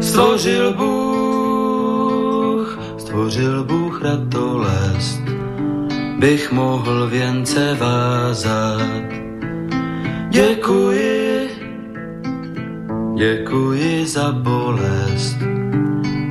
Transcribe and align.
Stvořil 0.00 0.74
Bůh, 0.74 2.78
stvořil 2.98 3.64
Bůh 3.64 4.02
ratolest, 4.02 5.22
bych 6.18 6.52
mohl 6.52 7.06
věnce 7.06 7.76
vázat. 7.80 9.02
Děkuji, 10.28 11.48
děkuji 13.16 14.06
za 14.06 14.32
bolest, 14.32 15.36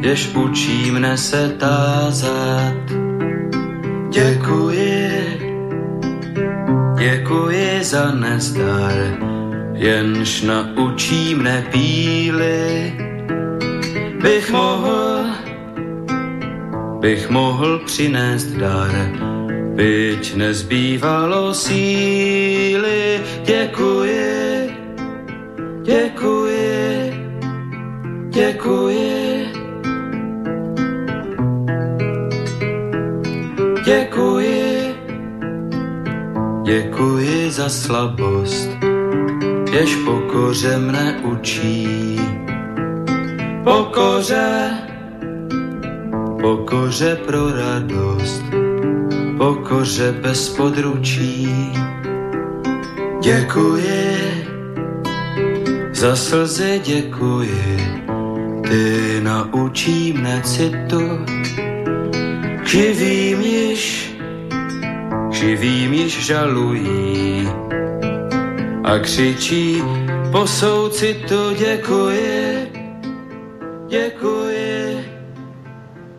jež 0.02 0.36
učí 0.36 0.92
mne 0.92 1.18
se 1.18 1.50
tázat. 1.50 2.74
Děkuji, 4.10 5.12
děkuji 6.98 7.71
za 7.84 8.11
nezdar, 8.11 8.93
jenž 9.73 10.41
naučí 10.41 11.36
mne 11.36 11.65
píly. 11.71 12.93
Bych 14.21 14.51
mohl, 14.51 15.25
bych 17.00 17.29
mohl 17.29 17.79
přinést 17.86 18.46
dar, 18.46 18.92
byť 19.75 20.36
nezbývalo 20.36 21.54
síly. 21.54 23.21
Děkuji, 23.46 24.70
děkuji, 25.84 27.14
děkuji. 27.18 27.21
Děkuji, 28.32 29.11
děkuji 36.72 37.52
za 37.52 37.70
slabost, 37.70 38.70
jež 39.72 39.95
pokoře 39.95 40.78
mne 40.78 41.20
učí. 41.23 42.20
Pokoře, 43.64 44.72
pokoře 46.42 47.16
pro 47.26 47.52
radost, 47.52 48.44
pokoře 49.38 50.16
bez 50.22 50.50
područí. 50.50 51.52
Děkuji, 53.22 54.17
za 55.94 56.16
slzy 56.16 56.82
děkuji, 56.86 58.02
ty 58.70 59.20
naučí 59.22 60.14
mne 60.14 60.42
citu, 60.45 61.26
živým 62.66 63.42
již, 63.42 64.01
živým 65.42 65.94
již 65.94 66.25
žalují 66.25 67.47
a 68.84 69.00
křičí 69.00 69.81
po 70.31 70.48
soucitu 70.48 71.53
děkuji, 71.59 72.72
děkuji, 73.89 75.06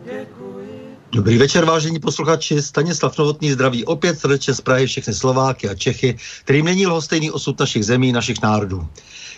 děkuji. 0.05 0.97
Dobrý 1.11 1.37
večer, 1.37 1.65
vážení 1.65 1.99
posluchači. 1.99 2.61
Stanislav 2.61 3.17
Novotný 3.17 3.51
zdraví 3.51 3.85
opět 3.85 4.19
srdečně 4.19 4.53
z 4.53 4.61
Prahy 4.61 4.87
všechny 4.87 5.13
Slováky 5.13 5.69
a 5.69 5.75
Čechy, 5.75 6.17
kterým 6.43 6.65
není 6.65 6.87
lhostejný 6.87 7.31
osud 7.31 7.59
našich 7.59 7.85
zemí, 7.85 8.11
našich 8.11 8.41
národů. 8.41 8.87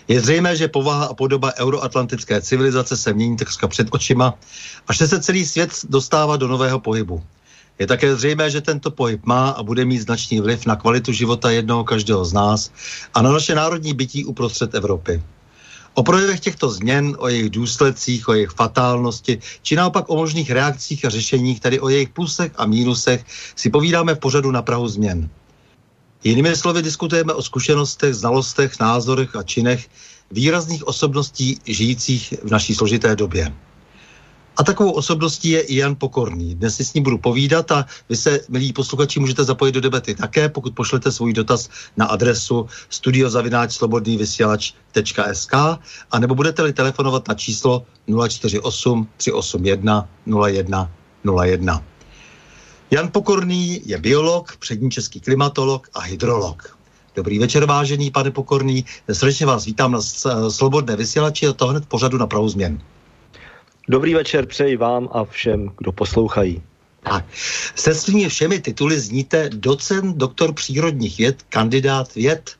Je 0.08 0.20
zřejmé, 0.20 0.56
že 0.56 0.68
povaha 0.68 1.04
a 1.04 1.14
podoba 1.14 1.52
euroatlantické 1.58 2.42
civilizace 2.42 2.96
se 2.96 3.12
mění 3.12 3.36
takřka 3.36 3.68
před 3.68 3.88
očima 3.90 4.34
a 4.88 4.94
se 4.94 5.20
celý 5.20 5.46
svět 5.46 5.70
dostává 5.88 6.36
do 6.36 6.48
nového 6.48 6.80
pohybu. 6.80 7.22
Je 7.78 7.86
také 7.86 8.16
zřejmé, 8.16 8.50
že 8.50 8.60
tento 8.60 8.90
pohyb 8.90 9.20
má 9.24 9.50
a 9.50 9.62
bude 9.62 9.84
mít 9.84 9.98
značný 9.98 10.40
vliv 10.40 10.66
na 10.66 10.76
kvalitu 10.76 11.12
života 11.12 11.50
jednoho 11.50 11.84
každého 11.84 12.24
z 12.24 12.32
nás 12.32 12.70
a 13.14 13.22
na 13.22 13.32
naše 13.32 13.54
národní 13.54 13.94
bytí 13.94 14.24
uprostřed 14.24 14.74
Evropy. 14.74 15.22
O 15.94 16.02
projevech 16.02 16.40
těchto 16.40 16.70
změn, 16.70 17.16
o 17.18 17.28
jejich 17.28 17.50
důsledcích, 17.50 18.28
o 18.28 18.32
jejich 18.32 18.50
fatálnosti, 18.50 19.38
či 19.62 19.76
naopak 19.76 20.04
o 20.08 20.16
možných 20.16 20.50
reakcích 20.50 21.04
a 21.04 21.08
řešeních, 21.08 21.60
tedy 21.60 21.80
o 21.80 21.88
jejich 21.88 22.08
plusech 22.08 22.52
a 22.56 22.66
mínusech, 22.66 23.24
si 23.56 23.70
povídáme 23.70 24.14
v 24.14 24.18
pořadu 24.18 24.50
na 24.50 24.62
Prahu 24.62 24.88
změn. 24.88 25.28
Jinými 26.24 26.56
slovy 26.56 26.82
diskutujeme 26.82 27.32
o 27.32 27.42
zkušenostech, 27.42 28.14
znalostech, 28.14 28.80
názorech 28.80 29.36
a 29.36 29.42
činech 29.42 29.88
výrazných 30.30 30.86
osobností 30.86 31.60
žijících 31.66 32.34
v 32.42 32.50
naší 32.50 32.74
složité 32.74 33.16
době. 33.16 33.52
A 34.56 34.64
takovou 34.64 34.90
osobností 34.90 35.50
je 35.50 35.60
i 35.60 35.76
Jan 35.76 35.94
Pokorný. 35.94 36.54
Dnes 36.54 36.76
si 36.76 36.84
s 36.84 36.94
ním 36.94 37.04
budu 37.04 37.18
povídat 37.18 37.70
a 37.70 37.86
vy 38.08 38.16
se, 38.16 38.40
milí 38.48 38.72
posluchači, 38.72 39.20
můžete 39.20 39.44
zapojit 39.44 39.72
do 39.72 39.80
debaty 39.80 40.14
také, 40.14 40.48
pokud 40.48 40.74
pošlete 40.74 41.12
svůj 41.12 41.32
dotaz 41.32 41.68
na 41.96 42.06
adresu 42.06 42.66
studiozavináčslobodnývysílač.sk 42.88 45.54
a 46.10 46.18
nebo 46.18 46.34
budete-li 46.34 46.72
telefonovat 46.72 47.28
na 47.28 47.34
číslo 47.34 47.86
048 48.28 49.08
381 49.16 50.08
01 50.46 50.90
01. 51.42 51.82
Jan 52.90 53.10
Pokorný 53.12 53.80
je 53.84 53.98
biolog, 53.98 54.56
přední 54.56 54.90
český 54.90 55.20
klimatolog 55.20 55.88
a 55.94 56.00
hydrolog. 56.00 56.78
Dobrý 57.16 57.38
večer, 57.38 57.64
vážený 57.64 58.10
pane 58.10 58.30
Pokorný. 58.30 58.84
Srdečně 59.12 59.46
vás 59.46 59.64
vítám 59.64 59.92
na 59.92 60.00
Slobodné 60.48 60.96
vysílači 60.96 61.46
a 61.46 61.52
to 61.52 61.66
hned 61.66 61.86
pořadu 61.86 62.18
na 62.18 62.26
pravou 62.26 62.48
změn. 62.48 62.82
Dobrý 63.88 64.14
večer 64.14 64.46
přeji 64.46 64.76
vám 64.76 65.08
a 65.12 65.24
všem, 65.24 65.70
kdo 65.78 65.92
poslouchají. 65.92 66.62
Tak, 67.02 67.24
se 67.74 67.94
svými 67.94 68.28
všemi 68.28 68.60
tituly 68.60 69.00
zníte 69.00 69.50
docent, 69.52 70.16
doktor 70.16 70.54
přírodních 70.54 71.18
věd, 71.18 71.42
kandidát 71.48 72.14
věd 72.14 72.50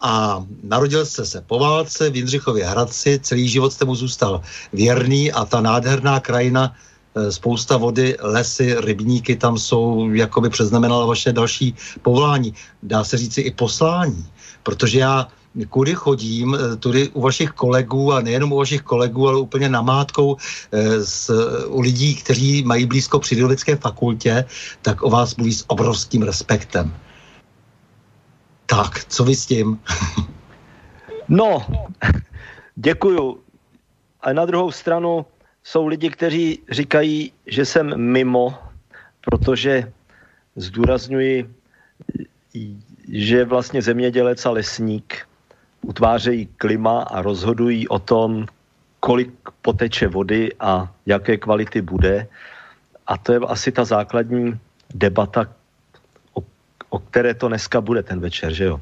a 0.00 0.44
narodil 0.62 1.06
jste 1.06 1.24
se 1.24 1.40
po 1.40 1.58
válce 1.58 2.10
v 2.10 2.16
Jindřichově 2.16 2.64
Hradci, 2.64 3.20
celý 3.22 3.48
život 3.48 3.72
jste 3.72 3.84
mu 3.84 3.94
zůstal 3.94 4.40
věrný 4.72 5.32
a 5.32 5.44
ta 5.44 5.60
nádherná 5.60 6.20
krajina, 6.20 6.72
e, 7.14 7.32
spousta 7.32 7.76
vody, 7.76 8.16
lesy, 8.20 8.74
rybníky 8.80 9.36
tam 9.36 9.58
jsou, 9.58 10.10
jako 10.10 10.40
by 10.40 10.48
přeznamenala 10.50 11.06
vaše 11.06 11.32
další 11.32 11.74
povolání. 12.02 12.54
Dá 12.82 13.04
se 13.04 13.16
říci 13.16 13.40
i 13.40 13.50
poslání, 13.50 14.26
protože 14.62 14.98
já 14.98 15.28
kudy 15.64 15.94
chodím, 15.94 16.54
eh, 16.54 16.76
tudy 16.76 17.08
u 17.08 17.20
vašich 17.20 17.50
kolegů 17.50 18.12
a 18.12 18.20
nejenom 18.20 18.52
u 18.52 18.56
vašich 18.56 18.82
kolegů, 18.82 19.28
ale 19.28 19.38
úplně 19.40 19.68
namátkou 19.68 20.36
eh, 20.36 21.04
s, 21.04 21.30
u 21.68 21.80
lidí, 21.80 22.14
kteří 22.14 22.64
mají 22.64 22.86
blízko 22.86 23.18
přírodovědské 23.18 23.76
fakultě, 23.76 24.44
tak 24.82 25.02
o 25.02 25.10
vás 25.10 25.36
mluví 25.36 25.52
s 25.52 25.64
obrovským 25.66 26.22
respektem. 26.22 26.92
Tak, 28.66 29.04
co 29.04 29.24
vy 29.24 29.34
s 29.34 29.46
tím? 29.46 29.78
no, 31.28 31.66
děkuju. 32.76 33.40
A 34.20 34.32
na 34.32 34.44
druhou 34.44 34.70
stranu 34.70 35.26
jsou 35.64 35.86
lidi, 35.86 36.10
kteří 36.10 36.58
říkají, 36.70 37.32
že 37.46 37.64
jsem 37.64 37.96
mimo, 37.96 38.54
protože 39.20 39.92
zdůrazňuji, 40.56 41.54
že 43.12 43.44
vlastně 43.44 43.82
zemědělec 43.82 44.46
a 44.46 44.50
lesník 44.50 45.26
utvářejí 45.86 46.46
klima 46.46 47.02
a 47.02 47.22
rozhodují 47.22 47.88
o 47.88 47.98
tom, 47.98 48.46
kolik 49.00 49.30
poteče 49.62 50.08
vody 50.08 50.50
a 50.60 50.92
jaké 51.06 51.36
kvality 51.36 51.82
bude. 51.82 52.26
A 53.06 53.18
to 53.18 53.32
je 53.32 53.38
asi 53.46 53.72
ta 53.72 53.84
základní 53.84 54.58
debata, 54.94 55.46
o, 56.34 56.42
o 56.90 56.98
které 56.98 57.34
to 57.34 57.48
dneska 57.48 57.80
bude 57.80 58.02
ten 58.02 58.20
večer, 58.20 58.52
že 58.52 58.64
jo? 58.64 58.80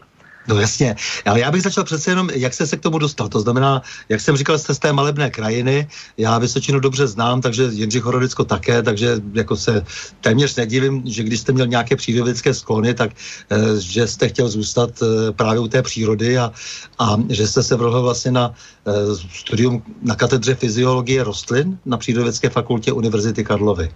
No 0.48 0.60
jasně, 0.60 0.96
ale 1.24 1.40
já 1.40 1.50
bych 1.50 1.62
začal 1.62 1.84
přece 1.84 2.10
jenom, 2.10 2.30
jak 2.34 2.54
jste 2.54 2.66
se 2.66 2.76
k 2.76 2.80
tomu 2.80 2.98
dostal. 2.98 3.28
To 3.28 3.40
znamená, 3.40 3.82
jak 4.08 4.20
jsem 4.20 4.36
říkal, 4.36 4.58
jste 4.58 4.74
z 4.74 4.78
té 4.78 4.92
malebné 4.92 5.30
krajiny, 5.30 5.88
já 6.18 6.38
Vysočinu 6.38 6.80
dobře 6.80 7.06
znám, 7.06 7.40
takže 7.40 7.62
Jindřich 7.72 8.02
Horodicko 8.02 8.44
také, 8.44 8.82
takže 8.82 9.20
jako 9.32 9.56
se 9.56 9.84
téměř 10.20 10.56
nedivím, 10.56 11.02
že 11.06 11.22
když 11.22 11.40
jste 11.40 11.52
měl 11.52 11.66
nějaké 11.66 11.96
přírodovědské 11.96 12.54
sklony, 12.54 12.94
tak 12.94 13.10
eh, 13.50 13.56
že 13.80 14.06
jste 14.06 14.28
chtěl 14.28 14.48
zůstat 14.48 14.90
eh, 15.02 15.32
právě 15.32 15.60
u 15.60 15.68
té 15.68 15.82
přírody 15.82 16.38
a, 16.38 16.52
a 16.98 17.16
že 17.28 17.48
jste 17.48 17.62
se 17.62 17.76
vrhl 17.76 18.02
vlastně 18.02 18.30
na 18.30 18.54
eh, 18.86 18.92
studium 19.32 19.82
na 20.02 20.14
katedře 20.14 20.54
fyziologie 20.54 21.24
rostlin 21.24 21.78
na 21.84 21.96
Přírodovědské 21.96 22.50
fakultě 22.50 22.92
Univerzity 22.92 23.44
Karlovy. 23.44 23.90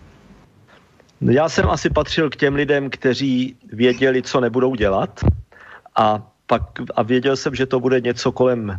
Já 1.21 1.49
jsem 1.49 1.71
asi 1.71 1.91
patřil 1.91 2.31
k 2.31 2.37
těm 2.37 2.55
lidem, 2.55 2.91
kteří 2.91 3.57
věděli, 3.73 4.23
co 4.23 4.41
nebudou 4.41 4.75
dělat 4.75 5.21
a 5.97 6.33
pak, 6.49 6.63
a 6.97 7.03
věděl 7.03 7.37
jsem, 7.37 7.55
že 7.55 7.67
to 7.67 7.81
bude 7.81 8.01
něco 8.01 8.33
kolem 8.33 8.79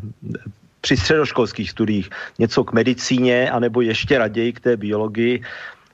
při 0.82 0.98
středoškolských 0.98 1.70
studiích, 1.70 2.10
něco 2.40 2.64
k 2.64 2.74
medicíně, 2.74 3.52
anebo 3.52 3.82
ještě 3.82 4.18
raději 4.18 4.54
k 4.54 4.60
té 4.60 4.78
biologii. 4.78 5.42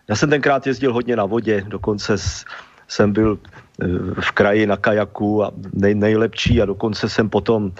Já 0.07 0.15
jsem 0.15 0.29
tenkrát 0.29 0.67
jezdil 0.67 0.93
hodně 0.93 1.15
na 1.15 1.25
vodě, 1.25 1.65
dokonce 1.67 2.15
jsem 2.87 3.13
byl 3.13 3.37
eh, 3.37 3.87
v 4.21 4.31
kraji 4.31 4.63
na 4.65 4.77
kajaku 4.77 5.43
a 5.43 5.51
nej, 5.73 5.95
nejlepší 5.95 6.61
a 6.61 6.65
dokonce 6.65 7.09
jsem 7.09 7.29
potom 7.29 7.71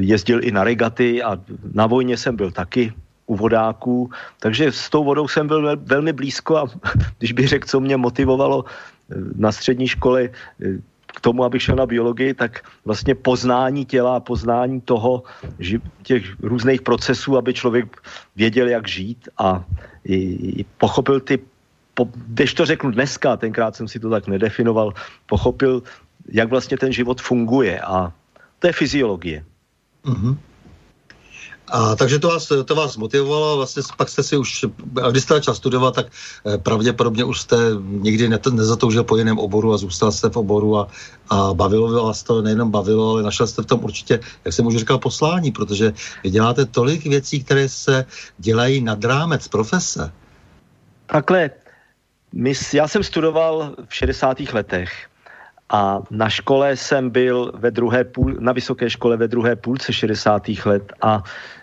jezdil 0.00 0.40
i 0.44 0.50
na 0.50 0.64
regaty 0.64 1.22
a 1.22 1.36
na 1.74 1.86
vojně 1.86 2.16
jsem 2.16 2.36
byl 2.36 2.50
taky 2.50 2.92
u 3.26 3.36
vodáků, 3.36 4.10
takže 4.40 4.72
s 4.72 4.90
tou 4.90 5.04
vodou 5.04 5.28
jsem 5.28 5.46
byl 5.46 5.76
velmi 5.76 6.12
blízko 6.12 6.56
a 6.56 6.64
když 7.18 7.32
bych 7.32 7.48
řekl, 7.48 7.68
co 7.68 7.80
mě 7.80 7.96
motivovalo 7.96 8.64
eh, 8.64 9.14
na 9.36 9.52
střední 9.52 9.88
škole 9.88 10.30
eh, 10.30 10.91
tomu, 11.22 11.46
abych 11.46 11.62
šel 11.62 11.76
na 11.78 11.86
biologii, 11.86 12.34
tak 12.34 12.66
vlastně 12.84 13.14
poznání 13.14 13.86
těla, 13.86 14.20
poznání 14.20 14.80
toho, 14.82 15.22
těch 16.02 16.22
různých 16.42 16.82
procesů, 16.82 17.38
aby 17.38 17.54
člověk 17.54 17.86
věděl, 18.36 18.68
jak 18.68 18.88
žít 18.88 19.28
a 19.38 19.64
i, 20.04 20.16
i 20.60 20.64
pochopil 20.78 21.20
ty, 21.20 21.38
po, 21.94 22.10
když 22.26 22.54
to 22.54 22.66
řeknu 22.66 22.90
dneska, 22.90 23.36
tenkrát 23.36 23.76
jsem 23.76 23.88
si 23.88 24.00
to 24.02 24.10
tak 24.10 24.26
nedefinoval, 24.26 24.92
pochopil, 25.26 25.82
jak 26.28 26.50
vlastně 26.50 26.76
ten 26.76 26.92
život 26.92 27.22
funguje 27.22 27.80
a 27.80 28.12
to 28.58 28.66
je 28.66 28.72
fyziologie. 28.72 29.44
Mm-hmm. 30.04 30.36
A 31.72 31.96
takže 31.96 32.18
to 32.18 32.28
vás, 32.28 32.52
to 32.64 32.74
vás 32.74 32.96
motivovalo, 32.96 33.56
vlastně 33.56 33.82
pak 33.96 34.08
jste 34.08 34.22
si 34.22 34.36
už, 34.36 34.64
a 35.02 35.10
když 35.10 35.22
jste 35.22 35.34
začal 35.34 35.54
studovat, 35.54 35.94
tak 35.94 36.06
eh, 36.46 36.58
pravděpodobně 36.58 37.24
už 37.24 37.40
jste 37.40 37.56
nikdy 37.80 38.28
ne, 38.28 38.38
nezatoužil 38.52 39.04
po 39.04 39.16
jiném 39.16 39.38
oboru 39.38 39.72
a 39.72 39.76
zůstal 39.76 40.12
jste 40.12 40.28
v 40.28 40.36
oboru 40.36 40.78
a, 40.78 40.88
a 41.30 41.54
bavilo 41.54 42.04
vás 42.04 42.22
to, 42.22 42.42
nejenom 42.42 42.70
bavilo, 42.70 43.10
ale 43.10 43.22
našel 43.22 43.46
jste 43.46 43.62
v 43.62 43.66
tom 43.66 43.84
určitě, 43.84 44.20
jak 44.44 44.54
jsem 44.54 44.66
už 44.66 44.76
říkal, 44.76 44.98
poslání, 44.98 45.52
protože 45.52 45.92
vy 46.24 46.30
děláte 46.30 46.64
tolik 46.64 47.06
věcí, 47.06 47.44
které 47.44 47.68
se 47.68 48.04
dělají 48.38 48.80
nad 48.80 49.04
rámec 49.04 49.48
profese. 49.48 50.12
Takhle, 51.06 51.50
my, 52.32 52.52
já 52.74 52.88
jsem 52.88 53.02
studoval 53.02 53.72
v 53.88 53.94
60. 53.94 54.40
letech 54.52 55.08
a 55.72 56.02
na 56.10 56.28
škole 56.28 56.76
jsem 56.76 57.10
byl 57.10 57.52
ve 57.54 57.70
druhé 57.70 58.04
půl, 58.04 58.36
na 58.40 58.52
vysoké 58.52 58.90
škole 58.90 59.16
ve 59.16 59.28
druhé 59.28 59.56
půlce 59.56 59.92
60. 59.92 60.42
let 60.64 60.92
a 61.02 61.22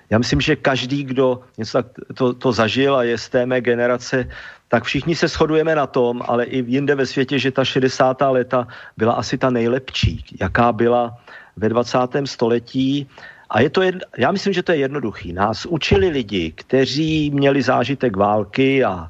já 0.10 0.18
myslím, 0.18 0.42
že 0.42 0.56
každý, 0.56 1.04
kdo 1.04 1.40
něco 1.58 1.78
tak 1.78 1.86
to, 2.14 2.34
to 2.34 2.52
zažil 2.52 2.96
a 2.96 3.04
je 3.04 3.18
z 3.18 3.30
té 3.30 3.46
mé 3.46 3.62
generace, 3.62 4.30
tak 4.68 4.84
všichni 4.84 5.16
se 5.16 5.28
shodujeme 5.28 5.76
na 5.76 5.88
tom, 5.88 6.22
ale 6.26 6.46
i 6.46 6.64
jinde 6.68 6.96
ve 6.96 7.06
světě, 7.06 7.40
že 7.40 7.52
ta 7.52 7.66
60. 7.66 8.22
léta 8.22 8.68
byla 8.98 9.14
asi 9.14 9.38
ta 9.38 9.50
nejlepší, 9.50 10.26
jaká 10.42 10.72
byla 10.72 11.18
ve 11.58 11.70
20. 11.70 11.98
století. 12.26 13.10
A 13.50 13.62
je 13.62 13.70
to, 13.70 13.82
jed, 13.82 13.96
já 14.18 14.32
myslím, 14.32 14.54
že 14.54 14.64
to 14.64 14.72
je 14.72 14.78
jednoduchý. 14.78 15.34
Nás 15.34 15.66
učili 15.66 16.10
lidi, 16.10 16.52
kteří 16.52 17.32
měli 17.32 17.62
zážitek 17.62 18.18
války 18.18 18.84
a, 18.84 19.10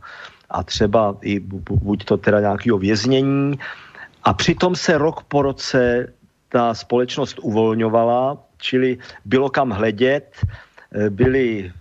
a 0.49 0.63
třeba 0.63 1.17
i 1.21 1.39
buď 1.39 2.05
to 2.05 2.17
teda 2.17 2.39
nějakého 2.39 2.77
věznění, 2.77 3.59
a 4.23 4.33
přitom 4.33 4.75
se 4.75 4.97
rok 4.97 5.23
po 5.23 5.41
roce 5.41 6.13
ta 6.49 6.73
společnost 6.73 7.39
uvolňovala, 7.41 8.37
čili 8.57 8.97
bylo 9.25 9.49
kam 9.49 9.69
hledět, 9.69 10.45
byli 11.09 11.71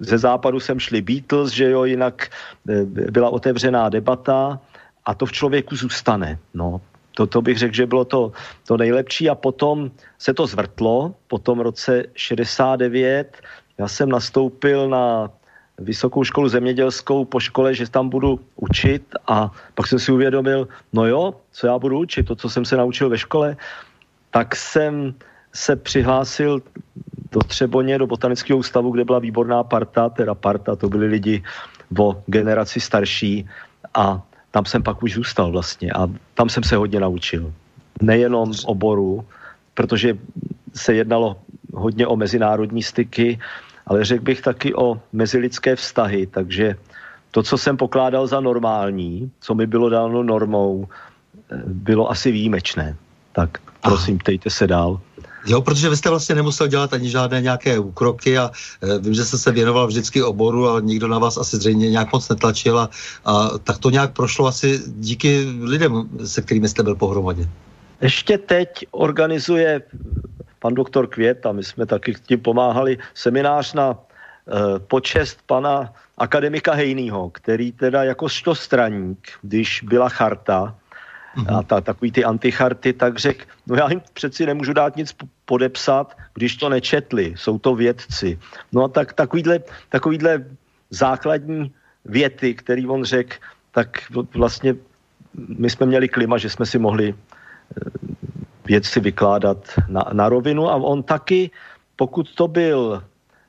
ze 0.00 0.18
západu 0.18 0.60
sem 0.60 0.80
šli 0.80 1.02
Beatles, 1.02 1.52
že 1.52 1.70
jo, 1.70 1.84
jinak 1.84 2.28
eh, 2.68 2.84
byla 2.84 3.30
otevřená 3.30 3.88
debata 3.88 4.60
a 5.04 5.14
to 5.14 5.26
v 5.26 5.32
člověku 5.32 5.76
zůstane. 5.76 6.38
No, 6.54 6.80
to, 7.14 7.26
to 7.26 7.42
bych 7.42 7.58
řekl, 7.58 7.74
že 7.74 7.86
bylo 7.86 8.04
to, 8.04 8.32
to 8.66 8.76
nejlepší 8.76 9.30
a 9.30 9.34
potom 9.34 9.90
se 10.18 10.34
to 10.34 10.46
zvrtlo, 10.46 11.14
po 11.28 11.38
tom 11.38 11.60
roce 11.60 12.04
69 12.14 13.42
já 13.78 13.88
jsem 13.88 14.08
nastoupil 14.08 14.88
na 14.88 15.30
vysokou 15.78 16.24
školu 16.24 16.48
zemědělskou 16.48 17.24
po 17.24 17.40
škole, 17.40 17.74
že 17.74 17.90
tam 17.90 18.08
budu 18.08 18.40
učit 18.56 19.04
a 19.26 19.52
pak 19.74 19.86
jsem 19.86 19.98
si 19.98 20.12
uvědomil, 20.12 20.68
no 20.92 21.06
jo, 21.06 21.34
co 21.52 21.66
já 21.66 21.78
budu 21.78 21.98
učit, 21.98 22.22
to, 22.22 22.36
co 22.36 22.50
jsem 22.50 22.64
se 22.64 22.76
naučil 22.76 23.08
ve 23.08 23.18
škole, 23.18 23.56
tak 24.30 24.56
jsem 24.56 25.14
se 25.52 25.76
přihlásil 25.76 26.62
do 27.32 27.40
Třeboně, 27.40 27.98
do 27.98 28.06
botanického 28.06 28.58
ústavu, 28.58 28.90
kde 28.90 29.04
byla 29.04 29.18
výborná 29.18 29.64
parta, 29.64 30.08
teda 30.08 30.34
parta, 30.34 30.76
to 30.76 30.88
byli 30.88 31.06
lidi 31.06 31.42
o 31.98 32.22
generaci 32.26 32.80
starší 32.80 33.48
a 33.94 34.22
tam 34.50 34.64
jsem 34.64 34.82
pak 34.82 35.02
už 35.02 35.14
zůstal 35.14 35.52
vlastně 35.52 35.92
a 35.92 36.08
tam 36.34 36.48
jsem 36.48 36.62
se 36.62 36.76
hodně 36.76 37.00
naučil. 37.00 37.52
Nejenom 38.02 38.52
oboru, 38.64 39.24
protože 39.74 40.18
se 40.74 40.94
jednalo 40.94 41.36
hodně 41.74 42.06
o 42.06 42.16
mezinárodní 42.16 42.82
styky, 42.82 43.38
ale 43.86 44.04
řekl 44.04 44.24
bych 44.24 44.40
taky 44.42 44.74
o 44.74 45.00
mezilidské 45.12 45.76
vztahy, 45.76 46.26
takže 46.26 46.76
to, 47.30 47.42
co 47.42 47.58
jsem 47.58 47.76
pokládal 47.76 48.26
za 48.26 48.40
normální, 48.40 49.30
co 49.40 49.54
mi 49.54 49.66
bylo 49.66 49.88
dáno 49.88 50.22
normou, 50.22 50.88
eh, 51.50 51.62
bylo 51.66 52.10
asi 52.10 52.32
výjimečné. 52.32 52.96
Tak 53.32 53.58
prosím, 53.82 54.18
ptejte 54.18 54.50
se 54.50 54.66
dál. 54.66 55.00
Jo, 55.46 55.60
protože 55.62 55.88
vy 55.88 55.96
jste 55.96 56.10
vlastně 56.10 56.34
nemusel 56.34 56.66
dělat 56.66 56.92
ani 56.92 57.10
žádné 57.10 57.40
nějaké 57.40 57.78
úkroky 57.78 58.38
a 58.38 58.50
e, 58.82 58.98
vím, 58.98 59.14
že 59.14 59.24
jste 59.24 59.38
se 59.38 59.52
věnoval 59.52 59.86
vždycky 59.86 60.22
oboru 60.22 60.68
a 60.68 60.80
nikdo 60.80 61.08
na 61.08 61.18
vás 61.18 61.36
asi 61.36 61.56
zřejmě 61.56 61.90
nějak 61.90 62.12
moc 62.12 62.28
netlačil 62.28 62.78
a, 62.78 62.90
a 63.24 63.58
tak 63.58 63.78
to 63.78 63.90
nějak 63.90 64.12
prošlo 64.12 64.46
asi 64.46 64.80
díky 64.86 65.46
lidem, 65.62 66.08
se 66.24 66.42
kterými 66.42 66.68
jste 66.68 66.82
byl 66.82 66.94
pohromadě. 66.94 67.48
Ještě 68.00 68.38
teď 68.38 68.86
organizuje 68.90 69.82
pan 70.58 70.74
doktor 70.74 71.06
Květ 71.06 71.46
a 71.46 71.52
my 71.52 71.64
jsme 71.64 71.86
taky 71.86 72.14
tím 72.26 72.40
pomáhali 72.40 72.98
seminář 73.14 73.74
na 73.74 73.90
e, 73.90 73.96
počest 74.78 75.38
pana 75.46 75.92
akademika 76.18 76.74
Hejnýho, 76.74 77.30
který 77.30 77.72
teda 77.72 78.04
jako 78.04 78.28
straník, 78.52 79.28
když 79.42 79.82
byla 79.82 80.08
charta, 80.08 80.74
mm-hmm. 81.36 81.58
a 81.58 81.62
ta, 81.62 81.80
takový 81.80 82.12
ty 82.12 82.24
anticharty, 82.24 82.92
tak 82.92 83.18
řekl, 83.18 83.44
no 83.66 83.76
já 83.76 83.90
jim 83.90 84.02
přeci 84.12 84.46
nemůžu 84.46 84.72
dát 84.72 84.96
nic 84.96 85.16
podepsat, 85.44 86.16
když 86.34 86.56
to 86.56 86.68
nečetli, 86.68 87.34
jsou 87.36 87.58
to 87.58 87.74
vědci. 87.74 88.38
No 88.72 88.84
a 88.84 88.88
tak 88.88 89.12
takovýhle, 89.12 89.60
takovýhle 89.88 90.44
základní 90.90 91.72
věty, 92.04 92.54
který 92.54 92.86
on 92.86 93.04
řekl, 93.04 93.36
tak 93.72 93.88
vlastně 94.34 94.74
my 95.34 95.70
jsme 95.70 95.86
měli 95.86 96.08
klima, 96.08 96.38
že 96.38 96.50
jsme 96.50 96.66
si 96.66 96.78
mohli 96.78 97.14
věci 98.66 99.00
vykládat 99.00 99.58
na, 99.88 100.04
na 100.12 100.28
rovinu 100.28 100.70
a 100.70 100.74
on 100.74 101.02
taky, 101.02 101.50
pokud 101.96 102.34
to 102.34 102.48
byl 102.48 103.02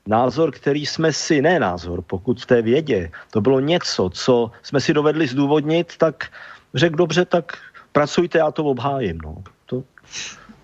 názor, 0.07 0.51
který 0.51 0.85
jsme 0.85 1.13
si, 1.13 1.41
ne 1.41 1.59
názor, 1.59 2.01
pokud 2.01 2.41
v 2.41 2.45
té 2.45 2.61
vědě 2.61 3.11
to 3.31 3.41
bylo 3.41 3.59
něco, 3.59 4.09
co 4.09 4.51
jsme 4.63 4.81
si 4.81 4.93
dovedli 4.93 5.27
zdůvodnit, 5.27 5.97
tak 5.97 6.29
řekl 6.73 6.95
dobře, 6.95 7.25
tak 7.25 7.57
pracujte, 7.91 8.37
já 8.37 8.51
to 8.51 8.63
obhájím. 8.63 9.17
No. 9.23 9.43
To... 9.65 9.83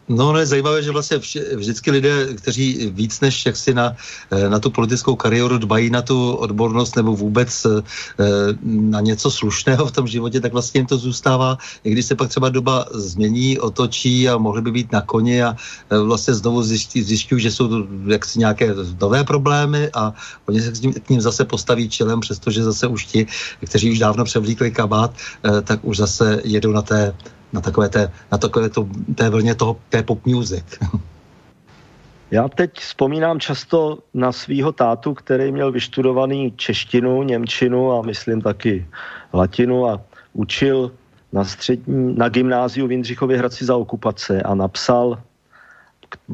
No, 0.09 0.31
no 0.31 0.39
je 0.39 0.45
zajímavé, 0.45 0.83
že 0.83 0.92
vlastně 0.92 1.19
vždycky 1.56 1.92
lidé, 1.92 2.33
kteří 2.36 2.92
víc 2.94 3.19
než 3.19 3.45
jak 3.45 3.57
si 3.57 3.74
na, 3.74 3.95
eh, 4.31 4.50
na 4.50 4.59
tu 4.59 4.69
politickou 4.71 5.15
kariéru 5.15 5.57
dbají 5.57 5.89
na 5.89 6.01
tu 6.01 6.33
odbornost 6.33 6.95
nebo 6.95 7.15
vůbec 7.15 7.65
eh, 7.65 7.83
na 8.63 9.01
něco 9.01 9.31
slušného 9.31 9.86
v 9.86 9.92
tom 9.92 10.07
životě, 10.07 10.39
tak 10.39 10.54
vlastně 10.54 10.80
jim 10.80 10.88
to 10.88 10.98
zůstává, 10.98 11.57
i 11.83 11.92
když 11.92 12.06
se 12.06 12.15
pak 12.15 12.30
třeba 12.30 12.50
doba 12.50 12.86
změní, 12.94 13.59
otočí 13.59 14.30
a 14.30 14.38
mohly 14.38 14.62
by 14.62 14.71
být 14.71 14.92
na 14.92 15.01
koni 15.01 15.44
a 15.44 15.56
eh, 15.92 15.98
vlastně 15.98 16.33
znovu 16.33 16.63
zjišťují, 16.63 17.42
že 17.42 17.51
jsou 17.51 17.69
jaksi 18.07 18.39
nějaké 18.39 18.76
nové 19.02 19.23
problémy 19.23 19.90
a 19.94 20.14
oni 20.47 20.61
se 20.61 20.71
k 20.71 20.81
ním, 20.81 20.94
k 20.94 21.09
ním 21.09 21.21
zase 21.21 21.45
postaví 21.45 21.90
čelem, 21.90 22.19
přestože 22.19 22.64
zase 22.64 22.87
už 22.87 23.06
ti, 23.06 23.28
kteří 23.66 23.92
už 23.92 23.99
dávno 23.99 24.23
převlíkli 24.23 24.71
kabát, 24.71 25.11
tak 25.64 25.80
už 25.83 25.97
zase 25.97 26.42
jedou 26.44 26.71
na 26.71 26.81
té 26.81 27.14
na 27.54 27.61
takové 27.61 27.89
té, 27.89 28.11
na 28.31 28.37
takové 28.37 28.69
to, 28.69 28.87
té 29.16 29.30
vlně 29.30 29.56
toho, 29.56 29.77
té 29.89 30.04
pop 30.04 30.25
music. 30.25 30.66
Já 32.31 32.47
teď 32.47 32.71
vzpomínám 32.80 33.39
často 33.39 33.97
na 34.13 34.31
svého 34.31 34.71
tátu, 34.71 35.13
který 35.13 35.51
měl 35.51 35.71
vyštudovaný 35.71 36.54
češtinu, 36.56 37.23
němčinu 37.23 37.92
a 37.92 38.01
myslím 38.01 38.42
taky 38.42 38.87
latinu 39.33 39.87
a 39.87 40.01
učil 40.33 40.92
na 41.31 41.44
střední, 41.44 42.16
na 42.16 42.30
gymnáziu 42.30 42.87
v 42.87 42.92
Jindřichově 42.92 43.37
Hradci 43.37 43.66
za 43.66 43.75
okupace 43.75 44.42
a 44.42 44.56
napsal 44.56 45.19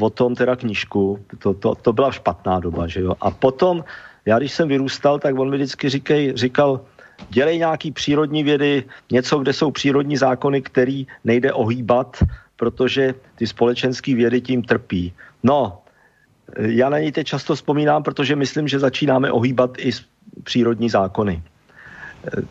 o 0.02 0.10
tom 0.10 0.36
teda 0.36 0.56
knížku. 0.56 1.20
To, 1.40 1.54
to, 1.54 1.76
to 1.76 1.94
byla 1.94 2.12
špatná 2.12 2.60
doba, 2.60 2.88
že 2.88 3.02
jo. 3.02 3.14
A 3.22 3.32
potom, 3.32 3.84
já 4.26 4.40
když 4.40 4.54
jsem 4.54 4.68
vyrůstal, 4.68 5.20
tak 5.20 5.40
on 5.40 5.50
mi 5.50 5.58
vždycky 5.58 5.90
říkej, 5.90 6.34
říkal, 6.36 6.82
dělej 7.30 7.58
nějaký 7.58 7.92
přírodní 7.92 8.44
vědy, 8.44 8.84
něco, 9.12 9.40
kde 9.40 9.54
jsou 9.54 9.72
přírodní 9.72 10.18
zákony, 10.18 10.62
který 10.62 11.08
nejde 11.24 11.54
ohýbat, 11.54 12.24
protože 12.56 13.14
ty 13.36 13.48
společenské 13.48 14.16
vědy 14.16 14.42
tím 14.42 14.64
trpí. 14.64 15.14
No, 15.44 15.80
já 16.60 16.90
na 16.90 17.00
něj 17.00 17.12
teď 17.12 17.28
často 17.28 17.56
vzpomínám, 17.56 18.04
protože 18.04 18.36
myslím, 18.36 18.68
že 18.68 18.80
začínáme 18.80 19.32
ohýbat 19.32 19.78
i 19.78 19.92
přírodní 20.44 20.90
zákony 20.90 21.44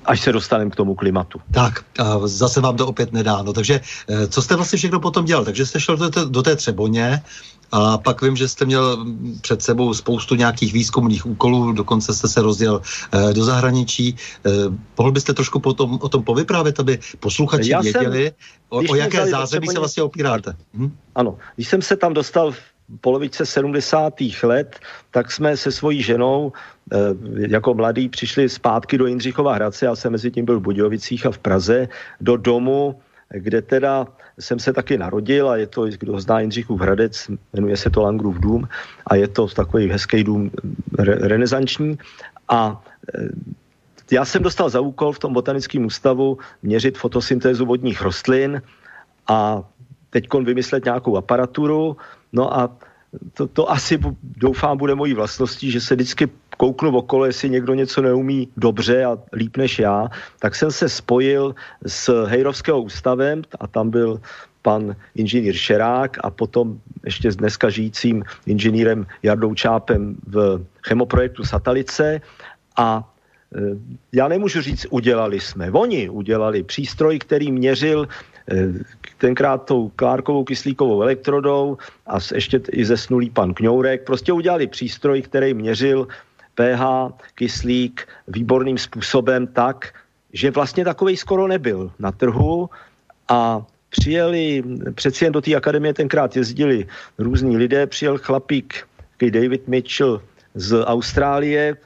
až 0.05 0.21
se 0.21 0.33
dostaneme 0.33 0.71
k 0.71 0.77
tomu 0.77 0.95
klimatu. 0.95 1.41
Tak, 1.51 1.85
a 1.99 2.27
zase 2.29 2.61
vám 2.61 2.77
to 2.77 2.87
opět 2.87 3.13
nedá. 3.13 3.43
No, 3.43 3.53
takže 3.53 3.81
eh, 4.09 4.27
co 4.27 4.43
jste 4.43 4.57
vlastně 4.57 4.77
všechno 4.79 5.01
potom 5.01 5.25
dělal? 5.25 5.45
Takže 5.45 5.67
jste 5.67 5.81
šel 5.81 5.97
do 5.97 6.11
té, 6.11 6.21
do 6.25 6.43
té 6.43 6.57
Třeboně 6.57 7.23
a 7.73 7.99
pak 7.99 8.23
vím, 8.23 8.37
že 8.37 8.49
jste 8.49 8.65
měl 8.65 9.07
před 9.41 9.63
sebou 9.63 9.95
spoustu 9.95 10.35
nějakých 10.35 10.73
výzkumných 10.73 11.27
úkolů, 11.27 11.73
dokonce 11.73 12.15
jste 12.15 12.29
se 12.29 12.43
rozděl 12.43 12.83
eh, 13.13 13.33
do 13.33 13.45
zahraničí. 13.45 14.17
Eh, 14.47 14.51
mohl 14.99 15.13
byste 15.13 15.35
trošku 15.35 15.61
potom, 15.61 15.99
o 16.03 16.09
tom 16.09 16.23
povyprávět, 16.23 16.81
aby 16.81 16.99
posluchači 17.21 17.71
Já 17.71 17.81
věděli, 17.81 18.25
jsem, 18.25 18.35
o, 18.69 18.77
o 18.93 18.95
jaké 18.95 19.27
zázemí 19.27 19.67
se 19.67 19.79
vlastně 19.79 20.03
opíráte? 20.03 20.57
Hm? 20.75 20.97
Ano, 21.15 21.39
když 21.55 21.69
jsem 21.69 21.83
se 21.83 21.97
tam 21.97 22.15
dostal 22.15 22.53
v 22.53 22.59
polovice 23.01 23.47
70. 23.47 24.15
let, 24.43 24.81
tak 25.11 25.33
jsme 25.33 25.57
se 25.57 25.73
svojí 25.73 26.03
ženou 26.03 26.53
eh, 26.93 26.97
jako 27.49 27.75
mladý 27.75 28.09
přišli 28.09 28.49
zpátky 28.49 28.99
do 28.99 29.07
Jindřichova 29.07 29.55
Hradce, 29.55 29.87
já 29.87 29.97
jsem 29.97 30.13
mezi 30.13 30.31
tím 30.31 30.45
byl 30.45 30.61
v 30.61 30.63
Budějovicích 30.63 31.27
a 31.27 31.31
v 31.31 31.39
Praze, 31.39 31.89
do 32.21 32.37
domu 32.37 33.01
kde 33.33 33.63
teda 33.63 34.07
jsem 34.41 34.59
se 34.59 34.73
taky 34.73 34.99
narodil 34.99 35.51
a 35.51 35.57
je 35.57 35.67
to, 35.67 35.87
kdo 35.87 36.21
zná 36.21 36.41
Jindřichův 36.41 36.81
Hradec, 36.81 37.31
jmenuje 37.53 37.77
se 37.77 37.91
to 37.91 38.03
Langrův 38.03 38.41
dům 38.41 38.69
a 39.07 39.15
je 39.15 39.29
to 39.29 39.47
takový 39.47 39.89
hezký 39.89 40.25
dům 40.25 40.51
re, 40.99 41.15
renesanční. 41.15 41.99
A 42.49 42.85
e, 43.15 43.29
já 44.13 44.25
jsem 44.25 44.43
dostal 44.43 44.71
za 44.71 44.81
úkol 44.81 45.13
v 45.13 45.19
tom 45.19 45.33
botanickém 45.33 45.85
ústavu 45.85 46.39
měřit 46.63 46.99
fotosyntézu 46.99 47.67
vodních 47.67 48.03
rostlin 48.03 48.63
a 49.29 49.63
teď 50.11 50.29
vymyslet 50.45 50.85
nějakou 50.85 51.17
aparaturu, 51.17 51.97
no 52.33 52.57
a 52.57 52.77
to, 53.35 53.47
to 53.47 53.71
asi 53.71 53.99
doufám 54.23 54.79
bude 54.79 54.95
mojí 54.95 55.15
vlastností, 55.15 55.71
že 55.71 55.81
se 55.81 55.95
vždycky 55.95 56.29
kouknu 56.63 56.95
okolo, 56.95 57.27
jestli 57.27 57.51
někdo 57.51 57.75
něco 57.75 58.03
neumí 58.03 58.49
dobře 58.57 59.05
a 59.05 59.19
líp 59.35 59.57
než 59.57 59.79
já, 59.79 60.07
tak 60.39 60.55
jsem 60.55 60.71
se 60.71 60.87
spojil 60.89 61.55
s 61.83 62.07
Hejrovského 62.31 62.83
ústavem 62.83 63.43
a 63.59 63.67
tam 63.67 63.91
byl 63.91 64.23
pan 64.63 64.95
inženýr 65.19 65.59
Šerák 65.59 66.23
a 66.23 66.31
potom 66.31 66.79
ještě 67.03 67.35
s 67.35 67.37
dneska 67.37 67.67
žijícím 67.67 68.23
inženýrem 68.47 69.07
Jardou 69.27 69.55
Čápem 69.59 70.15
v 70.27 70.63
chemoprojektu 70.87 71.43
Satalice 71.43 72.23
a 72.79 73.03
e, 73.03 73.59
já 74.15 74.29
nemůžu 74.31 74.63
říct, 74.63 74.87
udělali 74.95 75.43
jsme. 75.43 75.67
Oni 75.75 76.09
udělali 76.09 76.63
přístroj, 76.63 77.19
který 77.19 77.51
měřil 77.53 78.07
e, 78.07 78.87
tenkrát 79.19 79.67
tou 79.67 79.91
klárkovou 79.99 80.47
kyslíkovou 80.47 81.03
elektrodou 81.03 81.79
a 82.07 82.23
ještě 82.35 82.63
i 82.71 82.87
zesnulý 82.87 83.35
pan 83.35 83.51
Kňourek. 83.51 84.07
Prostě 84.07 84.31
udělali 84.31 84.71
přístroj, 84.71 85.27
který 85.27 85.55
měřil 85.55 86.07
pH, 86.55 86.83
kyslík 87.35 88.09
výborným 88.29 88.79
způsobem 88.79 89.47
tak, 89.47 89.95
že 90.33 90.51
vlastně 90.51 90.85
takovej 90.85 91.17
skoro 91.17 91.49
nebyl 91.49 91.93
na 91.99 92.13
trhu 92.13 92.71
a 93.29 93.63
přijeli, 93.91 94.63
přeci 94.95 95.25
jen 95.25 95.33
do 95.33 95.41
té 95.41 95.55
akademie 95.55 95.95
tenkrát 95.95 96.37
jezdili 96.37 96.87
různí 97.19 97.57
lidé, 97.57 97.87
přijel 97.87 98.19
chlapík, 98.19 98.89
David 99.31 99.69
Mitchell 99.69 100.23
z 100.55 100.83
Austrálie 100.85 101.77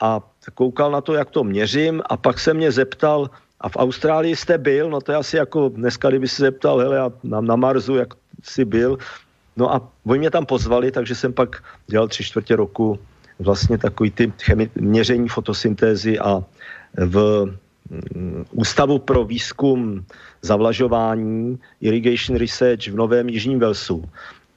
a 0.00 0.20
koukal 0.54 0.90
na 0.90 1.00
to, 1.00 1.14
jak 1.14 1.30
to 1.30 1.44
měřím 1.44 2.02
a 2.06 2.16
pak 2.16 2.38
se 2.38 2.54
mě 2.54 2.72
zeptal, 2.72 3.30
a 3.60 3.68
v 3.68 3.76
Austrálii 3.76 4.36
jste 4.36 4.58
byl, 4.58 4.90
no 4.90 5.00
to 5.00 5.12
je 5.12 5.18
asi 5.18 5.36
jako 5.36 5.68
dneska, 5.68 6.08
kdyby 6.08 6.28
se 6.28 6.42
zeptal, 6.42 6.78
hele, 6.78 7.10
na, 7.24 7.40
na 7.40 7.56
Marsu, 7.56 7.96
jak 7.96 8.14
jsi 8.42 8.64
byl. 8.64 8.98
No 9.56 9.74
a 9.74 9.82
oni 10.06 10.18
mě 10.18 10.30
tam 10.30 10.46
pozvali, 10.46 10.90
takže 10.90 11.14
jsem 11.14 11.32
pak 11.32 11.62
dělal 11.86 12.08
tři 12.08 12.24
čtvrtě 12.24 12.56
roku 12.56 12.98
vlastně 13.38 13.78
takový 13.78 14.10
ty 14.10 14.26
chemi- 14.26 14.70
měření 14.74 15.28
fotosyntézy 15.28 16.18
a 16.18 16.44
v 16.96 17.46
mm, 18.14 18.44
Ústavu 18.52 18.98
pro 18.98 19.24
výzkum 19.24 20.04
zavlažování 20.42 21.58
Irrigation 21.80 22.38
Research 22.38 22.88
v 22.88 22.94
Novém 22.96 23.28
Jižním 23.28 23.58
Velsu. 23.58 24.04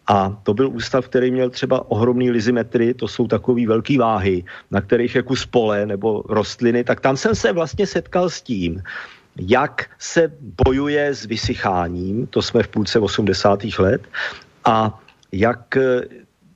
A 0.08 0.38
to 0.44 0.54
byl 0.54 0.70
ústav, 0.70 1.08
který 1.08 1.32
měl 1.32 1.50
třeba 1.50 1.92
ohromný 1.92 2.32
lizimetry, 2.32 2.94
to 2.94 3.08
jsou 3.08 3.28
takové 3.28 3.68
velké 3.68 3.98
váhy, 3.98 4.44
na 4.72 4.82
kterých 4.82 5.16
je 5.16 5.22
kus 5.24 5.46
pole 5.46 5.86
nebo 5.86 6.24
rostliny, 6.30 6.84
tak 6.84 7.00
tam 7.00 7.18
jsem 7.18 7.36
se 7.36 7.54
vlastně 7.54 7.88
setkal 7.88 8.30
s 8.30 8.42
tím, 8.42 8.84
jak 9.38 9.86
se 10.00 10.32
bojuje 10.66 11.16
s 11.16 11.26
vysycháním, 11.26 12.28
to 12.28 12.42
jsme 12.42 12.64
v 12.64 12.68
půlce 12.68 13.00
80. 13.00 13.64
let, 13.80 14.02
a 14.66 15.00
jak 15.32 15.78
eh, 15.78 16.02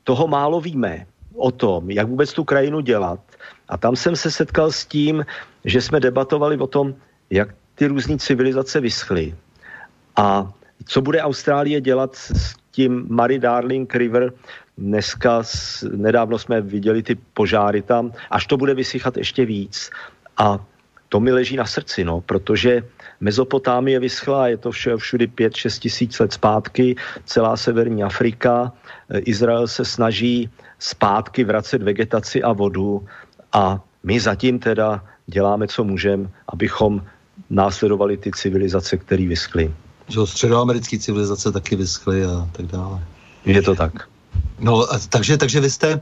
toho 0.03 0.27
málo 0.27 0.61
víme 0.61 1.05
o 1.35 1.51
tom, 1.51 1.91
jak 1.91 2.07
vůbec 2.07 2.33
tu 2.33 2.43
krajinu 2.43 2.79
dělat. 2.79 3.19
A 3.69 3.77
tam 3.77 3.95
jsem 3.95 4.15
se 4.15 4.31
setkal 4.31 4.71
s 4.71 4.85
tím, 4.85 5.25
že 5.65 5.81
jsme 5.81 5.99
debatovali 5.99 6.57
o 6.57 6.67
tom, 6.67 6.95
jak 7.29 7.49
ty 7.75 7.87
různé 7.87 8.17
civilizace 8.17 8.79
vyschly. 8.79 9.35
A 10.15 10.51
co 10.85 11.01
bude 11.01 11.21
Austrálie 11.21 11.81
dělat 11.81 12.15
s 12.15 12.55
tím 12.71 13.07
Murray 13.09 13.39
Darling 13.39 13.95
River, 13.95 14.33
dneska, 14.77 15.43
nedávno 15.91 16.39
jsme 16.39 16.61
viděli 16.61 17.03
ty 17.03 17.15
požáry 17.33 17.81
tam, 17.81 18.11
až 18.31 18.47
to 18.47 18.57
bude 18.57 18.73
vysychat 18.73 19.17
ještě 19.17 19.45
víc. 19.45 19.89
A 20.37 20.59
to 21.09 21.19
mi 21.19 21.31
leží 21.31 21.55
na 21.55 21.65
srdci, 21.65 22.03
no, 22.03 22.21
protože 22.21 22.83
Mezopotámie 23.19 23.99
vyschla, 23.99 24.47
je 24.47 24.57
to 24.57 24.71
vše, 24.71 24.97
všudy 24.97 25.27
5-6 25.27 25.79
tisíc 25.79 26.19
let 26.19 26.33
zpátky, 26.33 26.95
celá 27.25 27.57
severní 27.57 28.03
Afrika, 28.03 28.71
Izrael 29.23 29.67
se 29.67 29.85
snaží 29.85 30.49
zpátky 30.79 31.43
vracet 31.43 31.83
vegetaci 31.83 32.43
a 32.43 32.53
vodu 32.53 33.05
a 33.53 33.79
my 34.03 34.19
zatím 34.19 34.59
teda 34.59 35.03
děláme, 35.27 35.67
co 35.67 35.83
můžeme, 35.83 36.29
abychom 36.47 37.03
následovali 37.49 38.17
ty 38.17 38.31
civilizace, 38.31 38.97
které 38.97 39.27
vyschly. 39.27 39.73
Že 40.07 40.19
středoamerické 40.25 40.99
civilizace 40.99 41.51
taky 41.51 41.75
vyschly 41.75 42.25
a 42.25 42.49
tak 42.51 42.65
dále. 42.65 43.03
Je 43.45 43.61
to 43.61 43.75
tak. 43.75 44.07
No, 44.59 44.87
takže, 45.09 45.37
takže 45.37 45.59
vy 45.59 45.69
jste 45.69 45.91
e, 45.91 46.01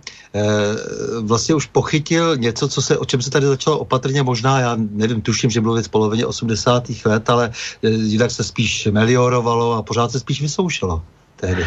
vlastně 1.22 1.56
už 1.56 1.66
pochytil 1.66 2.38
něco, 2.38 2.68
co 2.68 2.82
se, 2.82 2.98
o 2.98 3.06
čem 3.06 3.22
se 3.22 3.30
tady 3.30 3.46
začalo 3.46 3.80
opatrně, 3.80 4.24
možná, 4.24 4.60
já 4.60 4.78
nevím, 4.78 5.22
tuším, 5.22 5.50
že 5.50 5.62
mluvit 5.62 5.86
v 5.86 5.90
polovině 5.90 6.26
80. 6.26 6.84
let, 7.06 7.30
ale 7.30 7.52
e, 7.84 7.90
jinak 7.90 8.32
se 8.32 8.44
spíš 8.44 8.88
meliorovalo 8.92 9.74
a 9.74 9.82
pořád 9.82 10.12
se 10.12 10.20
spíš 10.20 10.42
vysoušelo 10.42 11.04
tehdy. 11.36 11.66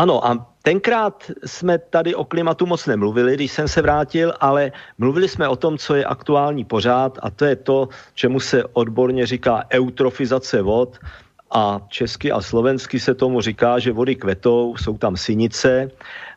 Ano, 0.00 0.26
a 0.26 0.46
tenkrát 0.62 1.30
jsme 1.46 1.78
tady 1.78 2.14
o 2.14 2.24
klimatu 2.24 2.66
moc 2.66 2.86
nemluvili, 2.86 3.34
když 3.34 3.52
jsem 3.52 3.68
se 3.68 3.82
vrátil, 3.82 4.32
ale 4.40 4.72
mluvili 4.98 5.28
jsme 5.28 5.48
o 5.48 5.56
tom, 5.56 5.78
co 5.78 5.94
je 5.94 6.04
aktuální 6.04 6.64
pořád 6.64 7.18
a 7.22 7.30
to 7.30 7.44
je 7.44 7.56
to, 7.56 7.88
čemu 8.14 8.40
se 8.40 8.64
odborně 8.72 9.26
říká 9.26 9.64
eutrofizace 9.70 10.62
vod 10.62 10.98
a 11.50 11.80
česky 11.88 12.32
a 12.32 12.40
slovensky 12.40 13.00
se 13.00 13.14
tomu 13.14 13.40
říká, 13.40 13.78
že 13.78 13.92
vody 13.92 14.16
kvetou, 14.16 14.76
jsou 14.76 14.98
tam 14.98 15.16
synice. 15.16 15.90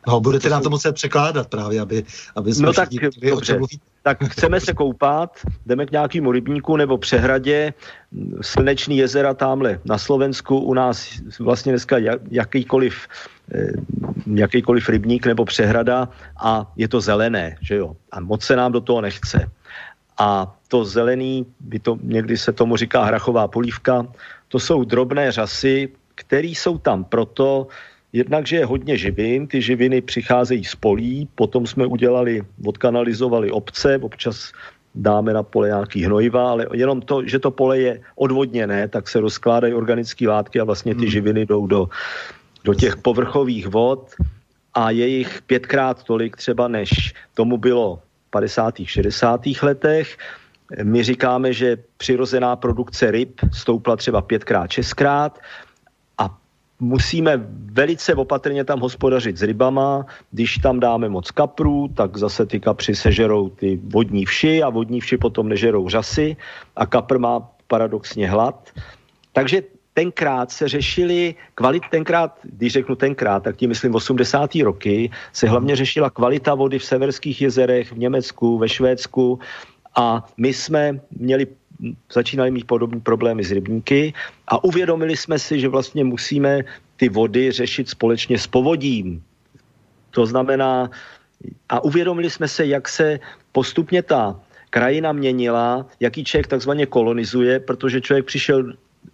No, 0.06 0.20
budete 0.20 0.48
nám 0.48 0.62
to 0.62 0.70
muset 0.70 0.92
překládat 0.92 1.48
právě, 1.48 1.80
aby, 1.80 2.04
aby 2.36 2.54
jsme 2.54 2.66
no 2.66 2.72
tak, 2.72 2.88
všichni, 2.88 3.30
dobře. 3.30 3.58
tak 4.02 4.24
chceme 4.24 4.60
se 4.60 4.72
koupat, 4.72 5.40
jdeme 5.66 5.86
k 5.86 5.90
nějakému 5.90 6.32
rybníku 6.32 6.76
nebo 6.76 6.98
přehradě, 6.98 7.72
slnečný 8.40 8.96
jezera 8.96 9.34
tamhle 9.34 9.80
na 9.84 9.98
Slovensku, 9.98 10.58
u 10.58 10.74
nás 10.74 11.08
vlastně 11.40 11.72
dneska 11.72 11.96
jakýkoliv 12.30 13.08
jakýkoliv 14.26 14.88
rybník 14.88 15.26
nebo 15.26 15.44
přehrada 15.44 16.08
a 16.40 16.72
je 16.76 16.88
to 16.88 17.00
zelené, 17.00 17.56
že 17.60 17.76
jo. 17.76 17.96
A 18.12 18.20
moc 18.20 18.44
se 18.44 18.56
nám 18.56 18.72
do 18.72 18.80
toho 18.80 19.00
nechce. 19.00 19.50
A 20.18 20.56
to 20.68 20.84
zelený, 20.84 21.46
by 21.60 21.78
to, 21.78 21.98
někdy 22.02 22.36
se 22.36 22.52
tomu 22.52 22.76
říká 22.76 23.04
hrachová 23.04 23.48
polívka, 23.48 24.06
to 24.48 24.58
jsou 24.58 24.84
drobné 24.84 25.32
řasy, 25.32 25.88
které 26.14 26.48
jsou 26.48 26.78
tam 26.78 27.04
proto, 27.04 27.66
jednak, 28.12 28.46
že 28.46 28.56
je 28.56 28.66
hodně 28.66 28.96
živin, 28.96 29.46
ty 29.46 29.62
živiny 29.62 30.00
přicházejí 30.00 30.64
z 30.64 30.74
polí, 30.74 31.28
potom 31.34 31.66
jsme 31.66 31.86
udělali, 31.86 32.42
odkanalizovali 32.64 33.50
obce, 33.50 33.98
občas 33.98 34.52
dáme 34.94 35.32
na 35.32 35.42
pole 35.42 35.68
nějaký 35.68 36.04
hnojiva, 36.04 36.50
ale 36.50 36.66
jenom 36.72 37.02
to, 37.02 37.26
že 37.26 37.38
to 37.38 37.50
pole 37.50 37.78
je 37.78 38.00
odvodněné, 38.14 38.88
tak 38.88 39.08
se 39.08 39.20
rozkládají 39.20 39.74
organické 39.74 40.28
látky 40.28 40.60
a 40.60 40.64
vlastně 40.64 40.94
ty 40.94 41.00
hmm. 41.00 41.10
živiny 41.10 41.46
jdou 41.46 41.66
do, 41.66 41.88
do 42.64 42.74
těch 42.74 42.96
povrchových 42.96 43.66
vod 43.66 44.10
a 44.74 44.90
je 44.90 45.06
jich 45.06 45.42
pětkrát 45.42 46.02
tolik 46.02 46.36
třeba, 46.36 46.68
než 46.68 47.14
tomu 47.34 47.56
bylo 47.56 48.02
v 48.26 48.30
50. 48.30 48.74
60. 48.84 49.40
letech. 49.62 50.18
My 50.82 51.02
říkáme, 51.02 51.52
že 51.52 51.76
přirozená 51.96 52.56
produkce 52.56 53.10
ryb 53.10 53.40
stoupla 53.52 53.96
třeba 53.96 54.22
pětkrát, 54.22 54.70
šestkrát 54.70 55.38
a 56.18 56.38
musíme 56.80 57.40
velice 57.72 58.14
opatrně 58.14 58.64
tam 58.64 58.80
hospodařit 58.80 59.38
s 59.38 59.42
rybama. 59.42 60.06
Když 60.30 60.58
tam 60.58 60.80
dáme 60.80 61.08
moc 61.08 61.30
kaprů, 61.30 61.88
tak 61.88 62.16
zase 62.16 62.46
ty 62.46 62.60
kapři 62.60 62.94
sežerou 62.94 63.48
ty 63.48 63.80
vodní 63.84 64.24
vši 64.24 64.62
a 64.62 64.68
vodní 64.68 65.00
vši 65.00 65.16
potom 65.16 65.48
nežerou 65.48 65.88
řasy 65.88 66.36
a 66.76 66.86
kapr 66.86 67.18
má 67.18 67.40
paradoxně 67.68 68.30
hlad. 68.30 68.70
Takže 69.32 69.62
tenkrát 69.94 70.50
se 70.50 70.68
řešili 70.68 71.34
kvalit, 71.54 71.82
tenkrát, 71.90 72.38
když 72.42 72.72
řeknu 72.72 72.94
tenkrát, 72.94 73.42
tak 73.42 73.56
tím 73.56 73.68
myslím 73.68 73.94
80. 73.94 74.54
roky, 74.54 75.10
se 75.32 75.48
hlavně 75.48 75.76
řešila 75.76 76.10
kvalita 76.10 76.54
vody 76.54 76.78
v 76.78 76.84
severských 76.84 77.42
jezerech, 77.42 77.92
v 77.92 77.98
Německu, 77.98 78.58
ve 78.58 78.68
Švédsku, 78.68 79.38
a 79.96 80.26
my 80.36 80.52
jsme 80.52 81.00
měli 81.10 81.46
začínali 82.12 82.50
mít 82.50 82.66
podobné 82.66 83.00
problémy 83.00 83.44
s 83.44 83.52
rybníky 83.52 84.14
a 84.48 84.64
uvědomili 84.64 85.16
jsme 85.16 85.38
si, 85.38 85.60
že 85.60 85.68
vlastně 85.68 86.04
musíme 86.04 86.60
ty 86.96 87.08
vody 87.08 87.52
řešit 87.52 87.88
společně 87.88 88.38
s 88.38 88.46
povodím. 88.46 89.22
To 90.10 90.26
znamená, 90.26 90.90
a 91.68 91.84
uvědomili 91.84 92.30
jsme 92.30 92.48
se, 92.48 92.66
jak 92.66 92.88
se 92.88 93.20
postupně 93.52 94.02
ta 94.02 94.40
krajina 94.70 95.12
měnila, 95.12 95.86
jaký 96.00 96.24
člověk 96.24 96.46
takzvaně 96.46 96.86
kolonizuje, 96.86 97.60
protože 97.60 98.00
člověk 98.00 98.26
přišel 98.26 98.72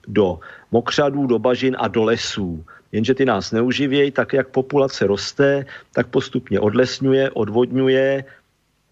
do 0.09 0.39
mokřadů, 0.71 1.27
do 1.27 1.39
bažin 1.39 1.77
a 1.79 1.89
do 1.89 2.05
lesů. 2.05 2.65
Jenže 2.93 3.15
ty 3.15 3.25
nás 3.25 3.53
neuživějí, 3.53 4.11
tak 4.11 4.33
jak 4.33 4.49
populace 4.49 5.07
roste, 5.07 5.67
tak 5.93 6.07
postupně 6.07 6.61
odlesňuje, 6.61 7.31
odvodňuje 7.31 8.25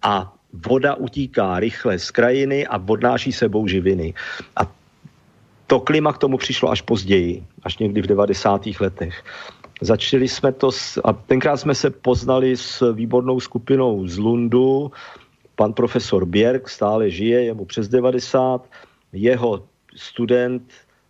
a 0.03 0.35
voda 0.53 0.95
utíká 0.95 1.61
rychle 1.61 1.99
z 1.99 2.11
krajiny 2.11 2.67
a 2.67 2.83
odnáší 2.87 3.33
sebou 3.33 3.67
živiny. 3.67 4.15
A 4.57 4.73
to 5.67 5.81
klima 5.81 6.13
k 6.13 6.19
tomu 6.19 6.39
přišlo 6.39 6.71
až 6.71 6.83
později, 6.83 7.45
až 7.63 7.79
někdy 7.79 8.03
v 8.03 8.07
90. 8.07 8.67
letech. 8.81 9.25
Začali 9.81 10.29
jsme 10.29 10.53
to, 10.53 10.73
s, 10.73 11.01
a 11.05 11.13
tenkrát 11.13 11.57
jsme 11.57 11.75
se 11.75 11.91
poznali 11.91 12.57
s 12.57 12.93
výbornou 12.93 13.41
skupinou 13.41 14.07
z 14.07 14.19
Lundu, 14.19 14.91
pan 15.55 15.73
profesor 15.73 16.27
Bjerg 16.27 16.69
stále 16.69 17.11
žije, 17.11 17.45
je 17.45 17.55
mu 17.55 17.65
přes 17.65 17.89
90, 17.89 18.71
jeho 19.13 19.67
student 19.97 20.63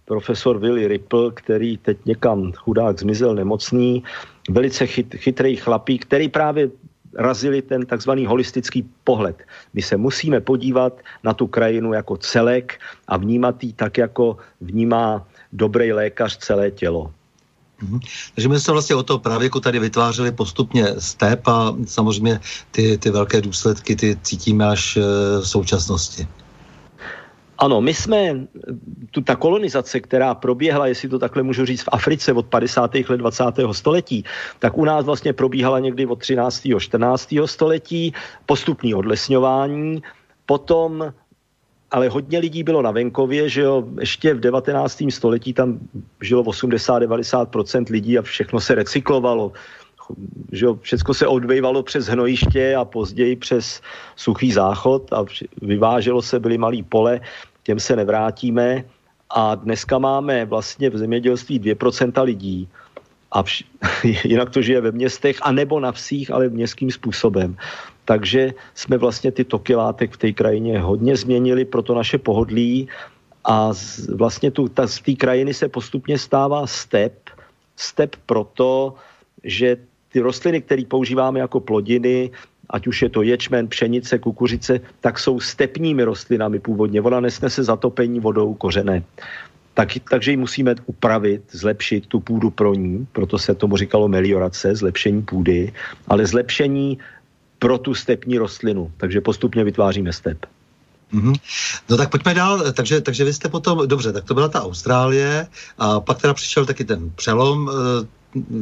profesor 0.09 0.59
Willy 0.59 0.89
Ripple, 0.89 1.31
který 1.35 1.77
teď 1.77 1.99
někam 2.05 2.53
chudák 2.53 3.01
zmizel 3.01 3.35
nemocný, 3.35 4.03
velice 4.51 4.87
chyt, 4.87 5.15
chytrý 5.15 5.57
chlapík, 5.57 6.09
který 6.09 6.29
právě 6.29 6.71
razili 7.15 7.63
ten 7.63 7.87
takzvaný 7.87 8.27
holistický 8.27 8.89
pohled. 9.05 9.37
My 9.75 9.83
se 9.83 9.97
musíme 9.97 10.41
podívat 10.41 10.93
na 11.25 11.35
tu 11.35 11.47
krajinu 11.47 11.93
jako 11.93 12.17
celek 12.17 12.81
a 13.09 13.17
vnímat 13.17 13.65
ji 13.65 13.73
tak, 13.73 13.99
jako 13.99 14.37
vnímá 14.61 15.27
dobrý 15.53 15.93
lékař 15.93 16.37
celé 16.37 16.71
tělo. 16.71 17.13
Mm-hmm. 17.83 18.01
Takže 18.35 18.49
my 18.49 18.61
jsme 18.61 18.73
vlastně 18.73 18.97
o 18.97 19.03
to 19.03 19.19
právě 19.19 19.47
jako 19.47 19.61
tady 19.61 19.79
vytvářeli 19.79 20.33
postupně 20.33 20.87
step 20.99 21.49
a 21.49 21.77
samozřejmě 21.87 22.41
ty, 22.71 22.99
ty 22.99 23.11
velké 23.11 23.41
důsledky 23.41 23.97
ty 23.97 24.17
cítíme 24.23 24.69
až 24.69 24.97
e, 24.97 25.01
v 25.41 25.49
současnosti. 25.49 26.27
Ano, 27.59 27.81
my 27.81 27.95
jsme, 27.95 28.47
tu 29.11 29.21
ta 29.21 29.37
kolonizace, 29.37 30.01
která 30.01 30.35
proběhla, 30.35 30.87
jestli 30.87 31.09
to 31.09 31.19
takhle 31.19 31.43
můžu 31.43 31.67
říct, 31.67 31.83
v 31.83 31.89
Africe 31.93 32.33
od 32.33 32.47
50. 32.47 32.95
let 32.95 33.17
20. 33.17 33.45
století, 33.73 34.25
tak 34.59 34.79
u 34.79 34.85
nás 34.85 35.05
vlastně 35.05 35.33
probíhala 35.33 35.79
někdy 35.79 36.07
od 36.07 36.19
13. 36.19 36.69
14. 36.79 37.35
století, 37.45 38.13
postupní 38.47 38.95
odlesňování, 38.95 40.03
potom 40.47 41.13
ale 41.91 42.09
hodně 42.09 42.39
lidí 42.39 42.63
bylo 42.63 42.83
na 42.83 42.91
venkově, 42.91 43.49
že 43.49 43.61
jo, 43.61 43.85
ještě 44.01 44.35
v 44.35 44.41
19. 44.41 45.03
století 45.11 45.53
tam 45.53 45.79
žilo 46.21 46.43
80-90% 46.43 47.85
lidí 47.91 48.19
a 48.19 48.23
všechno 48.23 48.61
se 48.61 48.75
recyklovalo. 48.75 49.53
Že 50.53 50.65
jo, 50.65 50.79
všechno 50.81 51.15
se 51.15 51.27
odvejvalo 51.27 51.83
přes 51.83 52.07
hnojiště 52.07 52.77
a 52.77 52.85
později 52.85 53.37
přes 53.37 53.81
suchý 54.17 54.53
záchod 54.53 55.13
a 55.13 55.25
vyváželo 55.63 56.23
se, 56.23 56.41
byly 56.41 56.59
malý 56.59 56.83
pole, 56.83 57.21
těm 57.69 57.77
se 57.77 57.97
nevrátíme. 57.97 58.85
A 59.29 59.55
dneska 59.61 60.01
máme 60.01 60.49
vlastně 60.49 60.89
v 60.91 60.97
zemědělství 60.97 61.77
2% 61.77 62.25
lidí. 62.25 62.65
A 63.29 63.45
vš- 63.45 63.69
jinak 64.25 64.49
to 64.51 64.65
žije 64.65 64.81
ve 64.81 64.93
městech 64.97 65.37
a 65.45 65.53
nebo 65.53 65.77
na 65.77 65.93
vsích, 65.93 66.33
ale 66.33 66.49
městským 66.49 66.89
způsobem. 66.89 67.61
Takže 68.09 68.57
jsme 68.73 68.97
vlastně 68.97 69.37
ty 69.37 69.45
toky 69.45 69.77
látek 69.77 70.17
v 70.17 70.17
té 70.17 70.29
krajině 70.33 70.81
hodně 70.81 71.13
změnili 71.13 71.69
pro 71.69 71.85
to 71.85 71.93
naše 71.93 72.17
pohodlí. 72.17 72.89
A 73.45 73.77
z, 73.77 74.17
vlastně 74.17 74.49
tu, 74.49 74.73
ta, 74.73 74.89
z 74.89 75.05
té 75.05 75.13
krajiny 75.13 75.53
se 75.53 75.69
postupně 75.69 76.17
stává 76.17 76.65
step, 76.65 77.21
step 77.77 78.17
proto, 78.25 78.97
že 79.45 79.77
ty 80.09 80.25
rostliny, 80.25 80.65
které 80.65 80.89
používáme 80.89 81.45
jako 81.45 81.61
plodiny, 81.61 82.33
ať 82.71 82.87
už 82.87 83.03
je 83.03 83.09
to 83.09 83.23
ječmen, 83.23 83.69
pšenice, 83.69 84.19
kukuřice, 84.19 84.81
tak 85.01 85.19
jsou 85.19 85.41
stepními 85.41 86.05
rostlinami 86.05 86.59
původně. 86.59 87.03
Ona 87.03 87.21
nesnese 87.21 87.65
zatopení 87.65 88.21
vodou 88.21 88.55
kořené. 88.55 89.03
Tak, 89.75 89.89
takže 90.11 90.31
ji 90.31 90.37
musíme 90.37 90.75
upravit, 90.87 91.43
zlepšit 91.51 92.07
tu 92.07 92.21
půdu 92.21 92.51
pro 92.51 92.75
ní, 92.75 93.07
proto 93.13 93.39
se 93.39 93.55
tomu 93.55 93.77
říkalo 93.77 94.09
meliorace, 94.09 94.75
zlepšení 94.75 95.23
půdy, 95.23 95.73
ale 96.09 96.27
zlepšení 96.27 96.99
pro 97.59 97.79
tu 97.79 97.95
stepní 97.95 98.39
rostlinu. 98.39 98.93
Takže 98.97 99.21
postupně 99.21 99.65
vytváříme 99.65 100.13
step. 100.13 100.47
Mm-hmm. 101.13 101.35
No 101.91 101.97
tak 101.97 102.11
pojďme 102.11 102.35
dál. 102.35 102.73
Takže, 102.73 103.01
takže 103.01 103.25
vy 103.25 103.33
jste 103.33 103.49
potom, 103.49 103.89
dobře, 103.89 104.13
tak 104.13 104.25
to 104.25 104.35
byla 104.35 104.49
ta 104.49 104.63
Austrálie 104.63 105.47
a 105.79 106.01
pak 106.01 106.21
teda 106.21 106.35
přišel 106.35 106.67
taky 106.67 106.85
ten 106.85 107.11
přelom. 107.11 107.71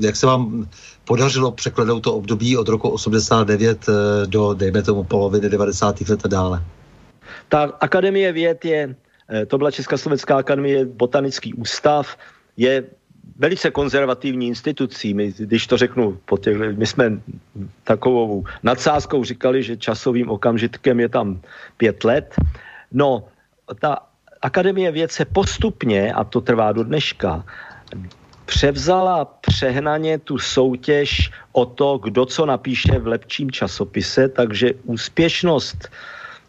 Jak 0.00 0.16
se 0.16 0.26
vám 0.26 0.68
podařilo 1.04 1.52
překledout 1.52 2.02
to 2.02 2.14
období 2.14 2.56
od 2.56 2.68
roku 2.68 2.88
89 2.88 3.87
eh, 3.88 3.92
do, 4.26 4.54
dejme 4.54 4.82
tomu, 4.82 5.04
poloviny 5.04 5.48
90. 5.48 6.00
let 6.00 6.20
a 6.24 6.29
dále? 6.29 6.64
Ta 7.48 7.62
Akademie 7.81 8.33
věd 8.33 8.64
je, 8.64 8.94
eh, 9.31 9.46
to 9.46 9.59
byla 9.59 9.70
Československá 9.70 10.37
akademie, 10.37 10.85
botanický 10.85 11.55
ústav, 11.55 12.16
je 12.57 12.85
velice 13.38 13.70
konzervativní 13.70 14.48
institucí. 14.48 15.14
My, 15.14 15.35
když 15.38 15.66
to 15.66 15.76
řeknu, 15.76 16.18
po 16.24 16.38
těch, 16.38 16.57
my 16.76 16.87
jsme 16.87 17.20
takovou 17.85 18.44
nadsázkou 18.62 19.24
říkali, 19.24 19.62
že 19.62 19.76
časovým 19.76 20.31
okamžitkem 20.31 21.00
je 21.00 21.09
tam 21.09 21.40
pět 21.76 22.05
let. 22.05 22.35
No, 22.92 23.24
ta 23.81 23.98
Akademie 24.42 24.92
věd 24.92 25.12
se 25.12 25.24
postupně, 25.24 26.12
a 26.12 26.24
to 26.24 26.40
trvá 26.40 26.72
do 26.72 26.85
dneška, 26.85 27.44
převzala 28.46 29.24
přehnaně 29.24 30.18
tu 30.18 30.38
soutěž 30.38 31.30
o 31.52 31.66
to, 31.66 31.98
kdo 31.98 32.26
co 32.26 32.46
napíše 32.46 32.98
v 32.98 33.06
lepším 33.06 33.50
časopise, 33.50 34.28
takže 34.28 34.70
úspěšnost 34.85 35.88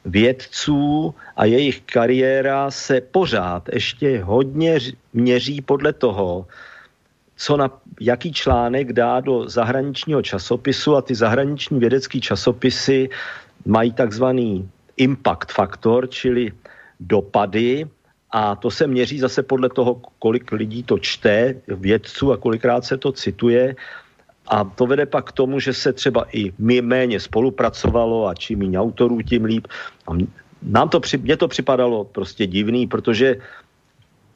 vědců 0.05 1.15
a 1.36 1.45
jejich 1.45 1.81
kariéra 1.81 2.71
se 2.71 3.01
pořád 3.01 3.69
ještě 3.73 4.23
hodně 4.23 4.79
měří 5.13 5.62
podle 5.62 5.93
toho, 5.93 6.47
co 7.38 7.57
na, 7.57 7.69
jaký 8.01 8.33
článek 8.33 8.93
dá 8.93 9.19
do 9.19 9.49
zahraničního 9.49 10.21
časopisu 10.21 10.95
a 10.95 11.01
ty 11.01 11.15
zahraniční 11.15 11.79
vědecké 11.79 12.19
časopisy 12.19 13.10
mají 13.65 13.93
takzvaný 13.93 14.69
impact 14.97 15.51
faktor, 15.51 16.10
čili 16.10 16.51
dopady 16.99 17.86
a 18.32 18.56
to 18.56 18.72
se 18.72 18.88
měří 18.88 19.20
zase 19.20 19.44
podle 19.44 19.70
toho, 19.70 20.02
kolik 20.20 20.52
lidí 20.52 20.84
to 20.84 21.00
čte, 21.00 21.56
vědců 21.68 22.32
a 22.32 22.38
kolikrát 22.38 22.86
se 22.86 22.98
to 22.98 23.12
cituje. 23.12 23.76
A 24.48 24.63
to 24.63 24.86
vede 24.86 25.06
pak 25.06 25.26
k 25.26 25.32
tomu, 25.32 25.60
že 25.60 25.74
se 25.74 25.94
třeba 25.94 26.26
i 26.32 26.54
méně 26.82 27.20
spolupracovalo 27.20 28.28
a 28.28 28.36
čím 28.36 28.60
méně 28.60 28.80
autorů, 28.80 29.22
tím 29.22 29.46
líp. 29.46 29.68
A 30.08 30.12
nám 30.62 30.90
to, 30.90 31.02
mně 31.18 31.38
to 31.38 31.48
připadalo 31.48 32.04
prostě 32.04 32.48
divný, 32.48 32.88
protože 32.88 33.36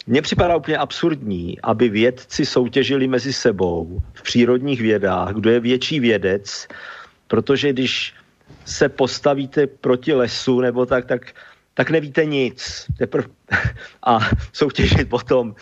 mně 0.07 0.21
připadá 0.21 0.55
úplně 0.55 0.77
absurdní, 0.77 1.61
aby 1.63 1.89
vědci 1.89 2.45
soutěžili 2.45 3.07
mezi 3.07 3.33
sebou 3.33 4.01
v 4.13 4.21
přírodních 4.21 4.81
vědách, 4.81 5.33
kdo 5.33 5.49
je 5.49 5.59
větší 5.59 5.99
vědec, 5.99 6.67
protože 7.27 7.73
když 7.73 8.13
se 8.65 8.89
postavíte 8.89 9.67
proti 9.67 10.13
lesu 10.13 10.59
nebo 10.59 10.85
tak, 10.85 11.05
tak 11.05 11.33
tak 11.73 11.89
nevíte 11.89 12.25
nic. 12.25 12.85
Teprv, 12.97 13.25
a 14.03 14.19
soutěžit 14.53 15.09
potom, 15.09 15.55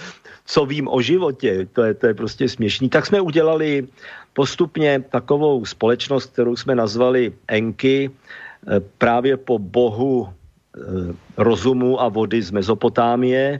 co 0.45 0.65
vím 0.65 0.87
o 0.87 1.01
životě, 1.01 1.67
to 1.73 1.83
je, 1.83 1.93
to 1.93 2.07
je 2.07 2.13
prostě 2.13 2.49
směšný. 2.49 2.89
Tak 2.89 3.05
jsme 3.05 3.21
udělali 3.21 3.87
postupně 4.33 5.03
takovou 5.09 5.65
společnost, 5.65 6.33
kterou 6.33 6.55
jsme 6.55 6.75
nazvali 6.75 7.33
Enky, 7.47 8.09
eh, 8.09 8.79
právě 8.97 9.37
po 9.37 9.59
bohu 9.59 10.29
eh, 10.29 11.13
rozumu 11.37 12.01
a 12.01 12.09
vody 12.09 12.41
z 12.41 12.51
Mezopotámie. 12.51 13.59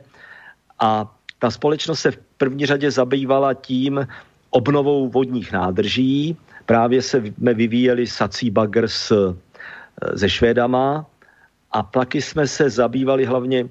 A 0.80 1.16
ta 1.40 1.52
společnost 1.52 2.00
se 2.00 2.12
v 2.12 2.20
první 2.38 2.66
řadě 2.66 2.92
zabývala 2.92 3.54
tím 3.54 4.08
obnovou 4.50 5.10
vodních 5.10 5.52
nádrží. 5.52 6.38
Právě 6.66 7.02
se 7.02 7.22
jsme 7.22 7.54
vyvíjeli 7.54 8.08
sací 8.08 8.50
bagr 8.50 8.88
s, 8.88 9.12
eh, 9.12 10.18
se 10.18 10.30
Švédama, 10.30 11.06
a 11.72 11.84
taky 11.84 12.22
jsme 12.22 12.48
se 12.48 12.70
zabývali 12.70 13.26
hlavně 13.26 13.70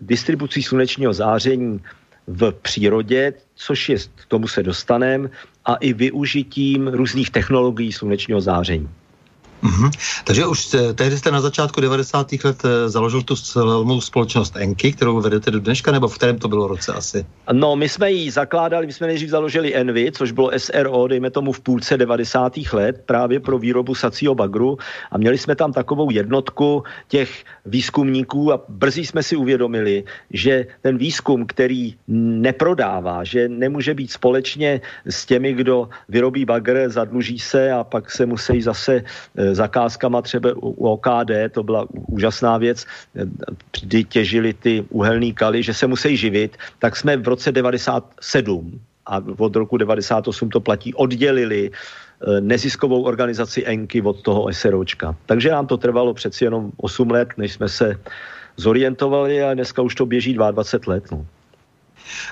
distribucí 0.00 0.62
slunečního 0.62 1.12
záření 1.12 1.80
v 2.26 2.52
přírodě, 2.62 3.32
což 3.54 3.88
je, 3.88 3.98
k 3.98 4.26
tomu 4.28 4.48
se 4.48 4.62
dostaneme, 4.62 5.30
a 5.64 5.74
i 5.74 5.92
využitím 5.92 6.88
různých 6.88 7.30
technologií 7.30 7.92
slunečního 7.92 8.40
záření. 8.40 8.88
Mm-hmm. 9.62 9.90
Takže 10.24 10.46
už 10.46 10.76
tehdy 10.94 11.18
jste 11.18 11.30
na 11.30 11.40
začátku 11.40 11.80
90. 11.80 12.32
let 12.44 12.62
eh, 12.64 12.88
založil 12.88 13.22
tu 13.22 13.36
silnou 13.36 14.00
společnost 14.00 14.56
Enky, 14.56 14.92
kterou 14.92 15.20
vedete 15.20 15.50
do 15.50 15.60
dneška, 15.60 15.92
nebo 15.92 16.08
v 16.08 16.14
kterém 16.14 16.38
to 16.38 16.48
bylo 16.48 16.68
roce 16.68 16.92
asi? 16.92 17.26
No, 17.52 17.76
my 17.76 17.88
jsme 17.88 18.12
ji 18.12 18.30
zakládali, 18.30 18.86
my 18.86 18.92
jsme 18.92 19.06
nejdřív 19.06 19.30
založili 19.30 19.74
Envy, 19.74 20.12
což 20.12 20.32
bylo 20.32 20.50
SRO, 20.56 21.06
dejme 21.06 21.30
tomu 21.30 21.52
v 21.52 21.60
půlce 21.60 21.96
90. 21.96 22.52
let, 22.72 23.02
právě 23.06 23.40
pro 23.40 23.58
výrobu 23.58 23.94
sacího 23.94 24.34
bagru 24.34 24.78
a 25.10 25.18
měli 25.18 25.38
jsme 25.38 25.56
tam 25.56 25.72
takovou 25.72 26.10
jednotku 26.10 26.82
těch 27.08 27.44
výzkumníků 27.66 28.52
a 28.52 28.60
brzy 28.68 29.06
jsme 29.06 29.22
si 29.22 29.36
uvědomili, 29.36 30.04
že 30.30 30.66
ten 30.82 30.98
výzkum, 30.98 31.46
který 31.46 31.94
neprodává, 32.08 33.24
že 33.24 33.48
nemůže 33.48 33.94
být 33.94 34.12
společně 34.12 34.80
s 35.06 35.26
těmi, 35.26 35.52
kdo 35.52 35.88
vyrobí 36.08 36.44
bagr, 36.44 36.88
zadluží 36.88 37.38
se 37.38 37.72
a 37.72 37.84
pak 37.84 38.10
se 38.10 38.26
musí 38.26 38.62
zase 38.62 39.02
eh, 39.36 39.47
zakázkama 39.54 40.22
třeba 40.22 40.50
u 40.56 40.88
OKD, 40.88 41.30
to 41.52 41.62
byla 41.62 41.86
úžasná 41.90 42.58
věc, 42.58 42.86
kdy 43.80 44.04
těžili 44.04 44.52
ty 44.52 44.84
uhelný 44.90 45.32
kaly, 45.32 45.62
že 45.62 45.74
se 45.74 45.86
musí 45.86 46.16
živit, 46.16 46.56
tak 46.78 46.96
jsme 46.96 47.16
v 47.16 47.28
roce 47.28 47.52
97 47.52 48.80
a 49.06 49.20
od 49.38 49.56
roku 49.56 49.76
98 49.76 50.50
to 50.50 50.60
platí, 50.60 50.94
oddělili 50.94 51.70
eh, 51.70 52.40
neziskovou 52.40 53.02
organizaci 53.02 53.66
Enky 53.66 54.02
od 54.02 54.22
toho 54.22 54.52
SROčka. 54.52 55.16
Takže 55.26 55.50
nám 55.50 55.66
to 55.66 55.76
trvalo 55.76 56.14
přeci 56.14 56.44
jenom 56.44 56.70
8 56.76 57.10
let, 57.10 57.28
než 57.36 57.52
jsme 57.52 57.68
se 57.68 57.96
zorientovali 58.56 59.42
a 59.42 59.54
dneska 59.54 59.82
už 59.82 59.94
to 59.94 60.06
běží 60.06 60.34
22 60.34 60.94
let. 60.94 61.04
No. 61.10 61.26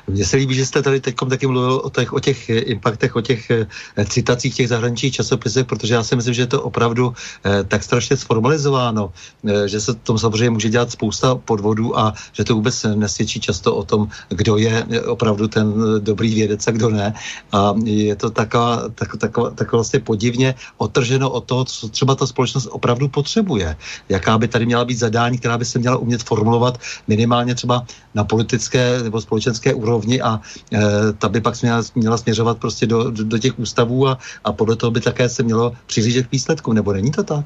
Mně 0.07 0.25
se 0.25 0.37
líbí, 0.37 0.55
že 0.55 0.67
jste 0.67 0.83
tady 0.83 1.01
teď 1.01 1.15
taky 1.29 1.47
mluvil 1.47 1.81
o 1.85 1.91
těch, 1.91 2.12
o 2.12 2.21
těch 2.21 2.49
impaktech, 2.49 3.17
o 3.17 3.21
těch 3.21 3.51
eh, 3.51 3.67
citacích 4.09 4.55
těch 4.55 4.69
zahraničních 4.69 5.15
časopisech, 5.15 5.67
protože 5.67 5.95
já 5.95 6.03
si 6.03 6.17
myslím, 6.17 6.35
že 6.35 6.43
je 6.43 6.47
to 6.47 6.62
opravdu 6.62 7.15
eh, 7.45 7.65
tak 7.65 7.83
strašně 7.83 8.17
sformalizováno, 8.17 9.12
eh, 9.47 9.69
že 9.69 9.81
se 9.81 9.95
tom 9.95 10.19
samozřejmě 10.19 10.51
může 10.51 10.69
dělat 10.69 10.91
spousta 10.91 11.35
podvodů 11.35 11.99
a 11.99 12.15
že 12.33 12.45
to 12.45 12.55
vůbec 12.55 12.87
nesvědčí 12.95 13.41
často 13.41 13.75
o 13.75 13.83
tom, 13.85 14.09
kdo 14.29 14.57
je 14.57 14.87
opravdu 15.07 15.49
ten 15.49 15.75
dobrý 15.99 16.35
vědec 16.35 16.67
a 16.67 16.71
kdo 16.71 16.91
ne. 16.91 17.15
A 17.53 17.75
je 17.85 18.17
to 18.17 18.31
taková, 18.31 18.89
tak, 18.95 19.17
tak, 19.17 19.33
tak 19.55 19.73
vlastně 19.73 20.01
podivně 20.01 20.55
otrženo 20.77 21.31
od 21.31 21.45
toho, 21.45 21.65
co 21.65 21.89
třeba 21.89 22.15
ta 22.15 22.27
společnost 22.27 22.69
opravdu 22.71 23.09
potřebuje. 23.09 23.77
Jaká 24.09 24.39
by 24.39 24.49
tady 24.49 24.67
měla 24.67 24.85
být 24.85 24.99
zadání, 24.99 25.39
která 25.39 25.59
by 25.59 25.65
se 25.65 25.79
měla 25.79 25.97
umět 25.97 26.23
formulovat 26.23 26.79
minimálně 27.09 27.55
třeba 27.55 27.87
na 28.15 28.25
politické 28.25 29.03
nebo 29.03 29.21
společenské 29.21 29.66
úrovni 29.75 30.21
a 30.21 30.41
e, 30.73 30.79
ta 31.19 31.29
by 31.29 31.41
pak 31.41 31.63
měla, 31.63 31.83
měla 31.95 32.17
směřovat 32.17 32.59
prostě 32.59 32.87
do, 32.87 33.11
do, 33.11 33.25
do 33.25 33.39
těch 33.39 33.59
ústavů 33.59 34.09
a, 34.09 34.19
a 34.45 34.53
podle 34.53 34.77
toho 34.77 34.91
by 34.91 35.01
také 35.01 35.29
se 35.29 35.43
mělo 35.43 35.73
přiřížet 35.87 36.27
k 36.27 36.33
výsledkům, 36.33 36.75
nebo 36.75 36.93
není 36.93 37.11
to 37.11 37.25
tak? 37.25 37.45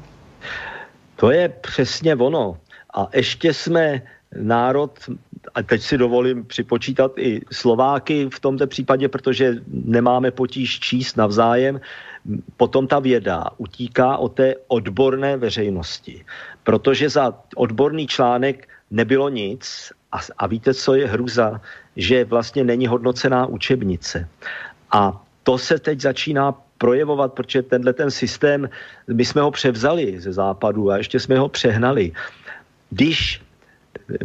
To 1.15 1.31
je 1.31 1.49
přesně 1.49 2.15
ono. 2.15 2.57
A 2.93 3.07
ještě 3.13 3.53
jsme 3.53 4.01
národ, 4.35 4.99
a 5.55 5.63
teď 5.63 5.81
si 5.81 5.97
dovolím 5.97 6.45
připočítat 6.45 7.11
i 7.17 7.41
Slováky 7.51 8.29
v 8.33 8.39
tomto 8.39 8.67
případě, 8.67 9.07
protože 9.07 9.55
nemáme 9.67 10.31
potíž 10.31 10.79
číst 10.79 11.17
navzájem, 11.17 11.81
potom 12.57 12.87
ta 12.87 12.99
věda 12.99 13.45
utíká 13.57 14.17
od 14.17 14.33
té 14.33 14.55
odborné 14.67 15.37
veřejnosti. 15.37 16.25
Protože 16.63 17.09
za 17.09 17.33
odborný 17.55 18.07
článek 18.07 18.67
nebylo 18.91 19.29
nic 19.29 19.91
a, 20.11 20.19
a 20.37 20.47
víte, 20.47 20.73
co 20.73 20.95
je 20.95 21.07
hruza? 21.07 21.61
Že 21.95 22.25
vlastně 22.25 22.63
není 22.63 22.87
hodnocená 22.87 23.45
učebnice. 23.45 24.27
A 24.91 25.23
to 25.43 25.57
se 25.57 25.79
teď 25.79 26.01
začíná 26.01 26.55
projevovat, 26.77 27.33
protože 27.33 27.61
tenhle 27.61 27.93
ten 27.93 28.11
systém, 28.11 28.69
my 29.07 29.25
jsme 29.25 29.41
ho 29.41 29.51
převzali 29.51 30.19
ze 30.19 30.33
západu 30.33 30.91
a 30.91 30.97
ještě 30.97 31.19
jsme 31.19 31.39
ho 31.39 31.49
přehnali. 31.49 32.11
Když 32.89 33.41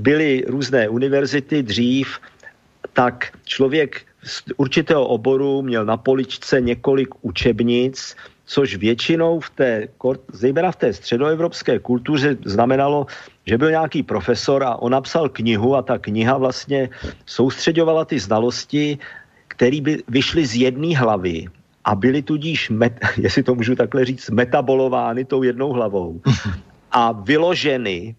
byly 0.01 0.45
různé 0.49 0.89
univerzity 0.89 1.63
dřív, 1.63 2.19
tak 2.93 3.29
člověk 3.45 4.03
z 4.25 4.43
určitého 4.57 5.07
oboru 5.07 5.63
měl 5.63 5.85
na 5.85 5.97
poličce 5.97 6.61
několik 6.61 7.09
učebnic, 7.23 8.17
což 8.47 8.77
většinou 8.77 9.41
v 9.41 9.51
té, 9.51 9.89
zejména 10.33 10.73
v 10.73 10.77
té 10.77 10.93
středoevropské 10.93 11.79
kultuře 11.79 12.37
znamenalo, 12.45 13.07
že 13.47 13.59
byl 13.59 13.71
nějaký 13.71 14.03
profesor 14.03 14.65
a 14.65 14.77
on 14.77 14.93
napsal 14.93 15.29
knihu 15.29 15.77
a 15.77 15.83
ta 15.83 15.99
kniha 15.99 16.39
vlastně 16.39 16.89
soustředovala 17.27 18.05
ty 18.05 18.19
znalosti, 18.19 18.99
které 19.49 19.81
by 19.81 20.03
vyšly 20.09 20.47
z 20.47 20.55
jedné 20.55 20.99
hlavy 20.99 21.47
a 21.85 21.95
byly 21.95 22.23
tudíž, 22.23 22.71
met, 22.71 22.99
jestli 23.17 23.43
to 23.43 23.55
můžu 23.55 23.75
takhle 23.75 24.05
říct, 24.05 24.31
metabolovány 24.31 25.25
tou 25.25 25.43
jednou 25.43 25.73
hlavou 25.73 26.21
a 26.93 27.13
vyloženy 27.13 28.15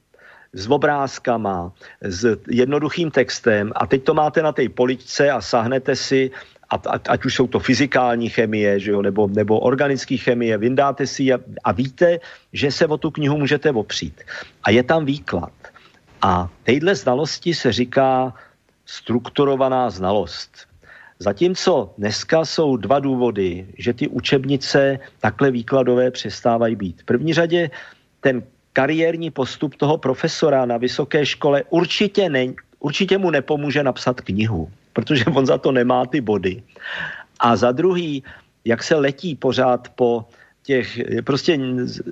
s 0.53 0.67
obrázkama, 0.67 1.71
s 2.01 2.37
jednoduchým 2.47 3.11
textem. 3.11 3.71
A 3.75 3.87
teď 3.87 4.03
to 4.03 4.13
máte 4.13 4.41
na 4.41 4.51
té 4.51 4.69
poličce 4.69 5.31
a 5.31 5.41
sahnete 5.41 5.95
si 5.95 6.31
a, 6.69 6.75
ať 7.09 7.25
už 7.25 7.35
jsou 7.35 7.47
to 7.47 7.59
fyzikální 7.59 8.29
chemie, 8.29 8.79
že 8.79 8.91
jo, 8.91 9.01
nebo, 9.01 9.27
nebo 9.27 9.59
organické 9.59 10.17
chemie, 10.17 10.57
vyndáte 10.57 11.07
si 11.07 11.33
a, 11.33 11.39
a 11.63 11.71
víte, 11.71 12.19
že 12.53 12.71
se 12.71 12.87
o 12.87 12.97
tu 12.97 13.11
knihu 13.11 13.37
můžete 13.37 13.71
opřít. 13.71 14.21
A 14.63 14.71
je 14.71 14.83
tam 14.83 15.05
výklad. 15.05 15.53
A 16.21 16.49
téhle 16.63 16.95
znalosti 16.95 17.53
se 17.53 17.71
říká 17.71 18.33
strukturovaná 18.85 19.89
znalost. 19.89 20.67
Zatímco 21.19 21.93
dneska 21.97 22.45
jsou 22.45 22.77
dva 22.77 22.99
důvody, 22.99 23.67
že 23.77 23.93
ty 23.93 24.07
učebnice 24.07 24.99
takhle 25.19 25.51
výkladové 25.51 26.11
přestávají 26.11 26.75
být. 26.75 27.01
V 27.01 27.05
první 27.05 27.33
řadě 27.33 27.69
ten 28.21 28.43
kariérní 28.73 29.31
postup 29.31 29.75
toho 29.75 29.97
profesora 29.97 30.65
na 30.65 30.77
vysoké 30.77 31.25
škole 31.25 31.63
určitě, 31.69 32.29
ne, 32.29 32.53
určitě 32.79 33.17
mu 33.17 33.31
nepomůže 33.31 33.83
napsat 33.83 34.21
knihu 34.21 34.69
protože 34.97 35.29
on 35.29 35.45
za 35.45 35.61
to 35.61 35.69
nemá 35.69 36.09
ty 36.09 36.17
body. 36.25 36.57
A 37.37 37.53
za 37.53 37.69
druhý, 37.69 38.25
jak 38.65 38.81
se 38.81 38.97
letí 38.97 39.37
pořád 39.37 39.93
po 39.93 40.25
těch, 40.65 41.21
prostě 41.21 41.53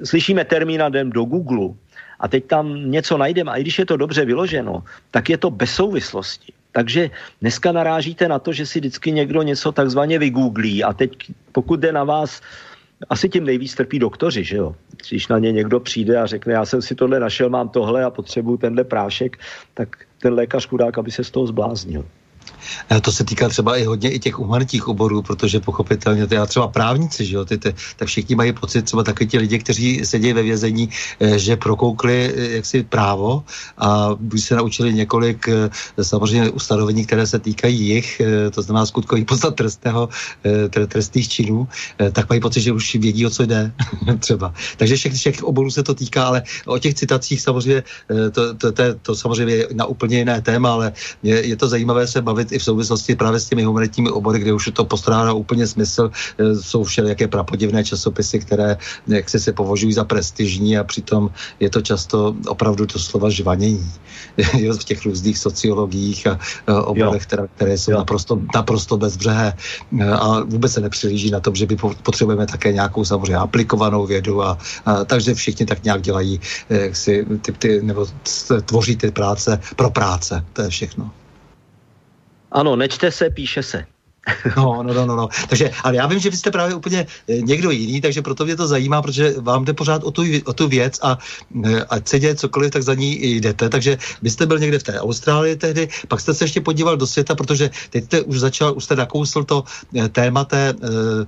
slyšíme 0.06 0.46
termín 0.46 0.86
jdem 0.86 1.10
do 1.10 1.26
Google 1.26 1.74
a 2.22 2.30
teď 2.30 2.46
tam 2.46 2.78
něco 2.92 3.18
najdeme 3.18 3.50
a 3.52 3.58
i 3.58 3.66
když 3.66 3.80
je 3.80 3.86
to 3.90 3.98
dobře 3.98 4.22
vyloženo, 4.26 4.86
tak 5.10 5.34
je 5.34 5.38
to 5.42 5.50
bez 5.50 5.74
souvislosti. 5.74 6.54
Takže 6.78 7.10
dneska 7.42 7.74
narážíte 7.74 8.30
na 8.30 8.38
to, 8.38 8.54
že 8.54 8.70
si 8.70 8.80
vždycky 8.80 9.12
někdo 9.12 9.42
něco 9.42 9.72
takzvaně 9.72 10.22
vygooglí 10.22 10.86
a 10.86 10.94
teď 10.94 11.12
pokud 11.58 11.80
jde 11.80 11.90
na 11.90 12.04
vás, 12.06 12.42
asi 13.10 13.30
tím 13.30 13.50
nejvíc 13.50 13.76
trpí 13.76 13.98
doktoři, 14.00 14.44
že 14.44 14.58
jo? 14.62 14.76
Když 15.10 15.28
na 15.28 15.42
ně 15.42 15.52
někdo 15.52 15.80
přijde 15.80 16.18
a 16.22 16.26
řekne, 16.26 16.54
já 16.54 16.66
jsem 16.66 16.82
si 16.86 16.94
tohle 16.96 17.18
našel, 17.20 17.50
mám 17.50 17.70
tohle 17.70 18.04
a 18.06 18.14
potřebuju 18.14 18.58
tenhle 18.58 18.84
prášek, 18.84 19.42
tak 19.74 20.06
ten 20.22 20.34
lékař 20.34 20.68
chudák, 20.70 20.98
aby 20.98 21.12
se 21.12 21.24
z 21.24 21.32
toho 21.32 21.48
zbláznil. 21.50 22.06
Eh, 22.90 23.02
to 23.02 23.12
se 23.12 23.24
týká 23.24 23.50
třeba 23.50 23.78
i 23.78 23.84
hodně 23.84 24.12
i 24.12 24.20
těch 24.20 24.36
humanitních 24.36 24.88
oborů, 24.88 25.22
protože 25.22 25.60
pochopitelně 25.60 26.28
já 26.32 26.46
třeba 26.46 26.68
právníci, 26.68 27.26
že 27.26 27.36
jo, 27.36 27.46
ty, 27.46 27.58
ty, 27.58 27.76
tak 27.96 28.08
všichni 28.08 28.36
mají 28.36 28.54
pocit, 28.54 28.82
třeba 28.82 29.04
taky 29.04 29.28
ti 29.28 29.38
lidi, 29.38 29.60
kteří 29.60 30.06
sedí 30.06 30.34
ve 30.34 30.44
vězení, 30.44 30.90
eh, 31.20 31.40
že 31.40 31.56
prokoukli 31.56 32.34
eh, 32.36 32.56
jaksi 32.56 32.84
právo 32.84 33.44
a 33.78 34.10
buď 34.20 34.42
se 34.42 34.56
naučili 34.56 34.94
několik 34.94 35.50
samozřejmě 36.02 36.50
ustanovení, 36.50 37.06
které 37.06 37.28
se 37.28 37.40
týkají 37.40 37.80
jich, 37.80 38.22
to 38.52 38.62
znamená 38.62 38.86
skutkový 38.86 39.26
podstat 39.26 39.56
trestného, 39.56 40.10
trestných 40.88 41.30
činů, 41.30 41.68
tak 42.12 42.30
mají 42.30 42.42
pocit, 42.42 42.62
že 42.62 42.72
už 42.72 42.96
vědí, 42.96 43.26
o 43.26 43.30
co 43.30 43.46
jde 43.46 43.72
třeba. 44.20 44.54
Takže 44.78 44.96
všech, 44.96 45.14
všech 45.14 45.44
oborů 45.44 45.72
se 45.72 45.84
to 45.84 45.94
týká, 45.94 46.28
ale 46.28 46.44
o 46.66 46.78
těch 46.80 46.94
citacích 46.94 47.42
samozřejmě 47.42 47.84
to, 48.32 48.54
to, 48.54 48.72
to, 48.72 48.84
to 49.02 49.16
samozřejmě 49.16 49.56
je 49.56 49.68
na 49.74 49.86
úplně 49.86 50.18
jiné 50.18 50.42
téma, 50.42 50.74
ale 50.74 50.94
je, 51.24 51.48
je 51.48 51.56
to 51.56 51.68
zajímavé 51.68 52.08
se 52.08 52.22
bavit 52.22 52.52
i 52.56 52.60
v 52.60 52.64
souvislosti 52.64 53.16
právě 53.16 53.40
s 53.40 53.50
těmi 53.52 53.64
humanitními 53.64 54.10
obory, 54.10 54.40
kde 54.40 54.54
už 54.54 54.72
to 54.74 54.86
postrádá 54.86 55.34
úplně 55.34 55.68
smysl. 55.68 56.12
E, 56.40 56.56
jsou 56.56 56.84
všelijaké 56.84 57.28
prapodivné 57.28 57.84
časopisy, 57.84 58.40
které 58.40 58.78
jak 59.08 59.30
se, 59.30 59.40
se 59.40 59.52
považují 59.54 59.94
za 59.94 60.04
prestižní 60.04 60.78
a 60.78 60.84
přitom 60.84 61.30
je 61.60 61.70
to 61.70 61.82
často 61.82 62.36
opravdu 62.48 62.86
doslova 62.86 63.30
žvanění 63.30 63.92
v 64.80 64.84
těch 64.84 65.06
různých 65.06 65.38
sociologiích 65.38 66.28
a 66.28 66.40
oborech, 66.68 67.26
které, 67.26 67.48
které 67.56 67.78
jsou 67.78 67.92
naprosto, 67.92 68.42
naprosto 68.56 68.98
bezbřehé 68.98 69.54
a 70.12 70.44
vůbec 70.44 70.72
se 70.72 70.82
nepřilíží 70.82 71.32
na 71.32 71.40
tom, 71.40 71.56
že 71.56 71.66
by 71.66 71.76
potřebujeme 72.04 72.46
také 72.46 72.74
nějakou 72.74 73.06
samozřejmě 73.06 73.38
aplikovanou 73.38 74.06
vědu 74.06 74.44
a, 74.44 74.58
a 74.86 75.06
takže 75.06 75.34
všichni 75.34 75.66
tak 75.66 75.84
nějak 75.84 76.02
dělají 76.02 76.40
jak 76.70 76.96
si, 76.96 77.26
ty, 77.42 77.52
ty, 77.52 77.82
nebo 77.82 78.08
tvoří 78.66 78.96
ty 78.96 79.12
práce 79.12 79.60
pro 79.76 79.90
práce. 79.90 80.46
To 80.54 80.62
je 80.62 80.70
všechno. 80.70 81.12
Ano, 82.56 82.76
nečte 82.76 83.12
se, 83.12 83.30
píše 83.30 83.64
se. 83.64 83.95
No, 84.58 84.84
no, 84.84 84.94
no, 84.94 85.06
no, 85.06 85.16
no. 85.16 85.28
Takže, 85.50 85.72
ale 85.84 85.96
já 85.96 86.08
vím, 86.08 86.20
že 86.20 86.30
vy 86.30 86.38
jste 86.38 86.52
právě 86.52 86.76
úplně 86.76 87.06
eh, 87.30 87.42
někdo 87.42 87.72
jiný, 87.72 88.02
takže 88.02 88.22
proto 88.22 88.46
mě 88.46 88.56
to 88.56 88.68
zajímá, 88.68 89.02
protože 89.02 89.36
vám 89.42 89.66
jde 89.66 89.74
pořád 89.74 90.04
o 90.04 90.12
tu, 90.12 90.24
o 90.46 90.54
tu 90.54 90.68
věc 90.68 91.00
a 91.02 91.18
eh, 91.66 91.86
ať 91.90 92.08
se 92.08 92.20
děje 92.20 92.36
cokoliv, 92.36 92.72
tak 92.72 92.84
za 92.84 92.94
ní 92.94 93.14
jdete. 93.22 93.70
Takže 93.70 93.98
vy 94.22 94.30
jste 94.30 94.46
byl 94.46 94.60
někde 94.60 94.80
v 94.80 94.84
té 94.84 95.00
Austrálii 95.00 95.56
tehdy, 95.56 95.90
pak 96.08 96.20
jste 96.20 96.34
se 96.34 96.44
ještě 96.44 96.62
podíval 96.62 96.98
do 96.98 97.08
světa, 97.08 97.36
protože 97.36 97.70
teď 97.90 98.04
jste 98.06 98.22
už 98.22 98.40
začal, 98.40 98.74
už 98.78 98.84
jste 98.84 98.96
nakousl 98.96 99.44
to 99.44 99.64
eh, 99.96 100.10
téma 100.10 100.44
té 100.46 100.74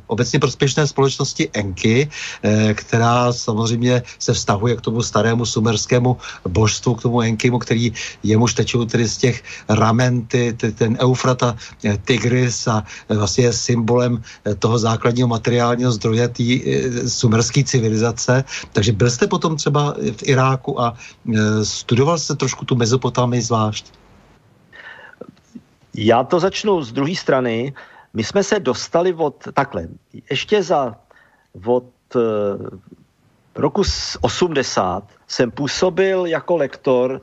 obecně 0.08 0.40
prospěšné 0.40 0.88
společnosti 0.88 1.50
Enki, 1.54 2.10
e, 2.44 2.74
která 2.74 3.34
samozřejmě 3.34 4.04
se 4.20 4.34
vztahuje 4.34 4.76
k 4.76 4.82
tomu 4.82 5.02
starému 5.04 5.46
sumerskému 5.46 6.18
božstvu, 6.48 6.96
k 6.96 7.02
tomu 7.02 7.22
Enkimu, 7.22 7.60
který 7.60 7.94
jemuž 8.24 8.54
tečou 8.54 8.86
tedy 8.86 9.08
z 9.08 9.18
těch 9.18 9.44
ramen, 9.70 10.26
ty, 10.26 10.54
ty, 10.54 10.72
ten 10.72 10.98
Eufrata, 11.02 11.56
Tigris 12.06 12.68
a 12.68 12.87
vlastně 13.10 13.44
je 13.44 13.54
symbolem 13.54 14.22
eh, 14.46 14.56
toho 14.56 14.78
základního 14.80 15.28
materiálního 15.28 15.92
zdroje 15.92 16.28
té 16.28 16.44
eh, 16.44 17.10
sumerské 17.10 17.64
civilizace. 17.64 18.44
Takže 18.74 18.92
byl 18.92 19.10
jste 19.10 19.28
potom 19.28 19.56
třeba 19.56 19.94
v 19.94 20.22
Iráku 20.24 20.82
a 20.82 20.94
eh, 20.94 21.66
studoval 21.66 22.18
jste 22.18 22.36
trošku 22.36 22.66
tu 22.66 22.76
Mezopotámii 22.76 23.42
zvlášť? 23.42 23.86
Já 25.98 26.24
to 26.24 26.40
začnu 26.40 26.84
z 26.84 26.92
druhé 26.92 27.16
strany. 27.16 27.74
My 28.14 28.24
jsme 28.24 28.44
se 28.44 28.60
dostali 28.60 29.14
od, 29.14 29.48
takhle, 29.54 29.88
ještě 30.30 30.64
za, 30.64 30.96
od 31.66 31.86
roku 33.56 33.82
80 34.22 35.04
jsem 35.28 35.52
působil 35.52 36.26
jako 36.26 36.58
lektor 36.58 37.22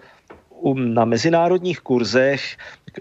na 0.72 1.05
mezinárodních 1.05 1.81
kurzech 1.81 2.57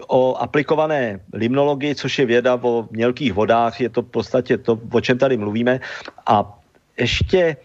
o 0.06 0.36
aplikované 0.36 1.20
limnologii, 1.32 1.94
což 1.94 2.18
je 2.18 2.26
věda 2.26 2.58
o 2.62 2.88
mělkých 2.90 3.32
vodách, 3.32 3.80
je 3.80 3.88
to 3.88 4.02
v 4.02 4.10
podstatě 4.10 4.58
to, 4.58 4.78
o 4.92 5.00
čem 5.00 5.18
tady 5.18 5.36
mluvíme. 5.36 5.80
A 6.26 6.58
ještě 6.98 7.56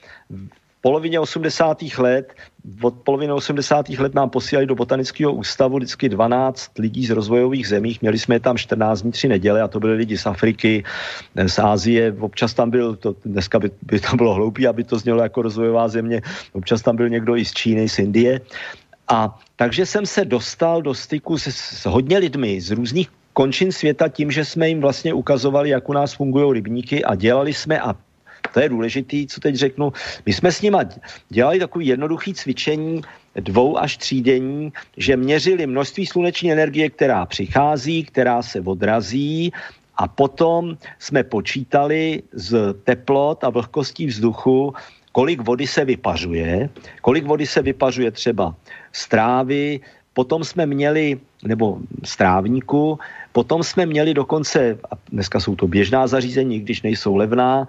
polovině 0.81 1.19
80. 1.19 1.81
let, 1.97 2.33
od 2.81 2.93
poloviny 3.03 3.33
80. 3.33 3.89
let 3.89 4.13
nám 4.13 4.29
posílali 4.29 4.65
do 4.65 4.75
botanického 4.75 5.33
ústavu 5.33 5.77
vždycky 5.77 6.09
12 6.09 6.79
lidí 6.79 7.05
z 7.05 7.09
rozvojových 7.09 7.67
zemí. 7.67 7.97
Měli 8.01 8.19
jsme 8.19 8.35
je 8.35 8.39
tam 8.39 8.57
14 8.57 9.01
dní, 9.01 9.11
3 9.11 9.27
neděle 9.27 9.61
a 9.61 9.67
to 9.67 9.79
byly 9.79 9.93
lidi 9.93 10.17
z 10.17 10.25
Afriky, 10.25 10.83
z 11.35 11.59
Ázie. 11.59 12.15
Občas 12.19 12.53
tam 12.53 12.69
byl, 12.69 12.95
to, 12.95 13.15
dneska 13.25 13.59
by, 13.59 13.71
by 13.81 13.99
to 13.99 14.15
bylo 14.15 14.33
hloupý, 14.33 14.67
aby 14.67 14.83
to 14.83 14.97
znělo 14.99 15.23
jako 15.23 15.41
rozvojová 15.41 15.87
země, 15.87 16.21
občas 16.53 16.81
tam 16.81 16.95
byl 16.95 17.09
někdo 17.09 17.35
i 17.35 17.45
z 17.45 17.53
Číny, 17.53 17.89
z 17.89 17.99
Indie. 17.99 18.41
A 19.09 19.39
takže 19.55 19.85
jsem 19.85 20.05
se 20.05 20.25
dostal 20.25 20.81
do 20.81 20.93
styku 20.93 21.37
s, 21.37 21.47
s 21.47 21.85
hodně 21.85 22.17
lidmi 22.17 22.61
z 22.61 22.71
různých 22.71 23.09
končin 23.33 23.71
světa 23.71 24.07
tím, 24.07 24.31
že 24.31 24.45
jsme 24.45 24.69
jim 24.69 24.81
vlastně 24.81 25.13
ukazovali, 25.13 25.69
jak 25.69 25.89
u 25.89 25.93
nás 25.93 26.13
fungují 26.13 26.53
rybníky 26.53 27.03
a 27.03 27.15
dělali 27.15 27.53
jsme 27.53 27.79
a 27.79 27.95
to 28.53 28.59
je 28.59 28.69
důležitý, 28.69 29.27
co 29.27 29.39
teď 29.41 29.55
řeknu. 29.55 29.93
My 30.25 30.33
jsme 30.33 30.51
s 30.51 30.61
nima 30.61 30.83
dělali 31.29 31.59
takový 31.59 31.87
jednoduchý 31.87 32.33
cvičení, 32.33 33.01
dvou 33.35 33.77
až 33.77 33.97
třídení, 33.97 34.73
že 34.97 35.17
měřili 35.17 35.67
množství 35.67 36.05
sluneční 36.05 36.51
energie, 36.51 36.89
která 36.89 37.25
přichází, 37.25 38.03
která 38.03 38.41
se 38.41 38.61
odrazí 38.61 39.51
a 39.95 40.07
potom 40.07 40.77
jsme 40.99 41.23
počítali 41.23 42.23
z 42.33 42.73
teplot 42.83 43.43
a 43.43 43.49
vlhkostí 43.49 44.05
vzduchu, 44.05 44.73
kolik 45.11 45.41
vody 45.41 45.67
se 45.67 45.85
vypařuje, 45.85 46.69
kolik 47.01 47.25
vody 47.25 47.47
se 47.47 47.61
vypařuje 47.61 48.11
třeba 48.11 48.55
z 48.93 49.07
trávy, 49.07 49.79
potom 50.13 50.43
jsme 50.43 50.65
měli, 50.65 51.19
nebo 51.43 51.77
z 52.03 52.17
trávníku, 52.17 52.99
potom 53.31 53.63
jsme 53.63 53.85
měli 53.85 54.13
dokonce, 54.13 54.77
a 54.91 54.95
dneska 55.11 55.39
jsou 55.39 55.55
to 55.55 55.67
běžná 55.67 56.07
zařízení, 56.07 56.59
když 56.59 56.81
nejsou 56.81 57.15
levná, 57.15 57.67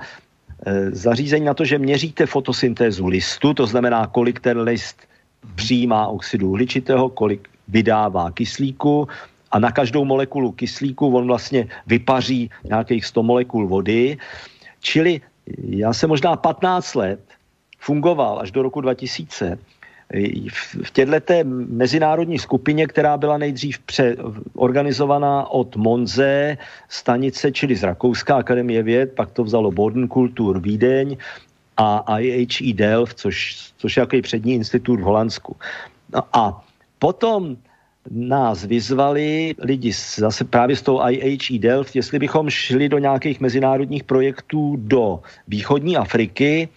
Eh, 0.66 0.90
zařízení 0.92 1.44
na 1.44 1.54
to, 1.54 1.64
že 1.64 1.78
měříte 1.78 2.26
fotosyntézu 2.26 3.06
listu, 3.06 3.54
to 3.54 3.66
znamená, 3.66 4.06
kolik 4.06 4.40
ten 4.40 4.60
list 4.60 4.96
přijímá 5.54 6.06
oxidu 6.06 6.50
uhličitého, 6.50 7.08
kolik 7.08 7.48
vydává 7.68 8.30
kyslíku 8.30 9.08
a 9.50 9.58
na 9.58 9.72
každou 9.72 10.04
molekulu 10.04 10.52
kyslíku 10.52 11.16
on 11.16 11.26
vlastně 11.26 11.68
vypaří 11.86 12.50
nějakých 12.64 13.04
100 13.04 13.22
molekul 13.22 13.68
vody. 13.68 14.18
Čili 14.80 15.20
já 15.64 15.92
jsem 15.92 16.08
možná 16.08 16.36
15 16.36 16.94
let 16.94 17.20
fungoval 17.78 18.38
až 18.38 18.50
do 18.50 18.62
roku 18.62 18.80
2000 18.80 19.58
v 20.84 20.90
této 20.90 21.34
mezinárodní 21.70 22.38
skupině, 22.38 22.86
která 22.86 23.16
byla 23.16 23.38
nejdřív 23.38 23.78
organizovaná 24.54 25.46
od 25.50 25.76
Monze, 25.76 26.58
stanice, 26.88 27.52
čili 27.52 27.76
z 27.76 27.82
Rakouska 27.82 28.36
akademie 28.36 28.82
věd, 28.82 29.12
pak 29.14 29.30
to 29.30 29.44
vzalo 29.44 29.70
Bodenkultur 29.70 30.60
Vídeň 30.60 31.16
a 31.76 32.18
IHE 32.18 32.74
Delft, 32.74 33.18
což, 33.18 33.56
což 33.78 33.96
je 33.96 34.00
jaký 34.00 34.22
přední 34.22 34.54
institut 34.54 35.00
v 35.00 35.02
Holandsku. 35.02 35.56
No 36.12 36.22
a 36.32 36.64
potom 36.98 37.56
nás 38.10 38.64
vyzvali 38.64 39.54
lidi 39.58 39.92
zase 40.16 40.44
právě 40.44 40.76
s 40.76 40.82
tou 40.82 41.00
IHE 41.10 41.58
Delft, 41.58 41.96
jestli 41.96 42.18
bychom 42.18 42.50
šli 42.50 42.88
do 42.88 42.98
nějakých 42.98 43.40
mezinárodních 43.40 44.04
projektů 44.04 44.76
do 44.78 45.20
východní 45.48 45.96
Afriky, 45.96 46.68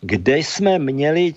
kde 0.00 0.38
jsme 0.38 0.78
měli 0.78 1.34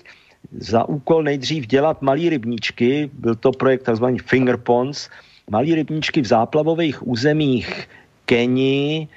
za 0.58 0.88
úkol 0.88 1.22
nejdřív 1.22 1.66
dělat 1.66 2.02
malý 2.02 2.28
rybníčky, 2.28 3.10
byl 3.12 3.34
to 3.34 3.52
projekt 3.52 3.82
tzv. 3.82 4.04
Finger 4.26 4.56
Ponds, 4.56 5.08
malý 5.50 5.74
rybníčky 5.74 6.20
v 6.20 6.26
záplavových 6.26 7.06
územích 7.06 7.88
Keni, 8.26 9.08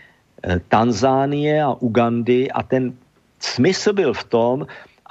eh, 0.44 0.60
Tanzánie 0.68 1.64
a 1.64 1.74
Ugandy 1.74 2.52
a 2.52 2.64
ten 2.64 2.94
smysl 3.40 3.94
byl 3.94 4.14
v 4.14 4.24
tom, 4.24 4.58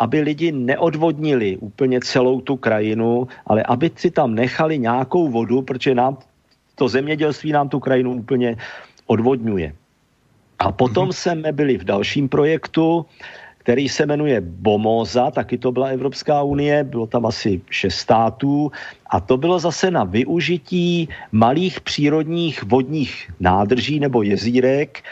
aby 0.00 0.20
lidi 0.20 0.52
neodvodnili 0.52 1.56
úplně 1.62 2.00
celou 2.00 2.40
tu 2.40 2.56
krajinu, 2.56 3.28
ale 3.46 3.62
aby 3.62 3.90
si 3.94 4.10
tam 4.10 4.34
nechali 4.34 4.78
nějakou 4.78 5.28
vodu, 5.28 5.62
protože 5.62 5.94
nám 5.94 6.18
to 6.74 6.88
zemědělství 6.88 7.52
nám 7.52 7.68
tu 7.68 7.78
krajinu 7.80 8.24
úplně 8.26 8.56
odvodňuje. 9.06 9.74
A 10.58 10.72
potom 10.72 11.08
mm-hmm. 11.08 11.42
jsme 11.42 11.52
byli 11.52 11.78
v 11.78 11.84
dalším 11.84 12.28
projektu, 12.28 13.06
který 13.62 13.88
se 13.88 14.06
jmenuje 14.06 14.40
BOMOZA, 14.40 15.30
taky 15.30 15.58
to 15.58 15.72
byla 15.72 15.86
Evropská 15.86 16.42
unie, 16.42 16.84
bylo 16.84 17.06
tam 17.06 17.26
asi 17.26 17.60
šest 17.70 17.94
států 17.94 18.72
a 19.06 19.20
to 19.20 19.36
bylo 19.36 19.58
zase 19.58 19.90
na 19.90 20.04
využití 20.04 21.08
malých 21.32 21.80
přírodních 21.80 22.62
vodních 22.62 23.30
nádrží 23.40 24.00
nebo 24.00 24.22
jezírek, 24.22 25.02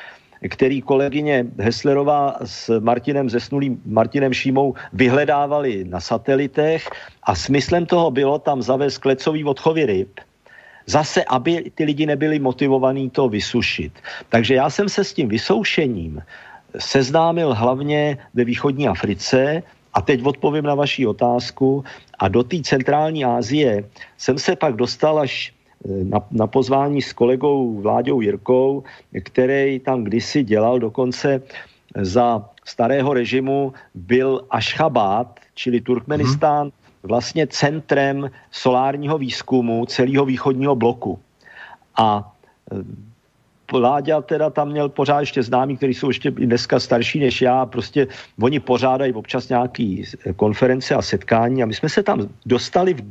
který 0.48 0.82
kolegyně 0.82 1.46
Heslerová 1.58 2.36
s 2.44 2.80
Martinem 2.80 3.30
Zesnulým, 3.30 3.82
Martinem 3.86 4.32
Šímou 4.32 4.74
vyhledávali 4.92 5.84
na 5.84 6.00
satelitech 6.00 6.90
a 7.22 7.34
smyslem 7.34 7.86
toho 7.86 8.10
bylo 8.10 8.38
tam 8.38 8.62
zavést 8.62 8.98
klecový 8.98 9.44
odchovy 9.44 9.86
ryb, 9.86 10.10
zase, 10.86 11.24
aby 11.24 11.70
ty 11.74 11.84
lidi 11.84 12.06
nebyli 12.06 12.38
motivovaní 12.38 13.10
to 13.10 13.28
vysušit. 13.28 13.92
Takže 14.28 14.54
já 14.54 14.70
jsem 14.70 14.88
se 14.88 15.04
s 15.04 15.12
tím 15.12 15.28
vysoušením 15.28 16.22
seznámil 16.78 17.54
hlavně 17.54 18.18
ve 18.34 18.44
východní 18.44 18.88
Africe, 18.88 19.62
a 19.94 20.02
teď 20.02 20.22
odpovím 20.24 20.64
na 20.64 20.74
vaši 20.74 21.06
otázku. 21.06 21.84
A 22.18 22.28
do 22.28 22.42
té 22.42 22.62
centrální 22.62 23.24
Asie 23.24 23.84
jsem 24.18 24.38
se 24.38 24.56
pak 24.56 24.76
dostal 24.76 25.18
až 25.18 25.52
eh, 25.84 26.04
na, 26.04 26.18
na 26.30 26.46
pozvání 26.46 27.02
s 27.02 27.12
kolegou 27.12 27.80
Vláďou 27.80 28.20
Jirkou, 28.20 28.82
který 29.22 29.80
tam 29.80 30.04
kdysi 30.04 30.44
dělal 30.44 30.78
dokonce 30.78 31.42
za 31.96 32.48
starého 32.64 33.14
režimu, 33.14 33.72
byl 33.94 34.46
Ašchabad, 34.50 35.40
čili 35.54 35.80
Turkmenistán, 35.80 36.62
hmm. 36.62 36.72
vlastně 37.02 37.46
centrem 37.46 38.30
solárního 38.50 39.18
výzkumu 39.18 39.86
celého 39.86 40.24
východního 40.24 40.76
bloku. 40.76 41.18
A 41.98 42.32
eh, 42.72 43.09
Láďa 43.72 44.20
teda 44.20 44.50
tam 44.50 44.68
měl 44.68 44.88
pořád 44.88 45.20
ještě 45.20 45.42
známí, 45.42 45.76
kteří 45.76 45.94
jsou 45.94 46.08
ještě 46.08 46.30
dneska 46.30 46.80
starší 46.80 47.20
než 47.20 47.42
já, 47.42 47.66
prostě 47.66 48.06
oni 48.42 48.60
pořádají 48.60 49.12
občas 49.12 49.48
nějaký 49.48 50.04
konference 50.36 50.94
a 50.94 51.02
setkání 51.02 51.62
a 51.62 51.66
my 51.66 51.74
jsme 51.74 51.88
se 51.88 52.02
tam 52.02 52.28
dostali 52.46 52.94
v, 52.94 53.02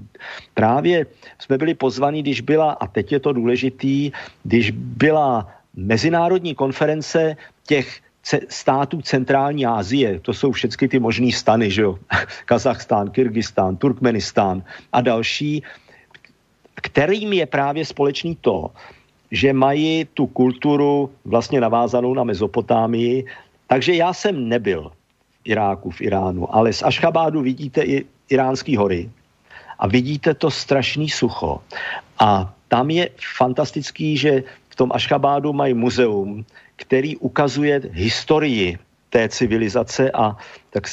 právě, 0.54 1.06
jsme 1.40 1.58
byli 1.58 1.74
pozvaní, 1.74 2.24
když 2.24 2.42
byla, 2.42 2.72
a 2.72 2.88
teď 2.88 3.12
je 3.12 3.20
to 3.20 3.34
důležitý, 3.34 4.12
když 4.44 4.72
byla 4.72 5.48
mezinárodní 5.76 6.56
konference 6.56 7.38
těch 7.68 8.02
států 8.50 9.02
centrální 9.02 9.66
Asie, 9.66 10.20
to 10.20 10.34
jsou 10.34 10.52
všechny 10.52 10.88
ty 10.88 11.00
možný 11.00 11.32
stany, 11.32 11.72
že 11.72 11.82
jo? 11.82 12.00
Kazachstán, 12.46 13.10
Kyrgyzstán, 13.10 13.78
Turkmenistán 13.78 14.64
a 14.94 15.02
další, 15.02 15.64
kterým 16.82 17.34
je 17.34 17.46
právě 17.46 17.86
společný 17.86 18.38
to, 18.42 18.72
že 19.32 19.54
mají 19.54 20.06
tu 20.14 20.28
kulturu 20.28 21.10
vlastně 21.26 21.62
navázanou 21.62 22.14
na 22.14 22.24
Mezopotámii. 22.24 23.26
Takže 23.68 23.94
já 23.94 24.14
jsem 24.14 24.50
nebyl 24.50 24.90
v 24.90 25.40
Iráku, 25.44 25.92
v 25.92 26.02
Iránu, 26.02 26.56
ale 26.56 26.74
z 26.74 26.84
Ašchabádu 26.84 27.42
vidíte 27.42 27.82
i 27.82 28.06
iránský 28.30 28.78
hory 28.78 29.10
a 29.80 29.88
vidíte 29.88 30.34
to 30.34 30.52
strašný 30.52 31.10
sucho. 31.10 31.62
A 32.20 32.54
tam 32.68 32.90
je 32.90 33.10
fantastický, 33.38 34.18
že 34.18 34.44
v 34.70 34.76
tom 34.76 34.92
Ašchabádu 34.94 35.54
mají 35.54 35.74
muzeum, 35.74 36.46
který 36.76 37.18
ukazuje 37.18 37.82
historii 37.92 38.78
té 39.10 39.30
civilizace 39.30 40.12
a 40.12 40.38
tak, 40.70 40.84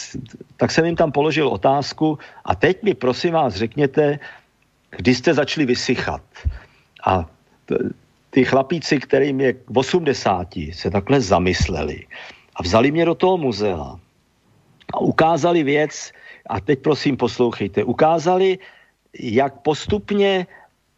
tak 0.57 0.71
jsem 0.71 0.85
jim 0.85 0.97
tam 0.97 1.13
položil 1.13 1.49
otázku 1.49 2.19
a 2.45 2.55
teď 2.55 2.83
mi 2.83 2.95
prosím 2.95 3.33
vás 3.33 3.55
řekněte, 3.55 4.19
kdy 4.91 5.15
jste 5.15 5.35
začali 5.35 5.67
vysychat. 5.67 6.23
A 7.07 7.27
ty 8.37 8.45
chlapíci, 8.45 9.01
kterým 9.01 9.41
je 9.41 9.55
80, 9.73 10.49
se 10.73 10.91
takhle 10.93 11.21
zamysleli 11.21 12.05
a 12.57 12.63
vzali 12.63 12.93
mě 12.93 13.05
do 13.09 13.15
toho 13.17 13.41
muzea 13.41 13.97
a 14.93 14.99
ukázali 15.01 15.65
věc, 15.65 16.13
a 16.53 16.61
teď 16.61 16.79
prosím 16.85 17.17
poslouchejte, 17.17 17.85
ukázali, 17.85 18.59
jak 19.17 19.65
postupně 19.65 20.47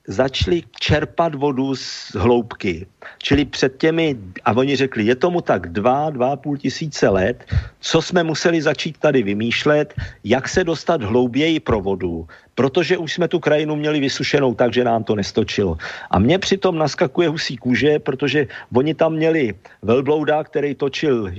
začali 0.09 0.63
čerpat 0.81 1.35
vodu 1.35 1.77
z 1.77 2.17
hloubky. 2.17 2.87
Čili 3.19 3.45
před 3.45 3.77
těmi, 3.77 4.17
a 4.45 4.53
oni 4.57 4.77
řekli, 4.77 5.05
je 5.05 5.15
tomu 5.15 5.41
tak 5.41 5.69
dva, 5.69 6.11
dva 6.11 6.37
půl 6.37 6.57
tisíce 6.57 7.09
let, 7.09 7.45
co 7.81 8.03
jsme 8.03 8.25
museli 8.25 8.63
začít 8.63 8.99
tady 8.99 9.23
vymýšlet, 9.23 9.95
jak 10.25 10.49
se 10.49 10.65
dostat 10.65 11.03
hlouběji 11.03 11.61
pro 11.61 11.81
vodu, 11.81 12.27
protože 12.55 12.97
už 12.97 13.13
jsme 13.13 13.29
tu 13.29 13.39
krajinu 13.39 13.77
měli 13.77 14.01
vysušenou 14.01 14.55
tak, 14.55 14.75
že 14.75 14.85
nám 14.85 15.05
to 15.05 15.15
nestočilo. 15.15 15.77
A 16.11 16.19
mně 16.19 16.39
přitom 16.39 16.79
naskakuje 16.79 17.29
husí 17.29 17.57
kůže, 17.57 17.99
protože 17.99 18.47
oni 18.75 18.95
tam 18.95 19.13
měli 19.13 19.55
velblouda, 19.83 20.45
který 20.45 20.75
točil 20.75 21.31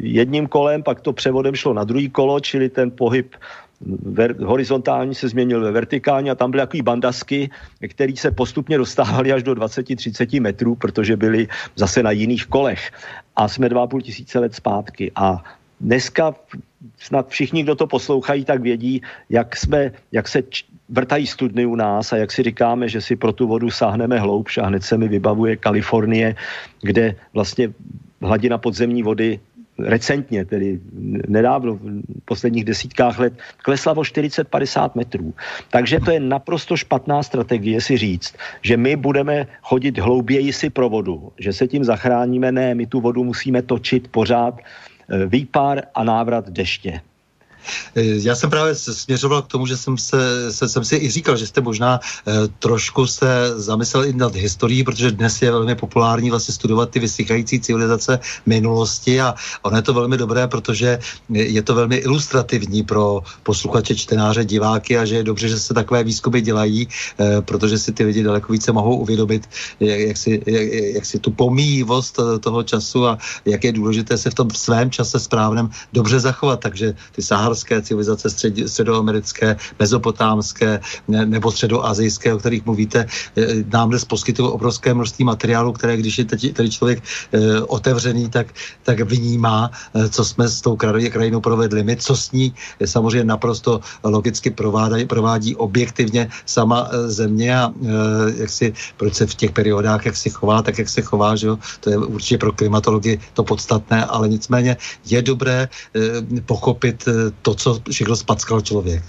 jedním 0.00 0.46
kolem, 0.46 0.82
pak 0.82 1.00
to 1.00 1.12
převodem 1.12 1.56
šlo 1.56 1.74
na 1.74 1.84
druhý 1.84 2.10
kolo, 2.10 2.40
čili 2.40 2.68
ten 2.68 2.90
pohyb 2.90 3.34
ver, 3.86 4.36
horizontální 4.42 5.14
se 5.14 5.28
změnil 5.28 5.60
ve 5.60 5.72
vertikální 5.72 6.30
a 6.30 6.34
tam 6.34 6.50
byly 6.50 6.60
takový 6.60 6.82
bandasky, 6.82 7.50
které 7.88 8.12
se 8.16 8.30
postupně 8.30 8.78
dostávaly 8.78 9.32
až 9.32 9.42
do 9.42 9.52
20-30 9.52 10.40
metrů, 10.40 10.74
protože 10.74 11.16
byly 11.16 11.48
zase 11.76 12.02
na 12.02 12.10
jiných 12.10 12.46
kolech. 12.46 12.90
A 13.36 13.48
jsme 13.48 13.68
2,5 13.68 14.00
tisíce 14.00 14.38
let 14.38 14.54
zpátky. 14.54 15.12
A 15.14 15.44
dneska 15.80 16.34
snad 16.98 17.28
všichni, 17.28 17.62
kdo 17.62 17.74
to 17.74 17.86
poslouchají, 17.86 18.44
tak 18.44 18.62
vědí, 18.62 19.02
jak, 19.30 19.56
jsme, 19.56 19.92
jak 20.12 20.28
se 20.28 20.42
č- 20.42 20.64
vrtají 20.88 21.26
studny 21.26 21.66
u 21.66 21.74
nás 21.74 22.12
a 22.12 22.16
jak 22.16 22.32
si 22.32 22.42
říkáme, 22.42 22.88
že 22.88 23.00
si 23.00 23.16
pro 23.16 23.32
tu 23.32 23.46
vodu 23.46 23.70
sáhneme 23.70 24.18
hloubš 24.18 24.58
a 24.58 24.66
hned 24.66 24.82
se 24.82 24.98
mi 24.98 25.08
vybavuje 25.08 25.56
Kalifornie, 25.56 26.34
kde 26.82 27.14
vlastně 27.34 27.72
hladina 28.22 28.58
podzemní 28.58 29.02
vody 29.02 29.40
recentně, 29.78 30.44
tedy 30.44 30.80
nedávno, 31.28 31.74
v 31.74 32.02
posledních 32.24 32.64
desítkách 32.64 33.18
let, 33.18 33.32
klesla 33.56 33.92
o 33.92 34.02
40-50 34.02 34.90
metrů. 34.94 35.34
Takže 35.70 36.00
to 36.00 36.10
je 36.10 36.20
naprosto 36.20 36.76
špatná 36.76 37.22
strategie 37.22 37.80
si 37.80 37.96
říct, 37.96 38.34
že 38.62 38.76
my 38.76 38.96
budeme 38.96 39.46
chodit 39.62 39.98
hlouběji 39.98 40.52
si 40.52 40.70
pro 40.70 40.88
vodu, 40.88 41.32
že 41.38 41.52
se 41.52 41.68
tím 41.68 41.84
zachráníme. 41.84 42.52
Ne, 42.52 42.74
my 42.74 42.86
tu 42.86 43.00
vodu 43.00 43.24
musíme 43.24 43.62
točit 43.62 44.08
pořád 44.08 44.58
eh, 44.58 45.26
výpar 45.26 45.82
a 45.94 46.04
návrat 46.04 46.50
deště. 46.50 47.00
Eh, 47.94 48.02
já 48.02 48.34
jsem 48.34 48.50
právě 48.50 48.74
směřoval 48.74 49.42
k 49.42 49.46
tomu, 49.46 49.66
že 49.66 49.76
jsem, 49.76 49.98
se, 49.98 50.52
se, 50.52 50.68
jsem 50.68 50.84
si 50.84 50.96
i 50.96 51.10
říkal, 51.10 51.36
že 51.36 51.46
jste 51.46 51.60
možná 51.60 52.00
eh, 52.00 52.32
trošku 52.58 53.06
se 53.06 53.52
zamyslel 53.56 54.04
i 54.04 54.12
nad 54.12 54.34
historií, 54.34 54.84
protože 54.84 55.10
dnes 55.10 55.42
je 55.42 55.50
velmi 55.50 55.74
populární 55.74 56.30
vlastně 56.30 56.54
studovat 56.54 56.90
ty 56.90 56.98
vysychající 56.98 57.60
civilizace 57.60 58.18
minulosti 58.46 59.20
a 59.20 59.34
ono 59.62 59.76
je 59.76 59.82
to 59.82 59.94
velmi 59.94 60.16
dobré, 60.16 60.48
protože 60.48 60.98
je 61.28 61.62
to 61.62 61.74
velmi 61.74 61.96
ilustrativní 61.96 62.82
pro 62.82 63.22
posluchače, 63.42 63.94
čtenáře, 63.94 64.44
diváky 64.44 64.98
a 64.98 65.04
že 65.04 65.16
je 65.16 65.24
dobře, 65.24 65.48
že 65.48 65.58
se 65.58 65.74
takové 65.74 66.04
výzkumy 66.04 66.40
dělají, 66.40 66.88
eh, 67.18 67.42
protože 67.42 67.78
si 67.78 67.92
ty 67.92 68.04
lidi 68.04 68.22
daleko 68.22 68.52
více 68.52 68.72
mohou 68.72 68.96
uvědomit, 68.96 69.48
jak, 69.80 70.00
jak, 70.00 70.16
si, 70.16 70.42
jak, 70.46 70.66
jak 70.94 71.06
si 71.06 71.18
tu 71.18 71.30
pomíjivost 71.30 72.20
toho 72.40 72.62
času 72.62 73.06
a 73.06 73.18
jak 73.44 73.64
je 73.64 73.72
důležité 73.72 74.18
se 74.18 74.30
v 74.30 74.34
tom 74.34 74.50
svém 74.50 74.90
čase 74.90 75.20
správném 75.20 75.70
dobře 75.92 76.20
zachovat. 76.20 76.60
Takže 76.60 76.94
ty 77.12 77.22
Sahar 77.22 77.47
saharské 77.48 77.82
civilizace, 77.82 78.30
střed, 78.30 78.68
středoamerické, 78.68 79.56
mezopotámské 79.78 80.80
nebo 81.08 81.52
středoazijské, 81.52 82.34
o 82.34 82.38
kterých 82.38 82.66
mluvíte, 82.66 83.06
eh, 83.08 83.64
nám 83.72 83.88
dnes 83.88 84.04
poskytují 84.04 84.48
obrovské 84.52 84.94
množství 84.94 85.24
materiálu, 85.24 85.72
které 85.72 85.96
když 85.96 86.18
je 86.18 86.24
teď, 86.24 86.40
tady 86.52 86.68
člověk 86.70 86.98
eh, 87.00 87.60
otevřený, 87.72 88.28
tak, 88.28 88.52
tak 88.84 89.00
vnímá, 89.00 89.70
eh, 89.72 90.08
co 90.08 90.22
jsme 90.24 90.48
s 90.48 90.60
tou 90.60 90.76
krajinou 90.76 91.40
provedli. 91.40 91.80
My, 91.80 91.96
co 91.96 92.12
s 92.16 92.32
ní 92.36 92.52
samozřejmě 92.84 93.24
naprosto 93.24 93.80
logicky 94.04 94.50
provádí, 94.50 95.08
provádí 95.08 95.56
objektivně 95.56 96.28
sama 96.44 96.90
země 97.06 97.48
a 97.48 97.72
jak 98.36 98.50
si, 98.50 98.72
proč 98.96 99.14
se 99.14 99.26
v 99.26 99.34
těch 99.34 99.52
periodách, 99.52 100.06
jak 100.06 100.16
si 100.16 100.30
chová, 100.30 100.62
tak 100.62 100.78
jak 100.78 100.88
se 100.88 101.00
chová, 101.02 101.36
že 101.36 101.46
jo? 101.46 101.58
to 101.80 101.90
je 101.90 101.96
určitě 101.96 102.38
pro 102.38 102.52
klimatologii 102.52 103.20
to 103.34 103.44
podstatné, 103.44 104.04
ale 104.04 104.28
nicméně 104.28 104.76
je 105.06 105.22
dobré 105.22 105.68
pochopit 106.46 107.08
to, 107.42 107.54
co 107.54 107.80
všechno 107.90 108.16
spackal 108.16 108.60
člověk. 108.60 109.02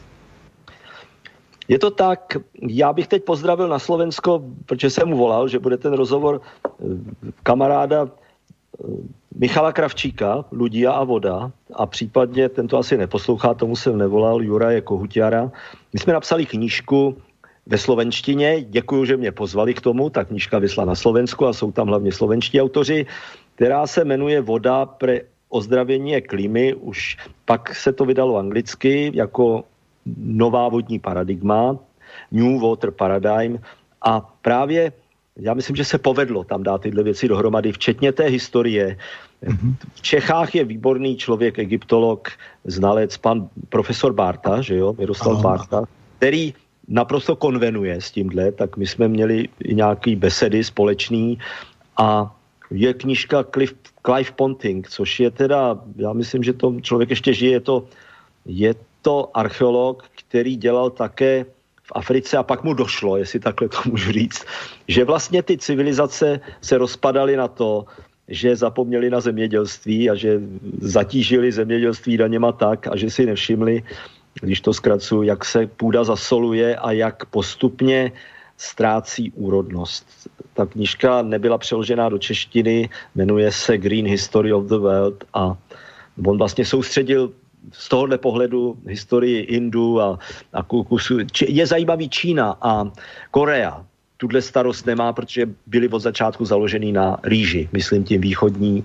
Je 1.69 1.79
to 1.79 1.91
tak, 1.91 2.37
já 2.67 2.93
bych 2.93 3.07
teď 3.07 3.23
pozdravil 3.23 3.67
na 3.67 3.79
Slovensko, 3.79 4.41
protože 4.65 4.89
jsem 4.89 5.07
mu 5.07 5.17
volal, 5.17 5.47
že 5.47 5.59
bude 5.59 5.77
ten 5.77 5.93
rozhovor 5.93 6.41
eh, 6.41 6.85
kamaráda 7.43 8.09
eh, 8.09 8.87
Michala 9.35 9.71
Kravčíka, 9.71 10.45
Ludia 10.51 10.91
a 10.91 11.03
voda 11.03 11.51
a 11.73 11.85
případně, 11.85 12.49
tento 12.49 12.77
asi 12.77 12.97
neposlouchá, 12.97 13.53
tomu 13.53 13.75
jsem 13.75 13.97
nevolal, 13.97 14.41
Juraje 14.41 14.81
Kohutiara. 14.81 15.51
My 15.93 15.99
jsme 15.99 16.13
napsali 16.13 16.45
knížku 16.45 17.17
ve 17.65 17.77
slovenštině, 17.77 18.65
děkuji, 18.69 19.05
že 19.05 19.17
mě 19.17 19.31
pozvali 19.31 19.73
k 19.73 19.81
tomu, 19.81 20.09
ta 20.09 20.25
knížka 20.25 20.59
vysla 20.59 20.85
na 20.85 20.95
Slovensku 20.95 21.45
a 21.45 21.53
jsou 21.53 21.71
tam 21.71 21.87
hlavně 21.87 22.11
slovenští 22.11 22.61
autoři, 22.61 23.05
která 23.55 23.87
se 23.87 24.05
jmenuje 24.05 24.41
Voda 24.41 24.85
pre 24.85 25.21
ozdravění 25.49 26.21
klímy, 26.21 26.73
už 26.73 27.17
pak 27.45 27.75
se 27.75 27.93
to 27.93 28.05
vydalo 28.05 28.37
anglicky 28.37 29.11
jako 29.13 29.63
nová 30.17 30.69
vodní 30.69 30.99
paradigma, 30.99 31.77
New 32.31 32.61
Water 32.61 32.91
Paradigm 32.91 33.59
a 34.01 34.21
právě 34.41 34.91
já 35.39 35.53
myslím, 35.53 35.75
že 35.75 35.85
se 35.85 35.97
povedlo 35.97 36.43
tam 36.43 36.63
dát 36.63 36.81
tyhle 36.81 37.03
věci 37.03 37.27
dohromady, 37.27 37.71
včetně 37.71 38.11
té 38.11 38.23
historie. 38.23 38.97
Mm-hmm. 39.43 39.75
V 39.95 40.01
Čechách 40.01 40.55
je 40.55 40.63
výborný 40.63 41.17
člověk, 41.17 41.59
egyptolog, 41.59 42.29
znalec, 42.63 43.17
pan 43.17 43.49
profesor 43.69 44.13
Barta, 44.13 44.61
že 44.61 44.75
jo, 44.75 44.95
Miroslav 44.99 45.33
Aha. 45.33 45.43
Barta, 45.43 45.83
který 46.17 46.53
naprosto 46.87 47.35
konvenuje 47.35 48.01
s 48.01 48.11
tímhle, 48.11 48.51
tak 48.51 48.77
my 48.77 48.87
jsme 48.87 49.07
měli 49.07 49.47
i 49.63 49.75
nějaký 49.75 50.15
besedy 50.15 50.63
společný 50.63 51.39
a 51.97 52.35
je 52.71 52.93
knižka 52.93 53.43
Cliff, 53.43 53.75
Clive 54.05 54.31
Ponting, 54.35 54.89
což 54.89 55.19
je 55.19 55.31
teda, 55.31 55.79
já 55.95 56.13
myslím, 56.13 56.43
že 56.43 56.53
to 56.53 56.75
člověk 56.81 57.09
ještě 57.09 57.33
žije, 57.33 57.51
je 57.51 57.59
to, 57.59 57.85
je 58.45 58.75
to 59.01 59.29
archeolog, 59.33 60.03
který 60.15 60.55
dělal 60.55 60.89
také 60.89 61.45
v 61.83 61.91
Africe 61.95 62.37
a 62.37 62.43
pak 62.43 62.63
mu 62.63 62.73
došlo, 62.73 63.17
jestli 63.17 63.39
takhle 63.39 63.69
to 63.69 63.77
můžu 63.85 64.11
říct, 64.11 64.45
že 64.87 65.05
vlastně 65.05 65.43
ty 65.43 65.57
civilizace 65.57 66.39
se 66.61 66.77
rozpadaly 66.77 67.35
na 67.35 67.47
to, 67.47 67.85
že 68.27 68.55
zapomněli 68.55 69.09
na 69.09 69.19
zemědělství 69.19 70.09
a 70.09 70.15
že 70.15 70.41
zatížili 70.81 71.51
zemědělství 71.51 72.17
daněma 72.17 72.51
tak 72.51 72.87
a 72.87 72.95
že 72.95 73.09
si 73.09 73.25
nevšimli, 73.25 73.83
když 74.41 74.61
to 74.61 74.73
zkracuju, 74.73 75.21
jak 75.23 75.45
se 75.45 75.67
půda 75.67 76.03
zasoluje 76.03 76.75
a 76.75 76.91
jak 76.91 77.25
postupně 77.25 78.11
ztrácí 78.57 79.31
úrodnost. 79.31 80.05
Ta 80.59 80.65
knižka 80.65 81.21
nebyla 81.21 81.57
přeložená 81.57 82.09
do 82.09 82.17
češtiny, 82.17 82.89
jmenuje 83.15 83.51
se 83.51 83.77
Green 83.77 84.05
History 84.05 84.53
of 84.53 84.65
the 84.65 84.75
World 84.75 85.23
a 85.33 85.55
on 86.25 86.37
vlastně 86.37 86.65
soustředil 86.65 87.31
z 87.71 87.89
tohohle 87.89 88.17
pohledu 88.17 88.77
historii 88.87 89.39
Indu 89.39 90.01
a, 90.01 90.19
a 90.53 90.63
kusu. 90.63 91.17
Je 91.47 91.67
zajímavý 91.67 92.09
Čína 92.09 92.57
a 92.61 92.91
Korea. 93.31 93.85
Tuhle 94.17 94.41
starost 94.41 94.85
nemá, 94.85 95.13
protože 95.13 95.47
byli 95.67 95.89
od 95.89 95.99
začátku 95.99 96.45
založený 96.45 96.91
na 96.91 97.17
rýži, 97.23 97.69
myslím 97.71 98.03
tím 98.03 98.21
východní 98.21 98.83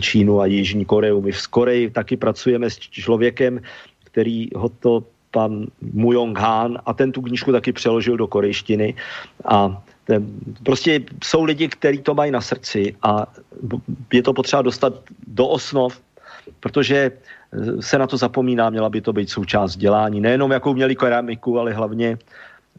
Čínu 0.00 0.40
a 0.40 0.46
Jižní 0.46 0.84
Koreu. 0.84 1.20
My 1.20 1.32
v 1.32 1.48
Koreji 1.48 1.90
taky 1.90 2.16
pracujeme 2.16 2.70
s 2.70 2.78
člověkem, 2.78 3.60
který 4.04 4.48
ho 4.56 4.68
to 4.68 5.04
pan 5.30 5.66
Mujong 5.92 6.38
Han 6.38 6.78
a 6.86 6.92
ten 6.92 7.12
tu 7.12 7.22
knížku 7.22 7.52
taky 7.52 7.72
přeložil 7.72 8.16
do 8.16 8.26
korejštiny 8.26 8.94
a 9.44 9.82
prostě 10.64 11.00
jsou 11.24 11.44
lidi, 11.44 11.68
kteří 11.68 11.98
to 11.98 12.14
mají 12.14 12.30
na 12.30 12.40
srdci 12.40 12.96
a 13.02 13.26
je 14.12 14.22
to 14.22 14.32
potřeba 14.32 14.62
dostat 14.62 14.92
do 15.26 15.46
osnov, 15.46 16.00
protože 16.60 17.10
se 17.80 17.98
na 17.98 18.06
to 18.06 18.16
zapomíná, 18.16 18.70
měla 18.70 18.88
by 18.88 19.00
to 19.00 19.12
být 19.12 19.30
součást 19.30 19.76
dělání. 19.76 20.20
Nejenom 20.20 20.50
jakou 20.50 20.74
měli 20.74 20.96
keramiku, 20.96 21.58
ale 21.58 21.72
hlavně 21.72 22.18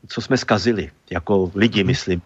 co 0.08 0.22
jsme 0.22 0.38
skazili, 0.38 0.92
jako 1.10 1.52
lidi, 1.56 1.84
myslím 1.84 2.22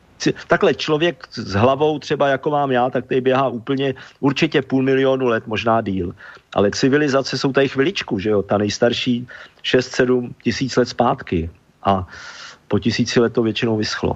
takhle 0.47 0.73
člověk 0.73 1.27
s 1.31 1.53
hlavou 1.53 1.99
třeba 1.99 2.27
jako 2.27 2.49
mám 2.49 2.71
já, 2.71 2.89
tak 2.89 3.05
tady 3.05 3.21
běhá 3.21 3.47
úplně 3.47 3.93
určitě 4.19 4.61
půl 4.61 4.83
milionu 4.83 5.25
let, 5.25 5.47
možná 5.47 5.81
díl. 5.81 6.15
Ale 6.53 6.71
civilizace 6.71 7.37
jsou 7.37 7.53
tady 7.53 7.69
chviličku, 7.69 8.19
že 8.19 8.29
jo, 8.29 8.41
ta 8.41 8.57
nejstarší 8.57 9.27
6-7 9.63 10.33
tisíc 10.43 10.75
let 10.75 10.89
zpátky 10.89 11.49
a 11.83 12.07
po 12.67 12.79
tisíci 12.79 13.19
let 13.19 13.33
to 13.33 13.43
většinou 13.43 13.77
vyschlo. 13.77 14.15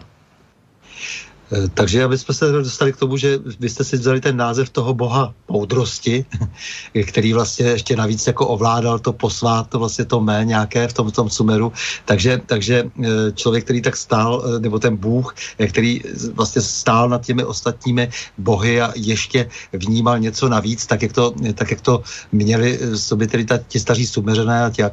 Shh. 1.01 1.30
Takže 1.73 2.03
aby 2.03 2.17
jsme 2.17 2.33
se 2.33 2.51
dostali 2.51 2.93
k 2.93 2.97
tomu, 2.97 3.17
že 3.17 3.39
vy 3.59 3.69
jste 3.69 3.83
si 3.83 3.97
vzali 3.97 4.21
ten 4.21 4.37
název 4.37 4.69
toho 4.69 4.93
boha 4.93 5.33
moudrosti, 5.49 6.25
který 7.07 7.33
vlastně 7.33 7.65
ještě 7.65 7.95
navíc 7.95 8.27
jako 8.27 8.47
ovládal 8.47 8.99
to 8.99 9.13
posvát, 9.13 9.69
to 9.69 9.79
vlastně 9.79 10.05
to 10.05 10.21
mé 10.21 10.45
nějaké 10.45 10.87
v 10.87 10.93
tom, 10.93 11.11
v 11.11 11.15
tom 11.15 11.29
sumeru. 11.29 11.71
Takže, 12.05 12.41
takže 12.45 12.91
eh, 13.03 13.31
člověk, 13.35 13.63
který 13.63 13.81
tak 13.81 13.97
stál, 13.97 14.43
eh, 14.45 14.59
nebo 14.59 14.79
ten 14.79 14.95
bůh, 14.95 15.35
který 15.69 16.01
vlastně 16.33 16.61
stál 16.61 17.09
nad 17.09 17.25
těmi 17.25 17.43
ostatními 17.43 18.09
bohy 18.37 18.81
a 18.81 18.93
ještě 18.95 19.49
vnímal 19.73 20.19
něco 20.19 20.49
navíc, 20.49 20.85
tak 20.85 21.01
jak 21.01 21.13
to, 21.13 21.33
tak 21.53 21.71
jak 21.71 21.81
to 21.81 22.03
měli 22.31 22.79
sobě 22.95 23.27
tedy 23.27 23.45
ta, 23.45 23.57
ti 23.67 23.79
staří 23.79 24.07
sumeřené 24.07 24.63
a 24.65 24.69
ti 24.69 24.83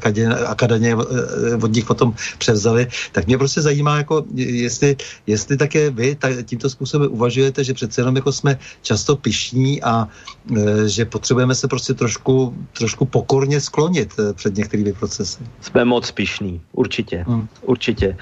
akadaně 0.47 0.97
od 1.63 1.73
nich 1.73 1.85
potom 1.85 2.15
převzali, 2.39 2.87
tak 3.13 3.27
mě 3.27 3.39
prostě 3.39 3.63
zajímá, 3.63 3.97
jako 3.97 4.25
jestli, 4.35 4.97
jestli 5.27 5.57
také 5.57 5.91
vy 5.91 6.15
tak, 6.15 6.48
tímto 6.49 6.71
způsobem 6.71 7.13
uvažujete, 7.13 7.65
že 7.65 7.75
přece 7.75 8.01
jenom 8.01 8.17
jako 8.17 8.33
jsme 8.33 8.59
často 8.83 9.17
pišní 9.17 9.83
a 9.83 10.09
e, 10.57 10.89
že 10.89 11.05
potřebujeme 11.05 11.55
se 11.55 11.69
prostě 11.69 11.95
trošku, 11.95 12.57
trošku 12.79 13.05
pokorně 13.05 13.61
sklonit 13.61 14.19
e, 14.19 14.33
před 14.33 14.57
některými 14.57 14.93
procesy. 14.93 15.45
Jsme 15.61 15.85
moc 15.85 16.11
pišní, 16.11 16.61
určitě, 16.73 17.25
hmm. 17.29 17.49
určitě. 17.63 18.17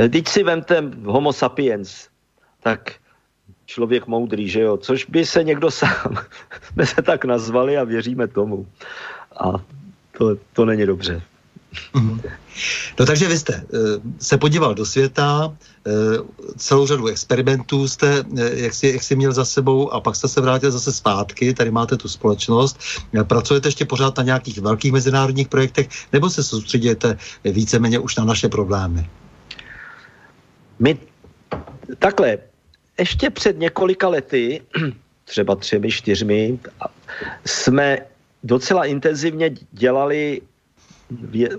E, 0.00 0.08
teď 0.08 0.28
si 0.28 0.42
vemte 0.42 0.84
homo 1.04 1.32
sapiens, 1.32 2.08
tak 2.62 3.00
člověk 3.66 4.06
moudrý, 4.06 4.48
že 4.48 4.60
jo, 4.60 4.76
což 4.76 5.06
by 5.06 5.26
se 5.26 5.44
někdo 5.44 5.70
sám, 5.70 6.18
jsme 6.72 6.86
se 6.86 7.02
tak 7.02 7.24
nazvali 7.24 7.78
a 7.78 7.84
věříme 7.84 8.28
tomu. 8.28 8.66
A 9.40 9.52
to, 10.18 10.36
to 10.52 10.64
není 10.64 10.86
dobře. 10.86 11.22
Mhm. 11.94 12.20
No 12.98 13.06
takže 13.06 13.28
vy 13.28 13.38
jste 13.38 13.64
se 14.20 14.38
podíval 14.38 14.74
do 14.74 14.86
světa, 14.86 15.56
celou 16.56 16.86
řadu 16.86 17.06
experimentů 17.06 17.88
jste, 17.88 18.24
jak 18.54 18.74
si, 18.74 18.88
jak 18.88 19.02
si 19.02 19.16
měl 19.16 19.32
za 19.32 19.44
sebou 19.44 19.90
a 19.90 20.00
pak 20.00 20.16
jste 20.16 20.28
se 20.28 20.40
vrátil 20.40 20.70
zase 20.70 20.92
zpátky, 20.92 21.54
tady 21.54 21.70
máte 21.70 21.96
tu 21.96 22.08
společnost. 22.08 22.78
Pracujete 23.24 23.68
ještě 23.68 23.84
pořád 23.84 24.16
na 24.16 24.22
nějakých 24.22 24.58
velkých 24.58 24.92
mezinárodních 24.92 25.48
projektech 25.48 25.88
nebo 26.12 26.30
se 26.30 26.44
soustředíte 26.44 27.18
víceméně 27.44 27.98
už 27.98 28.16
na 28.16 28.24
naše 28.24 28.48
problémy? 28.48 29.10
My 30.78 30.98
takhle, 31.98 32.38
ještě 32.98 33.30
před 33.30 33.58
několika 33.58 34.08
lety, 34.08 34.62
třeba 35.24 35.56
třemi, 35.56 35.90
čtyřmi, 35.90 36.58
jsme 37.44 37.98
docela 38.44 38.84
intenzivně 38.84 39.50
dělali 39.72 40.42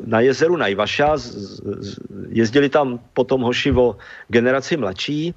na 0.06 0.20
jezeru 0.20 0.58
Najvaša, 0.58 1.18
jezdili 2.30 2.70
tam 2.70 3.00
potom 3.14 3.42
hoši 3.42 3.72
o 3.72 3.98
generaci 4.28 4.78
mladší. 4.78 5.36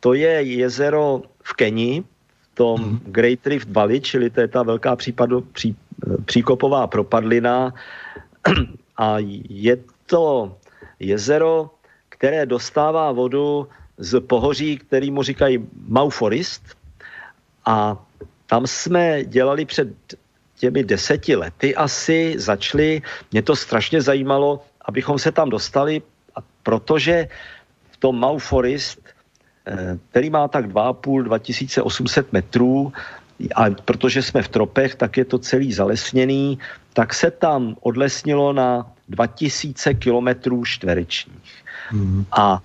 To 0.00 0.14
je 0.14 0.42
jezero 0.42 1.22
v 1.42 1.52
Keni, 1.52 1.92
v 2.02 2.48
tom 2.54 2.80
mm. 2.80 3.00
Great 3.10 3.46
Rift 3.46 3.68
Valley, 3.70 4.00
čili 4.00 4.30
to 4.30 4.40
je 4.40 4.48
ta 4.48 4.62
velká 4.62 4.96
případu, 4.96 5.40
pří, 5.40 5.76
příkopová 6.24 6.86
propadlina. 6.86 7.74
A 8.96 9.16
je 9.48 9.76
to 10.06 10.56
jezero, 11.00 11.70
které 12.08 12.46
dostává 12.46 13.12
vodu 13.12 13.68
z 13.98 14.20
pohoří, 14.20 14.78
který 14.78 15.10
mu 15.10 15.22
říkají 15.22 15.66
Mau 15.88 16.10
Forest. 16.10 16.62
A 17.66 17.98
tam 18.46 18.66
jsme 18.66 19.24
dělali 19.24 19.64
před 19.64 19.90
těmi 20.56 20.84
deseti 20.84 21.36
lety 21.36 21.74
asi, 21.76 22.34
začali, 22.38 23.02
mě 23.32 23.42
to 23.42 23.56
strašně 23.56 24.02
zajímalo, 24.02 24.64
abychom 24.84 25.18
se 25.18 25.32
tam 25.32 25.50
dostali, 25.50 26.02
protože 26.62 27.28
v 27.90 27.96
tom 27.96 28.18
Mau 28.20 28.38
Forest, 28.38 28.98
eh, 29.66 29.98
který 30.10 30.30
má 30.30 30.48
tak 30.48 30.68
2,5, 30.68 31.22
2800 31.22 32.32
metrů, 32.32 32.92
a 33.54 33.70
protože 33.84 34.22
jsme 34.22 34.42
v 34.42 34.48
tropech, 34.48 34.94
tak 34.94 35.16
je 35.16 35.24
to 35.24 35.38
celý 35.38 35.72
zalesněný, 35.72 36.58
tak 36.92 37.14
se 37.14 37.30
tam 37.30 37.76
odlesnilo 37.80 38.52
na 38.52 38.86
2000 39.08 39.94
kilometrů 39.94 40.64
čtverečních. 40.64 41.52
Mm. 41.92 42.24
A 42.32 42.62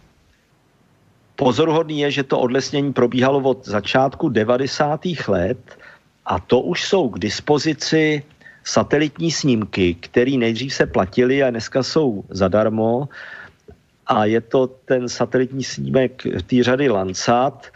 pozoruhodný 1.35 1.99
je, 1.99 2.11
že 2.11 2.23
to 2.23 2.39
odlesnění 2.39 2.93
probíhalo 2.93 3.41
od 3.41 3.65
začátku 3.65 4.29
90. 4.29 5.01
let 5.27 5.78
a 6.29 6.39
to 6.39 6.61
už 6.61 6.85
jsou 6.85 7.09
k 7.09 7.19
dispozici 7.19 8.23
satelitní 8.63 9.31
snímky, 9.31 9.93
které 9.93 10.31
nejdřív 10.31 10.73
se 10.73 10.85
platily 10.85 11.43
a 11.43 11.49
dneska 11.49 11.83
jsou 11.83 12.23
zadarmo. 12.29 13.09
A 14.07 14.25
je 14.25 14.41
to 14.41 14.67
ten 14.67 15.09
satelitní 15.09 15.63
snímek 15.63 16.21
té 16.45 16.63
řady 16.63 16.89
Landsat. 16.89 17.67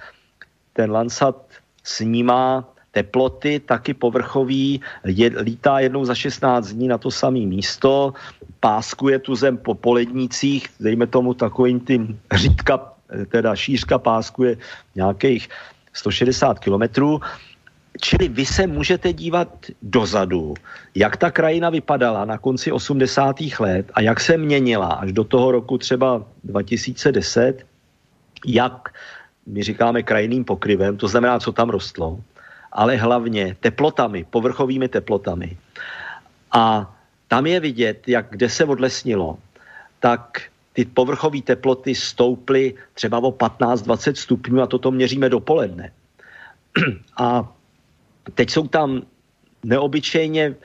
Ten 0.73 0.91
Landsat 0.91 1.35
snímá 1.83 2.69
teploty, 2.91 3.59
taky 3.59 3.93
povrchový, 3.93 4.81
je, 5.05 5.31
lítá 5.41 5.79
jednou 5.79 6.05
za 6.05 6.15
16 6.15 6.67
dní 6.67 6.87
na 6.87 6.97
to 6.97 7.11
samé 7.11 7.39
místo, 7.39 8.13
páskuje 8.59 9.19
tu 9.19 9.35
zem 9.35 9.57
po 9.57 9.73
polednících, 9.73 10.69
dejme 10.79 11.07
tomu 11.07 11.33
takovým 11.33 11.79
tím 11.79 12.19
řídka, 12.33 12.93
teda 13.29 13.55
šířka 13.55 13.97
páskuje 13.97 14.57
nějakých 14.95 15.49
160 15.93 16.59
kilometrů. 16.59 17.21
Čili 18.01 18.27
vy 18.27 18.45
se 18.45 18.67
můžete 18.67 19.13
dívat 19.13 19.65
dozadu, 19.81 20.53
jak 20.95 21.17
ta 21.17 21.31
krajina 21.31 21.69
vypadala 21.69 22.25
na 22.25 22.37
konci 22.37 22.71
80. 22.71 23.35
let 23.59 23.91
a 23.93 24.01
jak 24.01 24.19
se 24.19 24.37
měnila 24.37 24.87
až 24.87 25.11
do 25.11 25.23
toho 25.23 25.51
roku 25.51 25.77
třeba 25.77 26.25
2010, 26.43 27.65
jak 28.45 28.89
my 29.45 29.63
říkáme 29.63 30.03
krajinným 30.03 30.45
pokryvem, 30.45 30.97
to 30.97 31.07
znamená, 31.07 31.39
co 31.39 31.51
tam 31.51 31.69
rostlo, 31.69 32.19
ale 32.71 32.95
hlavně 32.95 33.55
teplotami, 33.59 34.25
povrchovými 34.29 34.87
teplotami. 34.87 35.57
A 36.51 36.95
tam 37.27 37.45
je 37.45 37.59
vidět, 37.59 38.07
jak 38.07 38.25
kde 38.29 38.49
se 38.49 38.65
odlesnilo, 38.65 39.37
tak 39.99 40.41
ty 40.73 40.85
povrchové 40.85 41.41
teploty 41.41 41.95
stouply 41.95 42.73
třeba 42.93 43.17
o 43.17 43.31
15-20 43.31 44.13
stupňů 44.13 44.61
a 44.61 44.67
toto 44.67 44.91
měříme 44.91 45.29
dopoledne. 45.29 45.91
A 47.17 47.53
teď 48.35 48.49
jsou 48.49 48.67
tam 48.67 49.01
neobyčejně 49.63 50.43
e, 50.43 50.55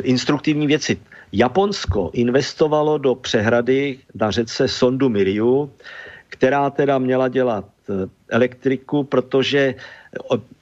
instruktivní 0.00 0.66
věci. 0.66 0.98
Japonsko 1.32 2.10
investovalo 2.12 2.98
do 2.98 3.14
přehrady 3.14 3.98
na 4.14 4.30
řece 4.30 4.68
Sondu 4.68 5.08
Miriu, 5.08 5.70
která 6.28 6.70
teda 6.70 6.98
měla 6.98 7.28
dělat 7.28 7.64
e, 7.64 7.92
elektriku, 8.28 9.04
protože 9.04 9.74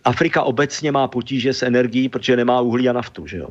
Afrika 0.05 0.43
obecně 0.43 0.93
má 0.93 1.09
potíže 1.09 1.53
s 1.53 1.63
energií, 1.63 2.09
protože 2.09 2.37
nemá 2.37 2.61
uhlí 2.61 2.89
a 2.89 2.93
naftu. 2.93 3.27
Že 3.27 3.39
jo? 3.39 3.49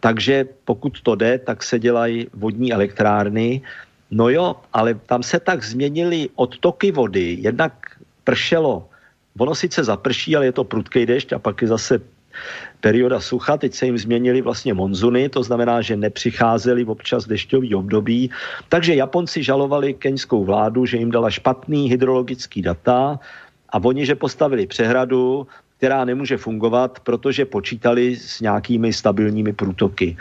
Takže 0.00 0.46
pokud 0.64 1.00
to 1.00 1.14
jde, 1.14 1.38
tak 1.38 1.62
se 1.62 1.78
dělají 1.78 2.26
vodní 2.34 2.72
elektrárny. 2.72 3.62
No 4.10 4.28
jo, 4.28 4.56
ale 4.72 4.94
tam 4.94 5.22
se 5.22 5.40
tak 5.40 5.64
změnily 5.64 6.28
odtoky 6.34 6.92
vody. 6.92 7.36
Jednak 7.40 7.72
pršelo. 8.24 8.88
Ono 9.38 9.54
sice 9.54 9.84
zaprší, 9.84 10.36
ale 10.36 10.46
je 10.46 10.52
to 10.52 10.64
prudký 10.64 11.06
dešť 11.06 11.32
a 11.32 11.38
pak 11.38 11.62
je 11.62 11.68
zase 11.68 12.00
perioda 12.80 13.20
sucha, 13.20 13.56
teď 13.56 13.74
se 13.74 13.86
jim 13.86 13.98
změnily 13.98 14.40
vlastně 14.40 14.74
monzuny, 14.74 15.28
to 15.28 15.42
znamená, 15.42 15.80
že 15.80 15.96
nepřicházely 15.96 16.84
občas 16.84 17.26
dešťový 17.26 17.74
období, 17.74 18.30
takže 18.68 18.94
Japonci 18.94 19.42
žalovali 19.42 19.94
keňskou 19.94 20.44
vládu, 20.44 20.86
že 20.86 20.96
jim 20.96 21.10
dala 21.10 21.30
špatný 21.30 21.90
hydrologický 21.90 22.62
data, 22.62 23.20
a 23.72 23.76
oni, 23.84 24.06
že 24.06 24.14
postavili 24.14 24.66
přehradu, 24.66 25.46
která 25.76 26.04
nemůže 26.04 26.36
fungovat, 26.36 27.00
protože 27.00 27.44
počítali 27.44 28.16
s 28.16 28.40
nějakými 28.40 28.92
stabilními 28.92 29.52
průtoky. 29.52 30.16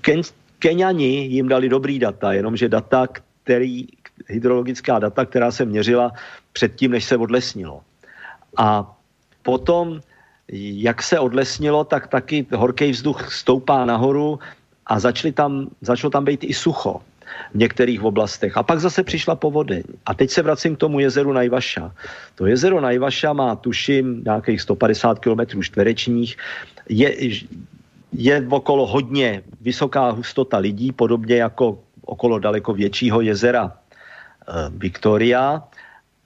Ken, 0.00 0.20
Keniani 0.58 1.26
jim 1.26 1.48
dali 1.48 1.68
dobrý 1.68 1.98
data, 1.98 2.32
jenomže 2.32 2.68
data, 2.68 3.06
který, 3.42 3.86
hydrologická 4.26 4.98
data, 4.98 5.24
která 5.24 5.50
se 5.50 5.64
měřila 5.64 6.12
předtím, 6.52 6.90
než 6.90 7.04
se 7.04 7.16
odlesnilo. 7.16 7.80
A 8.56 8.96
potom, 9.42 10.00
jak 10.52 11.02
se 11.02 11.18
odlesnilo, 11.18 11.84
tak 11.84 12.06
taky 12.06 12.46
horký 12.54 12.90
vzduch 12.90 13.32
stoupá 13.32 13.84
nahoru 13.84 14.38
a 14.86 14.98
začali 14.98 15.32
tam, 15.32 15.68
začalo 15.80 16.10
tam 16.10 16.24
být 16.24 16.44
i 16.44 16.54
sucho 16.54 17.00
v 17.52 17.58
některých 17.58 18.02
oblastech. 18.02 18.56
A 18.56 18.62
pak 18.62 18.80
zase 18.80 19.04
přišla 19.04 19.36
povodeň. 19.36 19.82
A 20.06 20.14
teď 20.14 20.30
se 20.30 20.42
vracím 20.42 20.76
k 20.76 20.78
tomu 20.78 21.00
jezeru 21.00 21.32
Najvaša. 21.32 21.92
To 22.34 22.46
jezero 22.46 22.80
Najvaša 22.80 23.32
má, 23.32 23.56
tuším, 23.56 24.24
nějakých 24.24 24.60
150 24.60 25.18
km 25.18 25.62
čtverečních. 25.62 26.36
Je, 26.88 27.08
je 28.12 28.46
okolo 28.48 28.86
hodně 28.86 29.42
vysoká 29.60 30.10
hustota 30.10 30.58
lidí, 30.58 30.92
podobně 30.92 31.36
jako 31.36 31.78
okolo 32.04 32.38
daleko 32.38 32.72
většího 32.72 33.20
jezera 33.20 33.72
eh, 33.72 34.52
Victoria. 34.70 35.62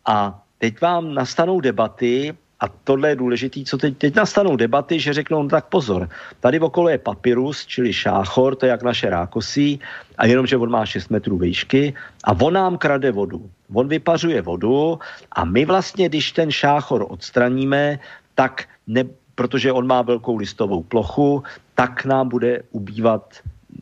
A 0.06 0.41
teď 0.62 0.80
vám 0.80 1.14
nastanou 1.14 1.60
debaty, 1.60 2.34
a 2.62 2.68
tohle 2.68 3.08
je 3.08 3.16
důležité, 3.16 3.60
co 3.66 3.78
teď, 3.78 3.98
teď 3.98 4.14
nastanou 4.14 4.56
debaty, 4.56 5.00
že 5.00 5.12
řeknou, 5.12 5.42
no 5.42 5.48
tak 5.48 5.66
pozor, 5.66 6.08
tady 6.40 6.60
okolo 6.60 6.88
je 6.88 6.98
papyrus, 6.98 7.66
čili 7.66 7.92
šáchor, 7.92 8.54
to 8.54 8.66
je 8.66 8.70
jak 8.70 8.82
naše 8.82 9.10
rákosí, 9.10 9.80
a 10.18 10.26
jenom, 10.26 10.46
že 10.46 10.56
on 10.56 10.70
má 10.70 10.86
6 10.86 11.10
metrů 11.10 11.38
výšky 11.38 11.94
a 12.24 12.30
on 12.38 12.54
nám 12.54 12.78
krade 12.78 13.10
vodu. 13.10 13.50
On 13.74 13.88
vypařuje 13.88 14.42
vodu 14.42 14.98
a 15.32 15.44
my 15.44 15.64
vlastně, 15.64 16.08
když 16.08 16.32
ten 16.32 16.50
šáchor 16.50 17.06
odstraníme, 17.10 17.98
tak 18.34 18.70
ne, 18.86 19.04
protože 19.34 19.72
on 19.72 19.86
má 19.86 20.02
velkou 20.02 20.36
listovou 20.36 20.82
plochu, 20.82 21.42
tak 21.74 22.04
nám 22.04 22.28
bude 22.28 22.62
ubývat 22.70 23.34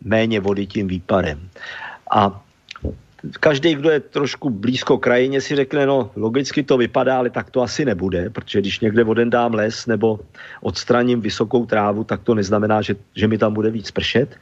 méně 0.04 0.40
vody 0.40 0.66
tím 0.66 0.88
výparem. 0.88 1.48
A 2.10 2.40
každý, 3.40 3.74
kdo 3.74 3.90
je 3.90 4.00
trošku 4.00 4.50
blízko 4.50 4.98
krajině, 4.98 5.40
si 5.40 5.56
řekne, 5.56 5.86
no 5.86 6.10
logicky 6.16 6.62
to 6.62 6.76
vypadá, 6.76 7.18
ale 7.18 7.30
tak 7.30 7.50
to 7.50 7.62
asi 7.62 7.84
nebude, 7.84 8.30
protože 8.30 8.60
když 8.60 8.80
někde 8.80 9.04
odendám 9.04 9.54
les 9.54 9.86
nebo 9.86 10.20
odstraním 10.60 11.20
vysokou 11.20 11.66
trávu, 11.66 12.04
tak 12.04 12.22
to 12.22 12.34
neznamená, 12.34 12.82
že, 12.82 12.96
že 13.16 13.28
mi 13.28 13.38
tam 13.38 13.54
bude 13.54 13.70
víc 13.70 13.90
pršet. 13.90 14.36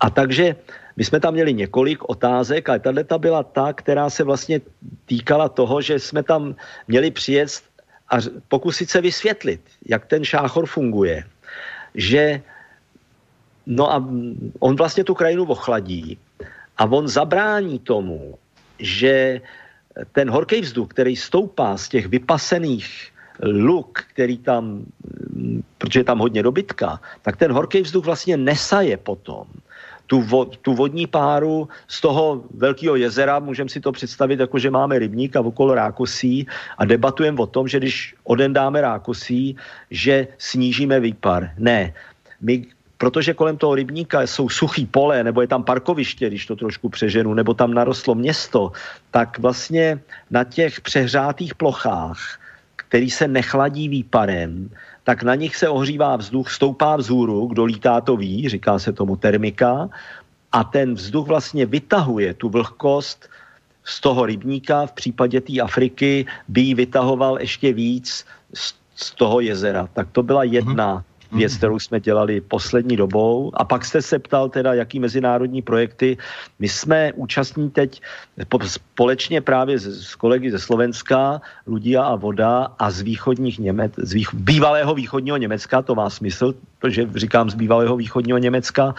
A 0.00 0.10
takže 0.10 0.56
my 0.96 1.04
jsme 1.04 1.20
tam 1.20 1.34
měli 1.34 1.54
několik 1.54 2.08
otázek, 2.08 2.68
ale 2.68 2.78
tahle 2.78 3.04
ta 3.04 3.18
byla 3.18 3.42
ta, 3.42 3.72
která 3.72 4.10
se 4.10 4.24
vlastně 4.24 4.60
týkala 5.06 5.48
toho, 5.48 5.80
že 5.80 5.98
jsme 5.98 6.22
tam 6.22 6.54
měli 6.88 7.10
přijet 7.10 7.50
a 8.10 8.16
pokusit 8.48 8.90
se 8.90 9.00
vysvětlit, 9.00 9.60
jak 9.86 10.06
ten 10.06 10.24
šáchor 10.24 10.66
funguje. 10.66 11.24
Že 11.94 12.42
No 13.66 13.92
a 13.92 14.04
on 14.58 14.76
vlastně 14.76 15.04
tu 15.04 15.14
krajinu 15.14 15.44
ochladí 15.44 16.18
a 16.82 16.84
on 16.90 17.08
zabrání 17.08 17.78
tomu, 17.78 18.34
že 18.78 19.40
ten 20.12 20.30
horký 20.30 20.60
vzduch, 20.60 20.88
který 20.88 21.16
stoupá 21.16 21.78
z 21.78 21.88
těch 21.88 22.06
vypasených 22.06 23.12
luk, 23.42 24.02
který 24.10 24.38
tam, 24.38 24.82
protože 25.78 26.00
je 26.00 26.04
tam 26.04 26.18
hodně 26.18 26.42
dobytka, 26.42 27.00
tak 27.22 27.36
ten 27.36 27.52
horký 27.52 27.86
vzduch 27.86 28.04
vlastně 28.04 28.36
nesaje 28.36 28.96
potom 28.96 29.46
tu, 30.06 30.20
vo, 30.20 30.44
tu 30.44 30.74
vodní 30.74 31.06
páru 31.06 31.68
z 31.88 32.00
toho 32.00 32.44
velkého 32.50 32.96
jezera, 32.96 33.38
můžeme 33.38 33.70
si 33.70 33.80
to 33.80 33.92
představit 33.92 34.40
jako, 34.40 34.58
že 34.58 34.70
máme 34.70 34.98
rybník 34.98 35.36
a 35.36 35.40
okolo 35.40 35.74
rákosí 35.74 36.46
a 36.78 36.84
debatujeme 36.84 37.38
o 37.38 37.46
tom, 37.46 37.68
že 37.68 37.78
když 37.78 38.14
odendáme 38.24 38.80
rákosí, 38.80 39.56
že 39.90 40.28
snížíme 40.38 41.00
výpar. 41.00 41.54
Ne. 41.58 41.94
My 42.40 42.66
protože 43.02 43.34
kolem 43.34 43.58
toho 43.58 43.74
rybníka 43.74 44.22
jsou 44.22 44.46
suchý 44.48 44.86
pole, 44.86 45.26
nebo 45.26 45.42
je 45.42 45.50
tam 45.50 45.66
parkoviště, 45.66 46.30
když 46.30 46.46
to 46.46 46.56
trošku 46.56 46.88
přeženu, 46.88 47.34
nebo 47.34 47.50
tam 47.50 47.74
narostlo 47.74 48.14
město, 48.14 48.72
tak 49.10 49.42
vlastně 49.42 49.98
na 50.30 50.44
těch 50.44 50.80
přehřátých 50.80 51.54
plochách, 51.58 52.38
který 52.76 53.10
se 53.10 53.26
nechladí 53.26 53.88
výparem, 53.88 54.70
tak 55.02 55.26
na 55.26 55.34
nich 55.34 55.56
se 55.58 55.66
ohřívá 55.68 56.16
vzduch, 56.16 56.46
stoupá 56.46 56.96
vzhůru, 56.96 57.46
kdo 57.46 57.64
lítá 57.64 58.00
to 58.00 58.14
ví, 58.14 58.48
říká 58.48 58.78
se 58.78 58.94
tomu 58.94 59.18
termika, 59.18 59.90
a 60.52 60.64
ten 60.64 60.94
vzduch 60.94 61.26
vlastně 61.26 61.66
vytahuje 61.66 62.38
tu 62.38 62.54
vlhkost 62.54 63.26
z 63.82 64.00
toho 64.00 64.30
rybníka, 64.30 64.86
v 64.86 64.92
případě 64.92 65.40
té 65.40 65.58
Afriky 65.58 66.26
by 66.48 66.60
ji 66.60 66.74
vytahoval 66.86 67.42
ještě 67.42 67.72
víc 67.72 68.24
z, 68.54 68.74
z 68.94 69.10
toho 69.18 69.42
jezera. 69.42 69.90
Tak 69.90 70.14
to 70.14 70.22
byla 70.22 70.46
jedna 70.46 71.02
věc, 71.32 71.56
kterou 71.56 71.78
jsme 71.78 72.00
dělali 72.00 72.40
poslední 72.40 72.96
dobou. 72.96 73.50
A 73.54 73.64
pak 73.64 73.84
jste 73.84 74.02
se 74.02 74.18
ptal 74.18 74.48
teda, 74.48 74.74
jaký 74.74 75.00
mezinárodní 75.00 75.62
projekty. 75.62 76.16
My 76.58 76.68
jsme 76.68 77.12
účastní 77.12 77.70
teď 77.70 78.02
společně 78.66 79.40
právě 79.40 79.78
s 79.78 80.14
kolegy 80.14 80.50
ze 80.50 80.58
Slovenska, 80.58 81.40
Ludia 81.66 82.02
a 82.02 82.16
Voda 82.16 82.68
a 82.78 82.90
z 82.90 83.00
východních 83.00 83.58
Němec, 83.58 83.92
z 83.96 84.12
vých, 84.12 84.34
bývalého 84.34 84.94
východního 84.94 85.36
Německa, 85.36 85.82
to 85.82 85.94
má 85.94 86.10
smysl, 86.10 86.54
protože 86.78 87.08
říkám 87.14 87.50
z 87.50 87.54
bývalého 87.54 87.96
východního 87.96 88.38
Německa, 88.38 88.94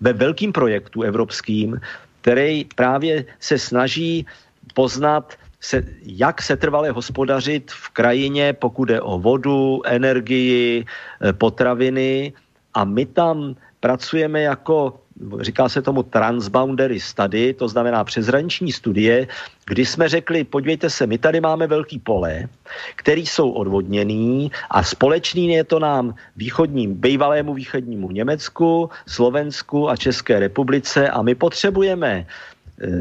ve 0.00 0.12
velkým 0.12 0.52
projektu 0.52 1.02
evropským, 1.02 1.80
který 2.20 2.64
právě 2.64 3.24
se 3.40 3.58
snaží 3.58 4.26
poznat 4.74 5.34
se, 5.62 5.82
jak 6.02 6.42
se 6.42 6.56
trvale 6.56 6.90
hospodařit 6.90 7.70
v 7.70 7.88
krajině, 7.88 8.52
pokud 8.52 8.90
je 8.90 9.00
o 9.00 9.18
vodu, 9.18 9.82
energii, 9.86 10.84
eh, 10.84 11.32
potraviny. 11.32 12.32
A 12.74 12.84
my 12.84 13.06
tam 13.06 13.54
pracujeme 13.80 14.42
jako, 14.42 14.98
říká 15.40 15.68
se 15.68 15.82
tomu 15.82 16.02
transboundary 16.02 17.00
study, 17.00 17.54
to 17.54 17.68
znamená 17.68 18.04
přezraniční 18.04 18.72
studie, 18.72 19.26
kdy 19.66 19.86
jsme 19.86 20.08
řekli, 20.08 20.44
podívejte 20.44 20.90
se, 20.90 21.06
my 21.06 21.18
tady 21.18 21.40
máme 21.40 21.66
velký 21.66 21.98
pole, 21.98 22.48
který 22.96 23.26
jsou 23.26 23.50
odvodněný 23.50 24.50
a 24.70 24.82
společný 24.82 25.48
je 25.48 25.64
to 25.64 25.78
nám 25.78 26.14
východním, 26.36 26.94
bývalému 26.94 27.54
východnímu 27.54 28.10
Německu, 28.10 28.90
Slovensku 29.06 29.90
a 29.90 29.96
České 29.96 30.40
republice 30.40 31.10
a 31.10 31.22
my 31.22 31.34
potřebujeme 31.34 32.26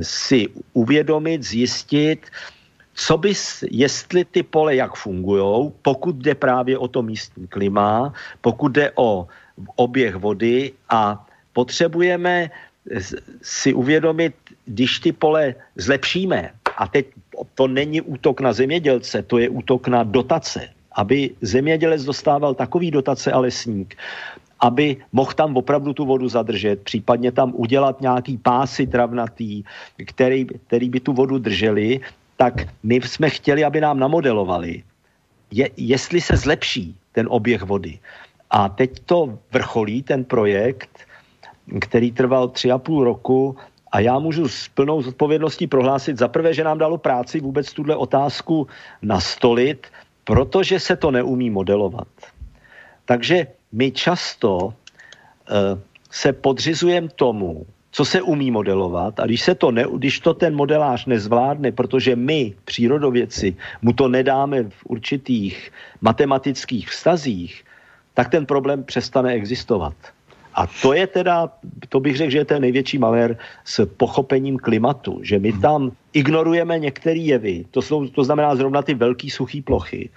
si 0.02 0.48
uvědomit, 0.74 1.44
zjistit, 1.44 2.26
co 2.94 3.18
bys, 3.18 3.64
jestli 3.72 4.26
ty 4.26 4.44
pole 4.44 4.76
jak 4.76 4.96
fungují, 4.96 5.72
pokud 5.82 6.16
jde 6.16 6.36
právě 6.36 6.78
o 6.78 6.88
to 6.88 7.02
místní 7.02 7.48
klima, 7.48 8.14
pokud 8.42 8.72
jde 8.72 8.92
o 8.96 9.28
oběh 9.76 10.16
vody 10.16 10.72
a 10.90 11.26
potřebujeme 11.54 12.52
si 13.42 13.74
uvědomit, 13.74 14.34
když 14.66 15.00
ty 15.00 15.12
pole 15.12 15.56
zlepšíme, 15.76 16.50
a 16.78 16.88
teď 16.88 17.06
to 17.56 17.68
není 17.68 18.02
útok 18.02 18.42
na 18.42 18.54
zemědělce, 18.54 19.22
to 19.24 19.38
je 19.38 19.50
útok 19.50 19.88
na 19.88 20.04
dotace, 20.04 20.70
aby 20.92 21.30
zemědělec 21.42 22.04
dostával 22.04 22.54
takový 22.54 22.92
dotace 22.92 23.32
a 23.32 23.40
lesník, 23.40 23.96
aby 24.62 24.97
mohl 25.12 25.34
tam 25.34 25.57
opravdu 25.57 25.93
tu 25.93 26.05
vodu 26.05 26.30
zadržet, 26.30 26.84
případně 26.84 27.32
tam 27.32 27.53
udělat 27.55 28.01
nějaký 28.01 28.38
pásy 28.38 28.88
travnatý, 28.88 29.64
který, 30.05 30.45
který 30.45 30.89
by 30.89 30.99
tu 30.99 31.14
vodu 31.14 31.38
drželi, 31.38 31.99
tak 32.38 32.53
my 32.84 32.95
jsme 32.95 33.30
chtěli, 33.30 33.64
aby 33.64 33.82
nám 33.82 33.99
namodelovali, 33.99 34.84
je, 35.51 35.70
jestli 35.78 36.22
se 36.22 36.38
zlepší 36.38 36.95
ten 37.12 37.28
oběh 37.30 37.62
vody. 37.62 37.99
A 38.49 38.70
teď 38.70 38.99
to 39.05 39.39
vrcholí, 39.51 40.03
ten 40.03 40.24
projekt, 40.24 40.89
který 41.82 42.12
trval 42.12 42.47
tři 42.47 42.72
a 42.72 42.78
půl 42.78 43.03
roku 43.03 43.55
a 43.91 43.99
já 43.99 44.20
můžu 44.20 44.47
s 44.47 44.68
plnou 44.68 45.01
zodpovědností 45.01 45.68
prohlásit 45.68 46.18
za 46.18 46.28
prvé, 46.28 46.53
že 46.53 46.64
nám 46.64 46.78
dalo 46.78 46.97
práci 46.97 47.39
vůbec 47.39 47.74
tuhle 47.74 47.95
otázku 47.95 48.68
nastolit, 49.01 49.88
protože 50.24 50.80
se 50.80 50.95
to 50.95 51.12
neumí 51.12 51.49
modelovat. 51.49 52.07
Takže 53.05 53.47
my 53.72 53.91
často 53.91 54.57
uh, 54.57 54.74
se 56.11 56.34
podřizujeme 56.34 57.09
tomu, 57.15 57.65
co 57.91 58.05
se 58.05 58.22
umí 58.22 58.51
modelovat 58.51 59.19
a 59.19 59.26
když, 59.26 59.41
se 59.41 59.55
to 59.55 59.72
ne, 59.72 59.86
když 59.95 60.19
to 60.19 60.34
ten 60.34 60.55
modelář 60.55 61.05
nezvládne, 61.05 61.72
protože 61.72 62.15
my, 62.15 62.53
přírodověci, 62.65 63.55
mu 63.82 63.93
to 63.93 64.07
nedáme 64.07 64.63
v 64.63 64.86
určitých 64.86 65.72
matematických 66.01 66.89
vztazích, 66.89 67.63
tak 68.13 68.30
ten 68.30 68.45
problém 68.45 68.84
přestane 68.84 69.34
existovat. 69.34 69.95
A 70.53 70.67
to 70.67 70.93
je 70.93 71.07
teda, 71.07 71.49
to 71.89 71.99
bych 71.99 72.17
řekl, 72.17 72.32
že 72.32 72.38
je 72.38 72.45
ten 72.45 72.61
největší 72.61 72.97
malér 72.97 73.38
s 73.65 73.86
pochopením 73.86 74.57
klimatu, 74.57 75.19
že 75.24 75.39
my 75.39 75.53
tam 75.53 75.91
ignorujeme 76.13 76.80
některé 76.80 77.19
jevy, 77.19 77.65
to, 77.72 77.82
jsou, 77.82 78.07
to 78.07 78.24
znamená 78.24 78.55
zrovna 78.55 78.82
ty 78.82 78.93
velké 78.93 79.30
suché 79.30 79.61
plochy, 79.63 80.09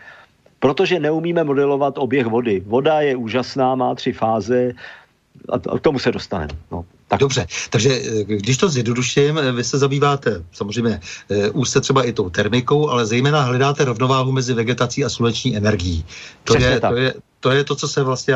protože 0.58 1.00
neumíme 1.00 1.44
modelovat 1.44 1.98
oběh 1.98 2.26
vody. 2.26 2.62
Voda 2.66 3.00
je 3.00 3.16
úžasná, 3.16 3.74
má 3.74 3.94
tři 3.94 4.12
fáze 4.12 4.72
a 5.48 5.78
k 5.78 5.80
tomu 5.80 5.98
se 5.98 6.12
dostaneme. 6.12 6.52
No. 6.72 6.84
Tak. 7.08 7.20
Dobře, 7.20 7.46
takže 7.70 7.90
eh, 7.90 8.24
když 8.24 8.56
to 8.56 8.68
zjednoduším, 8.68 9.38
eh, 9.38 9.52
vy 9.52 9.64
se 9.64 9.78
zabýváte 9.78 10.44
samozřejmě 10.52 11.00
eh, 11.30 11.50
úzce 11.50 11.80
třeba 11.80 12.02
i 12.04 12.12
tou 12.12 12.30
termikou, 12.30 12.88
ale 12.88 13.06
zejména 13.06 13.40
hledáte 13.40 13.84
rovnováhu 13.84 14.32
mezi 14.32 14.54
vegetací 14.54 15.04
a 15.04 15.08
sluneční 15.08 15.56
energií. 15.56 16.04
To 16.44 16.56
je, 16.58 16.80
to, 16.80 16.96
je, 16.96 17.14
to 17.44 17.52
je 17.52 17.64
to, 17.64 17.76
co 17.76 17.88
se 17.88 18.02
vlastně, 18.02 18.34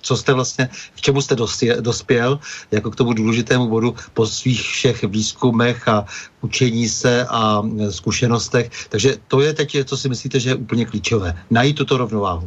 co 0.00 0.16
jste 0.16 0.32
vlastně, 0.32 0.68
k 0.94 1.00
čemu 1.00 1.18
jste 1.22 1.34
dospěl, 1.80 2.38
jako 2.70 2.90
k 2.90 2.96
tomu 2.96 3.12
důležitému 3.12 3.66
bodu 3.66 3.94
po 4.14 4.26
svých 4.26 4.62
všech 4.62 5.02
výzkumech 5.02 5.88
a 5.88 6.06
učení 6.46 6.88
se 6.88 7.26
a 7.26 7.62
zkušenostech. 7.90 8.70
Takže 8.88 9.18
to 9.26 9.42
je 9.42 9.50
teď, 9.50 9.76
co 9.84 9.96
si 9.96 10.08
myslíte, 10.08 10.40
že 10.40 10.50
je 10.50 10.62
úplně 10.62 10.86
klíčové. 10.86 11.34
Najít 11.50 11.76
tuto 11.76 11.98
rovnováhu. 11.98 12.46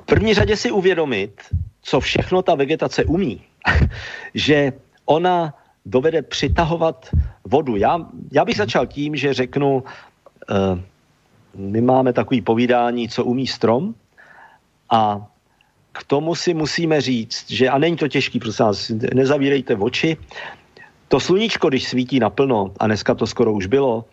V 0.00 0.06
první 0.06 0.34
řadě 0.34 0.54
si 0.56 0.70
uvědomit, 0.70 1.42
co 1.82 2.00
všechno 2.00 2.46
ta 2.46 2.54
vegetace 2.54 3.04
umí. 3.04 3.42
že 4.34 4.72
ona 5.04 5.50
dovede 5.86 6.22
přitahovat 6.22 7.10
vodu. 7.42 7.74
Já, 7.76 7.98
já 8.32 8.44
bych 8.44 8.56
začal 8.56 8.86
tím, 8.86 9.18
že 9.18 9.34
řeknu, 9.34 9.82
uh, 9.82 10.78
my 11.58 11.80
máme 11.80 12.12
takový 12.12 12.40
povídání, 12.40 13.08
co 13.08 13.24
umí 13.24 13.46
strom 13.50 13.98
a 14.92 15.26
k 15.92 16.04
tomu 16.04 16.34
si 16.34 16.54
musíme 16.54 17.00
říct, 17.00 17.50
že, 17.50 17.68
a 17.68 17.78
není 17.78 17.96
to 17.96 18.08
těžký, 18.08 18.38
prosím 18.38 18.66
vás, 18.66 18.90
nezavírejte 19.14 19.76
oči, 19.76 20.16
to 21.08 21.20
sluníčko, 21.20 21.68
když 21.68 21.88
svítí 21.88 22.20
naplno, 22.20 22.72
a 22.80 22.86
dneska 22.86 23.14
to 23.14 23.26
skoro 23.26 23.52
už 23.52 23.66
bylo, 23.66 24.04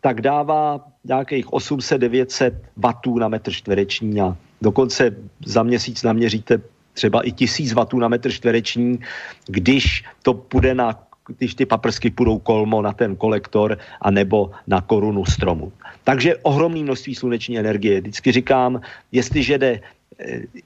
tak 0.00 0.20
dává 0.20 0.80
nějakých 1.04 1.46
800-900 1.46 2.54
vatů 2.76 3.18
na 3.18 3.28
metr 3.28 3.52
čtvereční 3.52 4.20
a 4.20 4.36
dokonce 4.62 5.16
za 5.44 5.62
měsíc 5.62 6.02
naměříte 6.02 6.62
třeba 6.92 7.22
i 7.22 7.32
tisíc 7.32 7.72
vatů 7.72 7.98
na 7.98 8.08
metr 8.08 8.30
čtvereční, 8.30 8.98
když 9.46 10.04
to 10.22 10.34
půjde 10.34 10.74
na 10.74 11.08
když 11.36 11.54
ty 11.54 11.66
paprsky 11.66 12.10
půjdou 12.10 12.38
kolmo 12.38 12.82
na 12.82 12.92
ten 12.92 13.16
kolektor 13.16 13.78
a 14.00 14.10
nebo 14.10 14.50
na 14.66 14.80
korunu 14.80 15.24
stromu. 15.24 15.72
Takže 16.04 16.36
ohromné 16.36 16.80
množství 16.82 17.14
sluneční 17.14 17.58
energie. 17.58 18.00
Vždycky 18.00 18.32
říkám, 18.32 18.80
jestliže 19.12 19.58
jde 19.58 19.80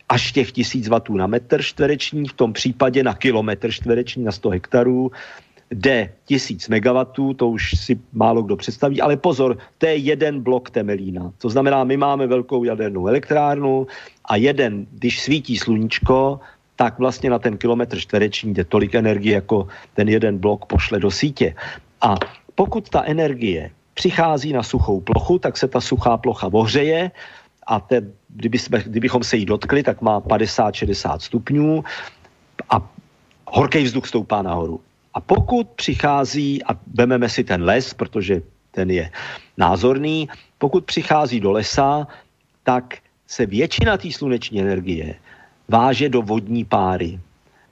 až 0.08 0.32
těch 0.32 0.52
tisíc 0.52 0.88
vatů 0.88 1.16
na 1.16 1.26
metr 1.26 1.62
čtvereční, 1.62 2.28
v 2.28 2.32
tom 2.32 2.52
případě 2.52 3.02
na 3.02 3.14
kilometr 3.14 3.70
čtvereční, 3.70 4.24
na 4.24 4.32
100 4.32 4.48
hektarů, 4.50 5.10
jde 5.70 6.12
tisíc 6.24 6.68
megawatů, 6.68 7.34
to 7.34 7.48
už 7.48 7.70
si 7.76 8.00
málo 8.12 8.42
kdo 8.42 8.56
představí, 8.56 9.00
ale 9.00 9.16
pozor, 9.16 9.58
to 9.78 9.86
je 9.86 9.96
jeden 9.96 10.42
blok 10.42 10.70
Temelína. 10.70 11.32
To 11.38 11.48
znamená, 11.48 11.84
my 11.84 11.96
máme 11.96 12.26
velkou 12.26 12.64
jadernou 12.64 13.08
elektrárnu 13.08 13.86
a 14.24 14.36
jeden, 14.36 14.86
když 14.92 15.20
svítí 15.20 15.58
sluníčko, 15.58 16.40
tak 16.76 16.98
vlastně 16.98 17.30
na 17.30 17.38
ten 17.38 17.56
kilometr 17.56 17.98
čtvereční 17.98 18.54
jde 18.54 18.64
tolik 18.64 18.94
energie, 18.94 19.34
jako 19.34 19.68
ten 19.94 20.08
jeden 20.08 20.38
blok 20.38 20.66
pošle 20.66 21.00
do 21.00 21.10
sítě. 21.10 21.54
A 22.00 22.14
pokud 22.54 22.88
ta 22.88 23.02
energie 23.04 23.70
přichází 23.94 24.52
na 24.52 24.62
suchou 24.62 25.00
plochu, 25.00 25.38
tak 25.38 25.56
se 25.56 25.68
ta 25.68 25.80
suchá 25.80 26.16
plocha 26.16 26.48
ohřeje 26.52 27.10
a 27.66 27.80
te, 27.80 28.02
kdyby 28.32 28.58
jsme, 28.58 28.82
kdybychom 28.86 29.24
se 29.24 29.36
jí 29.36 29.44
dotkli, 29.44 29.82
tak 29.82 30.00
má 30.00 30.20
50-60 30.20 31.18
stupňů 31.18 31.84
a 32.70 32.90
horký 33.46 33.82
vzduch 33.82 34.06
stoupá 34.06 34.42
nahoru. 34.42 34.80
A 35.14 35.20
pokud 35.20 35.68
přichází, 35.68 36.64
a 36.64 36.78
vememe 36.94 37.28
si 37.28 37.44
ten 37.44 37.62
les, 37.62 37.94
protože 37.94 38.42
ten 38.70 38.90
je 38.90 39.10
názorný, 39.56 40.28
pokud 40.58 40.84
přichází 40.84 41.40
do 41.40 41.52
lesa, 41.52 42.06
tak 42.62 42.98
se 43.26 43.46
většina 43.46 43.96
té 43.96 44.12
sluneční 44.12 44.60
energie 44.60 45.14
váže 45.68 46.08
do 46.08 46.22
vodní 46.22 46.64
páry. 46.64 47.20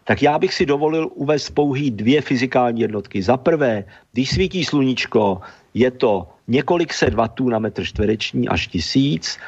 tak 0.05 0.23
já 0.23 0.39
bych 0.39 0.55
si 0.55 0.67
dovolil 0.67 1.11
uvést 1.15 1.51
pouhý 1.51 1.91
dvě 1.91 2.21
fyzikální 2.21 2.81
jednotky. 2.81 3.23
Za 3.23 3.37
prvé, 3.37 3.85
když 4.13 4.31
svítí 4.31 4.65
sluníčko, 4.65 5.41
je 5.75 5.91
to 5.91 6.29
několik 6.49 6.93
set 6.93 7.15
vatů 7.15 7.49
na 7.49 7.59
metr 7.59 7.85
čtvereční 7.85 8.49
až 8.49 8.67
tisíc 8.67 9.39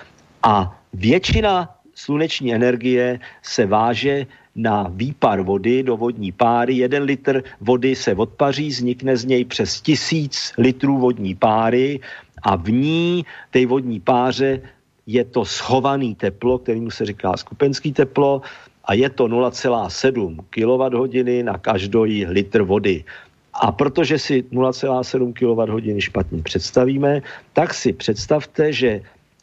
a 0.43 0.82
většina 0.93 1.77
sluneční 1.95 2.55
energie 2.55 3.21
se 3.43 3.67
váže 3.67 4.27
na 4.57 4.87
výpar 4.93 5.41
vody 5.41 5.83
do 5.83 5.97
vodní 5.97 6.33
páry. 6.33 6.75
Jeden 6.75 7.03
litr 7.03 7.43
vody 7.61 7.97
se 7.97 8.15
odpaří, 8.15 8.69
vznikne 8.69 9.17
z 9.17 9.25
něj 9.25 9.45
přes 9.45 9.81
tisíc 9.81 10.53
litrů 10.59 10.99
vodní 10.99 11.35
páry 11.35 12.01
a 12.43 12.57
v 12.57 12.69
ní, 12.71 13.25
té 13.51 13.67
vodní 13.67 14.01
páře, 14.01 14.61
je 15.07 15.25
to 15.25 15.45
schovaný 15.45 16.15
teplo, 16.15 16.59
kterému 16.59 16.91
se 16.91 17.07
říká 17.07 17.37
skupenský 17.37 17.93
teplo 17.93 18.43
a 18.85 18.95
je 18.95 19.11
to 19.11 19.29
0,7 19.29 20.37
kWh 20.51 21.45
na 21.45 21.59
každý 21.59 22.27
litr 22.27 22.63
vody. 22.63 23.05
A 23.53 23.73
protože 23.73 24.19
si 24.19 24.43
0,7 24.43 25.33
kWh 25.33 26.01
špatně 26.01 26.43
představíme, 26.43 27.23
tak 27.53 27.75
si 27.75 27.93
představte, 27.93 28.73
že 28.73 29.01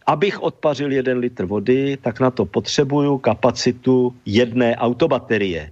abych 0.09 0.41
odpařil 0.41 0.91
jeden 0.91 1.17
litr 1.17 1.45
vody, 1.45 1.97
tak 2.01 2.19
na 2.19 2.31
to 2.31 2.45
potřebuju 2.45 3.17
kapacitu 3.17 4.15
jedné 4.25 4.75
autobaterie. 4.75 5.71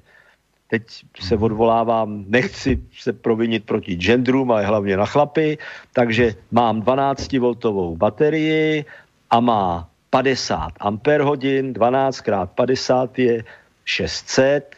Teď 0.70 0.84
se 1.20 1.36
odvolávám, 1.36 2.26
nechci 2.28 2.78
se 2.94 3.14
provinit 3.14 3.66
proti 3.66 3.96
genderům, 3.96 4.52
ale 4.52 4.66
hlavně 4.66 4.98
na 4.98 5.06
chlapy, 5.06 5.58
takže 5.94 6.36
mám 6.52 6.82
12V 6.82 7.98
baterii 7.98 8.86
a 9.30 9.40
má 9.40 9.90
50 10.10 10.70
ampere 10.80 11.24
hodin, 11.24 11.74
12 11.74 12.22
krát 12.22 12.52
50 12.52 13.20
je 13.20 13.44
600, 13.86 14.76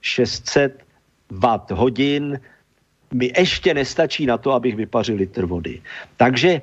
600 0.00 0.82
watt 1.30 1.70
hodin 1.70 2.40
mi 3.14 3.30
ještě 3.38 3.74
nestačí 3.74 4.26
na 4.26 4.38
to, 4.38 4.52
abych 4.52 4.76
vypařil 4.76 5.16
litr 5.16 5.46
vody. 5.46 5.82
Takže 6.16 6.62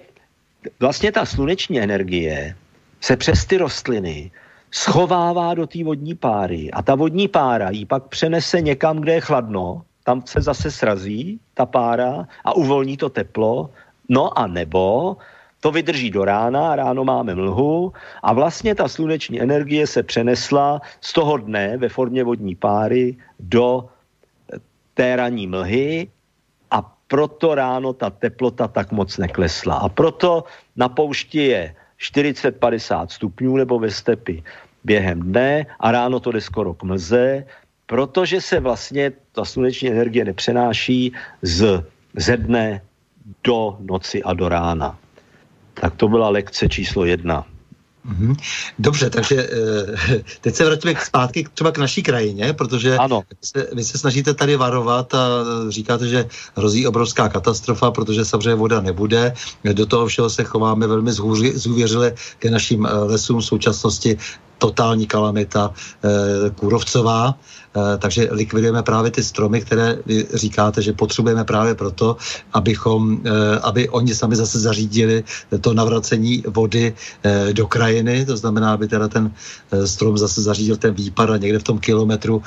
vlastně 0.80 1.12
ta 1.12 1.26
sluneční 1.26 1.80
energie 1.80 2.56
se 3.02 3.18
přes 3.18 3.46
ty 3.46 3.58
rostliny 3.58 4.32
schovává 4.72 5.54
do 5.54 5.68
té 5.68 5.84
vodní 5.84 6.16
páry 6.16 6.72
a 6.72 6.82
ta 6.82 6.96
vodní 6.96 7.28
pára 7.28 7.70
ji 7.70 7.86
pak 7.86 8.04
přenese 8.08 8.62
někam, 8.62 8.98
kde 8.98 9.14
je 9.14 9.22
chladno, 9.22 9.82
tam 10.04 10.22
se 10.26 10.42
zase 10.42 10.72
srazí 10.72 11.40
ta 11.54 11.66
pára 11.66 12.28
a 12.44 12.56
uvolní 12.56 12.98
to 12.98 13.10
teplo, 13.10 13.70
no 14.10 14.40
a 14.40 14.48
nebo 14.48 15.18
to 15.60 15.72
vydrží 15.72 16.12
do 16.12 16.26
rána, 16.26 16.76
ráno 16.76 17.04
máme 17.04 17.36
mlhu 17.36 17.94
a 18.24 18.34
vlastně 18.34 18.76
ta 18.76 18.88
sluneční 18.88 19.42
energie 19.42 19.88
se 19.88 20.04
přenesla 20.04 20.82
z 21.02 21.14
toho 21.14 21.38
dne 21.38 21.78
ve 21.78 21.90
formě 21.90 22.24
vodní 22.24 22.56
páry 22.56 23.18
do 23.40 23.90
té 24.94 25.16
ranní 25.16 25.48
mlhy 25.48 26.08
proto 27.08 27.56
ráno 27.56 27.94
ta 27.94 28.10
teplota 28.10 28.68
tak 28.68 28.92
moc 28.92 29.18
neklesla. 29.18 29.76
A 29.76 29.90
proto 29.90 30.44
na 30.76 30.90
poušti 30.90 31.38
je 31.38 31.76
40-50 32.00 33.08
stupňů 33.08 33.58
nebo 33.58 33.80
ve 33.80 33.92
stepi 33.92 34.44
během 34.84 35.20
dne 35.20 35.66
a 35.80 35.92
ráno 35.92 36.20
to 36.20 36.32
jde 36.32 36.42
skoro 36.42 36.74
k 36.74 36.84
mlze, 36.84 37.46
protože 37.86 38.42
se 38.42 38.60
vlastně 38.60 39.12
ta 39.32 39.46
sluneční 39.46 39.92
energie 39.92 40.26
nepřenáší 40.26 41.14
z, 41.42 41.84
ze 42.14 42.38
dne 42.38 42.82
do 43.44 43.78
noci 43.80 44.24
a 44.24 44.34
do 44.34 44.50
rána. 44.50 44.98
Tak 45.74 45.96
to 45.96 46.08
byla 46.08 46.30
lekce 46.30 46.70
číslo 46.70 47.06
jedna. 47.06 47.46
Mhm. 48.06 48.36
Dobře, 48.80 49.10
takže 49.10 49.50
eh, 49.50 50.24
teď 50.42 50.56
se 50.56 50.66
vrátíme 50.66 50.94
zpátky 51.06 51.48
třeba 51.54 51.72
k 51.72 51.78
naší 51.78 52.04
krajině, 52.04 52.54
protože 52.54 52.98
ano. 52.98 53.22
Se, 53.42 53.68
vy 53.74 53.84
se 53.84 53.98
snažíte 53.98 54.34
tady 54.34 54.56
varovat 54.56 55.14
a 55.14 55.28
říkáte, 55.70 56.08
že 56.08 56.26
hrozí 56.56 56.88
obrovská 56.88 57.30
katastrofa, 57.30 57.92
protože 57.92 58.26
samozřejmě 58.26 58.56
voda 58.56 58.82
nebude. 58.82 59.34
Do 59.74 59.86
toho 59.86 60.08
všeho 60.08 60.30
se 60.30 60.44
chováme 60.44 60.88
velmi 60.88 61.12
zůvěřile 61.54 62.14
ke 62.40 62.52
našim 62.52 62.86
eh, 62.86 62.94
lesům 62.94 63.40
v 63.42 63.46
současnosti 63.46 64.18
totální 64.58 65.08
kalamita 65.08 65.72
e, 66.04 66.50
kůrovcová. 66.50 67.36
Eh, 67.76 67.98
takže 67.98 68.28
likvidujeme 68.32 68.84
právě 68.84 69.12
ty 69.12 69.24
stromy, 69.24 69.62
které 69.62 70.00
vy 70.06 70.28
říkáte, 70.34 70.82
že 70.82 70.94
potřebujeme 70.94 71.44
právě 71.44 71.76
proto, 71.76 72.18
abychom, 72.54 73.20
eh, 73.26 73.60
aby 73.60 73.90
oni 73.90 74.16
sami 74.16 74.36
zase 74.36 74.60
zařídili 74.60 75.24
to 75.62 75.74
navracení 75.74 76.44
vody 76.48 76.94
eh, 77.24 77.54
do 77.54 77.68
krajiny, 77.68 78.26
to 78.26 78.38
znamená, 78.38 78.74
aby 78.74 78.88
teda 78.88 79.08
ten 79.08 79.32
strom 79.86 80.18
zase 80.18 80.42
zařídil 80.42 80.78
ten 80.78 80.94
výpad 80.94 81.30
a 81.30 81.38
někde 81.38 81.60
v 81.60 81.64
tom 81.64 81.80
kilometru 81.80 82.42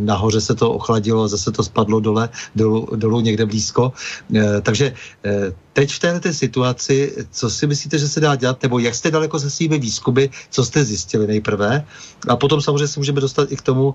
nahoře 0.00 0.40
se 0.40 0.54
to 0.54 0.72
ochladilo, 0.72 1.28
zase 1.28 1.52
to 1.52 1.62
spadlo 1.62 2.00
dole, 2.00 2.28
dolů, 2.56 2.88
dolů 2.96 3.20
někde 3.20 3.46
blízko. 3.46 3.92
Takže 4.62 4.94
teď 5.72 5.92
v 5.92 5.98
této 5.98 6.32
situaci, 6.32 7.26
co 7.30 7.50
si 7.50 7.66
myslíte, 7.66 7.98
že 7.98 8.08
se 8.08 8.20
dá 8.20 8.36
dělat, 8.36 8.62
nebo 8.62 8.78
jak 8.78 8.94
jste 8.94 9.10
daleko 9.10 9.38
se 9.38 9.50
svými 9.50 9.78
výzkumy, 9.78 10.28
co 10.50 10.64
jste 10.64 10.84
zjistili 10.84 11.26
nejprve, 11.26 11.84
a 12.28 12.36
potom 12.36 12.60
samozřejmě 12.60 12.88
se 12.88 13.00
můžeme 13.00 13.20
dostat 13.20 13.52
i 13.52 13.56
k 13.56 13.62
tomu, 13.62 13.94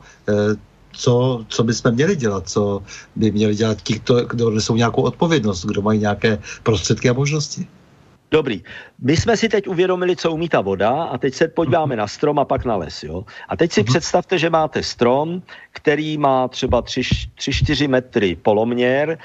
co, 0.92 1.46
co 1.48 1.64
bychom 1.64 1.92
měli 1.92 2.16
dělat, 2.16 2.50
co 2.50 2.84
by 3.16 3.32
měli 3.32 3.56
dělat 3.56 3.82
ti, 3.82 3.94
kdo, 4.00 4.26
kdo 4.26 4.50
nesou 4.50 4.76
nějakou 4.76 5.02
odpovědnost, 5.02 5.66
kdo 5.66 5.82
mají 5.82 6.00
nějaké 6.00 6.40
prostředky 6.64 7.10
a 7.10 7.14
možnosti. 7.14 7.68
Dobrý. 8.32 8.64
My 9.00 9.18
jsme 9.18 9.38
si 9.38 9.50
teď 9.50 9.68
uvědomili, 9.68 10.16
co 10.16 10.32
umí 10.32 10.50
ta 10.50 10.62
voda 10.62 11.04
a 11.04 11.18
teď 11.18 11.34
se 11.34 11.48
podíváme 11.48 11.96
na 11.96 12.08
strom 12.08 12.40
a 12.40 12.46
pak 12.46 12.66
na 12.66 12.76
les. 12.76 13.04
Jo? 13.04 13.26
A 13.50 13.56
teď 13.56 13.72
si 13.72 13.82
uh-huh. 13.82 13.86
představte, 13.86 14.40
že 14.40 14.50
máte 14.50 14.84
strom, 14.84 15.42
který 15.72 16.18
má 16.18 16.48
třeba 16.48 16.82
3-4 16.82 17.90
metry 17.90 18.36
poloměr, 18.36 19.18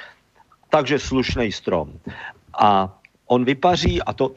takže 0.70 0.98
slušný 0.98 1.52
strom. 1.52 1.92
A 2.58 2.98
on 3.26 3.44
vypaří, 3.44 4.02
a 4.02 4.12
to, 4.12 4.32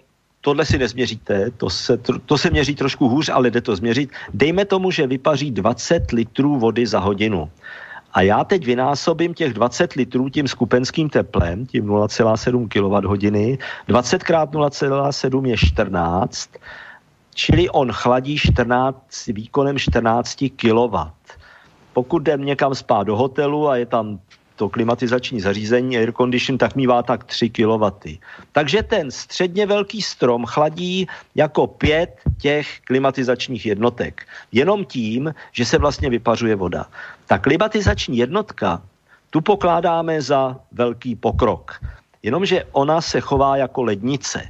tohle 0.47 0.65
si 0.65 0.77
nezměříte, 0.77 1.51
to 1.57 1.69
se, 1.69 1.97
to 2.25 2.37
se 2.37 2.49
měří 2.49 2.75
trošku 2.75 3.09
hůř, 3.09 3.29
ale 3.29 3.51
jde 3.51 3.61
to 3.61 3.75
změřit. 3.75 4.09
Dejme 4.33 4.65
tomu, 4.65 4.91
že 4.91 5.07
vypaří 5.07 5.51
20 5.51 6.11
litrů 6.11 6.59
vody 6.59 6.87
za 6.87 6.99
hodinu. 6.99 7.51
A 8.13 8.21
já 8.21 8.43
teď 8.43 8.65
vynásobím 8.65 9.33
těch 9.33 9.53
20 9.53 9.93
litrů 9.93 10.29
tím 10.29 10.47
skupenským 10.47 11.09
teplem, 11.09 11.65
tím 11.65 11.85
0,7 11.85 12.67
kWh. 12.71 13.59
20 13.87 14.23
krát 14.23 14.51
0,7 14.51 15.45
je 15.45 15.57
14, 15.57 16.49
čili 17.35 17.69
on 17.69 17.91
chladí 17.91 18.37
14, 18.37 19.27
výkonem 19.27 19.79
14 19.79 20.43
kW. 20.55 20.95
Pokud 21.93 22.21
jdem 22.21 22.45
někam 22.45 22.75
spát 22.75 23.03
do 23.03 23.17
hotelu 23.17 23.67
a 23.69 23.77
je 23.77 23.85
tam 23.85 24.19
to 24.57 24.69
klimatizační 24.69 25.41
zařízení 25.41 25.97
air 25.97 26.11
condition 26.11 26.57
tak 26.57 26.75
mývá 26.75 27.03
tak 27.03 27.23
3 27.23 27.49
kW. 27.49 27.85
Takže 28.51 28.83
ten 28.83 29.11
středně 29.11 29.65
velký 29.65 30.01
strom 30.01 30.45
chladí 30.45 31.07
jako 31.35 31.67
pět 31.67 32.17
těch 32.41 32.81
klimatizačních 32.81 33.65
jednotek. 33.65 34.25
Jenom 34.51 34.85
tím, 34.85 35.33
že 35.51 35.65
se 35.65 35.77
vlastně 35.77 36.09
vypařuje 36.09 36.55
voda. 36.55 36.85
Ta 37.25 37.37
klimatizační 37.37 38.17
jednotka, 38.17 38.81
tu 39.29 39.41
pokládáme 39.41 40.21
za 40.21 40.57
velký 40.71 41.15
pokrok. 41.15 41.77
Jenomže 42.23 42.65
ona 42.71 43.01
se 43.01 43.19
chová 43.21 43.57
jako 43.57 43.83
lednice. 43.83 44.41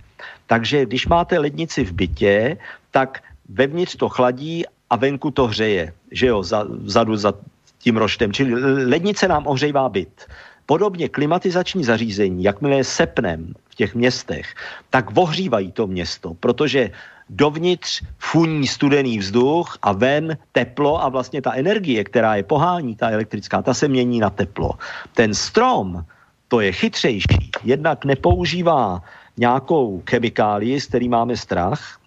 Takže 0.48 0.86
když 0.86 1.08
máte 1.08 1.40
lednici 1.40 1.84
v 1.84 1.92
bytě, 1.92 2.58
tak 2.92 3.20
vevnitř 3.50 3.96
to 3.96 4.10
chladí 4.10 4.64
a 4.90 4.96
venku 4.96 5.32
to 5.32 5.48
hřeje. 5.48 5.94
Že 6.12 6.28
jo, 6.28 6.44
za, 6.44 6.64
vzadu 6.64 7.16
za 7.16 7.34
tím 7.80 7.98
roštem. 7.98 8.34
Čili 8.34 8.54
lednice 8.86 9.28
nám 9.28 9.48
ohřejvá 9.48 9.90
byt. 9.90 10.26
Podobně 10.66 11.10
klimatizační 11.10 11.84
zařízení, 11.84 12.44
jakmile 12.44 12.76
je 12.76 12.84
sepnem 12.84 13.54
v 13.70 13.76
těch 13.76 13.96
městech, 13.96 14.56
tak 14.90 15.18
ohřívají 15.18 15.72
to 15.72 15.88
město, 15.88 16.34
protože 16.34 16.92
dovnitř 17.30 18.04
funí 18.20 18.68
studený 18.68 19.20
vzduch 19.20 19.78
a 19.82 19.92
ven 19.92 20.38
teplo 20.52 21.04
a 21.04 21.10
vlastně 21.10 21.42
ta 21.42 21.54
energie, 21.54 22.04
která 22.04 22.36
je 22.36 22.44
pohání, 22.44 22.96
ta 22.96 23.10
elektrická, 23.10 23.62
ta 23.62 23.74
se 23.74 23.88
mění 23.88 24.20
na 24.20 24.30
teplo. 24.30 24.72
Ten 25.14 25.34
strom, 25.34 26.04
to 26.48 26.60
je 26.60 26.72
chytřejší, 26.72 27.52
jednak 27.64 28.06
nepoužívá 28.06 29.02
nějakou 29.38 30.04
chemikálii, 30.10 30.82
s 30.82 30.88
který 30.88 31.10
máme 31.10 31.38
strach, 31.38 32.00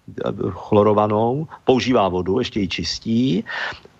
chlorovanou, 0.49 1.47
používá 1.63 2.09
vodu, 2.09 2.39
ještě 2.39 2.59
ji 2.59 2.67
čistí 2.67 3.43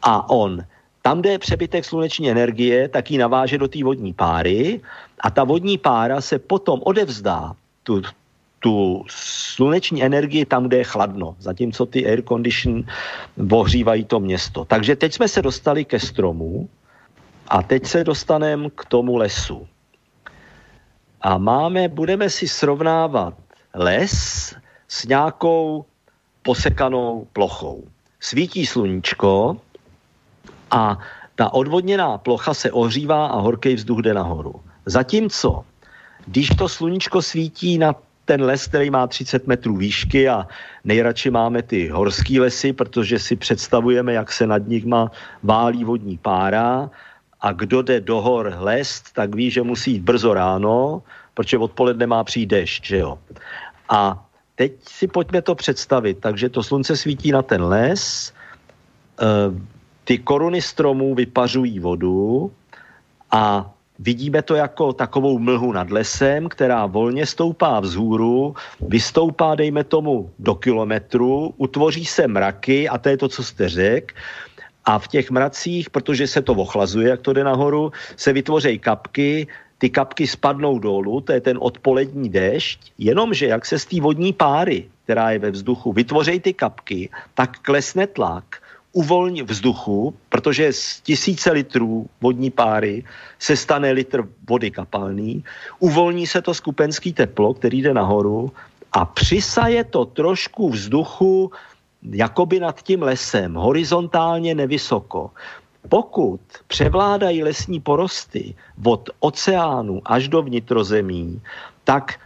a 0.02 0.30
on 0.30 0.64
tam, 1.02 1.22
kde 1.22 1.30
je 1.30 1.40
přebytek 1.40 1.86
sluneční 1.86 2.32
energie, 2.32 2.88
tak 2.88 3.12
ji 3.12 3.18
naváže 3.18 3.58
do 3.58 3.68
té 3.68 3.84
vodní 3.84 4.14
páry 4.14 4.82
a 5.20 5.30
ta 5.30 5.44
vodní 5.44 5.78
pára 5.78 6.22
se 6.22 6.40
potom 6.40 6.80
odevzdá 6.84 7.56
tu, 7.84 8.02
tu 8.60 9.06
sluneční 9.10 10.04
energii 10.04 10.46
tam, 10.46 10.68
kde 10.68 10.78
je 10.78 10.84
chladno, 10.84 11.36
zatímco 11.40 11.86
ty 11.86 12.06
air 12.06 12.24
condition 12.24 12.84
ohřívají 13.52 14.06
to 14.06 14.20
město. 14.20 14.66
Takže 14.66 14.96
teď 14.96 15.14
jsme 15.14 15.28
se 15.28 15.42
dostali 15.42 15.86
ke 15.86 16.00
stromu 16.00 16.70
a 17.48 17.64
teď 17.64 17.86
se 17.86 18.04
dostaneme 18.04 18.70
k 18.76 18.86
tomu 18.86 19.18
lesu. 19.18 19.68
A 21.22 21.38
máme, 21.38 21.88
budeme 21.88 22.30
si 22.30 22.48
srovnávat 22.48 23.34
les 23.74 24.56
s 24.88 25.06
nějakou 25.06 25.86
posekanou 26.42 27.28
plochou. 27.34 27.84
Svítí 28.20 28.66
sluníčko, 28.66 29.58
a 30.72 30.98
ta 31.36 31.54
odvodněná 31.54 32.18
plocha 32.18 32.54
se 32.54 32.72
ohřívá 32.72 33.28
a 33.28 33.40
horký 33.40 33.76
vzduch 33.76 34.02
jde 34.02 34.14
nahoru. 34.14 34.56
Zatímco, 34.86 35.66
když 36.26 36.50
to 36.50 36.70
sluníčko 36.70 37.22
svítí 37.22 37.78
na 37.78 37.96
ten 38.26 38.44
les, 38.44 38.68
který 38.68 38.90
má 38.90 39.08
30 39.08 39.48
metrů 39.48 39.78
výšky 39.78 40.30
a 40.30 40.48
nejradši 40.84 41.30
máme 41.30 41.62
ty 41.62 41.88
horský 41.88 42.40
lesy, 42.40 42.74
protože 42.74 43.20
si 43.20 43.36
představujeme, 43.36 44.14
jak 44.14 44.32
se 44.32 44.48
nad 44.48 44.68
nich 44.68 44.86
má 44.86 45.12
válí 45.44 45.84
vodní 45.84 46.18
pára 46.18 46.90
a 47.42 47.52
kdo 47.52 47.82
jde 47.82 48.02
do 48.02 48.22
hor 48.22 48.54
lest, 48.60 49.14
tak 49.14 49.36
ví, 49.36 49.52
že 49.52 49.62
musí 49.62 49.92
jít 49.92 50.04
brzo 50.04 50.34
ráno, 50.34 51.04
protože 51.34 51.58
odpoledne 51.58 52.08
má 52.08 52.24
přijít 52.24 52.46
dešť, 52.46 52.86
že 52.86 52.98
jo. 52.98 53.20
A 53.90 54.26
teď 54.56 54.72
si 54.88 55.08
pojďme 55.08 55.42
to 55.42 55.56
představit. 55.56 56.18
Takže 56.22 56.50
to 56.50 56.64
slunce 56.64 56.98
svítí 56.98 57.32
na 57.32 57.42
ten 57.42 57.64
les, 57.64 58.34
eh, 59.22 59.26
ty 60.12 60.18
koruny 60.18 60.62
stromů 60.62 61.16
vypařují 61.16 61.80
vodu 61.80 62.52
a 63.32 63.72
vidíme 64.00 64.42
to 64.42 64.56
jako 64.56 64.94
takovou 64.94 65.40
mlhu 65.40 65.72
nad 65.72 65.88
lesem, 65.92 66.50
která 66.50 66.86
volně 66.86 67.26
stoupá 67.26 67.80
vzhůru, 67.80 68.56
vystoupá, 68.82 69.56
dejme 69.56 69.84
tomu, 69.84 70.30
do 70.40 70.56
kilometru, 70.56 71.54
utvoří 71.58 72.06
se 72.06 72.28
mraky, 72.28 72.90
a 72.90 72.98
to 72.98 73.10
je 73.10 73.18
to, 73.18 73.28
co 73.28 73.44
jste 73.44 73.70
řekl, 73.70 74.16
a 74.86 75.00
v 75.00 75.08
těch 75.08 75.32
mracích, 75.32 75.90
protože 75.90 76.28
se 76.28 76.42
to 76.42 76.54
ochlazuje, 76.54 77.10
jak 77.10 77.22
to 77.22 77.34
jde 77.34 77.44
nahoru, 77.44 77.92
se 78.16 78.34
vytvoří 78.34 78.80
kapky, 78.80 79.48
ty 79.78 79.90
kapky 79.90 80.28
spadnou 80.28 80.80
dolů, 80.80 81.22
to 81.22 81.32
je 81.32 81.42
ten 81.42 81.56
odpolední 81.62 82.30
dešť, 82.30 82.92
jenomže 82.98 83.48
jak 83.48 83.66
se 83.66 83.80
z 83.80 83.86
té 83.86 84.02
vodní 84.02 84.34
páry, 84.34 84.92
která 85.04 85.32
je 85.32 85.40
ve 85.40 85.52
vzduchu, 85.52 85.94
vytvoří 85.94 86.40
ty 86.40 86.54
kapky, 86.54 87.10
tak 87.34 87.60
klesne 87.64 88.08
tlak, 88.08 88.60
uvolní 88.92 89.44
vzduchu, 89.44 90.14
protože 90.30 90.74
z 90.74 91.02
tisíce 91.02 91.52
litrů 91.52 92.10
vodní 92.22 92.52
páry 92.52 93.04
se 93.40 93.56
stane 93.56 93.92
litr 93.92 94.28
vody 94.50 94.72
kapalný, 94.72 95.44
uvolní 95.80 96.28
se 96.28 96.42
to 96.42 96.54
skupenský 96.54 97.14
teplo, 97.14 97.54
který 97.54 97.82
jde 97.82 97.94
nahoru 97.94 98.52
a 98.92 99.06
přisaje 99.06 99.84
to 99.84 100.06
trošku 100.06 100.70
vzduchu 100.70 101.52
jakoby 102.04 102.60
nad 102.60 102.82
tím 102.82 103.02
lesem, 103.02 103.54
horizontálně 103.54 104.56
nevysoko. 104.56 105.32
Pokud 105.90 106.42
převládají 106.68 107.44
lesní 107.44 107.80
porosty 107.80 108.56
od 108.86 109.10
oceánu 109.20 110.02
až 110.06 110.28
do 110.28 110.42
vnitrozemí, 110.42 111.42
tak 111.84 112.20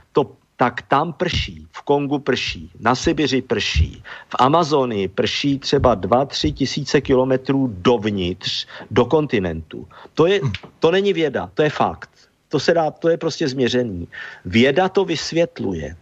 tak 0.57 0.81
tam 0.81 1.13
prší, 1.13 1.67
v 1.71 1.81
Kongu 1.81 2.19
prší, 2.19 2.71
na 2.79 2.95
Sibiři 2.95 3.41
prší, 3.41 4.03
v 4.29 4.35
Amazonii 4.39 5.07
prší 5.07 5.59
třeba 5.59 5.95
2-3 5.95 6.53
tisíce 6.53 7.01
kilometrů 7.01 7.67
dovnitř, 7.77 8.67
do 8.91 9.05
kontinentu. 9.05 9.87
To, 10.13 10.27
je, 10.27 10.39
to 10.79 10.91
není 10.91 11.13
věda, 11.13 11.51
to 11.53 11.63
je 11.63 11.69
fakt. 11.69 12.09
To 12.49 12.59
se 12.59 12.73
dá, 12.73 12.91
to 12.91 13.09
je 13.09 13.17
prostě 13.17 13.47
změřený. 13.47 14.07
Věda 14.45 14.89
to 14.89 15.05
vysvětluje. 15.05 15.95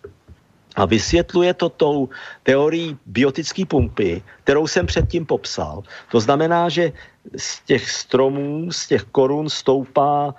A 0.76 0.86
vysvětluje 0.86 1.54
to 1.54 1.70
tou 1.70 2.10
teorií 2.44 2.98
biotické 3.06 3.66
pumpy, 3.66 4.24
kterou 4.44 4.68
jsem 4.68 4.86
předtím 4.86 5.26
popsal. 5.26 5.84
To 6.12 6.20
znamená, 6.20 6.70
že 6.70 6.94
z 7.38 7.62
těch 7.66 7.90
stromů, 7.90 8.72
z 8.72 8.88
těch 8.88 9.04
korun 9.04 9.50
stoupá 9.50 10.36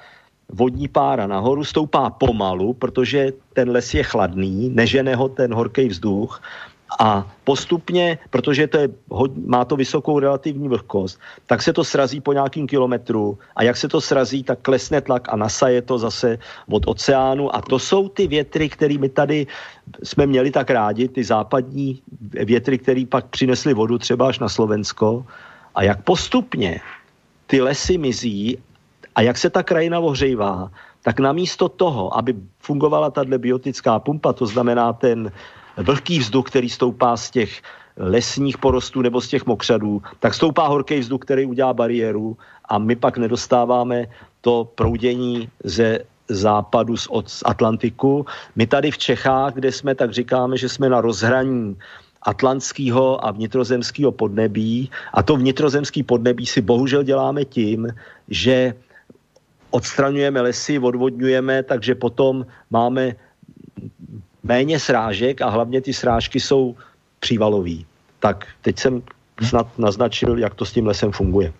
vodní 0.54 0.88
pára 0.88 1.26
nahoru, 1.26 1.64
stoupá 1.64 2.10
pomalu, 2.10 2.72
protože 2.72 3.32
ten 3.52 3.70
les 3.70 3.94
je 3.94 4.02
chladný, 4.02 4.70
nežene 4.70 5.14
ho 5.14 5.28
ten 5.28 5.54
horký 5.54 5.88
vzduch 5.88 6.42
a 6.98 7.26
postupně, 7.44 8.18
protože 8.30 8.66
to 8.66 8.78
je, 8.78 8.88
má 9.46 9.64
to 9.64 9.76
vysokou 9.76 10.18
relativní 10.18 10.68
vlhkost, 10.68 11.18
tak 11.46 11.62
se 11.62 11.72
to 11.72 11.84
srazí 11.84 12.20
po 12.20 12.32
nějakým 12.32 12.66
kilometru 12.66 13.38
a 13.56 13.62
jak 13.62 13.76
se 13.76 13.88
to 13.88 14.00
srazí, 14.00 14.42
tak 14.42 14.58
klesne 14.62 15.00
tlak 15.00 15.28
a 15.32 15.36
nasaje 15.36 15.82
to 15.82 15.98
zase 15.98 16.38
od 16.70 16.82
oceánu 16.86 17.50
a 17.50 17.60
to 17.60 17.78
jsou 17.78 18.08
ty 18.08 18.26
větry, 18.26 18.68
které 18.68 18.98
my 18.98 19.08
tady 19.08 19.46
jsme 20.02 20.26
měli 20.26 20.50
tak 20.50 20.70
rádi, 20.70 21.08
ty 21.08 21.24
západní 21.24 22.02
větry, 22.46 22.78
které 22.78 23.04
pak 23.08 23.26
přinesly 23.26 23.74
vodu 23.74 23.98
třeba 23.98 24.28
až 24.28 24.38
na 24.38 24.48
Slovensko. 24.48 25.26
A 25.74 25.82
jak 25.82 26.02
postupně 26.02 26.80
ty 27.46 27.60
lesy 27.60 27.98
mizí 27.98 28.58
a 29.14 29.22
jak 29.22 29.38
se 29.38 29.50
ta 29.50 29.62
krajina 29.62 29.98
ohřejvá, 29.98 30.70
tak 31.02 31.20
namísto 31.20 31.68
toho, 31.68 32.16
aby 32.16 32.34
fungovala 32.58 33.10
tato 33.10 33.38
biotická 33.38 33.98
pumpa, 33.98 34.32
to 34.32 34.46
znamená 34.46 34.92
ten 34.92 35.32
vlhký 35.76 36.18
vzduch, 36.18 36.46
který 36.46 36.70
stoupá 36.70 37.16
z 37.16 37.30
těch 37.30 37.62
lesních 37.96 38.58
porostů 38.58 39.02
nebo 39.02 39.20
z 39.20 39.28
těch 39.28 39.46
mokřadů, 39.46 40.02
tak 40.18 40.34
stoupá 40.34 40.66
horký 40.66 40.98
vzduch, 40.98 41.20
který 41.20 41.46
udělá 41.46 41.74
bariéru 41.74 42.36
a 42.68 42.78
my 42.78 42.96
pak 42.96 43.18
nedostáváme 43.18 44.06
to 44.40 44.68
proudění 44.74 45.48
ze 45.64 45.98
západu 46.28 46.96
z, 46.96 47.06
od, 47.06 47.28
z 47.28 47.42
Atlantiku. 47.46 48.26
My 48.56 48.66
tady 48.66 48.90
v 48.90 48.98
Čechách, 48.98 49.54
kde 49.54 49.72
jsme, 49.72 49.94
tak 49.94 50.12
říkáme, 50.12 50.56
že 50.56 50.68
jsme 50.68 50.88
na 50.88 51.00
rozhraní 51.00 51.76
atlantského 52.22 53.26
a 53.26 53.30
vnitrozemského 53.30 54.12
podnebí 54.12 54.90
a 55.12 55.22
to 55.22 55.36
vnitrozemský 55.36 56.02
podnebí 56.02 56.46
si 56.46 56.60
bohužel 56.60 57.02
děláme 57.02 57.44
tím, 57.44 57.88
že 58.28 58.74
odstraňujeme 59.74 60.40
lesy, 60.40 60.78
odvodňujeme, 60.78 61.66
takže 61.66 61.98
potom 61.98 62.46
máme 62.70 63.18
méně 64.42 64.78
srážek 64.78 65.42
a 65.42 65.50
hlavně 65.50 65.80
ty 65.80 65.92
srážky 65.92 66.40
jsou 66.40 66.76
přívalový. 67.20 67.86
Tak 68.22 68.46
teď 68.62 68.78
jsem 68.78 69.02
snad 69.42 69.66
naznačil, 69.78 70.38
jak 70.38 70.54
to 70.54 70.64
s 70.64 70.72
tím 70.72 70.86
lesem 70.86 71.12
funguje. 71.12 71.52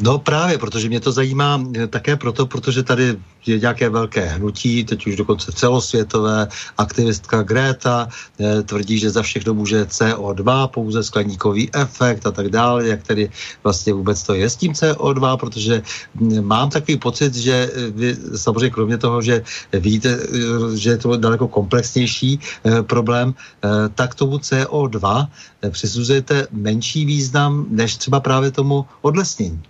No 0.00 0.18
právě, 0.18 0.58
protože 0.58 0.88
mě 0.88 1.00
to 1.00 1.12
zajímá 1.12 1.60
eh, 1.60 1.86
také 1.86 2.16
proto, 2.16 2.46
protože 2.46 2.82
tady 2.82 3.16
je 3.46 3.58
nějaké 3.58 3.88
velké 3.88 4.24
hnutí, 4.26 4.84
teď 4.84 5.06
už 5.06 5.16
dokonce 5.16 5.52
celosvětové, 5.52 6.48
aktivistka 6.78 7.42
Greta 7.42 8.08
eh, 8.40 8.62
tvrdí, 8.62 8.98
že 8.98 9.10
za 9.10 9.22
všechno 9.22 9.54
může 9.54 9.84
CO2, 9.84 10.68
pouze 10.68 11.02
skleníkový 11.02 11.70
efekt 11.74 12.26
a 12.26 12.30
tak 12.30 12.48
dále, 12.48 12.88
jak 12.88 13.02
tedy 13.02 13.30
vlastně 13.64 13.92
vůbec 13.92 14.22
to 14.22 14.34
je 14.34 14.50
s 14.50 14.56
tím 14.56 14.72
CO2, 14.72 15.36
protože 15.36 15.82
hm, 16.14 16.42
mám 16.42 16.70
takový 16.70 16.98
pocit, 16.98 17.34
že 17.34 17.70
eh, 17.74 17.90
vy 17.90 18.16
samozřejmě 18.36 18.70
kromě 18.70 18.98
toho, 18.98 19.22
že 19.22 19.42
víte, 19.72 20.18
že 20.74 20.90
je 20.90 20.98
to 20.98 21.16
daleko 21.16 21.48
komplexnější 21.48 22.40
problém, 22.82 23.34
tak 23.94 24.14
tomu 24.14 24.36
CO2 24.36 25.28
přisuzujete 25.70 26.46
menší 26.52 27.04
význam 27.04 27.66
než 27.70 27.96
třeba 27.96 28.20
právě 28.20 28.50
tomu 28.50 28.86
odlesnění. 29.02 29.62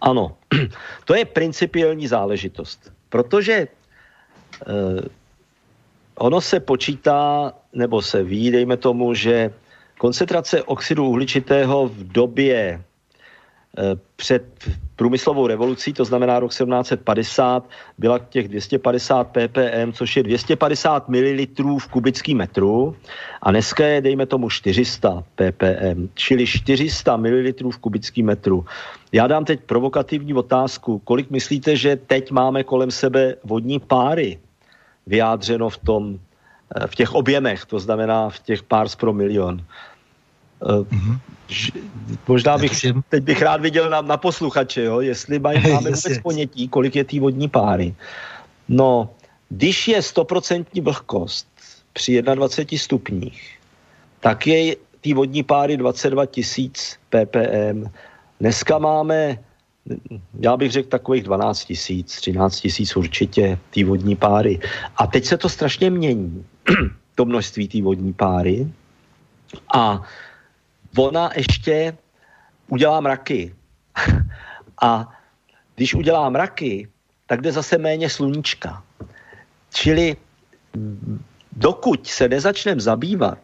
Ano, 0.00 0.36
to 1.04 1.14
je 1.14 1.24
principiální 1.24 2.08
záležitost, 2.08 2.92
protože 3.08 3.52
eh, 3.62 5.08
ono 6.14 6.40
se 6.40 6.60
počítá, 6.60 7.52
nebo 7.72 8.02
se 8.02 8.22
ví, 8.22 8.50
dejme 8.50 8.76
tomu, 8.76 9.14
že 9.14 9.54
koncentrace 9.98 10.62
oxidu 10.62 11.06
uhličitého 11.06 11.88
v 11.88 12.12
době 12.12 12.82
Eh, 13.78 13.96
před 14.16 14.68
průmyslovou 14.98 15.46
revolucí, 15.46 15.92
to 15.92 16.04
znamená 16.04 16.40
rok 16.40 16.50
1750, 16.50 17.70
byla 17.98 18.18
těch 18.18 18.48
250 18.48 19.24
ppm, 19.24 19.92
což 19.92 20.16
je 20.16 20.22
250 20.22 21.08
ml 21.08 21.78
v 21.78 21.88
kubický 21.88 22.34
metru 22.34 22.96
a 23.42 23.50
dneska 23.50 23.86
je, 23.86 24.00
dejme 24.00 24.26
tomu, 24.26 24.50
400 24.50 25.24
ppm, 25.34 26.08
čili 26.14 26.46
400 26.46 27.16
ml 27.16 27.70
v 27.70 27.78
kubický 27.78 28.22
metru. 28.22 28.64
Já 29.12 29.26
dám 29.26 29.44
teď 29.44 29.60
provokativní 29.60 30.34
otázku. 30.34 30.98
Kolik 30.98 31.30
myslíte, 31.30 31.76
že 31.76 31.96
teď 31.96 32.30
máme 32.30 32.64
kolem 32.64 32.90
sebe 32.90 33.34
vodní 33.44 33.78
páry 33.78 34.38
vyjádřeno 35.06 35.68
v 35.68 35.78
tom, 35.78 36.18
eh, 36.74 36.86
v 36.86 36.94
těch 36.94 37.14
objemech, 37.14 37.64
to 37.64 37.78
znamená 37.78 38.28
v 38.28 38.38
těch 38.38 38.62
pár 38.62 38.86
pro 38.98 39.12
milion? 39.12 39.62
Mm-hmm. 40.62 41.18
Možná 42.28 42.58
bych, 42.58 42.72
teď 43.08 43.22
bych 43.22 43.42
rád 43.42 43.60
viděl 43.60 43.90
na, 43.90 44.00
na 44.00 44.16
posluchače, 44.16 44.82
jo, 44.82 45.00
jestli 45.00 45.38
mají, 45.38 45.60
máme 45.72 45.90
vůbec 45.90 46.18
ponětí, 46.22 46.68
kolik 46.68 46.96
je 46.96 47.04
té 47.04 47.20
vodní 47.20 47.48
páry. 47.48 47.94
No, 48.68 49.10
když 49.48 49.88
je 49.88 50.02
stoprocentní 50.02 50.80
vlhkost 50.80 51.48
při 51.92 52.22
21 52.22 52.78
stupních, 52.78 53.58
tak 54.20 54.46
je 54.46 54.76
té 55.00 55.14
vodní 55.14 55.42
páry 55.42 55.76
22 55.76 56.26
tisíc 56.26 56.98
ppm. 57.08 57.90
Dneska 58.40 58.78
máme, 58.78 59.38
já 60.40 60.56
bych 60.56 60.72
řekl 60.72 60.88
takových 60.88 61.22
12 61.22 61.64
tisíc, 61.64 62.16
13 62.16 62.60
tisíc 62.60 62.96
určitě 62.96 63.58
té 63.74 63.84
vodní 63.84 64.16
páry. 64.16 64.60
A 64.96 65.06
teď 65.06 65.24
se 65.24 65.36
to 65.36 65.48
strašně 65.48 65.90
mění, 65.90 66.44
to 67.14 67.24
množství 67.24 67.68
té 67.68 67.82
vodní 67.82 68.12
páry. 68.12 68.68
A 69.74 70.02
ona 70.96 71.30
ještě 71.36 71.96
udělá 72.68 73.00
mraky. 73.00 73.54
A 74.82 75.08
když 75.74 75.94
udělá 75.94 76.30
mraky, 76.30 76.88
tak 77.26 77.40
jde 77.40 77.52
zase 77.52 77.78
méně 77.78 78.10
sluníčka. 78.10 78.82
Čili 79.74 80.16
dokud 81.52 82.06
se 82.06 82.28
nezačneme 82.28 82.80
zabývat 82.80 83.38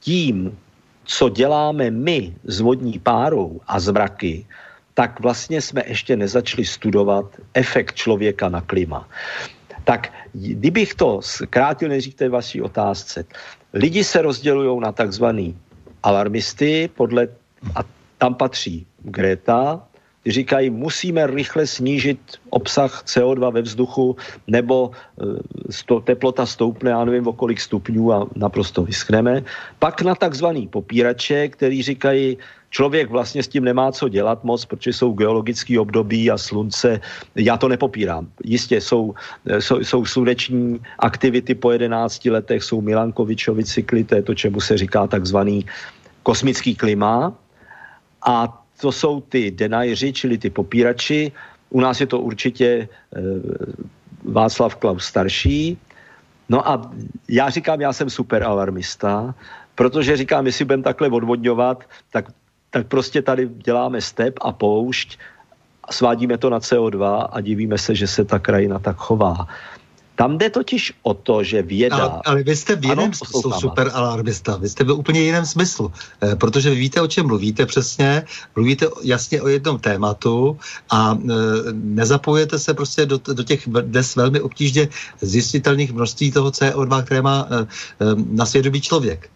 tím, 0.00 0.58
co 1.04 1.28
děláme 1.28 1.90
my 1.90 2.34
s 2.44 2.60
vodní 2.60 2.98
párou 2.98 3.60
a 3.66 3.80
z 3.80 3.92
mraky, 3.92 4.46
tak 4.94 5.20
vlastně 5.20 5.60
jsme 5.60 5.82
ještě 5.86 6.16
nezačali 6.16 6.64
studovat 6.64 7.26
efekt 7.54 7.94
člověka 7.94 8.48
na 8.48 8.60
klima. 8.60 9.08
Tak 9.84 10.12
kdybych 10.32 10.94
to 10.94 11.22
zkrátil 11.22 11.88
nejdřív 11.88 12.14
té 12.14 12.28
vaší 12.28 12.62
otázce. 12.62 13.24
Lidi 13.72 14.04
se 14.04 14.22
rozdělují 14.22 14.80
na 14.80 14.92
takzvaný 14.92 15.58
alarmisty, 16.04 16.88
podle, 16.94 17.28
a 17.74 17.80
tam 18.18 18.34
patří 18.34 18.86
Greta, 19.02 19.82
říkají, 20.26 20.70
musíme 20.70 21.26
rychle 21.26 21.66
snížit 21.66 22.18
obsah 22.50 23.04
CO2 23.04 23.52
ve 23.52 23.62
vzduchu, 23.62 24.16
nebo 24.46 24.90
sto, 25.70 26.00
teplota 26.00 26.46
stoupne, 26.46 26.90
já 26.90 27.04
nevím, 27.04 27.26
o 27.26 27.32
kolik 27.32 27.60
stupňů 27.60 28.12
a 28.12 28.26
naprosto 28.36 28.82
vyschneme. 28.82 29.44
Pak 29.78 30.02
na 30.02 30.14
takzvaný 30.14 30.68
popírače, 30.68 31.48
který 31.48 31.82
říkají, 31.82 32.38
člověk 32.70 33.10
vlastně 33.10 33.42
s 33.42 33.48
tím 33.48 33.64
nemá 33.64 33.92
co 33.92 34.08
dělat 34.08 34.44
moc, 34.44 34.64
protože 34.64 34.92
jsou 34.92 35.12
geologické 35.12 35.80
období 35.80 36.30
a 36.30 36.38
slunce. 36.38 37.00
Já 37.36 37.56
to 37.56 37.68
nepopírám. 37.68 38.26
Jistě 38.44 38.80
jsou, 38.80 39.14
jsou, 39.58 39.78
jsou 39.80 40.04
sluneční 40.04 40.80
aktivity 40.98 41.54
po 41.54 41.70
11 41.70 42.24
letech, 42.24 42.64
jsou 42.64 42.80
Milankovičovi 42.80 43.64
cykly, 43.64 44.04
to 44.04 44.14
je 44.14 44.22
to, 44.22 44.34
čemu 44.34 44.60
se 44.60 44.78
říká 44.78 45.06
takzvaný 45.06 45.66
kosmický 46.22 46.74
klima. 46.74 47.32
A 48.26 48.63
to 48.80 48.92
jsou 48.92 49.20
ty 49.20 49.50
denajři, 49.50 50.12
čili 50.12 50.38
ty 50.38 50.50
popírači. 50.50 51.32
U 51.70 51.80
nás 51.80 52.00
je 52.00 52.06
to 52.06 52.20
určitě 52.20 52.66
e, 52.66 52.88
Václav 54.24 54.76
Klaus 54.76 55.04
starší. 55.04 55.78
No 56.48 56.68
a 56.68 56.90
já 57.28 57.50
říkám, 57.50 57.80
já 57.80 57.92
jsem 57.92 58.10
super 58.10 58.42
alarmista, 58.42 59.34
protože 59.74 60.16
říkám, 60.16 60.46
jestli 60.46 60.64
budeme 60.64 60.82
takhle 60.82 61.08
odvodňovat, 61.08 61.84
tak, 62.10 62.32
tak 62.70 62.86
prostě 62.86 63.22
tady 63.22 63.48
děláme 63.48 64.00
step 64.00 64.38
a 64.40 64.52
poušť, 64.52 65.18
svádíme 65.90 66.38
to 66.38 66.50
na 66.50 66.58
CO2 66.58 67.28
a 67.32 67.40
divíme 67.40 67.78
se, 67.78 67.94
že 67.94 68.06
se 68.06 68.24
ta 68.24 68.38
krajina 68.38 68.78
tak 68.78 68.96
chová. 68.96 69.46
Tam 70.14 70.38
jde 70.38 70.50
totiž 70.50 70.92
o 71.02 71.14
to, 71.14 71.44
že 71.44 71.62
věda... 71.62 71.96
Ale, 71.96 72.20
ale 72.24 72.42
vy 72.42 72.56
jste 72.56 72.76
v 72.76 72.84
jiném 72.84 72.98
ano, 72.98 73.12
smyslu 73.12 73.52
super 73.52 73.90
alarmista, 73.94 74.56
vy 74.56 74.68
jste 74.68 74.84
v 74.84 74.92
úplně 74.92 75.20
jiném 75.20 75.46
smyslu, 75.46 75.92
eh, 76.22 76.36
protože 76.36 76.70
vy 76.70 76.76
víte, 76.76 77.00
o 77.00 77.06
čem 77.06 77.26
mluvíte 77.26 77.66
přesně, 77.66 78.22
mluvíte 78.56 78.86
jasně 79.02 79.42
o 79.42 79.48
jednom 79.48 79.78
tématu 79.78 80.58
a 80.90 81.18
eh, 81.18 81.32
nezapojujete 81.72 82.58
se 82.58 82.74
prostě 82.74 83.06
do, 83.06 83.18
do 83.18 83.42
těch 83.42 83.68
dnes 83.68 84.16
velmi 84.16 84.40
obtížně 84.40 84.88
zjistitelných 85.20 85.92
množství 85.92 86.32
toho 86.32 86.50
CO2, 86.50 87.02
které 87.02 87.22
má 87.22 87.46
eh, 87.50 87.66
na 88.14 88.46
svědomí 88.46 88.80
člověk. 88.80 89.30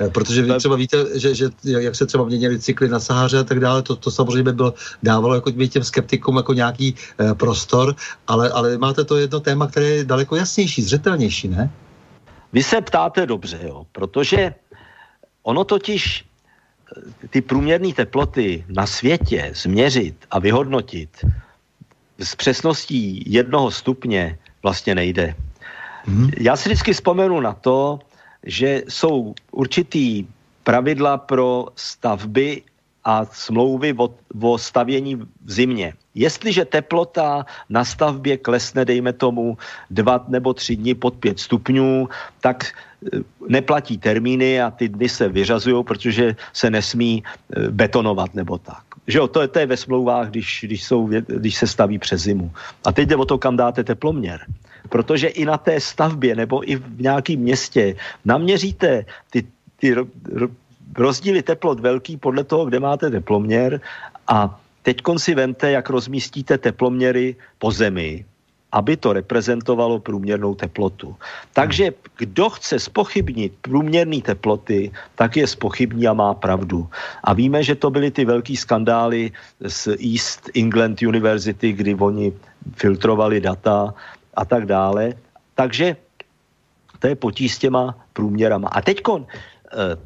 Eh, 0.00 0.10
protože 0.10 0.42
vy 0.42 0.54
třeba 0.58 0.76
víte, 0.76 0.96
že, 1.18 1.34
že 1.34 1.50
jak 1.64 1.94
se 1.94 2.06
třeba 2.06 2.24
měnily 2.24 2.58
cykly 2.58 2.88
na 2.88 3.00
Sahaře 3.00 3.38
a 3.38 3.44
tak 3.44 3.60
dále, 3.60 3.82
to, 3.82 3.96
to 3.96 4.10
samozřejmě 4.10 4.42
by 4.42 4.52
bylo, 4.52 4.74
dávalo 5.02 5.34
jako 5.34 5.50
těm 5.50 5.84
skeptikům 5.84 6.36
jako 6.36 6.52
nějaký 6.52 6.94
eh, 6.94 7.34
prostor, 7.34 7.96
ale, 8.26 8.50
ale 8.50 8.78
máte 8.78 9.04
to 9.04 9.16
jedno 9.16 9.40
téma, 9.40 9.66
které 9.66 9.86
je 9.86 10.04
daleko 10.04 10.36
jasnější, 10.36 10.82
zřetelnější, 10.82 11.48
ne? 11.48 11.70
Vy 12.52 12.62
se 12.62 12.80
ptáte 12.80 13.26
dobře, 13.26 13.60
jo, 13.62 13.86
protože 13.92 14.54
ono 15.42 15.64
totiž 15.64 16.24
eh, 17.24 17.28
ty 17.28 17.40
průměrné 17.40 17.92
teploty 17.92 18.64
na 18.68 18.86
světě 18.86 19.52
změřit 19.54 20.16
a 20.30 20.38
vyhodnotit 20.38 21.24
s 22.18 22.34
přesností 22.36 23.24
jednoho 23.26 23.70
stupně 23.70 24.38
vlastně 24.62 24.94
nejde. 24.94 25.34
Hmm. 26.04 26.30
Já 26.38 26.56
si 26.56 26.68
vždycky 26.68 26.92
vzpomenu 26.92 27.40
na 27.40 27.52
to, 27.52 27.98
že 28.46 28.82
jsou 28.88 29.34
určitý 29.50 30.26
pravidla 30.64 31.18
pro 31.18 31.66
stavby 31.76 32.62
a 33.04 33.24
smlouvy 33.24 33.94
o, 33.98 34.14
o 34.40 34.58
stavění 34.58 35.14
v 35.16 35.26
zimě. 35.46 35.92
Jestliže 36.14 36.64
teplota 36.64 37.46
na 37.68 37.84
stavbě 37.84 38.36
klesne, 38.36 38.84
dejme 38.84 39.12
tomu, 39.12 39.58
dva 39.90 40.24
nebo 40.28 40.54
tři 40.54 40.76
dny 40.76 40.94
pod 40.94 41.14
pět 41.14 41.40
stupňů, 41.40 42.08
tak 42.40 42.64
e, 42.64 42.72
neplatí 43.48 43.98
termíny 43.98 44.62
a 44.62 44.70
ty 44.70 44.88
dny 44.88 45.08
se 45.08 45.28
vyřazují, 45.28 45.84
protože 45.84 46.36
se 46.52 46.70
nesmí 46.70 47.22
e, 47.24 47.70
betonovat 47.70 48.34
nebo 48.34 48.58
tak. 48.58 48.84
Že 49.06 49.18
jo, 49.18 49.26
to 49.28 49.40
je, 49.40 49.48
to 49.48 49.58
je 49.58 49.66
ve 49.66 49.76
smlouvách, 49.76 50.30
když, 50.30 50.60
když, 50.62 50.84
jsou, 50.84 51.10
když 51.26 51.56
se 51.56 51.66
staví 51.66 51.98
přes 51.98 52.22
zimu. 52.22 52.52
A 52.84 52.92
teď 52.92 53.08
jde 53.08 53.16
o 53.16 53.24
to, 53.24 53.38
kam 53.38 53.56
dáte 53.56 53.84
teploměr 53.84 54.46
protože 54.92 55.32
i 55.32 55.48
na 55.48 55.56
té 55.56 55.80
stavbě 55.80 56.36
nebo 56.36 56.60
i 56.68 56.76
v 56.76 57.00
nějakém 57.00 57.40
městě 57.40 57.96
naměříte 58.28 59.08
ty, 59.32 59.48
ty 59.80 59.96
rozdíly 60.92 61.40
teplot 61.40 61.80
velký 61.80 62.20
podle 62.20 62.44
toho, 62.44 62.68
kde 62.68 62.76
máte 62.76 63.08
teploměr 63.08 63.80
a 64.28 64.60
teď 64.84 65.00
si 65.16 65.32
vente, 65.32 65.72
jak 65.72 65.88
rozmístíte 65.88 66.58
teploměry 66.60 67.36
po 67.56 67.72
zemi, 67.72 68.28
aby 68.72 68.96
to 69.00 69.16
reprezentovalo 69.16 70.04
průměrnou 70.04 70.54
teplotu. 70.60 71.16
Takže 71.56 71.96
kdo 72.20 72.50
chce 72.60 72.76
spochybnit 72.76 73.64
průměrné 73.64 74.20
teploty, 74.20 74.92
tak 75.16 75.40
je 75.40 75.46
spochybní 75.46 76.04
a 76.04 76.12
má 76.12 76.36
pravdu. 76.36 76.84
A 77.24 77.32
víme, 77.32 77.64
že 77.64 77.80
to 77.80 77.88
byly 77.88 78.12
ty 78.12 78.28
velký 78.28 78.56
skandály 78.60 79.32
z 79.64 79.96
East 79.96 80.52
England 80.52 81.00
University, 81.00 81.72
kdy 81.72 81.96
oni 81.96 82.32
filtrovali 82.76 83.40
data 83.40 83.94
a 84.34 84.44
tak 84.44 84.66
dále. 84.66 85.14
Takže 85.54 85.96
to 86.98 87.06
je 87.06 87.16
potíž 87.16 87.54
s 87.54 87.58
těma 87.58 87.98
průměrama. 88.12 88.68
A 88.68 88.82
teď 88.82 89.02
eh, 89.08 89.96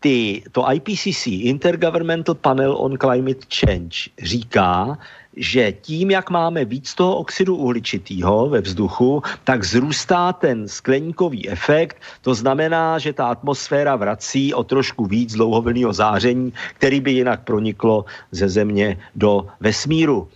ty, 0.00 0.42
to 0.52 0.64
IPCC, 0.72 1.26
Intergovernmental 1.26 2.34
Panel 2.34 2.76
on 2.76 2.98
Climate 2.98 3.46
Change, 3.48 4.12
říká, 4.22 4.98
že 5.36 5.72
tím, 5.72 6.10
jak 6.10 6.30
máme 6.30 6.64
víc 6.64 6.94
toho 6.94 7.16
oxidu 7.16 7.56
uhličitého 7.56 8.48
ve 8.48 8.60
vzduchu, 8.60 9.22
tak 9.44 9.64
zrůstá 9.64 10.32
ten 10.32 10.68
skleníkový 10.68 11.48
efekt. 11.48 11.96
To 12.22 12.34
znamená, 12.34 12.98
že 12.98 13.12
ta 13.12 13.26
atmosféra 13.26 13.96
vrací 13.96 14.54
o 14.54 14.64
trošku 14.64 15.06
víc 15.06 15.34
dlouhovlného 15.34 15.92
záření, 15.92 16.52
který 16.74 17.00
by 17.00 17.12
jinak 17.12 17.44
proniklo 17.44 18.04
ze 18.32 18.48
Země 18.48 18.98
do 19.14 19.46
vesmíru. 19.60 20.28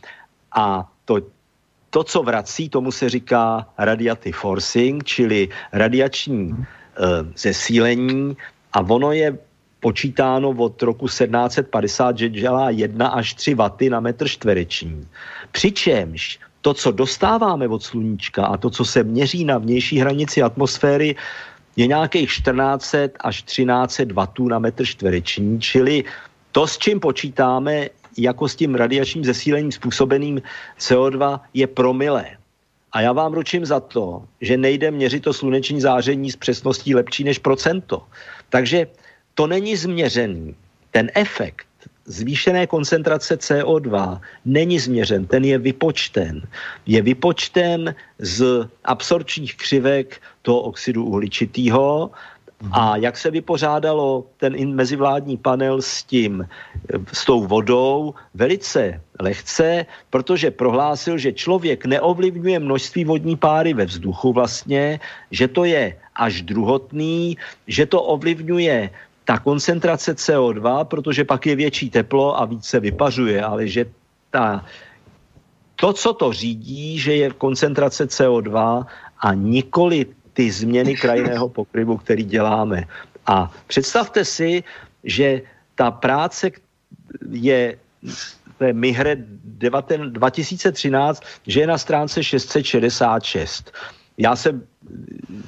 A 0.57 0.89
to 1.05 1.21
to, 1.95 2.05
co 2.05 2.23
vrací, 2.23 2.69
tomu 2.69 2.91
se 2.91 3.09
říká 3.09 3.67
radiative 3.79 4.39
forcing, 4.39 5.05
čili 5.05 5.49
radiační 5.73 6.51
e, 6.51 6.65
zesílení. 7.39 8.37
A 8.73 8.81
ono 8.83 9.13
je 9.13 9.39
počítáno 9.81 10.51
od 10.51 10.83
roku 10.83 11.07
1750, 11.07 12.19
že 12.19 12.29
dělá 12.29 12.71
1 12.71 13.09
až 13.09 13.35
3 13.35 13.55
waty 13.55 13.91
na 13.91 14.01
metr 14.01 14.27
čtvereční. 14.29 15.07
Přičemž 15.53 16.39
to, 16.67 16.75
co 16.75 16.91
dostáváme 16.91 17.69
od 17.69 17.83
sluníčka 17.83 18.47
a 18.47 18.57
to, 18.57 18.71
co 18.71 18.85
se 18.85 19.05
měří 19.07 19.45
na 19.45 19.59
vnější 19.59 19.99
hranici 19.99 20.43
atmosféry, 20.43 21.15
je 21.77 21.87
nějakých 21.87 22.29
1400 22.29 22.99
až 23.21 23.43
1300 23.43 24.15
wattů 24.15 24.49
na 24.49 24.59
metr 24.59 24.83
čtvereční, 24.83 25.61
čili 25.61 26.05
to, 26.53 26.67
s 26.67 26.79
čím 26.79 27.01
počítáme, 27.01 27.87
jako 28.19 28.49
s 28.49 28.57
tím 28.57 28.75
radiačním 28.75 29.25
zesílením 29.25 29.73
způsobeným 29.73 30.43
CO2 30.79 31.41
je 31.55 31.67
promile. 31.67 32.27
A 32.93 33.01
já 33.01 33.13
vám 33.13 33.33
ručím 33.33 33.67
za 33.67 33.81
to, 33.81 34.25
že 34.41 34.57
nejde 34.57 34.91
měřit 34.91 35.23
to 35.23 35.33
sluneční 35.33 35.81
záření 35.81 36.31
s 36.31 36.37
přesností 36.37 36.95
lepší 36.95 37.25
než 37.25 37.39
procento. 37.39 38.03
Takže 38.49 38.87
to 39.35 39.47
není 39.47 39.77
změřený. 39.77 40.55
Ten 40.91 41.11
efekt 41.15 41.67
zvýšené 42.07 42.67
koncentrace 42.67 43.37
CO2 43.37 44.21
není 44.45 44.79
změřen, 44.79 45.27
ten 45.27 45.45
je 45.45 45.59
vypočten. 45.59 46.43
Je 46.87 47.03
vypočten 47.03 47.95
z 48.19 48.69
absorpčních 48.85 49.57
křivek 49.57 50.23
toho 50.43 50.61
oxidu 50.61 51.05
uhličitého 51.05 52.11
a 52.73 52.97
jak 52.97 53.17
se 53.19 53.31
vypořádalo 53.31 54.25
ten 54.37 54.75
mezivládní 54.75 55.37
panel 55.37 55.83
s 55.83 56.03
tím, 56.03 56.49
s 57.13 57.25
tou 57.25 57.47
vodou? 57.47 58.15
Velice 58.35 59.01
lehce, 59.21 59.87
protože 60.11 60.51
prohlásil, 60.51 61.19
že 61.19 61.33
člověk 61.33 61.87
neovlivňuje 61.87 62.59
množství 62.59 63.05
vodní 63.05 63.37
páry 63.37 63.75
ve 63.75 63.85
vzduchu 63.85 64.33
vlastně, 64.33 65.01
že 65.31 65.49
to 65.49 65.65
je 65.65 65.97
až 66.17 66.43
druhotný, 66.43 67.37
že 67.67 67.87
to 67.87 68.03
ovlivňuje 68.03 68.91
ta 69.25 69.39
koncentrace 69.39 70.17
CO2, 70.17 70.85
protože 70.85 71.25
pak 71.25 71.47
je 71.47 71.57
větší 71.57 71.91
teplo 71.91 72.41
a 72.41 72.45
více 72.45 72.81
vypařuje, 72.81 73.43
ale 73.45 73.69
že 73.69 73.87
ta, 74.31 74.65
to, 75.77 75.93
co 75.93 76.13
to 76.13 76.33
řídí, 76.33 76.99
že 76.99 77.17
je 77.17 77.31
koncentrace 77.31 78.07
CO2 78.07 78.87
a 79.21 79.35
nikoli 79.35 80.07
ty 80.35 80.51
změny 80.51 80.95
krajinného 80.95 81.49
pokryvu, 81.49 81.97
který 81.97 82.25
děláme. 82.25 82.85
A 83.27 83.53
představte 83.67 84.25
si, 84.25 84.65
že 85.05 85.43
ta 85.75 85.91
práce 85.91 86.51
je 87.31 87.77
to 88.59 88.65
je 88.65 88.73
Mihre 88.73 89.17
2013, 89.17 91.23
že 91.47 91.61
je 91.61 91.67
na 91.67 91.79
stránce 91.79 92.23
666. 92.23 93.73
Já 94.19 94.37
jsem 94.37 94.63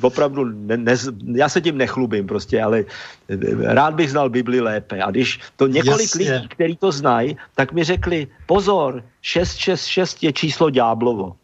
opravdu, 0.00 0.44
ne, 0.44 0.76
ne, 0.76 0.94
já 1.34 1.48
se 1.48 1.60
tím 1.60 1.78
nechlubím 1.78 2.26
prostě, 2.26 2.62
ale 2.62 2.84
rád 3.62 3.94
bych 3.94 4.10
znal 4.10 4.30
Bibli 4.30 4.60
lépe. 4.60 5.02
A 5.02 5.10
když 5.10 5.40
to 5.56 5.66
několik 5.66 6.00
Jasně. 6.00 6.32
lidí, 6.32 6.48
kteří 6.48 6.76
to 6.76 6.92
znají, 6.92 7.36
tak 7.54 7.72
mi 7.72 7.84
řekli, 7.84 8.26
pozor, 8.46 9.04
666 9.22 10.22
je 10.22 10.32
číslo 10.32 10.70
ďáblovo. 10.70 11.36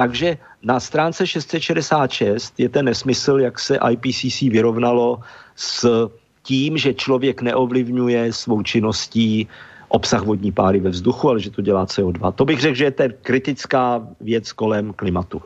Takže 0.00 0.38
na 0.64 0.80
stránce 0.80 1.26
666 1.26 2.56
je 2.56 2.68
ten 2.68 2.84
nesmysl, 2.88 3.40
jak 3.40 3.58
se 3.58 3.76
IPCC 3.76 4.40
vyrovnalo 4.48 5.20
s 5.56 6.08
tím, 6.42 6.78
že 6.80 6.94
člověk 6.94 7.42
neovlivňuje 7.44 8.32
svou 8.32 8.62
činností 8.62 9.44
obsah 9.88 10.24
vodní 10.24 10.52
páry 10.52 10.80
ve 10.80 10.90
vzduchu, 10.90 11.28
ale 11.28 11.40
že 11.40 11.50
to 11.50 11.60
dělá 11.60 11.84
CO2. 11.84 12.32
To 12.32 12.44
bych 12.44 12.60
řekl, 12.60 12.74
že 12.74 12.84
je 12.84 12.90
to 12.90 13.04
kritická 13.22 14.08
věc 14.20 14.52
kolem 14.52 14.92
klimatu. 14.96 15.42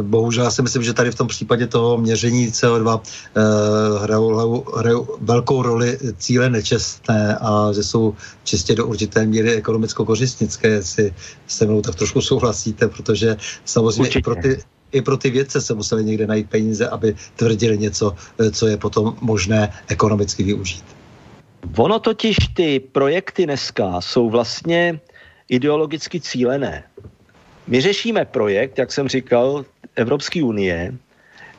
Bohužel 0.00 0.50
si 0.50 0.62
myslím, 0.62 0.82
že 0.82 0.92
tady 0.92 1.10
v 1.10 1.14
tom 1.14 1.28
případě 1.28 1.66
toho 1.66 1.98
měření 1.98 2.50
CO2 2.50 3.00
eh, 3.00 3.40
hrajou, 4.02 4.64
hrajou 4.76 5.16
velkou 5.20 5.62
roli 5.62 5.98
cíle 6.16 6.50
nečestné 6.50 7.36
a 7.40 7.72
že 7.74 7.82
jsou 7.84 8.14
čistě 8.44 8.74
do 8.74 8.86
určité 8.86 9.26
míry 9.26 9.54
ekonomicko-kořistnické, 9.54 10.68
jestli 10.68 11.14
se 11.46 11.66
mnou 11.66 11.82
tak 11.82 11.94
trošku 11.94 12.20
souhlasíte, 12.20 12.88
protože 12.88 13.36
samozřejmě 13.64 14.08
i 14.08 14.22
pro 14.22 14.34
ty, 14.34 14.62
i 14.92 15.02
pro 15.02 15.16
ty 15.16 15.30
vědce 15.30 15.60
se 15.60 15.74
museli 15.74 16.04
někde 16.04 16.26
najít 16.26 16.50
peníze, 16.50 16.88
aby 16.88 17.16
tvrdili 17.36 17.78
něco, 17.78 18.14
eh, 18.38 18.50
co 18.50 18.66
je 18.66 18.76
potom 18.76 19.16
možné 19.20 19.72
ekonomicky 19.88 20.42
využít. 20.42 20.84
Ono 21.76 21.98
totiž 21.98 22.36
ty 22.54 22.80
projekty 22.80 23.44
dneska 23.44 24.00
jsou 24.00 24.30
vlastně 24.30 25.00
ideologicky 25.48 26.20
cílené. 26.20 26.84
My 27.66 27.80
řešíme 27.80 28.24
projekt, 28.24 28.78
jak 28.78 28.92
jsem 28.92 29.08
říkal, 29.08 29.64
Evropské 29.96 30.42
unie, 30.42 30.94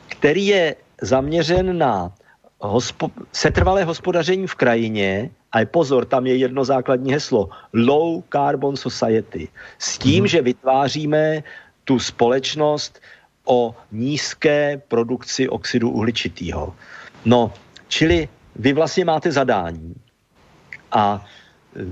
který 0.08 0.46
je 0.46 0.76
zaměřen 1.02 1.78
na 1.78 2.12
hospo- 2.60 3.10
setrvalé 3.32 3.84
hospodaření 3.84 4.46
v 4.46 4.54
krajině, 4.54 5.30
a 5.54 5.64
pozor, 5.64 6.04
tam 6.04 6.26
je 6.26 6.36
jedno 6.36 6.64
základní 6.64 7.12
heslo, 7.12 7.48
low 7.72 8.22
carbon 8.32 8.76
society. 8.76 9.48
S 9.78 9.98
tím, 9.98 10.18
hmm. 10.18 10.26
že 10.26 10.42
vytváříme 10.42 11.42
tu 11.84 11.98
společnost 11.98 13.00
o 13.44 13.74
nízké 13.92 14.82
produkci 14.88 15.48
oxidu 15.48 15.90
uhličitého. 15.90 16.74
No, 17.24 17.52
čili 17.88 18.28
vy 18.56 18.72
vlastně 18.72 19.04
máte 19.04 19.32
zadání. 19.32 19.94
A 20.92 21.24
e, 21.76 21.86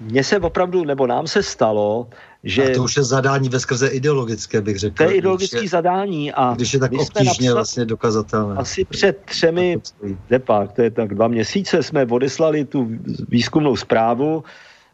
mně 0.00 0.24
se 0.24 0.38
opravdu, 0.40 0.84
nebo 0.84 1.06
nám 1.06 1.26
se 1.26 1.42
stalo, 1.42 2.08
že... 2.44 2.70
A 2.70 2.74
to 2.74 2.82
už 2.82 2.96
je 2.96 3.02
zadání 3.02 3.48
ve 3.48 3.60
skrze 3.60 3.88
ideologické, 3.88 4.60
bych 4.60 4.78
řekl. 4.78 4.96
To 4.96 5.02
je 5.02 5.14
ideologické 5.16 5.62
je, 5.62 5.68
zadání. 5.68 6.32
A 6.32 6.54
když 6.54 6.74
je 6.74 6.80
tak 6.80 6.92
obtížně 6.92 7.52
vlastně 7.52 7.84
dokazatelné. 7.84 8.56
Asi 8.56 8.84
před 8.84 9.22
třemi, 9.24 9.78
nepak, 10.30 10.72
to 10.72 10.82
je 10.82 10.90
tak 10.90 11.14
dva 11.14 11.28
měsíce, 11.28 11.82
jsme 11.82 12.06
odeslali 12.06 12.64
tu 12.64 12.90
výzkumnou 13.28 13.76
zprávu, 13.76 14.44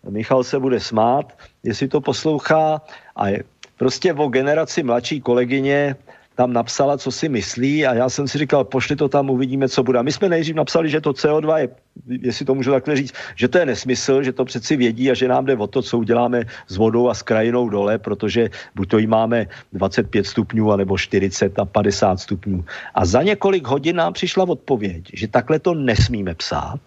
Michal 0.09 0.45
se 0.45 0.59
bude 0.59 0.81
smát, 0.81 1.39
jestli 1.63 1.89
to 1.89 2.01
poslouchá, 2.01 2.81
a 3.17 3.29
je 3.29 3.45
prostě 3.77 4.15
o 4.15 4.29
generaci 4.29 4.83
mladší 4.83 5.21
kolegyně, 5.21 5.97
tam 6.41 6.57
napsala, 6.57 6.97
co 6.97 7.13
si 7.13 7.29
myslí 7.29 7.87
a 7.87 7.95
já 7.95 8.09
jsem 8.09 8.25
si 8.25 8.39
říkal, 8.39 8.65
pošli 8.65 8.97
to 8.97 9.13
tam, 9.13 9.29
uvidíme, 9.31 9.69
co 9.69 9.83
bude. 9.85 9.99
A 10.01 10.03
my 10.03 10.13
jsme 10.13 10.29
nejdřív 10.29 10.57
napsali, 10.57 10.89
že 10.89 11.01
to 11.01 11.13
CO2 11.13 11.57
je, 11.57 11.69
jestli 12.09 12.49
to 12.49 12.55
můžu 12.57 12.73
takhle 12.73 12.97
říct, 12.97 13.13
že 13.37 13.49
to 13.49 13.59
je 13.59 13.67
nesmysl, 13.67 14.23
že 14.23 14.33
to 14.33 14.45
přeci 14.49 14.73
vědí 14.77 15.11
a 15.11 15.15
že 15.15 15.29
nám 15.29 15.45
jde 15.45 15.57
o 15.61 15.67
to, 15.69 15.85
co 15.85 15.99
uděláme 15.99 16.49
s 16.65 16.77
vodou 16.81 17.13
a 17.13 17.15
s 17.15 17.21
krajinou 17.21 17.69
dole, 17.69 18.01
protože 18.01 18.49
buď 18.73 18.89
to 18.89 18.99
jí 18.99 19.07
máme 19.07 19.53
25 19.73 20.27
stupňů, 20.27 20.73
anebo 20.73 20.97
40 20.97 21.59
a 21.59 21.65
50 21.69 22.21
stupňů. 22.21 22.65
A 22.95 23.05
za 23.05 23.21
několik 23.23 23.69
hodin 23.69 24.01
nám 24.01 24.17
přišla 24.17 24.49
odpověď, 24.49 25.13
že 25.13 25.29
takhle 25.29 25.61
to 25.61 25.77
nesmíme 25.77 26.35
psát. 26.41 26.81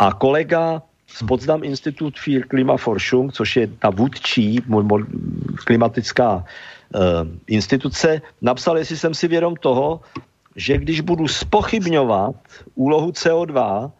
A 0.00 0.16
kolega 0.16 0.80
z 1.12 1.22
Potsdam 1.28 1.60
Institut 1.60 2.16
für 2.16 2.48
Klimaforschung, 2.48 3.36
což 3.36 3.56
je 3.56 3.66
ta 3.66 3.92
vůdčí 3.92 4.64
klimatická 5.64 6.44
instituce, 7.46 8.22
napsal, 8.42 8.78
jestli 8.78 8.96
jsem 8.96 9.14
si 9.14 9.28
vědom 9.28 9.56
toho, 9.56 10.00
že 10.56 10.78
když 10.78 11.00
budu 11.00 11.28
spochybňovat 11.28 12.34
úlohu 12.74 13.10
CO2, 13.10 13.90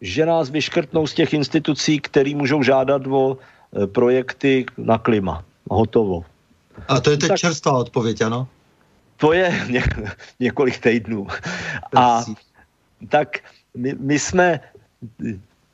že 0.00 0.26
nás 0.26 0.50
vyškrtnou 0.50 1.06
z 1.06 1.14
těch 1.14 1.34
institucí, 1.34 2.00
které 2.00 2.34
můžou 2.34 2.62
žádat 2.62 3.06
o 3.06 3.36
eh, 3.36 3.86
projekty 3.86 4.66
na 4.78 4.98
klima. 4.98 5.44
Hotovo. 5.70 6.24
A 6.88 7.00
to 7.00 7.10
je 7.10 7.16
teď 7.16 7.28
tak, 7.28 7.38
čerstvá 7.38 7.78
odpověď, 7.78 8.20
ano? 8.20 8.48
To 9.16 9.32
je 9.32 9.64
ně, 9.70 9.82
několik 10.40 10.78
týdnů. 10.78 11.26
A 11.96 12.24
tak 13.08 13.38
my, 13.76 13.94
my 13.98 14.18
jsme, 14.18 14.60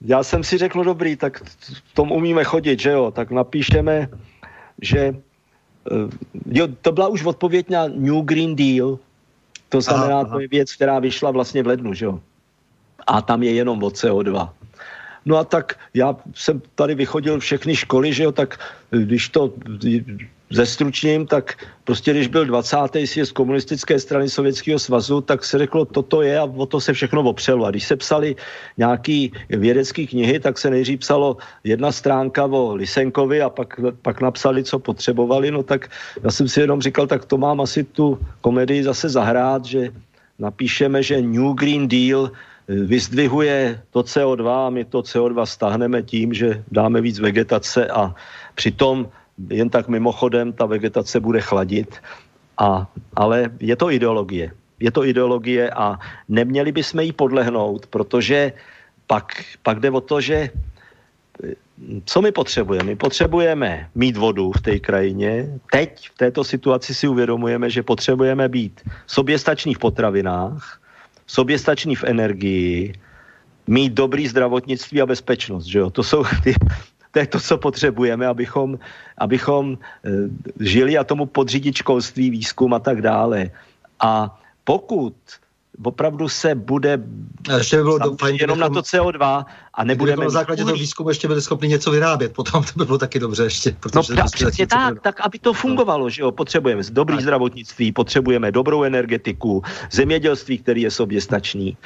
já 0.01 0.23
jsem 0.23 0.45
si 0.45 0.59
řekl, 0.59 0.79
no 0.79 0.85
dobrý, 0.85 1.17
tak 1.17 1.43
v 1.91 1.95
tom 1.95 2.13
umíme 2.13 2.45
chodit, 2.45 2.81
že 2.81 2.91
jo, 2.91 3.11
tak 3.11 3.31
napíšeme, 3.31 4.09
že 4.83 4.99
Eh, 5.09 5.26
jo, 6.47 6.69
to 6.83 6.93
byla 6.93 7.09
už 7.09 7.25
odpověď 7.25 7.71
na 7.71 7.89
New 7.89 8.23
Green 8.23 8.57
Deal, 8.57 8.99
to 9.69 9.81
znamená, 9.81 10.15
aha, 10.15 10.21
aha. 10.21 10.31
to 10.31 10.41
je 10.41 10.49
věc, 10.49 10.75
která 10.75 10.99
vyšla 10.99 11.31
vlastně 11.31 11.63
v 11.63 11.67
lednu, 11.67 11.95
že 11.95 12.05
jo? 12.05 12.21
A 13.07 13.23
tam 13.23 13.43
je 13.43 13.53
jenom 13.53 13.83
o 13.83 13.89
CO2. 13.89 14.51
No 15.27 15.37
a 15.37 15.45
tak 15.45 15.79
já 15.95 16.17
jsem 16.35 16.63
tady 16.75 16.95
vychodil 16.95 17.41
všechny 17.41 17.77
školy, 17.77 18.13
že 18.13 18.23
jo, 18.25 18.33
tak 18.33 18.59
když 18.91 19.29
to 19.29 19.53
zestručním, 20.51 21.27
tak 21.27 21.67
prostě 21.85 22.11
když 22.11 22.27
byl 22.29 22.45
20. 22.45 22.77
sjezd 23.05 23.33
komunistické 23.33 23.99
strany 23.99 24.29
Sovětského 24.29 24.79
svazu, 24.79 25.21
tak 25.21 25.45
se 25.45 25.59
řeklo, 25.59 25.85
toto 25.85 26.23
je 26.23 26.39
a 26.39 26.45
o 26.45 26.67
to 26.67 26.81
se 26.81 26.93
všechno 26.93 27.23
opřelo. 27.23 27.65
A 27.65 27.71
když 27.71 27.85
se 27.85 27.97
psali 27.97 28.37
nějaký 28.77 29.33
vědecké 29.49 30.07
knihy, 30.07 30.41
tak 30.41 30.59
se 30.59 30.71
nejdřív 30.71 31.01
psalo 31.01 31.37
jedna 31.65 31.93
stránka 31.93 32.45
o 32.45 32.75
Lisenkovi 32.75 33.43
a 33.43 33.51
pak, 33.51 33.81
pak 34.03 34.21
napsali, 34.21 34.65
co 34.65 34.79
potřebovali, 34.79 35.51
no 35.51 35.63
tak 35.63 35.91
já 36.25 36.31
jsem 36.31 36.49
si 36.49 36.61
jenom 36.61 36.83
říkal, 36.83 37.07
tak 37.07 37.25
to 37.25 37.39
mám 37.39 37.61
asi 37.61 37.85
tu 37.85 38.19
komedii 38.41 38.83
zase 38.83 39.09
zahrát, 39.09 39.65
že 39.65 39.91
napíšeme, 40.39 41.03
že 41.03 41.23
New 41.23 41.55
Green 41.55 41.89
Deal 41.89 42.31
vyzdvihuje 42.69 43.83
to 43.91 44.03
CO2 44.03 44.67
a 44.67 44.71
my 44.71 44.85
to 44.85 45.03
CO2 45.03 45.43
stáhneme 45.43 46.03
tím, 46.03 46.35
že 46.35 46.65
dáme 46.71 47.01
víc 47.01 47.19
vegetace 47.19 47.87
a 47.87 48.15
přitom 48.55 49.09
jen 49.51 49.71
tak 49.71 49.89
mimochodem 49.89 50.53
ta 50.53 50.67
vegetace 50.67 51.21
bude 51.21 51.41
chladit, 51.41 51.97
a, 52.59 52.87
ale 53.17 53.51
je 53.61 53.77
to 53.77 53.91
ideologie. 53.91 54.53
Je 54.81 54.91
to 54.91 55.05
ideologie 55.05 55.71
a 55.71 55.99
neměli 56.29 56.73
bychom 56.73 57.01
jí 57.01 57.13
podlehnout, 57.13 57.87
protože 57.87 58.53
pak, 59.07 59.45
pak 59.63 59.81
jde 59.81 59.91
o 59.91 60.01
to, 60.01 60.21
že 60.21 60.51
co 62.05 62.23
my 62.23 62.33
potřebujeme? 62.33 62.85
My 62.85 62.97
potřebujeme 62.97 63.89
mít 63.95 64.17
vodu 64.17 64.53
v 64.53 64.61
té 64.61 64.79
krajině. 64.79 65.61
Teď 65.73 66.09
v 66.09 66.17
této 66.17 66.45
situaci 66.45 66.95
si 66.95 67.09
uvědomujeme, 67.09 67.71
že 67.71 67.83
potřebujeme 67.83 68.49
být 68.49 68.81
soběstační 69.07 69.75
v 69.75 69.79
potravinách, 69.79 70.81
soběstační 71.27 71.97
v 71.97 72.05
energii, 72.05 72.93
mít 73.67 73.93
dobrý 73.93 74.29
zdravotnictví 74.29 75.03
a 75.03 75.07
bezpečnost. 75.07 75.65
Že 75.65 75.79
jo? 75.79 75.91
To 75.91 76.03
jsou 76.03 76.25
ty 76.45 76.55
to 77.17 77.21
je 77.21 77.27
to, 77.27 77.41
co 77.41 77.59
potřebujeme, 77.59 78.27
abychom, 78.27 78.79
abychom 79.19 79.79
eh, 80.05 80.11
žili 80.61 80.99
a 81.01 81.05
tomu 81.05 81.27
podřídit 81.27 81.81
školství, 81.81 82.31
výzkum 82.31 82.77
a 82.77 82.79
tak 82.79 83.01
dále. 83.01 83.51
A 84.01 84.37
pokud 84.65 85.17
opravdu 85.83 86.29
se 86.29 86.55
bude 86.55 87.01
a 87.49 87.57
ještě 87.57 87.77
by 87.77 87.83
bylo 87.83 87.99
doufajn, 87.99 88.37
jenom 88.41 88.59
na 88.59 88.69
to 88.69 88.81
CO2 88.81 89.45
a 89.75 89.85
nebudeme... 89.85 90.25
na 90.25 90.31
základě 90.31 90.65
toho 90.65 90.77
výzkumu 90.77 91.09
ještě 91.09 91.29
byli 91.29 91.43
schopni 91.43 91.69
něco 91.69 91.91
vyrábět, 91.91 92.33
potom 92.37 92.65
to 92.65 92.73
by 92.77 92.85
bylo 92.85 92.99
taky 92.99 93.19
dobře 93.19 93.43
ještě. 93.45 93.77
No 93.95 94.03
přesně 94.33 94.67
tak, 94.67 95.01
tak, 95.01 95.21
aby 95.21 95.39
to 95.39 95.53
fungovalo, 95.53 96.11
že 96.11 96.23
jo, 96.23 96.33
potřebujeme 96.33 96.83
dobrý 96.93 97.17
tak. 97.17 97.23
zdravotnictví, 97.23 97.93
potřebujeme 97.93 98.53
dobrou 98.53 98.85
energetiku, 98.85 99.63
zemědělství, 99.91 100.59
který 100.59 100.83
je 100.83 100.91
soběstačný 100.91 101.77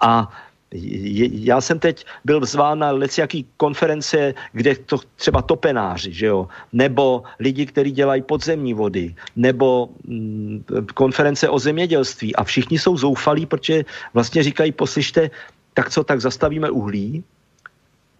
a 0.00 0.32
já 0.72 1.60
jsem 1.60 1.78
teď 1.78 2.06
byl 2.24 2.44
zván 2.44 2.78
na 2.78 2.92
jaký 3.18 3.46
konference, 3.56 4.34
kde 4.52 4.74
to 4.76 4.98
třeba 5.16 5.42
topenáři, 5.42 6.12
že 6.12 6.26
jo, 6.26 6.48
nebo 6.72 7.22
lidi, 7.40 7.66
kteří 7.66 7.90
dělají 7.90 8.22
podzemní 8.22 8.74
vody, 8.74 9.14
nebo 9.36 9.88
mm, 10.04 10.64
konference 10.94 11.48
o 11.48 11.58
zemědělství 11.58 12.36
a 12.36 12.44
všichni 12.44 12.78
jsou 12.78 12.96
zoufalí, 12.96 13.46
protože 13.46 13.84
vlastně 14.14 14.42
říkají, 14.42 14.72
poslyšte, 14.72 15.30
tak 15.74 15.90
co, 15.90 16.04
tak 16.04 16.20
zastavíme 16.20 16.70
uhlí 16.70 17.24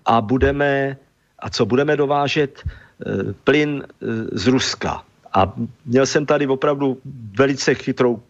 a 0.07 0.21
budeme, 0.21 0.97
a 1.39 1.51
co 1.51 1.67
budeme 1.67 1.97
dovážet 1.97 2.65
e, 2.65 3.33
plyn 3.45 3.83
e, 3.83 4.07
z 4.33 4.47
Ruska. 4.47 5.08
A 5.33 5.53
měl 5.87 6.07
jsem 6.07 6.27
tady 6.27 6.47
opravdu 6.47 6.99
velice 7.39 7.75
chytrou 7.75 8.23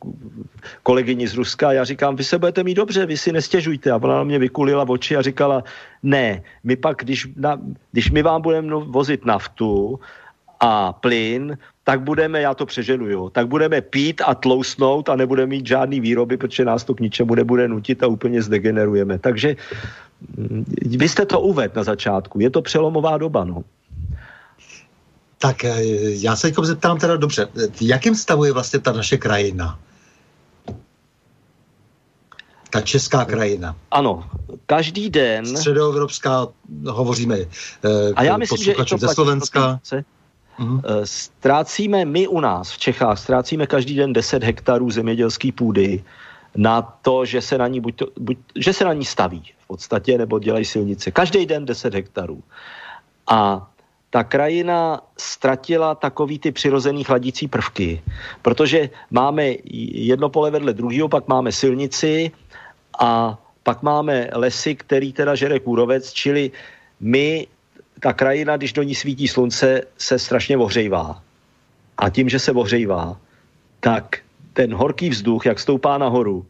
kolegyni 0.83 1.29
z 1.29 1.35
Ruska 1.35 1.73
já 1.73 1.85
říkám, 1.85 2.17
vy 2.17 2.25
se 2.25 2.39
budete 2.39 2.65
mít 2.65 2.75
dobře, 2.75 3.07
vy 3.07 3.17
si 3.17 3.33
nestěžujte. 3.33 3.91
A 3.91 3.97
ona 3.97 4.15
na 4.15 4.25
mě 4.25 4.39
vykulila 4.39 4.85
v 4.85 4.91
oči 4.91 5.17
a 5.17 5.23
říkala, 5.23 5.65
ne, 6.03 6.43
my 6.65 6.77
pak, 6.77 6.97
když, 6.97 7.29
na, 7.37 7.61
když 7.93 8.11
my 8.11 8.23
vám 8.23 8.43
budeme 8.43 8.75
vozit 8.75 9.25
naftu 9.25 10.01
a 10.61 10.93
plyn, 10.93 11.59
tak 11.85 12.01
budeme, 12.03 12.41
já 12.41 12.55
to 12.55 12.67
přeženu, 12.67 13.09
jo, 13.11 13.31
tak 13.31 13.49
budeme 13.49 13.81
pít 13.81 14.23
a 14.27 14.35
tlousnout 14.35 15.09
a 15.09 15.17
nebudeme 15.17 15.47
mít 15.47 15.67
žádný 15.67 16.01
výroby, 16.01 16.37
protože 16.37 16.65
nás 16.65 16.85
to 16.85 16.95
k 16.95 17.01
ničemu 17.01 17.35
nebude 17.35 17.69
nutit 17.69 18.03
a 18.03 18.07
úplně 18.07 18.43
zdegenerujeme. 18.43 19.19
Takže 19.19 19.57
mm, 20.37 20.65
vy 20.99 21.09
jste 21.09 21.27
to 21.27 21.41
uvedl 21.41 21.73
na 21.77 21.85
začátku, 21.85 22.41
je 22.41 22.51
to 22.51 22.63
přelomová 22.63 23.19
doba, 23.19 23.45
no. 23.45 23.65
Tak 25.39 25.65
eh, 25.65 25.77
já 26.01 26.37
se 26.37 26.49
jako 26.49 26.65
zeptám 26.65 26.99
teda 26.99 27.17
dobře, 27.17 27.49
v 27.73 27.83
jakém 27.83 28.15
stavu 28.15 28.45
je 28.45 28.53
vlastně 28.53 28.79
ta 28.79 28.93
naše 28.93 29.17
krajina? 29.17 29.79
Ta 32.71 32.81
česká 32.81 33.25
krajina. 33.25 33.77
Ano, 33.91 34.31
každý 34.67 35.11
den... 35.11 35.47
Středoevropská, 35.57 36.47
hovoříme 36.89 37.37
eh, 37.39 37.49
A 38.17 38.23
já 38.23 38.37
myslím, 38.37 38.65
že 38.65 38.75
to 38.75 38.99
ze 38.99 39.09
Slovenska. 39.09 39.81
Mm-hmm. 40.59 40.81
Ztrácíme 41.05 42.05
my 42.05 42.29
u 42.29 42.41
nás 42.41 42.73
v 42.73 42.79
Čechách, 42.79 43.19
ztrácíme 43.19 43.67
každý 43.67 43.95
den 43.95 44.13
10 44.13 44.45
hektarů 44.45 44.91
zemědělské 44.91 45.53
půdy 45.53 46.05
na 46.57 46.83
to, 46.83 47.25
že 47.25 47.41
se 47.41 47.59
na 47.59 47.69
ní, 47.69 47.81
buď 47.81 47.97
to, 47.97 48.07
buď, 48.19 48.39
že 48.57 48.73
se 48.73 48.85
na 48.85 48.93
ní 48.93 49.05
staví 49.05 49.43
v 49.59 49.67
podstatě, 49.67 50.19
nebo 50.19 50.39
dělají 50.39 50.65
silnice. 50.65 51.11
Každý 51.11 51.47
den 51.47 51.65
10 51.65 51.95
hektarů. 51.95 52.43
A 53.27 53.71
ta 54.19 54.25
krajina 54.25 55.01
ztratila 55.19 55.95
takový 55.95 56.39
ty 56.39 56.53
přirozený 56.53 57.05
chladící 57.05 57.49
prvky, 57.49 58.03
protože 58.43 58.91
máme 59.11 59.63
jedno 60.11 60.29
pole 60.29 60.51
vedle 60.51 60.75
druhého, 60.75 61.09
pak 61.09 61.29
máme 61.29 61.53
silnici 61.53 62.31
a 62.99 63.39
pak 63.63 63.83
máme 63.83 64.31
lesy, 64.35 64.75
který 64.75 65.13
teda 65.13 65.35
žere 65.35 65.61
kůrovec, 65.61 66.13
čili 66.13 66.51
my, 67.01 67.47
ta 68.01 68.13
krajina, 68.13 68.57
když 68.57 68.73
do 68.73 68.83
ní 68.83 68.95
svítí 68.95 69.29
slunce, 69.29 69.87
se 69.99 70.19
strašně 70.19 70.59
ohřejvá. 70.59 71.23
A 71.99 72.11
tím, 72.11 72.29
že 72.29 72.39
se 72.39 72.53
ohřejvá, 72.53 73.15
tak 73.81 74.19
ten 74.53 74.75
horký 74.75 75.15
vzduch, 75.15 75.47
jak 75.47 75.63
stoupá 75.63 75.99
nahoru, 75.99 76.47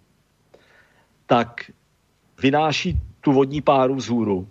tak 1.27 1.69
vynáší 2.41 2.97
tu 3.21 3.33
vodní 3.33 3.61
páru 3.61 3.95
vzhůru. 3.95 4.49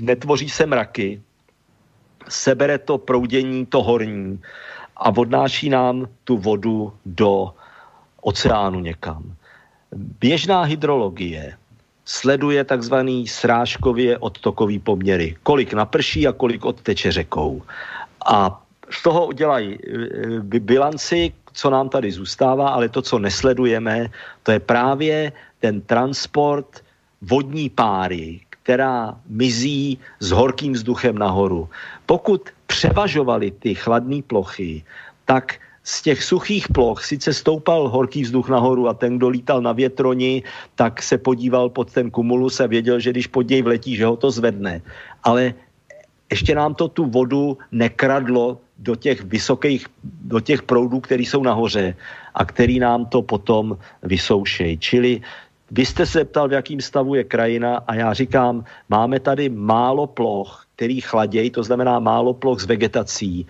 Netvoří 0.00 0.48
se 0.48 0.66
mraky, 0.66 1.20
sebere 2.28 2.78
to 2.78 2.98
proudění, 2.98 3.66
to 3.66 3.82
horní 3.82 4.40
a 4.96 5.08
odnáší 5.16 5.68
nám 5.68 6.08
tu 6.24 6.38
vodu 6.38 6.92
do 7.06 7.54
oceánu 8.20 8.80
někam. 8.80 9.34
Běžná 10.20 10.62
hydrologie 10.62 11.56
sleduje 12.04 12.64
takzvaný 12.64 13.28
srážkově 13.28 14.18
odtokový 14.18 14.78
poměry. 14.78 15.36
Kolik 15.42 15.72
naprší 15.72 16.26
a 16.26 16.32
kolik 16.32 16.64
odteče 16.64 17.12
řekou. 17.12 17.62
A 18.26 18.60
z 18.90 19.02
toho 19.02 19.26
udělají 19.26 19.78
e, 20.54 20.60
bilanci, 20.60 21.32
co 21.52 21.70
nám 21.70 21.88
tady 21.88 22.12
zůstává, 22.12 22.68
ale 22.68 22.88
to, 22.88 23.02
co 23.02 23.18
nesledujeme, 23.18 24.10
to 24.42 24.52
je 24.52 24.60
právě 24.60 25.32
ten 25.60 25.80
transport 25.80 26.84
vodní 27.22 27.70
páry, 27.70 28.40
která 28.64 29.12
mizí 29.28 30.00
s 30.24 30.32
horkým 30.32 30.72
vzduchem 30.72 31.20
nahoru. 31.20 31.68
Pokud 32.08 32.48
převažovaly 32.66 33.52
ty 33.60 33.76
chladné 33.76 34.24
plochy, 34.24 34.80
tak 35.28 35.60
z 35.84 36.02
těch 36.02 36.24
suchých 36.24 36.72
ploch 36.72 37.04
sice 37.04 37.28
stoupal 37.36 37.92
horký 37.92 38.24
vzduch 38.24 38.48
nahoru 38.48 38.88
a 38.88 38.96
ten, 38.96 39.20
kdo 39.20 39.28
lítal 39.28 39.60
na 39.60 39.76
větroni, 39.76 40.42
tak 40.80 41.04
se 41.04 41.20
podíval 41.20 41.68
pod 41.68 41.92
ten 41.92 42.08
kumulus 42.08 42.60
a 42.60 42.66
věděl, 42.66 43.00
že 43.00 43.12
když 43.12 43.28
pod 43.28 43.44
něj 43.44 43.62
vletí, 43.62 43.96
že 43.96 44.08
ho 44.08 44.16
to 44.16 44.32
zvedne. 44.32 44.80
Ale 45.28 45.54
ještě 46.32 46.56
nám 46.56 46.74
to 46.74 46.88
tu 46.88 47.04
vodu 47.04 47.60
nekradlo 47.68 48.64
do 48.80 48.96
těch 48.96 49.28
vysokých, 49.28 49.86
do 50.24 50.40
těch 50.40 50.64
proudů, 50.64 51.04
které 51.04 51.22
jsou 51.22 51.44
nahoře 51.44 51.94
a 52.34 52.42
který 52.44 52.80
nám 52.80 53.06
to 53.12 53.22
potom 53.22 53.76
vysoušejí. 54.02 54.78
Čili 54.80 55.20
vy 55.74 55.86
jste 55.86 56.06
se 56.06 56.24
ptal, 56.24 56.48
v 56.48 56.52
jakém 56.52 56.80
stavu 56.80 57.14
je 57.14 57.24
krajina 57.24 57.82
a 57.86 57.94
já 57.94 58.12
říkám, 58.12 58.64
máme 58.88 59.20
tady 59.20 59.48
málo 59.48 60.06
ploch, 60.06 60.66
který 60.76 61.00
chladějí, 61.00 61.50
to 61.50 61.62
znamená 61.62 61.98
málo 61.98 62.34
ploch 62.34 62.60
s 62.60 62.66
vegetací, 62.66 63.46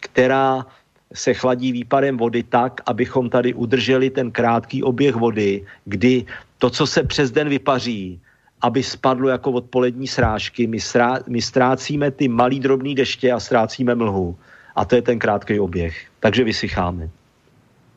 která 0.00 0.66
se 1.14 1.34
chladí 1.34 1.72
výpadem 1.72 2.16
vody 2.16 2.42
tak, 2.42 2.80
abychom 2.86 3.30
tady 3.30 3.54
udrželi 3.54 4.10
ten 4.10 4.30
krátký 4.30 4.82
oběh 4.82 5.14
vody, 5.14 5.64
kdy 5.84 6.24
to, 6.58 6.70
co 6.70 6.86
se 6.86 7.02
přes 7.02 7.30
den 7.30 7.48
vypaří, 7.48 8.20
aby 8.60 8.82
spadlo 8.82 9.28
jako 9.28 9.50
odpolední 9.50 10.06
srážky, 10.06 10.66
my, 10.66 10.80
srá, 10.80 11.18
my 11.28 11.42
ztrácíme 11.42 12.10
ty 12.10 12.28
malý 12.28 12.60
drobný 12.60 12.94
deště 12.94 13.32
a 13.32 13.40
ztrácíme 13.40 13.94
mlhu. 13.94 14.36
A 14.76 14.84
to 14.84 14.94
je 14.94 15.02
ten 15.02 15.18
krátký 15.18 15.60
oběh. 15.60 15.94
Takže 16.20 16.44
vysycháme. 16.44 17.10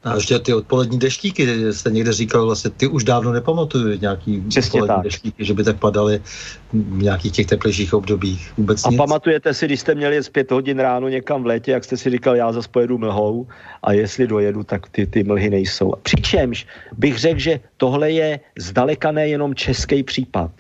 A 0.04 0.16
ještě 0.16 0.39
ty 0.39 0.54
odpolední 0.54 0.99
deštíky, 0.99 1.74
jste 1.74 1.91
někde 1.91 2.14
říkal, 2.14 2.45
vlastně 2.45 2.72
ty 2.72 2.88
už 2.88 3.04
dávno 3.04 3.32
nepamatuju 3.32 3.97
nějaký 4.02 4.41
Přesně 4.49 4.82
odpolední 4.82 4.95
tak. 4.95 5.04
deštíky, 5.04 5.45
že 5.45 5.54
by 5.54 5.64
tak 5.64 5.80
padaly 5.80 6.22
v 6.74 7.02
nějakých 7.02 7.32
těch 7.32 7.47
teplejších 7.47 7.93
obdobích. 7.93 8.54
Vůbec 8.58 8.86
a 8.86 8.89
nic. 8.89 8.97
pamatujete 8.97 9.54
si, 9.54 9.66
když 9.66 9.80
jste 9.80 9.95
měli 9.95 10.24
z 10.24 10.30
pět 10.30 10.52
hodin 10.52 10.80
ráno 10.80 11.08
někam 11.08 11.43
v 11.43 11.45
létě, 11.45 11.72
jak 11.72 11.84
jste 11.84 11.97
si 11.97 12.10
říkal, 12.10 12.36
já 12.36 12.52
zase 12.52 12.70
pojedu 12.72 12.97
mlhou 12.97 13.47
a 13.84 13.93
jestli 13.93 14.28
dojedu, 14.28 14.64
tak 14.64 14.89
ty, 14.89 15.08
ty 15.08 15.24
mlhy 15.24 15.49
nejsou. 15.49 15.93
Přičemž 16.02 16.68
bych 16.97 17.20
řekl, 17.20 17.39
že 17.39 17.60
tohle 17.78 18.12
je 18.12 18.39
zdaleka 18.60 19.12
nejenom 19.12 19.56
český 19.56 20.04
případ. 20.04 20.52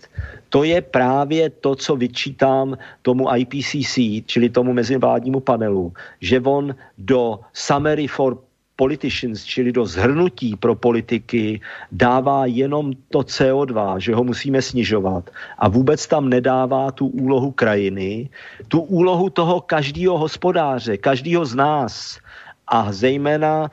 To 0.49 0.63
je 0.63 0.81
právě 0.81 1.49
to, 1.49 1.75
co 1.75 1.95
vyčítám 1.95 2.77
tomu 3.01 3.35
IPCC, 3.35 4.25
čili 4.25 4.49
tomu 4.49 4.73
mezivládnímu 4.73 5.39
panelu, 5.39 5.93
že 6.21 6.39
on 6.39 6.75
do 6.97 7.39
Summary 7.53 8.07
for 8.07 8.37
politicians, 8.81 9.45
čili 9.45 9.69
do 9.69 9.85
zhrnutí 9.85 10.57
pro 10.57 10.73
politiky, 10.73 11.61
dává 11.93 12.49
jenom 12.49 12.97
to 13.13 13.21
CO2, 13.21 14.01
že 14.01 14.17
ho 14.17 14.25
musíme 14.25 14.57
snižovat 14.57 15.29
a 15.61 15.69
vůbec 15.69 16.01
tam 16.09 16.33
nedává 16.33 16.89
tu 16.89 17.13
úlohu 17.13 17.53
krajiny, 17.53 18.25
tu 18.73 18.81
úlohu 18.81 19.29
toho 19.29 19.61
každého 19.61 20.17
hospodáře, 20.17 20.97
každého 20.97 21.45
z 21.45 21.53
nás 21.53 22.17
a 22.65 22.89
zejména 22.89 23.69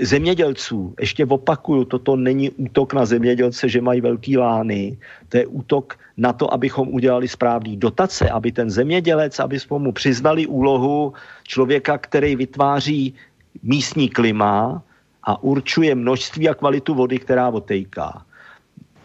zemědělců. 0.00 0.94
Ještě 1.00 1.24
opakuju, 1.24 1.84
toto 1.84 2.16
není 2.16 2.50
útok 2.50 2.92
na 2.92 3.08
zemědělce, 3.08 3.68
že 3.68 3.80
mají 3.80 4.00
velký 4.04 4.36
lány. 4.36 4.98
To 5.32 5.36
je 5.40 5.46
útok 5.46 5.96
na 6.20 6.32
to, 6.36 6.52
abychom 6.52 6.92
udělali 6.92 7.28
správný 7.28 7.80
dotace, 7.80 8.28
aby 8.28 8.52
ten 8.52 8.70
zemědělec, 8.70 9.40
aby 9.40 9.56
jsme 9.56 9.78
mu 9.78 9.92
přiznali 9.92 10.46
úlohu 10.46 11.12
člověka, 11.48 11.98
který 11.98 12.36
vytváří 12.36 13.14
místní 13.62 14.08
klima 14.08 14.82
a 15.22 15.42
určuje 15.42 15.94
množství 15.94 16.48
a 16.48 16.54
kvalitu 16.54 16.94
vody, 16.94 17.18
která 17.18 17.48
otejká. 17.48 18.22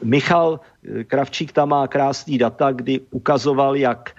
Michal 0.04 0.60
eh, 0.60 1.04
Kravčík 1.04 1.52
tam 1.52 1.70
má 1.70 1.88
krásný 1.88 2.38
data, 2.38 2.72
kdy 2.72 3.00
ukazoval, 3.12 3.76
jak 3.76 4.12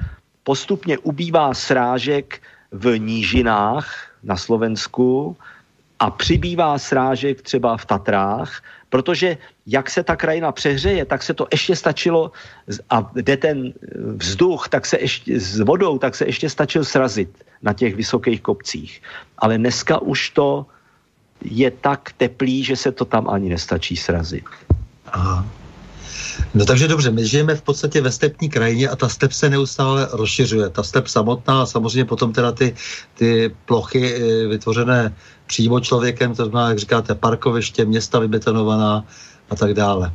postupně 0.45 0.99
ubývá 0.99 1.55
srážek 1.55 2.43
v 2.73 2.99
nížinách 2.99 3.87
na 4.23 4.37
Slovensku 4.37 5.37
a 5.99 6.11
přibývá 6.11 6.79
srážek 6.79 7.43
třeba 7.43 7.77
v 7.77 7.85
Tatrách, 7.85 8.63
protože 8.91 9.39
jak 9.67 9.91
se 9.91 10.03
ta 10.03 10.17
krajina 10.17 10.53
přehřeje, 10.53 11.05
tak 11.05 11.23
se 11.23 11.35
to 11.35 11.47
ještě 11.53 11.77
stačilo 11.77 12.33
a 12.91 13.11
jde 13.15 13.37
ten 13.37 13.73
vzduch 14.19 14.69
tak 14.69 14.87
se 14.87 14.99
ještě, 15.01 15.41
s 15.41 15.61
vodou, 15.61 15.99
tak 15.99 16.15
se 16.15 16.27
ještě 16.27 16.51
stačil 16.51 16.85
srazit 16.85 17.31
na 17.63 17.73
těch 17.73 17.95
vysokých 17.95 18.41
kopcích. 18.43 19.03
Ale 19.39 19.59
dneska 19.59 19.99
už 20.03 20.31
to 20.31 20.67
je 21.45 21.71
tak 21.71 22.13
teplý, 22.17 22.65
že 22.65 22.77
se 22.77 22.93
to 22.93 23.05
tam 23.05 23.31
ani 23.31 23.49
nestačí 23.49 23.97
srazit. 23.97 24.45
Aha. 25.07 25.47
No 26.55 26.65
takže 26.65 26.89
dobře, 26.89 27.11
my 27.11 27.27
žijeme 27.27 27.55
v 27.55 27.63
podstatě 27.63 28.01
ve 28.01 28.13
stepní 28.13 28.49
krajině 28.49 28.89
a 28.89 28.97
ta 28.97 29.09
step 29.09 29.33
se 29.33 29.51
neustále 29.51 30.09
rozšiřuje. 30.13 30.69
Ta 30.69 30.83
step 30.83 31.07
samotná 31.07 31.63
a 31.63 31.67
samozřejmě 31.67 32.05
potom 32.05 32.33
teda 32.33 32.53
ty, 32.53 32.75
ty 33.15 33.55
plochy 33.65 34.15
eh, 34.15 34.47
vytvořené 34.47 35.15
přímo 35.51 35.81
člověkem, 35.83 36.31
to 36.35 36.47
znamená, 36.47 36.69
jak 36.69 36.79
říkáte, 36.79 37.15
parkoviště, 37.15 37.85
města 37.85 38.23
vybetonovaná 38.23 39.03
a 39.51 39.55
tak 39.59 39.75
dále. 39.75 40.13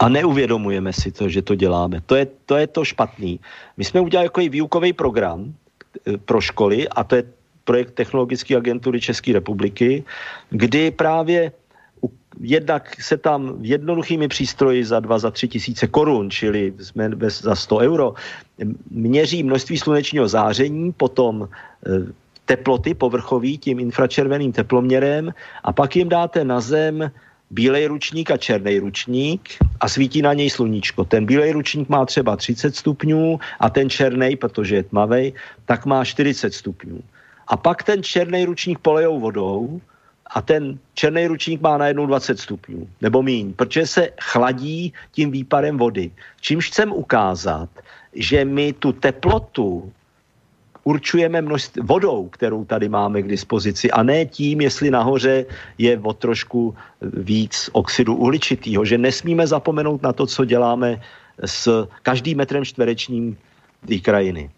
A 0.00 0.08
neuvědomujeme 0.08 0.92
si 0.92 1.12
to, 1.12 1.28
že 1.28 1.44
to 1.44 1.52
děláme. 1.54 2.00
To 2.08 2.16
je 2.16 2.26
to, 2.48 2.56
je 2.56 2.66
to 2.66 2.80
špatný. 2.84 3.40
My 3.76 3.84
jsme 3.84 4.00
udělali 4.00 4.32
jako 4.32 4.40
výukový 4.40 4.92
program 4.96 5.52
eh, 5.52 6.16
pro 6.16 6.40
školy 6.40 6.88
a 6.88 7.04
to 7.04 7.20
je 7.20 7.24
projekt 7.68 7.92
Technologické 7.92 8.56
agentury 8.56 9.00
České 9.00 9.36
republiky, 9.36 10.04
kdy 10.48 10.90
právě 10.96 11.52
jednak 12.40 12.96
se 13.00 13.16
tam 13.20 13.60
jednoduchými 13.60 14.28
přístroji 14.28 14.84
za 14.84 15.00
2, 15.00 15.18
za 15.18 15.30
3 15.30 15.48
tisíce 15.48 15.84
korun, 15.86 16.30
čili 16.30 16.72
jsme 16.80 17.08
bez, 17.08 17.42
za 17.42 17.52
100 17.52 17.76
euro, 17.76 18.14
měří 18.90 19.42
množství 19.42 19.76
slunečního 19.76 20.28
záření, 20.28 20.92
potom 20.92 21.48
e, 21.48 22.25
teploty 22.46 22.94
povrchový 22.94 23.58
tím 23.58 23.78
infračerveným 23.80 24.52
teploměrem 24.52 25.34
a 25.64 25.72
pak 25.72 25.96
jim 25.96 26.08
dáte 26.08 26.44
na 26.44 26.60
zem 26.60 27.10
bílej 27.50 27.86
ručník 27.86 28.30
a 28.30 28.36
černý 28.36 28.78
ručník 28.78 29.40
a 29.80 29.88
svítí 29.88 30.22
na 30.22 30.34
něj 30.34 30.50
sluníčko. 30.50 31.04
Ten 31.04 31.26
bílej 31.26 31.52
ručník 31.52 31.88
má 31.88 32.06
třeba 32.06 32.36
30 32.36 32.76
stupňů 32.76 33.38
a 33.60 33.70
ten 33.70 33.90
černý, 33.90 34.36
protože 34.36 34.76
je 34.76 34.82
tmavý, 34.82 35.34
tak 35.66 35.86
má 35.86 36.04
40 36.04 36.54
stupňů. 36.54 37.02
A 37.46 37.56
pak 37.56 37.82
ten 37.82 38.02
černý 38.02 38.44
ručník 38.44 38.78
polejou 38.78 39.20
vodou 39.20 39.80
a 40.34 40.42
ten 40.42 40.78
černý 40.94 41.26
ručník 41.26 41.60
má 41.60 41.78
najednou 41.78 42.06
20 42.06 42.38
stupňů, 42.38 42.88
nebo 43.00 43.22
míň, 43.22 43.52
protože 43.52 43.86
se 43.86 44.10
chladí 44.20 44.92
tím 45.12 45.30
výparem 45.30 45.78
vody. 45.78 46.10
Čímž 46.40 46.68
chcem 46.68 46.92
ukázat, 46.92 47.70
že 48.14 48.44
my 48.44 48.72
tu 48.72 48.92
teplotu 48.92 49.92
určujeme 50.86 51.42
množství 51.42 51.82
vodou, 51.82 52.28
kterou 52.28 52.64
tady 52.64 52.88
máme 52.88 53.22
k 53.22 53.28
dispozici 53.28 53.90
a 53.90 54.02
ne 54.02 54.26
tím, 54.26 54.60
jestli 54.60 54.90
nahoře 54.90 55.44
je 55.78 55.98
o 55.98 56.12
trošku 56.12 56.74
víc 57.02 57.70
oxidu 57.72 58.14
uhličitého, 58.14 58.84
že 58.84 58.98
nesmíme 58.98 59.46
zapomenout 59.46 60.02
na 60.02 60.12
to, 60.12 60.26
co 60.26 60.44
děláme 60.44 61.02
s 61.44 61.88
každým 62.02 62.38
metrem 62.38 62.64
čtverečním 62.64 63.36
té 63.88 63.98
krajiny. 63.98 64.50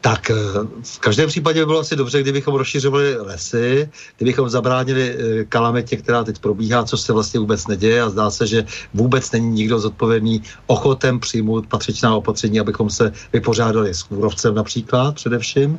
Tak 0.00 0.30
eh, 0.30 0.34
v 0.82 0.98
každém 0.98 1.28
případě 1.28 1.60
by 1.60 1.66
bylo 1.66 1.78
asi 1.78 1.96
dobře, 1.96 2.22
kdybychom 2.22 2.54
rozšiřovali 2.54 3.16
lesy, 3.16 3.90
kdybychom 4.16 4.50
zabránili 4.50 5.16
eh, 5.16 5.44
kalamitě, 5.44 5.96
která 5.96 6.24
teď 6.24 6.38
probíhá, 6.38 6.84
což 6.84 7.00
se 7.00 7.12
vlastně 7.12 7.40
vůbec 7.40 7.66
neděje 7.66 8.02
a 8.02 8.10
zdá 8.10 8.30
se, 8.30 8.46
že 8.46 8.64
vůbec 8.94 9.32
není 9.32 9.50
nikdo 9.50 9.80
zodpovědný 9.80 10.42
ochotem 10.66 11.20
přijmout 11.20 11.66
patřičná 11.66 12.16
opatření, 12.16 12.60
abychom 12.60 12.90
se 12.90 13.12
vypořádali 13.32 13.94
s 13.94 14.02
kůrovcem 14.02 14.54
například 14.54 15.14
především. 15.14 15.78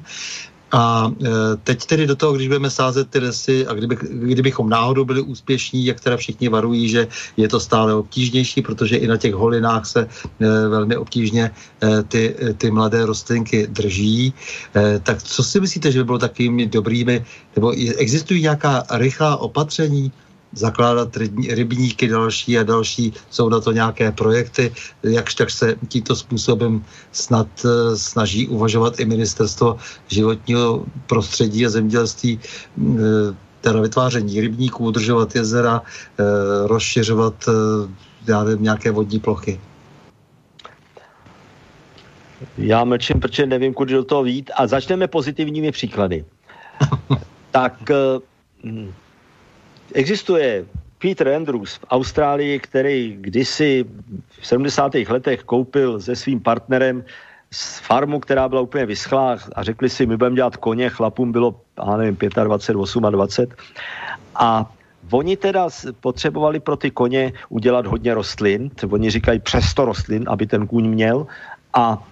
A 0.71 1.11
e, 1.23 1.29
teď 1.63 1.85
tedy 1.85 2.07
do 2.07 2.15
toho, 2.15 2.33
když 2.33 2.47
budeme 2.47 2.69
sázet 2.69 3.09
ty 3.09 3.19
lesy 3.19 3.67
a 3.67 3.73
kdyby, 3.73 3.97
kdybychom 4.11 4.69
náhodou 4.69 5.05
byli 5.05 5.21
úspěšní, 5.21 5.85
jak 5.85 5.99
teda 5.99 6.17
všichni 6.17 6.49
varují, 6.49 6.89
že 6.89 7.07
je 7.37 7.47
to 7.47 7.59
stále 7.59 7.93
obtížnější, 7.93 8.61
protože 8.61 8.97
i 8.97 9.07
na 9.07 9.17
těch 9.17 9.33
holinách 9.33 9.85
se 9.85 10.01
e, 10.01 10.67
velmi 10.67 10.97
obtížně 10.97 11.51
e, 11.83 12.03
ty, 12.03 12.35
ty 12.57 12.71
mladé 12.71 13.05
rostlinky 13.05 13.67
drží, 13.67 14.33
tak 15.03 15.23
co 15.23 15.43
si 15.43 15.59
myslíte, 15.59 15.91
že 15.91 15.99
by 15.99 16.03
bylo 16.03 16.17
takovými 16.17 16.65
dobrými, 16.67 17.25
nebo 17.55 17.71
existují 17.97 18.41
nějaká 18.41 18.83
rychlá 18.91 19.37
opatření, 19.37 20.11
zakládat 20.53 21.17
rybníky 21.49 22.07
další 22.07 22.57
a 22.57 22.63
další, 22.63 23.13
jsou 23.29 23.49
na 23.49 23.59
to 23.59 23.71
nějaké 23.71 24.11
projekty, 24.11 24.73
jakž 25.03 25.35
tak 25.35 25.49
se 25.49 25.75
tímto 25.87 26.15
způsobem 26.15 26.83
snad 27.11 27.47
eh, 27.65 27.97
snaží 27.97 28.47
uvažovat 28.47 28.99
i 28.99 29.05
ministerstvo 29.05 29.77
životního 30.07 30.85
prostředí 31.07 31.65
a 31.65 31.69
zemědělství, 31.69 32.39
eh, 32.39 33.01
teda 33.61 33.81
vytváření 33.81 34.41
rybníků, 34.41 34.85
udržovat 34.85 35.35
jezera, 35.35 35.81
eh, 35.81 36.23
rozšiřovat 36.67 37.49
já 38.27 38.43
nevím, 38.43 38.63
nějaké 38.63 38.91
vodní 38.91 39.19
plochy. 39.19 39.59
Já 42.57 42.83
mlčím, 42.83 43.19
protože 43.19 43.45
nevím, 43.45 43.73
kudy 43.73 43.93
do 43.93 44.03
toho 44.03 44.23
vít. 44.23 44.51
A 44.55 44.67
začneme 44.67 45.07
pozitivními 45.07 45.71
příklady. 45.71 46.25
tak 47.51 47.91
hm, 48.63 48.93
Existuje 49.95 50.65
Peter 50.99 51.27
Andrews 51.27 51.75
v 51.75 51.85
Austrálii, 51.89 52.59
který 52.59 53.17
kdysi 53.21 53.85
v 54.39 54.47
70. 54.47 54.91
letech 55.07 55.43
koupil 55.43 56.01
se 56.01 56.15
svým 56.15 56.39
partnerem 56.39 57.03
z 57.51 57.79
farmu, 57.79 58.19
která 58.19 58.49
byla 58.49 58.61
úplně 58.61 58.85
vyschlá 58.85 59.37
a 59.55 59.63
řekli 59.63 59.89
si, 59.89 60.05
my 60.05 60.17
budeme 60.17 60.35
dělat 60.35 60.57
koně, 60.57 60.89
chlapům 60.89 61.31
bylo, 61.31 61.55
já 61.87 61.97
nevím, 61.97 62.15
25, 62.15 62.43
28 62.43 63.05
a 64.35 64.71
Oni 65.11 65.37
teda 65.37 65.69
potřebovali 65.99 66.59
pro 66.59 66.77
ty 66.77 66.91
koně 66.91 67.33
udělat 67.49 67.85
hodně 67.85 68.13
rostlin, 68.13 68.71
oni 68.89 69.09
říkají 69.09 69.39
přes 69.39 69.65
100 69.65 69.85
rostlin, 69.85 70.23
aby 70.27 70.47
ten 70.47 70.67
kůň 70.67 70.87
měl 70.87 71.27
a 71.73 72.07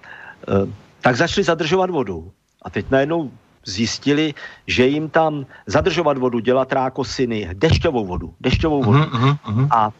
e, 0.48 0.52
tak 1.00 1.16
začali 1.16 1.44
zadržovat 1.44 1.90
vodu. 1.90 2.30
A 2.62 2.70
teď 2.70 2.86
najednou 2.90 3.30
zjistili, 3.66 4.34
že 4.66 4.86
jim 4.86 5.08
tam 5.08 5.46
zadržovat 5.66 6.18
vodu, 6.18 6.38
dělat 6.38 6.72
rákosiny, 6.72 7.50
dešťovou 7.54 8.06
vodu, 8.06 8.34
dešťovou 8.40 8.82
vodu. 8.82 8.98
Uh-huh, 8.98 9.38
uh-huh. 9.46 9.68
A 9.70 9.90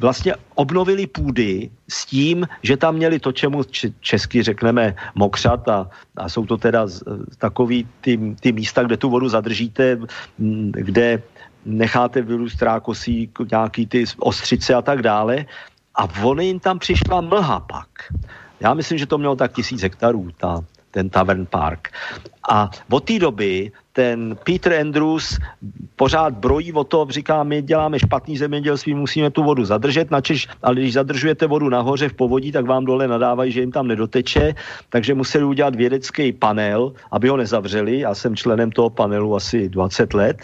vlastně 0.00 0.34
obnovili 0.54 1.06
půdy 1.06 1.70
s 1.88 2.06
tím, 2.06 2.48
že 2.62 2.76
tam 2.76 2.94
měli 2.94 3.18
to, 3.18 3.32
čemu 3.32 3.62
česky 4.00 4.42
řekneme 4.42 4.96
mokřat 5.14 5.68
a, 5.68 5.90
a 6.16 6.28
jsou 6.28 6.46
to 6.46 6.56
teda 6.56 6.86
takový 7.38 7.88
ty, 8.00 8.36
ty 8.40 8.52
místa, 8.52 8.82
kde 8.82 8.96
tu 8.96 9.10
vodu 9.10 9.28
zadržíte, 9.28 9.98
kde 10.70 11.22
necháte 11.64 12.22
vyrůst 12.22 12.62
rákosí, 12.62 13.30
nějaký 13.50 13.86
ty 13.86 14.04
ostřice 14.18 14.74
a 14.74 14.82
tak 14.82 15.02
dále. 15.02 15.46
A 15.94 16.08
oni 16.22 16.46
jim 16.46 16.60
tam 16.60 16.78
přišla 16.78 17.20
mlha 17.20 17.60
pak. 17.60 17.88
Já 18.60 18.74
myslím, 18.74 18.98
že 18.98 19.06
to 19.06 19.18
mělo 19.18 19.36
tak 19.36 19.52
tisíc 19.52 19.82
hektarů, 19.82 20.30
ta, 20.36 20.60
ten 20.94 21.10
Tavern 21.10 21.46
Park. 21.50 21.90
A 22.50 22.70
od 22.90 23.04
té 23.04 23.18
doby 23.18 23.72
ten 23.92 24.36
Peter 24.44 24.72
Andrews 24.72 25.38
pořád 25.96 26.34
brojí 26.34 26.72
o 26.72 26.84
to, 26.84 27.06
říká, 27.10 27.42
my 27.42 27.62
děláme 27.62 27.98
špatný 27.98 28.38
zemědělství, 28.38 28.94
musíme 28.94 29.30
tu 29.30 29.42
vodu 29.42 29.64
zadržet, 29.64 30.10
načež, 30.10 30.48
ale 30.62 30.74
když 30.74 30.92
zadržujete 30.92 31.46
vodu 31.46 31.68
nahoře 31.68 32.08
v 32.08 32.14
povodí, 32.14 32.52
tak 32.52 32.66
vám 32.66 32.84
dole 32.84 33.08
nadávají, 33.08 33.52
že 33.52 33.60
jim 33.60 33.72
tam 33.72 33.86
nedoteče, 33.86 34.54
takže 34.88 35.14
museli 35.14 35.44
udělat 35.44 35.74
vědecký 35.74 36.32
panel, 36.32 36.92
aby 37.10 37.28
ho 37.28 37.36
nezavřeli. 37.36 38.06
Já 38.06 38.14
jsem 38.14 38.36
členem 38.36 38.70
toho 38.70 38.90
panelu 38.90 39.34
asi 39.34 39.68
20 39.68 40.14
let. 40.14 40.38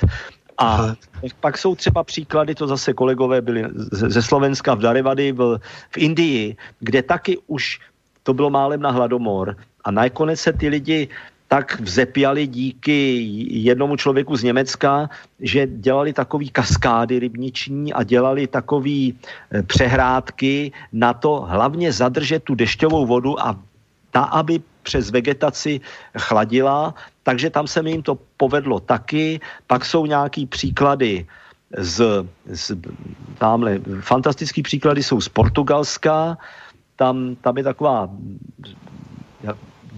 A 0.59 0.93
pak 1.41 1.59
jsou 1.59 1.75
třeba 1.75 2.05
příklady, 2.05 2.55
to 2.55 2.67
zase 2.67 2.93
kolegové 2.93 3.41
byli 3.41 3.65
ze 3.91 4.23
Slovenska 4.23 4.75
v 4.75 4.81
Darevady 4.81 5.33
v, 5.33 5.59
v 5.91 5.97
Indii, 5.99 6.57
kde 6.81 7.03
taky 7.03 7.39
už 7.47 7.81
to 8.23 8.35
bylo 8.35 8.51
málem 8.51 8.81
na 8.81 8.91
hladomor 8.91 9.57
a 9.85 9.91
nakonec 9.91 10.41
se 10.41 10.53
ty 10.53 10.69
lidi 10.69 11.09
tak 11.51 11.81
vzepěli 11.81 12.47
díky 12.47 13.27
jednomu 13.51 13.97
člověku 13.97 14.37
z 14.37 14.43
Německa, 14.43 15.11
že 15.41 15.67
dělali 15.67 16.13
takový 16.13 16.51
kaskády 16.51 17.19
rybniční 17.19 17.93
a 17.93 18.03
dělali 18.07 18.47
takový 18.47 19.19
e, 19.51 19.63
přehrádky 19.63 20.73
na 20.93 21.11
to 21.11 21.43
hlavně 21.51 21.93
zadržet 21.93 22.47
tu 22.47 22.55
dešťovou 22.55 23.07
vodu 23.07 23.35
a 23.35 23.59
ta, 24.11 24.23
aby 24.31 24.63
přes 24.83 25.11
vegetaci 25.11 25.81
chladila, 26.19 26.95
takže 27.23 27.51
tam 27.51 27.67
se 27.67 27.83
mi 27.83 27.91
jim 27.91 28.03
to 28.03 28.19
povedlo 28.37 28.81
taky. 28.81 29.41
Pak 29.67 29.85
jsou 29.85 30.07
nějaký 30.07 30.47
příklady 30.47 31.27
z, 31.79 32.27
z 32.47 32.79
tamhle, 33.39 33.79
fantastický 34.01 34.63
příklady 34.63 35.03
jsou 35.03 35.21
z 35.21 35.29
Portugalska, 35.29 36.39
tam, 36.97 37.35
tam 37.43 37.59
je 37.59 37.65
taková 37.65 38.11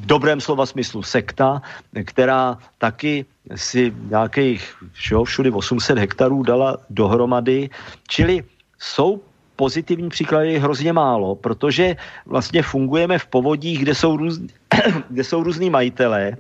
v 0.02 0.06
dobrém 0.06 0.42
slova 0.42 0.66
smyslu 0.66 1.02
sekta, 1.02 1.62
která 2.04 2.58
taky 2.78 3.24
si 3.54 3.94
nějakých 4.10 4.74
všeho 4.92 5.24
všude 5.24 5.50
800 5.50 5.98
hektarů 5.98 6.42
dala 6.42 6.76
dohromady. 6.90 7.70
Čili 8.10 8.42
jsou 8.78 9.22
pozitivní 9.56 10.10
příklady 10.10 10.58
hrozně 10.58 10.92
málo, 10.92 11.38
protože 11.38 11.96
vlastně 12.26 12.62
fungujeme 12.62 13.18
v 13.18 13.26
povodích, 13.26 13.78
kde 13.86 13.94
jsou, 13.94 14.16
růz, 14.16 14.42
kde 15.10 15.24
jsou 15.24 15.42
různí 15.42 15.70
majitelé 15.70 16.36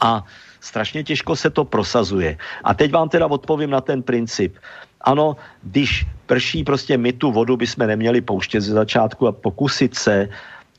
a 0.00 0.24
strašně 0.60 1.04
těžko 1.04 1.36
se 1.36 1.50
to 1.52 1.64
prosazuje. 1.64 2.40
A 2.64 2.74
teď 2.74 2.92
vám 2.92 3.08
teda 3.08 3.28
odpovím 3.28 3.70
na 3.70 3.80
ten 3.80 4.02
princip. 4.02 4.56
Ano, 5.00 5.36
když 5.62 6.06
prší, 6.26 6.64
prostě 6.64 6.96
my 6.96 7.12
tu 7.12 7.32
vodu 7.32 7.56
bychom 7.56 7.86
neměli 7.86 8.20
pouštět 8.20 8.60
ze 8.60 8.72
začátku 8.72 9.28
a 9.28 9.32
pokusit 9.32 9.96
se 9.96 10.28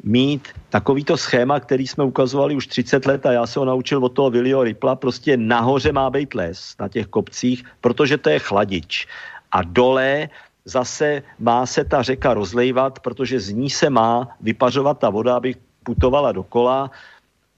mít 0.03 0.49
takovýto 0.69 1.17
schéma, 1.17 1.59
který 1.59 1.87
jsme 1.87 2.03
ukazovali 2.03 2.55
už 2.55 2.67
30 2.67 3.05
let 3.05 3.25
a 3.25 3.31
já 3.31 3.47
se 3.47 3.59
ho 3.59 3.65
naučil 3.65 4.05
od 4.05 4.09
toho 4.09 4.29
Vilio 4.29 4.63
Ripla, 4.63 4.95
prostě 4.95 5.37
nahoře 5.37 5.91
má 5.91 6.09
být 6.09 6.33
les 6.33 6.75
na 6.79 6.87
těch 6.87 7.07
kopcích, 7.07 7.65
protože 7.81 8.17
to 8.17 8.29
je 8.29 8.39
chladič. 8.39 9.07
A 9.51 9.61
dole 9.63 10.29
zase 10.65 11.23
má 11.39 11.65
se 11.65 11.83
ta 11.83 12.01
řeka 12.01 12.33
rozlejvat, 12.33 12.99
protože 12.99 13.39
z 13.39 13.49
ní 13.49 13.69
se 13.69 13.89
má 13.89 14.27
vypařovat 14.41 14.99
ta 14.99 15.09
voda, 15.09 15.35
aby 15.35 15.55
putovala 15.83 16.31
dokola 16.31 16.91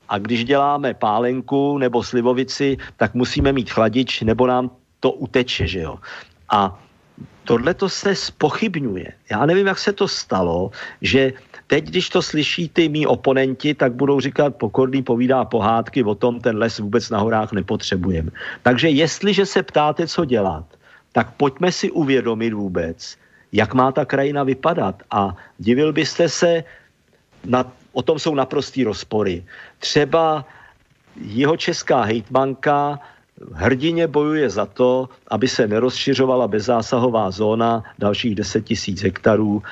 a 0.10 0.18
když 0.18 0.46
děláme 0.46 0.94
pálenku 0.94 1.78
nebo 1.78 2.04
slivovici, 2.04 2.78
tak 2.98 3.14
musíme 3.14 3.52
mít 3.52 3.72
chladič, 3.72 4.22
nebo 4.22 4.48
nám 4.48 4.72
to 5.00 5.12
uteče, 5.12 5.68
že 5.68 5.80
jo. 5.80 6.00
A 6.50 6.80
tohle 7.44 7.74
to 7.74 7.90
se 7.90 8.16
spochybňuje. 8.16 9.12
Já 9.32 9.46
nevím, 9.46 9.68
jak 9.68 9.80
se 9.80 9.94
to 9.94 10.08
stalo, 10.08 10.72
že 11.02 11.34
Teď, 11.68 11.84
když 11.86 12.10
to 12.10 12.22
slyší 12.22 12.70
ty 12.70 12.90
mý 12.90 13.08
oponenti, 13.08 13.74
tak 13.74 13.94
budou 13.94 14.20
říkat, 14.20 14.56
pokorný 14.56 15.04
povídá 15.04 15.46
pohádky 15.46 16.04
o 16.04 16.16
tom, 16.16 16.40
ten 16.40 16.58
les 16.58 16.80
vůbec 16.80 17.10
na 17.10 17.20
horách 17.20 17.52
nepotřebujeme. 17.52 18.32
Takže 18.62 18.90
jestliže 18.90 19.46
se 19.46 19.64
ptáte, 19.64 20.08
co 20.08 20.26
dělat, 20.26 20.66
tak 21.12 21.32
pojďme 21.38 21.72
si 21.72 21.92
uvědomit 21.92 22.54
vůbec, 22.54 23.18
jak 23.52 23.74
má 23.74 23.92
ta 23.92 24.06
krajina 24.06 24.44
vypadat. 24.44 25.04
A 25.12 25.36
divil 25.58 25.94
byste 25.94 26.30
se, 26.30 26.64
na, 27.46 27.72
o 27.94 28.02
tom 28.02 28.20
jsou 28.20 28.36
naprostý 28.36 28.84
rozpory. 28.84 29.44
Třeba 29.80 30.46
jeho 31.22 31.58
česká 31.58 32.02
hejtmanka 32.02 33.00
hrdině 33.54 34.08
bojuje 34.08 34.50
za 34.50 34.66
to, 34.66 35.10
aby 35.28 35.48
se 35.48 35.68
nerozšiřovala 35.68 36.48
bezzásahová 36.48 37.32
zóna 37.32 37.84
dalších 38.00 38.36
10 38.36 38.66
tisíc 38.66 39.04
hektarů 39.04 39.64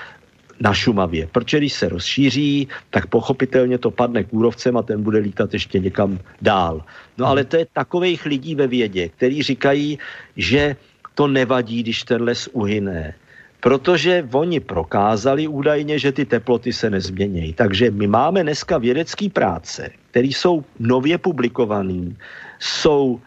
na 0.61 0.73
Šumavě. 0.73 1.27
Protože 1.27 1.57
když 1.57 1.73
se 1.73 1.89
rozšíří, 1.89 2.67
tak 2.89 3.09
pochopitelně 3.09 3.77
to 3.77 3.91
padne 3.91 4.23
kůrovcem 4.23 4.77
a 4.77 4.85
ten 4.85 5.03
bude 5.03 5.19
lítat 5.19 5.53
ještě 5.53 5.79
někam 5.79 6.19
dál. 6.41 6.85
No 7.17 7.25
ale 7.25 7.43
to 7.43 7.57
je 7.57 7.65
takových 7.73 8.25
lidí 8.25 8.55
ve 8.55 8.67
vědě, 8.67 9.09
kteří 9.09 9.43
říkají, 9.43 9.99
že 10.37 10.75
to 11.17 11.27
nevadí, 11.27 11.83
když 11.83 12.03
ten 12.03 12.21
les 12.21 12.47
uhyne, 12.53 13.13
protože 13.59 14.25
oni 14.31 14.59
prokázali 14.59 15.47
údajně, 15.47 15.99
že 15.99 16.11
ty 16.11 16.25
teploty 16.25 16.73
se 16.73 16.89
nezmění. 16.89 17.53
Takže 17.53 17.91
my 17.91 18.07
máme 18.07 18.43
dneska 18.43 18.77
vědecké 18.77 19.29
práce, 19.29 19.89
které 20.11 20.27
jsou 20.27 20.63
nově 20.79 21.17
publikované, 21.17 22.13
jsou 22.59 23.21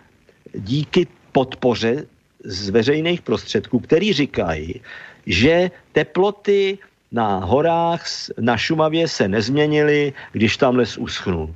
díky 0.55 1.07
podpoře 1.33 2.07
z 2.45 2.69
veřejných 2.71 3.23
prostředků, 3.23 3.79
který 3.79 4.13
říkají, 4.13 4.81
že 5.27 5.71
teploty 5.93 6.79
na 7.15 7.39
horách 7.47 8.03
na 8.41 8.57
Šumavě 8.57 9.09
se 9.09 9.29
nezměnily, 9.29 10.13
když 10.33 10.57
tam 10.57 10.77
les 10.77 10.99
uschnul. 10.99 11.55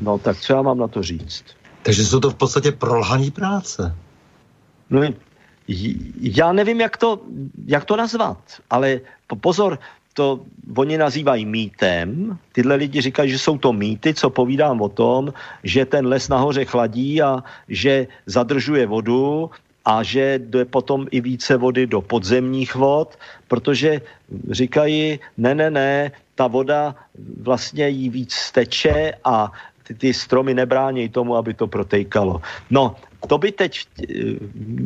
No 0.00 0.18
tak 0.18 0.38
co 0.38 0.52
já 0.52 0.62
mám 0.62 0.78
na 0.78 0.88
to 0.88 1.02
říct? 1.02 1.44
Takže 1.82 2.04
jsou 2.04 2.20
to 2.20 2.30
v 2.30 2.34
podstatě 2.34 2.72
prolhaní 2.72 3.30
práce. 3.30 3.94
No, 4.90 5.02
já 6.20 6.52
nevím, 6.52 6.80
jak 6.80 6.96
to, 6.96 7.20
jak 7.66 7.84
to 7.84 7.96
nazvat, 7.96 8.38
ale 8.70 9.00
pozor, 9.40 9.78
to 10.14 10.40
oni 10.76 10.98
nazývají 10.98 11.46
mýtem. 11.46 12.38
Tyhle 12.52 12.74
lidi 12.74 13.00
říkají, 13.00 13.30
že 13.30 13.38
jsou 13.38 13.58
to 13.58 13.72
mýty, 13.72 14.14
co 14.14 14.30
povídám 14.30 14.80
o 14.80 14.88
tom, 14.88 15.32
že 15.64 15.84
ten 15.84 16.06
les 16.06 16.28
nahoře 16.28 16.64
chladí 16.64 17.22
a 17.22 17.42
že 17.68 18.06
zadržuje 18.26 18.86
vodu 18.86 19.50
a 19.84 20.02
že 20.02 20.38
jde 20.38 20.64
potom 20.64 21.06
i 21.10 21.20
více 21.20 21.56
vody 21.56 21.86
do 21.86 22.00
podzemních 22.00 22.74
vod, 22.74 23.18
protože 23.48 24.00
říkají, 24.50 25.18
ne, 25.36 25.54
ne, 25.54 25.70
ne, 25.70 26.12
ta 26.34 26.46
voda 26.46 26.94
vlastně 27.42 27.88
jí 27.88 28.10
víc 28.10 28.32
steče 28.34 29.12
a 29.24 29.52
ty, 29.82 29.94
ty 29.94 30.14
stromy 30.14 30.54
nebrání 30.54 31.08
tomu, 31.08 31.36
aby 31.36 31.54
to 31.54 31.66
protejkalo. 31.66 32.40
No, 32.70 32.96
to 33.26 33.38
by 33.38 33.52
teď, 33.52 33.72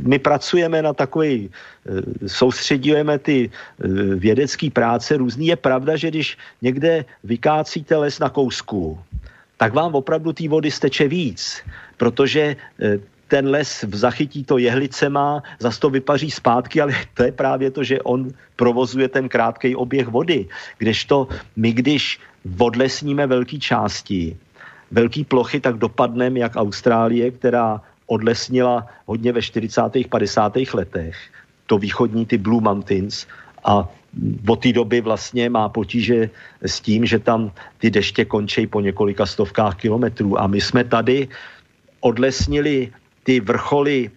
my 0.07 0.19
pracujeme 0.19 0.83
na 0.83 0.93
takový, 0.93 1.51
soustředujeme 2.27 3.19
ty 3.19 3.51
eh, 3.51 3.89
vědecké 4.19 4.71
práce 4.71 5.17
různý. 5.17 5.47
Je 5.47 5.57
pravda, 5.57 5.97
že 5.97 6.11
když 6.11 6.39
někde 6.63 7.05
vykácíte 7.25 7.97
les 7.97 8.19
na 8.19 8.29
kousku, 8.29 8.99
tak 9.57 9.75
vám 9.75 9.95
opravdu 9.95 10.33
té 10.33 10.49
vody 10.49 10.71
steče 10.71 11.09
víc, 11.09 11.63
protože 11.97 12.57
eh, 12.81 12.99
ten 13.35 13.51
les 13.51 13.83
zachytí 13.91 14.47
to 14.47 14.63
jehlicema, 14.63 15.43
zase 15.59 15.81
to 15.81 15.91
vypaří 15.91 16.31
zpátky, 16.31 16.81
ale 16.81 16.95
to 17.19 17.27
je 17.27 17.33
právě 17.35 17.71
to, 17.75 17.83
že 17.83 17.99
on 18.07 18.31
provozuje 18.55 19.11
ten 19.11 19.27
krátký 19.27 19.75
oběh 19.75 20.07
vody. 20.07 20.47
Kdežto 20.79 21.27
my, 21.59 21.73
když 21.73 22.23
odlesníme 22.47 23.27
velké 23.27 23.59
části, 23.59 24.39
velké 24.91 25.27
plochy, 25.27 25.59
tak 25.59 25.83
dopadneme 25.83 26.47
jak 26.47 26.55
Austrálie, 26.55 27.31
která 27.35 27.83
odlesnila 28.07 28.87
hodně 29.11 29.35
ve 29.35 29.43
40. 29.43 29.83
50. 30.07 30.71
letech, 30.71 31.19
to 31.67 31.75
východní 31.79 32.31
ty 32.31 32.39
Blue 32.39 32.63
Mountains 32.63 33.27
a 33.67 33.83
od 34.47 34.63
té 34.63 34.71
doby 34.71 35.01
vlastně 35.01 35.51
má 35.51 35.67
potíže 35.75 36.31
s 36.63 36.79
tím, 36.79 37.03
že 37.03 37.19
tam 37.19 37.51
ty 37.83 37.91
deště 37.91 38.25
končí 38.25 38.71
po 38.71 38.79
několika 38.79 39.27
stovkách 39.27 39.75
kilometrů 39.75 40.39
a 40.39 40.47
my 40.47 40.61
jsme 40.61 40.87
tady 40.87 41.29
odlesnili 42.01 42.95
ty 43.25 43.41
vrcholy 43.41 44.11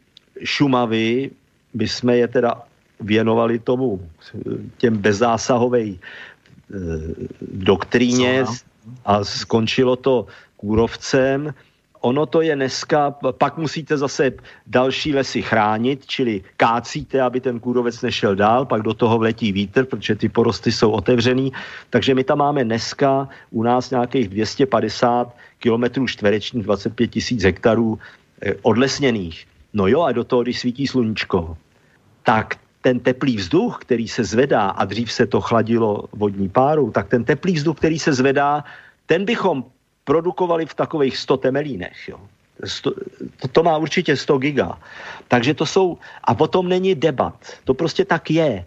Šumavy, 0.44 1.32
my 1.74 1.88
jsme 1.88 2.18
je 2.18 2.28
teda 2.28 2.62
věnovali 3.00 3.60
tomu, 3.60 4.10
těm 4.78 4.98
bezzásahovej 4.98 5.90
e, 5.90 5.98
doktríně 7.42 8.46
a 9.06 9.24
skončilo 9.24 9.96
to 9.96 10.28
kůrovcem. 10.58 11.54
Ono 12.02 12.26
to 12.26 12.42
je 12.42 12.56
dneska, 12.56 13.12
pak 13.12 13.58
musíte 13.58 13.98
zase 13.98 14.32
další 14.68 15.14
lesy 15.14 15.42
chránit, 15.42 16.06
čili 16.06 16.44
kácíte, 16.58 17.22
aby 17.22 17.42
ten 17.42 17.60
kůrovec 17.60 18.02
nešel 18.02 18.36
dál, 18.36 18.66
pak 18.66 18.82
do 18.82 18.94
toho 18.94 19.18
vletí 19.18 19.52
vítr, 19.52 19.86
protože 19.86 20.16
ty 20.16 20.30
porosty 20.30 20.72
jsou 20.72 20.92
otevřený. 20.92 21.52
Takže 21.90 22.16
my 22.16 22.24
tam 22.24 22.38
máme 22.38 22.64
dneska 22.64 23.30
u 23.52 23.64
nás 23.64 23.90
nějakých 23.90 24.30
250 24.30 25.36
kilometrů 25.60 26.08
čtverečních, 26.08 26.64
25 26.64 27.08
tisíc 27.08 27.44
hektarů 27.44 28.00
Eh, 28.00 28.27
odlesněných. 28.62 29.48
No 29.74 29.88
jo, 29.88 30.02
a 30.02 30.12
do 30.12 30.24
toho, 30.24 30.44
když 30.44 30.60
svítí 30.60 30.88
sluníčko, 30.88 31.58
tak 32.24 32.56
ten 32.82 33.00
teplý 33.00 33.38
vzduch, 33.38 33.78
který 33.82 34.08
se 34.08 34.24
zvedá, 34.24 34.70
a 34.70 34.86
dřív 34.86 35.12
se 35.12 35.26
to 35.28 35.42
chladilo 35.42 36.06
vodní 36.14 36.50
párou, 36.50 36.92
tak 36.92 37.08
ten 37.08 37.24
teplý 37.24 37.54
vzduch, 37.54 37.78
který 37.78 38.00
se 38.00 38.14
zvedá, 38.14 38.64
ten 39.06 39.26
bychom 39.26 39.66
produkovali 40.04 40.66
v 40.66 40.74
takových 40.74 41.18
100 41.18 41.38
temelínech. 41.38 41.98
Jo. 42.08 42.20
Sto, 42.64 42.92
to, 43.42 43.48
to 43.48 43.60
má 43.64 43.78
určitě 43.78 44.16
100 44.16 44.38
giga. 44.38 44.80
Takže 45.28 45.54
to 45.54 45.66
jsou, 45.66 45.98
a 46.24 46.32
potom 46.34 46.70
není 46.70 46.96
debat. 46.96 47.36
To 47.64 47.74
prostě 47.74 48.06
tak 48.06 48.32
je. 48.32 48.66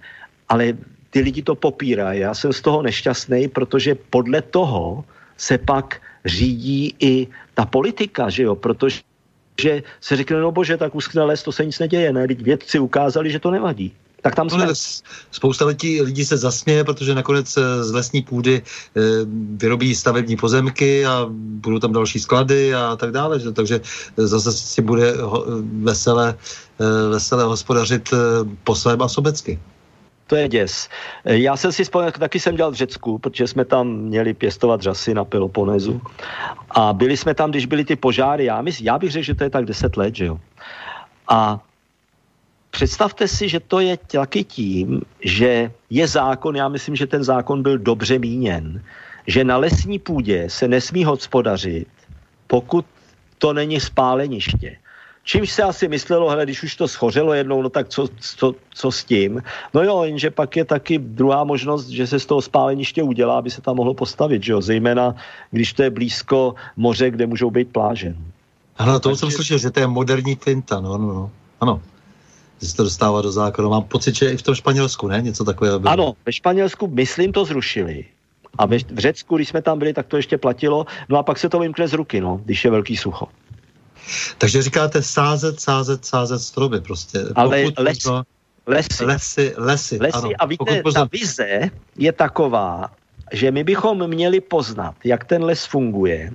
Ale 0.49 0.77
ty 1.11 1.21
lidi 1.21 1.43
to 1.43 1.55
popírají. 1.55 2.21
Já 2.21 2.35
jsem 2.35 2.53
z 2.53 2.61
toho 2.61 2.83
nešťastný, 2.83 3.49
protože 3.49 3.95
podle 3.95 4.43
toho 4.43 5.05
se 5.37 5.59
pak 5.59 6.03
řídí 6.25 6.95
i 7.01 7.27
ta 7.55 7.65
politika, 7.67 8.29
že 8.31 8.43
jo, 8.43 8.55
protože 8.55 9.01
že 9.61 9.83
se 10.01 10.17
řekne, 10.17 10.41
no 10.41 10.53
bože, 10.53 10.77
tak 10.77 10.95
uschne 10.95 11.23
les, 11.25 11.43
to 11.43 11.53
se 11.53 11.65
nic 11.65 11.79
neděje, 11.79 12.13
ne? 12.13 12.27
Vědci 12.27 12.79
ukázali, 12.79 13.31
že 13.31 13.39
to 13.39 13.51
nevadí. 13.51 13.93
Tak 14.23 14.35
tam 14.35 14.51
jsme. 14.51 14.67
No, 14.67 14.75
spousta 15.31 15.65
lidí, 15.65 16.03
lidí 16.03 16.25
se 16.25 16.37
zasměje, 16.37 16.85
protože 16.85 17.15
nakonec 17.15 17.57
eh, 17.57 17.85
z 17.85 17.93
lesní 17.93 18.23
půdy 18.23 18.55
e, 18.57 19.01
vyrobí 19.57 19.95
stavební 19.95 20.37
pozemky 20.37 21.07
a 21.07 21.27
budou 21.33 21.79
tam 21.79 21.93
další 21.93 22.19
sklady 22.19 22.75
a 22.75 22.97
tak 22.97 23.13
dále. 23.13 23.41
Že? 23.41 23.53
Takže 23.53 23.81
zase 24.17 24.53
si 24.53 24.83
bude 24.83 25.15
veselé, 25.83 26.35
e, 26.81 27.09
veselé 27.09 27.45
hospodařit 27.45 28.15
po 28.65 28.75
svém 28.75 29.03
a 29.03 29.09
sobecky 29.09 29.59
to 30.31 30.37
je 30.37 30.49
děs. 30.49 30.89
Já 31.25 31.57
jsem 31.57 31.73
si 31.73 31.85
vzpomněl, 31.85 32.13
taky 32.15 32.41
jsem 32.41 32.57
dělal 32.57 32.71
v 32.71 32.87
Řecku, 32.87 33.19
protože 33.19 33.47
jsme 33.47 33.65
tam 33.65 34.15
měli 34.15 34.35
pěstovat 34.35 34.81
řasy 34.81 35.15
na 35.15 35.25
Peloponézu. 35.27 36.01
A 36.71 36.93
byli 36.93 37.17
jsme 37.17 37.35
tam, 37.35 37.51
když 37.51 37.67
byly 37.67 37.85
ty 37.85 37.97
požáry. 37.99 38.45
Já, 38.47 38.63
mysl, 38.63 38.83
já 38.87 38.99
bych 38.99 39.11
řekl, 39.11 39.27
že 39.27 39.35
to 39.35 39.45
je 39.45 39.51
tak 39.51 39.65
10 39.67 39.97
let, 39.97 40.15
že 40.15 40.25
jo. 40.31 40.39
A 41.29 41.59
představte 42.71 43.29
si, 43.29 43.49
že 43.49 43.61
to 43.61 43.83
je 43.83 43.99
taky 43.99 44.45
tím, 44.45 45.03
že 45.19 45.75
je 45.91 46.07
zákon, 46.07 46.57
já 46.57 46.69
myslím, 46.71 46.97
že 46.97 47.11
ten 47.11 47.27
zákon 47.27 47.63
byl 47.63 47.79
dobře 47.79 48.19
míněn, 48.19 48.83
že 49.27 49.43
na 49.45 49.59
lesní 49.59 49.99
půdě 49.99 50.47
se 50.47 50.69
nesmí 50.69 51.05
hospodařit, 51.05 51.91
pokud 52.47 52.87
to 53.39 53.53
není 53.53 53.81
spáleniště. 53.81 54.79
Čímž 55.25 55.51
se 55.51 55.63
asi 55.63 55.89
myslelo, 55.89 56.29
hele, 56.29 56.45
když 56.45 56.63
už 56.63 56.77
to 56.77 56.89
schořelo 56.89 57.35
jednou, 57.35 57.63
no 57.63 57.69
tak 57.69 57.89
co, 57.89 58.09
co, 58.21 58.55
co 58.75 58.93
s 58.93 59.05
tím? 59.05 59.43
No 59.75 59.83
jo, 59.83 60.03
jenže 60.05 60.31
pak 60.31 60.57
je 60.57 60.65
taky 60.65 60.99
druhá 60.99 61.45
možnost, 61.45 61.89
že 61.89 62.07
se 62.07 62.19
z 62.21 62.27
toho 62.27 62.43
spáleniště 62.43 63.03
udělá, 63.03 63.39
aby 63.39 63.51
se 63.51 63.61
tam 63.61 63.77
mohlo 63.77 63.95
postavit, 63.95 64.45
že 64.45 64.53
jo? 64.53 64.61
Zejména, 64.61 65.15
když 65.51 65.73
to 65.73 65.83
je 65.83 65.91
blízko 65.91 66.55
moře, 66.77 67.11
kde 67.11 67.27
můžou 67.27 67.51
být 67.51 67.69
pláže. 67.73 68.15
Ano, 68.77 69.01
to 69.01 69.09
Takže... 69.09 69.21
jsem 69.21 69.31
slyšel, 69.31 69.59
že 69.59 69.71
to 69.71 69.81
je 69.81 69.87
moderní 69.87 70.35
finta, 70.35 70.81
no, 70.81 70.99
no, 70.99 71.07
no. 71.07 71.31
Ano 71.61 71.81
že 72.61 72.69
se 72.69 72.77
to 72.77 72.85
dostává 72.85 73.23
do 73.23 73.33
zákona. 73.33 73.69
Mám 73.69 73.83
pocit, 73.83 74.15
že 74.15 74.33
i 74.33 74.37
v 74.37 74.43
tom 74.43 74.55
Španělsku, 74.55 75.09
ne? 75.09 75.23
Něco 75.23 75.45
takového 75.45 75.79
bylo. 75.79 75.93
Ano, 75.93 76.13
ve 76.27 76.33
Španělsku, 76.33 76.87
myslím, 76.87 77.33
to 77.33 77.45
zrušili. 77.45 78.05
A 78.59 78.67
ve, 78.67 78.79
v 78.79 78.99
Řecku, 78.99 79.37
když 79.37 79.49
jsme 79.49 79.63
tam 79.63 79.79
byli, 79.79 79.93
tak 79.93 80.07
to 80.07 80.17
ještě 80.17 80.39
platilo. 80.39 80.87
No 81.09 81.19
a 81.19 81.23
pak 81.23 81.39
se 81.39 81.49
to 81.49 81.59
vymkne 81.59 81.89
z 81.89 81.93
ruky, 81.93 82.21
no, 82.21 82.41
když 82.45 82.65
je 82.65 82.71
velký 82.71 82.97
sucho. 82.97 83.29
Takže 84.39 84.63
říkáte 84.63 85.03
sázet, 85.03 85.61
sázet, 85.61 86.05
sázet 86.05 86.39
stromy 86.39 86.81
prostě. 86.81 87.19
Ale 87.35 87.65
les, 87.79 88.05
možno, 88.05 88.23
lesy. 88.67 89.05
Lesy, 89.05 89.55
lesy, 89.57 89.99
lesy 90.01 90.15
ano. 90.15 90.31
A 90.39 90.47
víte, 90.47 90.83
ta 90.95 91.09
vize 91.13 91.71
je 91.97 92.13
taková, 92.13 92.91
že 93.33 93.51
my 93.51 93.65
bychom 93.65 94.07
měli 94.07 94.41
poznat, 94.41 94.95
jak 95.05 95.25
ten 95.25 95.45
les 95.45 95.65
funguje, 95.65 96.31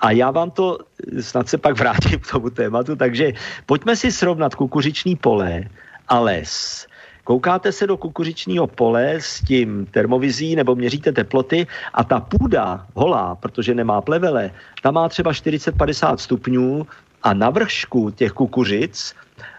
a 0.00 0.10
já 0.10 0.30
vám 0.30 0.50
to 0.50 0.78
snad 1.20 1.48
se 1.48 1.58
pak 1.58 1.78
vrátím 1.78 2.20
k 2.20 2.30
tomu 2.30 2.50
tématu, 2.50 2.96
takže 2.96 3.32
pojďme 3.66 3.96
si 3.96 4.12
srovnat 4.12 4.54
kukuřiční 4.54 5.16
pole 5.16 5.64
a 6.08 6.20
les. 6.20 6.86
Koukáte 7.26 7.72
se 7.72 7.86
do 7.86 7.96
kukuřičního 7.96 8.66
pole 8.66 9.18
s 9.18 9.42
tím 9.42 9.86
termovizí 9.90 10.56
nebo 10.56 10.74
měříte 10.74 11.12
teploty 11.12 11.66
a 11.94 12.04
ta 12.04 12.20
půda 12.20 12.86
holá, 12.94 13.34
protože 13.34 13.74
nemá 13.74 14.00
plevele, 14.00 14.50
ta 14.82 14.90
má 14.90 15.08
třeba 15.08 15.32
40-50 15.32 16.16
stupňů 16.16 16.86
a 17.22 17.34
na 17.34 17.50
vršku 17.50 18.10
těch 18.10 18.32
kukuřic 18.32 19.14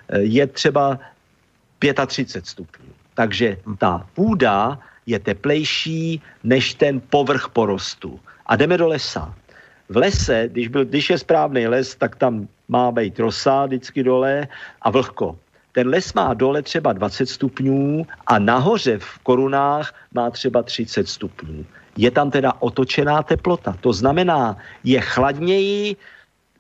eh, 0.10 0.19
je 0.19 0.48
třeba 0.48 0.99
35 2.07 2.48
stupňů. 2.48 2.88
Takže 3.14 3.57
ta 3.77 4.07
půda 4.15 4.80
je 5.06 5.19
teplejší 5.19 6.22
než 6.44 6.73
ten 6.73 7.02
povrch 7.03 7.52
porostu. 7.52 8.19
A 8.45 8.56
jdeme 8.56 8.77
do 8.77 8.88
lesa. 8.88 9.35
V 9.89 9.98
lese, 9.98 10.48
když, 10.48 10.68
byl, 10.68 10.85
když 10.85 11.10
je 11.10 11.18
správný 11.18 11.68
les, 11.68 11.95
tak 11.95 12.15
tam 12.15 12.48
má 12.68 12.91
být 12.91 13.19
rosa 13.19 13.65
vždycky 13.65 14.03
dole 14.03 14.48
a 14.81 14.89
vlhko. 14.89 15.35
Ten 15.77 15.93
les 15.93 16.13
má 16.13 16.33
dole 16.33 16.61
třeba 16.61 16.93
20 16.93 17.29
stupňů 17.29 18.05
a 18.27 18.39
nahoře 18.39 18.97
v 18.97 19.17
korunách 19.19 19.93
má 20.13 20.29
třeba 20.29 20.63
30 20.63 21.09
stupňů. 21.09 21.65
Je 21.97 22.11
tam 22.11 22.31
teda 22.31 22.53
otočená 22.59 23.23
teplota. 23.23 23.77
To 23.81 23.93
znamená, 23.93 24.57
je 24.83 25.01
chladněji 25.01 25.95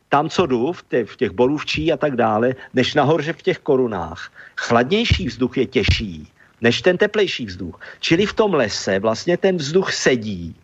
tam, 0.09 0.29
co 0.29 0.45
jdu, 0.45 0.73
v 0.73 0.83
těch, 0.89 1.09
v 1.09 1.15
těch 1.17 1.31
borůvčí 1.31 1.93
a 1.93 1.97
tak 1.97 2.15
dále, 2.15 2.53
než 2.73 2.93
nahoře 2.93 3.33
v 3.33 3.41
těch 3.41 3.59
korunách. 3.59 4.29
Chladnější 4.57 5.27
vzduch 5.27 5.57
je 5.57 5.65
těžší 5.65 6.29
než 6.61 6.81
ten 6.81 6.97
teplejší 6.97 7.45
vzduch. 7.45 7.81
Čili 7.99 8.25
v 8.25 8.33
tom 8.33 8.53
lese 8.53 8.99
vlastně 8.99 9.37
ten 9.37 9.57
vzduch 9.57 9.93
sedí, 9.93 10.55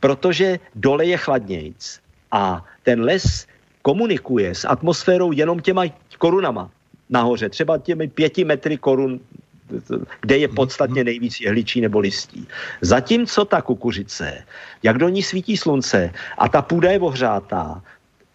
protože 0.00 0.58
dole 0.74 1.04
je 1.04 1.16
chladnějc. 1.16 2.00
A 2.32 2.64
ten 2.82 3.04
les 3.04 3.46
komunikuje 3.82 4.54
s 4.54 4.64
atmosférou 4.64 5.32
jenom 5.32 5.60
těma 5.60 5.84
korunama 6.18 6.70
nahoře, 7.10 7.48
třeba 7.48 7.78
těmi 7.78 8.08
pěti 8.08 8.44
metry 8.44 8.76
korun, 8.76 9.20
kde 10.20 10.36
je 10.38 10.48
podstatně 10.48 11.04
nejvíc 11.04 11.40
jehličí 11.40 11.80
nebo 11.80 11.98
listí. 11.98 12.46
Zatímco 12.80 13.44
ta 13.44 13.62
kukuřice, 13.62 14.44
jak 14.82 14.98
do 14.98 15.08
ní 15.08 15.22
svítí 15.22 15.56
slunce 15.56 16.10
a 16.38 16.48
ta 16.48 16.62
půda 16.62 16.90
je 16.90 17.00
ohřátá, 17.00 17.82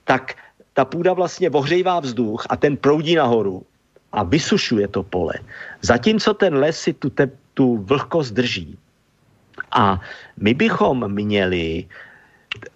tak 0.04 0.36
ta 0.74 0.86
půda 0.86 1.14
vlastně 1.14 1.50
ohřejvá 1.50 2.00
vzduch 2.00 2.46
a 2.50 2.56
ten 2.56 2.78
proudí 2.78 3.16
nahoru 3.16 3.64
a 4.12 4.24
vysušuje 4.24 4.88
to 4.88 5.04
pole. 5.04 5.34
Zatímco 5.82 6.34
ten 6.34 6.56
les 6.56 6.80
si 6.80 6.94
tu, 6.94 7.10
te, 7.10 7.32
tu 7.54 7.78
vlhkost 7.78 8.34
drží. 8.34 8.78
A 9.72 10.02
my 10.38 10.54
bychom 10.54 11.12
měli 11.12 11.86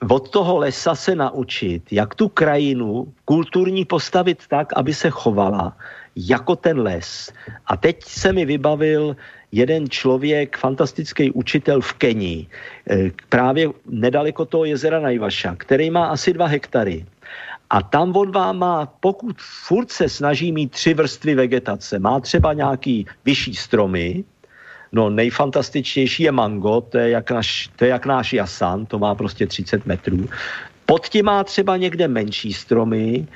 od 0.10 0.30
toho 0.30 0.58
lesa 0.58 0.96
se 0.96 1.16
naučit, 1.16 1.84
jak 1.92 2.16
tu 2.16 2.30
krajinu 2.30 3.08
kulturní 3.26 3.86
postavit 3.86 4.48
tak, 4.48 4.74
aby 4.76 4.94
se 4.94 5.10
chovala 5.10 5.78
jako 6.16 6.56
ten 6.56 6.80
les. 6.80 7.32
A 7.68 7.78
teď 7.78 8.04
se 8.04 8.34
mi 8.34 8.46
vybavil 8.46 9.16
jeden 9.52 9.90
člověk, 9.90 10.58
fantastický 10.58 11.32
učitel 11.32 11.82
v 11.82 11.94
Keni, 11.94 12.48
eh, 12.90 13.12
právě 13.30 13.70
nedaleko 13.86 14.46
toho 14.46 14.66
jezera 14.66 15.00
Najvaša, 15.00 15.56
který 15.58 15.90
má 15.90 16.06
asi 16.06 16.34
dva 16.34 16.46
hektary. 16.46 17.06
A 17.70 17.82
tam 17.82 18.16
on 18.18 18.32
vám 18.32 18.58
má, 18.58 18.86
pokud 18.86 19.38
furt 19.38 19.92
se 19.92 20.10
snaží 20.10 20.52
mít 20.52 20.72
tři 20.72 20.94
vrstvy 20.94 21.36
vegetace, 21.36 22.00
má 22.00 22.20
třeba 22.20 22.54
nějaký 22.54 23.06
vyšší 23.26 23.54
stromy, 23.56 24.24
No 24.92 25.10
nejfantastičtější 25.10 26.24
je 26.24 26.32
mango, 26.32 26.82
to 26.82 26.98
je, 26.98 27.10
jak 27.10 27.32
náš, 27.32 27.70
to 27.76 27.86
je 27.86 27.90
jak 27.90 28.06
náš 28.06 28.34
jasan, 28.34 28.86
to 28.86 29.00
má 29.00 29.16
prostě 29.16 29.48
30 29.48 29.86
metrů. 29.86 30.30
Pod 30.86 31.08
tím 31.08 31.26
má 31.26 31.44
třeba 31.44 31.78
někde 31.78 32.08
menší 32.08 32.54
stromy 32.54 33.28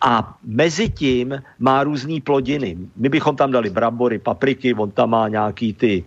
a 0.00 0.34
mezi 0.44 0.88
tím 0.88 1.42
má 1.58 1.84
různé 1.84 2.20
plodiny. 2.24 2.76
My 2.96 3.08
bychom 3.08 3.36
tam 3.36 3.52
dali 3.52 3.70
brambory, 3.70 4.18
papriky, 4.18 4.74
on 4.74 4.90
tam 4.90 5.10
má 5.10 5.28
nějaký 5.28 5.72
ty, 5.72 6.04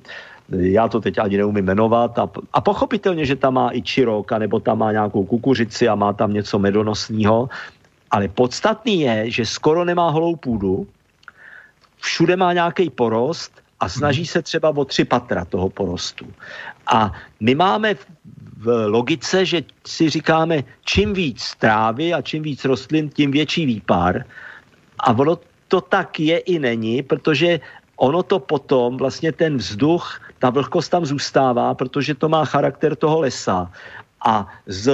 já 0.49 0.87
to 0.87 1.01
teď 1.01 1.19
ani 1.19 1.37
neumím 1.37 1.65
jmenovat 1.65 2.19
a, 2.19 2.29
a 2.53 2.61
pochopitelně, 2.61 3.25
že 3.25 3.35
tam 3.35 3.53
má 3.53 3.71
i 3.71 3.81
čiroka 3.81 4.37
nebo 4.37 4.59
tam 4.59 4.79
má 4.79 4.91
nějakou 4.91 5.23
kukuřici 5.25 5.87
a 5.87 5.95
má 5.95 6.13
tam 6.13 6.33
něco 6.33 6.59
medonosního, 6.59 7.49
ale 8.11 8.27
podstatný 8.27 9.01
je, 9.01 9.31
že 9.31 9.45
skoro 9.45 9.85
nemá 9.85 10.09
holou 10.09 10.35
půdu, 10.35 10.87
všude 11.97 12.35
má 12.35 12.53
nějaký 12.53 12.89
porost 12.89 13.62
a 13.83 13.89
snaží 13.89 14.23
se 14.25 14.41
třeba 14.41 14.71
o 14.71 14.85
tři 14.85 15.03
patra 15.03 15.43
toho 15.45 15.67
porostu. 15.69 16.23
A 16.87 17.11
my 17.39 17.55
máme 17.55 17.99
v 18.63 18.87
logice, 18.87 19.43
že 19.45 19.67
si 19.83 20.09
říkáme, 20.09 20.63
čím 20.87 21.11
víc 21.13 21.59
trávy 21.59 22.15
a 22.15 22.23
čím 22.23 22.47
víc 22.47 22.63
rostlin, 22.63 23.11
tím 23.11 23.31
větší 23.31 23.65
výpar. 23.65 24.23
A 25.03 25.11
ono 25.11 25.35
to 25.67 25.81
tak 25.83 26.19
je 26.19 26.37
i 26.47 26.55
není, 26.59 27.03
protože 27.03 27.59
ono 27.99 28.23
to 28.23 28.39
potom, 28.39 28.97
vlastně 28.97 29.35
ten 29.35 29.59
vzduch, 29.59 30.21
ta 30.39 30.49
vlhkost 30.49 30.87
tam 30.91 31.03
zůstává, 31.03 31.75
protože 31.75 32.15
to 32.15 32.31
má 32.31 32.47
charakter 32.47 32.95
toho 32.95 33.19
lesa. 33.19 33.67
A 34.23 34.47
s, 34.63 34.87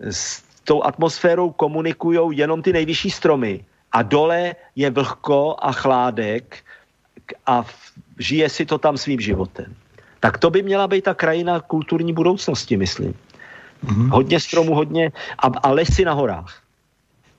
s 0.00 0.42
tou 0.64 0.80
atmosférou 0.80 1.52
komunikují 1.52 2.40
jenom 2.40 2.64
ty 2.64 2.72
nejvyšší 2.72 3.10
stromy. 3.10 3.64
A 3.92 4.00
dole 4.00 4.56
je 4.76 4.88
vlhko 4.90 5.56
a 5.60 5.72
chládek 5.72 6.64
a 7.46 7.64
žije 8.18 8.48
si 8.48 8.66
to 8.66 8.78
tam 8.78 8.96
svým 8.96 9.20
životem. 9.20 9.74
Tak 10.20 10.38
to 10.38 10.50
by 10.50 10.62
měla 10.62 10.86
být 10.86 11.04
ta 11.04 11.14
krajina 11.14 11.60
kulturní 11.60 12.12
budoucnosti, 12.12 12.76
myslím. 12.76 13.14
Mm-hmm. 13.84 14.10
Hodně 14.10 14.40
stromů, 14.40 14.74
hodně 14.74 15.12
a, 15.38 15.46
a 15.46 15.68
lesy 15.70 16.04
na 16.04 16.12
horách. 16.12 16.62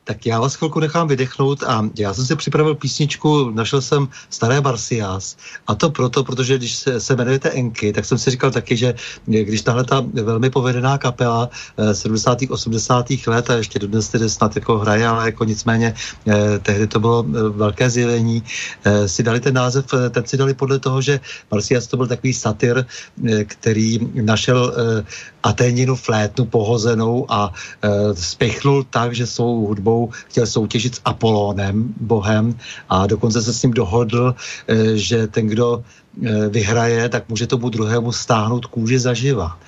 Tak 0.10 0.26
já 0.26 0.40
vás 0.40 0.56
chvilku 0.56 0.80
nechám 0.80 1.07
vydechnout 1.07 1.64
a 1.64 1.90
já 1.98 2.14
jsem 2.14 2.26
si 2.26 2.36
připravil 2.36 2.76
písničku, 2.76 3.49
našel 3.49 3.81
jsem 3.81 4.07
Staré 4.30 4.61
Barsias 4.61 5.38
a 5.68 5.76
to 5.76 5.90
proto, 5.90 6.23
protože 6.23 6.57
když 6.57 6.76
se, 6.76 6.99
se 6.99 7.14
jmenujete 7.14 7.49
Enky, 7.49 7.94
tak 7.94 8.06
jsem 8.06 8.18
si 8.18 8.31
říkal 8.31 8.52
taky, 8.52 8.77
že 8.77 8.94
když 9.26 9.61
tahle 9.61 9.84
ta 9.84 10.06
velmi 10.14 10.49
povedená 10.49 10.98
kapela 10.98 11.49
70. 11.94 12.41
Eh, 12.41 12.48
80. 12.49 13.06
let 13.27 13.49
a 13.49 13.53
ještě 13.53 13.80
dodnes 13.80 14.10
tedy 14.10 14.30
snad 14.30 14.56
jako 14.56 14.77
hraje, 14.77 15.07
ale 15.07 15.26
jako 15.26 15.44
nicméně 15.44 15.94
eh, 16.27 16.60
tehdy 16.60 16.88
to 16.88 16.99
bylo 16.99 17.26
eh, 17.30 17.49
velké 17.49 17.90
zjevení, 17.90 18.44
si 19.06 19.23
dali 19.23 19.40
ten 19.40 19.53
název, 19.53 19.86
ten 20.10 20.26
si 20.26 20.38
dali 20.38 20.53
podle 20.53 20.80
toho, 20.80 21.02
že 21.02 21.19
Barsias 21.49 21.88
to 21.88 21.98
byl 21.98 22.07
takový 22.07 22.34
satyr, 22.34 22.86
který 23.45 23.99
našel 24.14 24.73
Aténinu 25.44 25.95
flétnu 25.95 26.45
pohozenou 26.45 27.26
a 27.30 27.53
spěchnul 28.14 28.86
tak, 28.90 29.15
že 29.15 29.27
svou 29.27 29.68
hudbou 29.68 29.98
Hesou 29.99 30.11
chtěl 30.27 30.45
soutěžit 30.45 30.95
s 30.95 31.01
Apolónem, 31.05 31.93
bohem, 31.99 32.55
a 32.89 33.07
dokonce 33.07 33.41
se 33.41 33.53
s 33.53 33.63
ním 33.63 33.73
dohodl, 33.73 34.35
eh, 34.67 34.97
že 34.97 35.27
ten, 35.27 35.47
kdo 35.47 35.84
eh, 36.23 36.49
vyhraje, 36.49 37.09
tak 37.09 37.30
může 37.30 37.47
tomu 37.47 37.69
druhému 37.69 38.11
stáhnout 38.11 38.65
kůži 38.65 38.99
zaživa. 38.99 39.59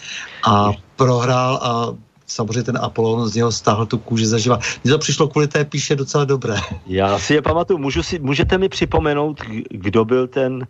A 0.47 0.71
prohrál 0.95 1.59
a 1.61 1.95
samozřejmě 2.27 2.63
ten 2.63 2.77
Apollon 2.77 3.27
z 3.27 3.35
něho 3.35 3.51
stáhl 3.51 3.85
tu 3.85 3.97
kůži 3.97 4.27
zaživa. 4.27 4.59
Mně 4.83 4.91
to 4.93 4.99
přišlo 4.99 5.27
kvůli 5.27 5.47
té 5.47 5.65
píše 5.65 5.95
docela 5.95 6.25
dobré. 6.25 6.55
Já 6.87 7.19
si 7.19 7.33
je 7.33 7.41
pamatuju. 7.41 7.79
Můžu 7.79 8.03
si, 8.03 8.19
můžete 8.19 8.57
mi 8.57 8.69
připomenout, 8.69 9.41
kdo 9.69 10.05
byl 10.05 10.27
ten 10.27 10.67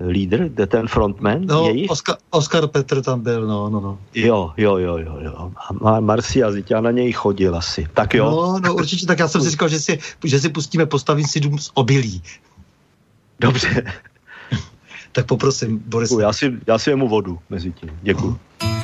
lídr, 0.00 0.66
ten 0.66 0.88
frontman 0.88 1.46
no, 1.46 1.66
jejich? 1.66 1.90
Oscar, 1.90 2.16
Oscar 2.30 2.66
Petr 2.66 3.02
tam 3.02 3.20
byl, 3.20 3.46
no, 3.46 3.70
no, 3.70 3.80
no. 3.80 3.98
Jo, 4.14 4.52
jo, 4.56 4.76
jo, 4.76 4.98
jo, 4.98 5.18
jo. 5.20 5.52
A 5.84 6.00
Marcia, 6.00 6.50
já 6.70 6.80
na 6.80 6.90
něj 6.90 7.12
chodil 7.12 7.56
asi. 7.56 7.88
Tak 7.94 8.14
jo. 8.14 8.30
No, 8.30 8.60
no 8.60 8.74
určitě, 8.74 9.06
tak 9.06 9.18
já 9.18 9.28
jsem 9.28 9.42
si 9.42 9.50
říkal, 9.50 9.68
že 9.68 9.80
si, 9.80 9.98
že 10.24 10.40
si 10.40 10.48
pustíme 10.48 10.86
postavím 10.86 11.26
si 11.26 11.40
dům 11.40 11.58
z 11.58 11.70
obilí. 11.74 12.22
Dobře. 13.40 13.92
tak 15.12 15.26
poprosím, 15.26 15.82
Boris. 15.86 16.10
Já 16.20 16.32
si, 16.32 16.52
já 16.66 16.78
si 16.78 16.90
jemu 16.90 17.08
vodu 17.08 17.38
mezi 17.50 17.72
tím. 17.72 17.90
Děkuji. 18.02 18.38
Uh. 18.62 18.75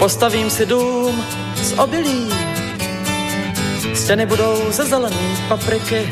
Postavím 0.00 0.50
si 0.50 0.66
dům 0.66 1.24
z 1.62 1.72
obilí, 1.78 2.32
stěny 3.94 4.26
budou 4.26 4.72
ze 4.72 4.84
zelený 4.84 5.36
papriky, 5.48 6.10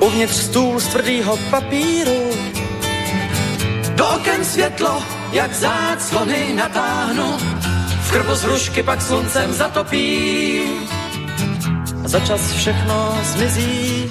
uvnitř 0.00 0.34
stůl 0.34 0.80
z 0.80 0.86
tvrdýho 0.86 1.36
papíru. 1.50 2.30
Do 3.94 4.08
oken 4.08 4.44
světlo, 4.44 5.02
jak 5.32 5.54
záclony 5.54 6.54
natáhnu, 6.54 7.36
v 8.02 8.10
krbu 8.12 8.34
z 8.34 8.42
hrušky 8.42 8.82
pak 8.82 9.02
sluncem 9.02 9.52
zatopí. 9.52 10.60
Za 12.04 12.20
čas 12.20 12.52
všechno 12.52 13.18
zmizí, 13.22 14.08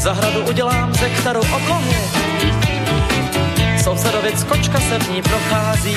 Zahradu 0.00 0.40
udělám 0.40 0.94
ze 0.94 1.10
kterou 1.10 1.40
oblohy. 1.40 1.96
Sousedovic 3.84 4.44
kočka 4.44 4.80
se 4.80 4.98
v 4.98 5.10
ní 5.10 5.22
prochází. 5.22 5.96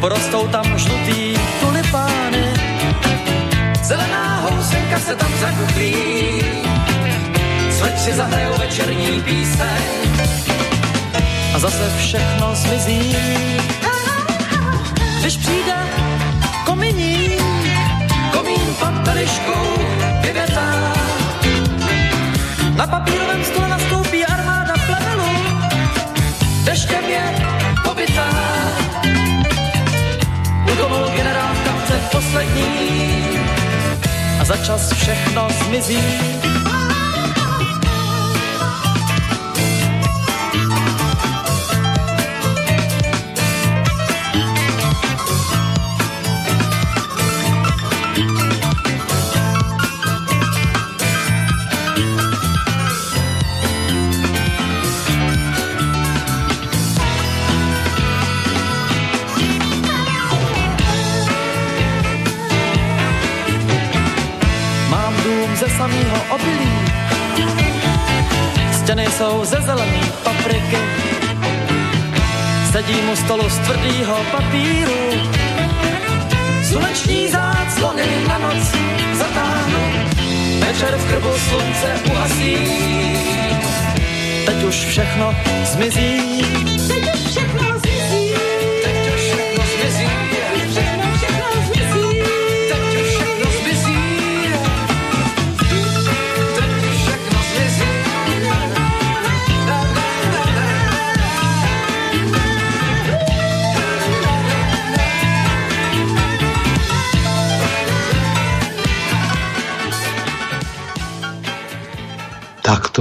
Porostou 0.00 0.48
tam 0.48 0.78
žlutý 0.78 1.34
tulipány. 1.60 2.44
Zelená 3.82 4.40
housenka 4.40 4.98
se 4.98 5.16
tam 5.16 5.30
zakuklí. 5.40 5.94
Sleči 7.78 8.12
zahrajou 8.12 8.58
večerní 8.58 9.20
píseň. 9.20 9.82
A 11.54 11.58
zase 11.58 11.92
všechno 11.98 12.54
zmizí. 12.54 13.16
Když 15.20 15.36
přijde 15.36 15.74
kominí, 16.64 17.28
komín 18.32 18.74
pod 18.78 19.04
peliškou 19.04 19.78
vyvětá 20.20 20.53
na 22.76 22.86
papírovém 22.86 23.44
stole 23.44 23.68
nastoupí 23.68 24.24
armáda 24.24 24.74
plevelu, 24.86 25.30
deštěm 26.64 27.04
je 27.04 27.22
pobytá. 27.84 28.28
U 30.72 30.76
toho 30.76 31.10
generál 31.16 31.54
kapce 31.64 32.00
poslední 32.12 33.38
a 34.40 34.44
za 34.44 34.56
čas 34.56 34.92
všechno 34.92 35.48
zmizí. 35.64 36.43
Samého 65.94 66.34
obilí. 66.34 66.70
Stěny 68.72 69.06
jsou 69.06 69.44
ze 69.44 69.56
zelený 69.56 70.00
papriky. 70.24 70.78
Sedím 72.72 73.10
u 73.12 73.16
stolu 73.16 73.50
z 73.50 73.58
tvrdýho 73.58 74.16
papíru. 74.32 74.94
Sluneční 76.68 77.28
záclony 77.28 78.02
na 78.28 78.38
noc 78.38 78.74
zatáhnu. 79.12 79.78
Večer 80.58 80.96
v 80.96 81.08
krbu 81.08 81.28
slunce 81.48 81.94
uhasí. 82.10 82.56
Teď 84.46 84.64
už 84.64 84.74
všechno 84.74 85.34
zmizí. 85.64 86.44
Teď 86.88 87.03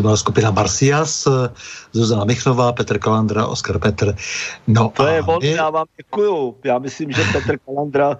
byla 0.03 0.17
skupina 0.17 0.51
Marcias, 0.51 1.27
Zuzana 1.91 2.25
Michnová, 2.25 2.71
Petr 2.71 2.99
Kalandra, 2.99 3.47
Oskar 3.47 3.79
Petr. 3.79 4.15
No 4.67 4.91
to 4.95 5.07
je 5.07 5.21
on, 5.23 5.43
já 5.43 5.69
vám 5.69 5.85
děkuju. 5.97 6.55
Já 6.63 6.79
myslím, 6.79 7.11
že 7.11 7.23
Petr 7.31 7.57
Kalandra 7.65 8.17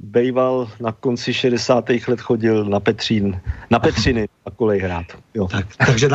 Bejval 0.00 0.70
na 0.80 0.92
konci 0.92 1.34
60. 1.34 1.84
let 2.08 2.20
chodil 2.20 2.64
na 2.64 2.80
Petřín, 2.80 3.40
na 3.70 3.78
Petřiny 3.78 4.28
a 4.46 4.50
kolej 4.50 4.80
hrát. 4.80 5.06
Jo. 5.34 5.48
Tak, 5.48 5.66
takže 5.86 6.08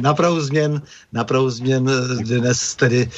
na 0.00 0.14
prahu 0.14 0.40
změn, 0.40 0.82
prahu 1.24 1.50
změn 1.50 1.88
eh, 1.88 2.24
dnes 2.24 2.74
tedy 2.74 3.08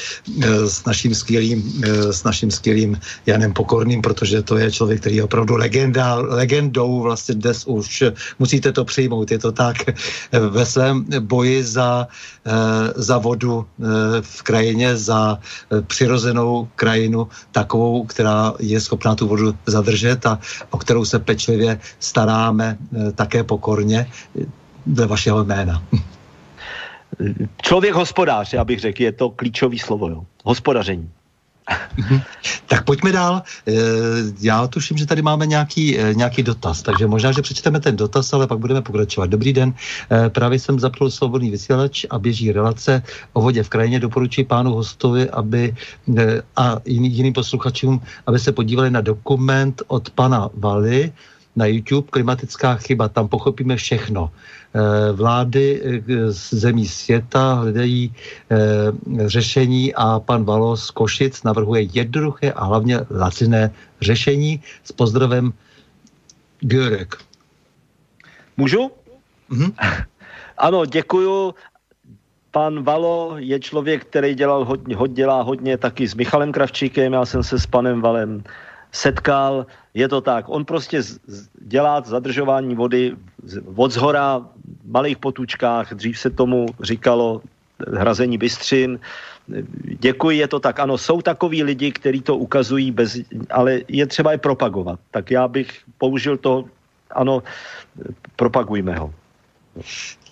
eh, 0.43 0.69
s 0.69 0.85
naším 0.85 1.15
skvělým, 1.15 1.83
eh, 1.85 2.13
s 2.13 2.25
naším 2.25 2.51
skvělým 2.51 3.01
Janem 3.27 3.53
Pokorným, 3.53 4.03
protože 4.03 4.43
to 4.43 4.57
je 4.57 4.71
člověk, 4.71 5.01
který 5.01 5.17
je 5.17 5.25
opravdu 5.25 5.57
legenda, 5.57 6.15
legendou 6.15 7.01
vlastně 7.01 7.35
dnes 7.35 7.67
už 7.67 8.05
musíte 8.39 8.73
to 8.73 8.85
přijmout, 8.85 9.31
je 9.31 9.39
to 9.39 9.53
tak 9.53 9.77
ve 10.33 10.67
svém 10.67 11.07
boji 11.21 11.65
za, 11.65 12.09
za 12.97 13.19
vodu 13.19 13.67
v 14.21 14.43
krajině, 14.43 14.97
za 14.97 15.39
přirozenou 15.87 16.69
krajinu, 16.77 17.29
takovou, 17.53 18.05
která 18.05 18.55
je 18.59 18.81
schopná 18.81 19.15
tu 19.15 19.29
vodu 19.29 19.52
zadržet 19.67 20.27
a 20.27 20.39
o 20.71 20.79
kterou 20.79 21.05
se 21.05 21.19
pečlivě 21.19 21.81
staráme 22.01 22.79
eh, 22.79 23.13
také 23.13 23.45
pokorně 23.45 24.11
dle 24.87 25.07
vašeho 25.07 25.45
jména. 25.45 25.83
Člověk 27.63 27.95
hospodář, 27.95 28.53
já 28.53 28.65
bych 28.65 28.81
řekl, 28.81 29.03
je 29.03 29.13
to 29.13 29.31
klíčový 29.31 29.79
slovo. 29.79 30.09
Jo. 30.09 30.25
Hospodaření. 30.45 31.11
Tak 32.67 32.85
pojďme 32.85 33.13
dál. 33.13 33.43
Eh, 33.69 33.73
já 34.41 34.67
tuším, 34.67 34.97
že 34.97 35.07
tady 35.07 35.23
máme 35.23 35.47
nějaký, 35.47 35.99
eh, 35.99 36.15
nějaký 36.15 36.43
dotaz, 36.43 36.83
takže 36.83 37.07
možná, 37.07 37.33
že 37.33 37.43
přečteme 37.43 37.81
ten 37.81 37.97
dotaz, 37.97 38.33
ale 38.33 38.47
pak 38.47 38.59
budeme 38.59 38.83
pokračovat. 38.83 39.31
Dobrý 39.31 39.53
den, 39.53 39.75
eh, 40.11 40.31
právě 40.31 40.59
jsem 40.59 40.81
zapnul 40.81 41.11
svobodný 41.11 41.51
vysílač 41.51 42.05
a 42.11 42.19
běží 42.19 42.53
relace 42.53 43.03
o 43.33 43.41
vodě 43.41 43.63
v 43.63 43.69
krajině. 43.69 44.01
Doporučuji 44.01 44.45
pánu 44.45 44.75
hostovi 44.75 45.31
aby, 45.31 45.75
a 46.57 46.81
jiným 46.85 47.33
posluchačům, 47.33 48.01
aby 48.27 48.39
se 48.39 48.53
podívali 48.53 48.91
na 48.91 49.01
dokument 49.01 49.83
od 49.87 50.11
pana 50.11 50.51
Valy, 50.55 51.13
na 51.57 51.67
YouTube 51.67 52.09
Klimatická 52.11 52.75
chyba, 52.75 53.09
tam 53.09 53.29
pochopíme 53.29 53.77
všechno. 53.77 54.31
Eh, 54.75 55.13
vlády 55.13 55.83
eh, 55.85 56.33
z 56.33 56.55
zemí 56.55 56.87
světa 56.89 57.55
hledají 57.55 58.09
eh, 58.09 58.57
řešení 59.29 59.95
a 59.95 60.21
pan 60.21 60.45
Valo 60.45 60.77
z 60.77 60.91
Košic 60.91 61.43
navrhuje 61.43 61.83
jednoduché 61.93 62.53
a 62.53 62.65
hlavně 62.65 63.01
laciné 63.11 63.71
řešení. 64.01 64.63
S 64.85 64.93
pozdravem 64.93 65.53
Görek. 66.61 67.17
Můžu? 68.57 68.91
Mm-hmm. 69.51 69.73
Ano, 70.59 70.87
děkuju. 70.87 71.55
Pan 72.51 72.85
Valo 72.85 73.35
je 73.37 73.61
člověk, 73.61 74.05
který 74.05 74.35
dělal 74.35 74.65
hodně, 74.65 74.97
hodně, 74.97 75.15
dělá 75.15 75.43
hodně 75.43 75.79
taky 75.79 76.09
s 76.09 76.15
Michalem 76.15 76.53
Kravčíkem. 76.53 77.13
Já 77.13 77.25
jsem 77.27 77.43
se 77.43 77.59
s 77.59 77.67
panem 77.67 78.01
Valem 78.01 78.45
setkal. 78.93 79.67
Je 79.95 80.09
to 80.09 80.21
tak. 80.21 80.45
On 80.49 80.65
prostě 80.65 81.03
dělá 81.61 82.01
zadržování 82.01 82.75
vody 82.75 83.17
od 83.77 83.93
zhora 83.93 84.39
v 84.39 84.91
malých 84.91 85.19
potučkách. 85.19 85.95
Dřív 85.95 86.19
se 86.19 86.31
tomu 86.31 86.67
říkalo 86.81 87.43
hrazení 87.89 88.39
bystřin. 88.39 89.01
Děkuji, 90.01 90.39
je 90.39 90.49
to 90.49 90.61
tak. 90.61 90.81
Ano, 90.81 90.99
jsou 90.99 91.23
takoví 91.23 91.63
lidi, 91.63 91.93
kteří 91.93 92.21
to 92.21 92.37
ukazují, 92.37 92.91
bez, 92.91 93.19
ale 93.51 93.81
je 93.89 94.07
třeba 94.07 94.33
je 94.33 94.39
propagovat. 94.39 95.01
Tak 95.11 95.31
já 95.31 95.49
bych 95.49 95.81
použil 95.99 96.37
to, 96.37 96.65
ano, 97.11 97.43
propagujme 98.37 98.95
ho. 98.97 99.15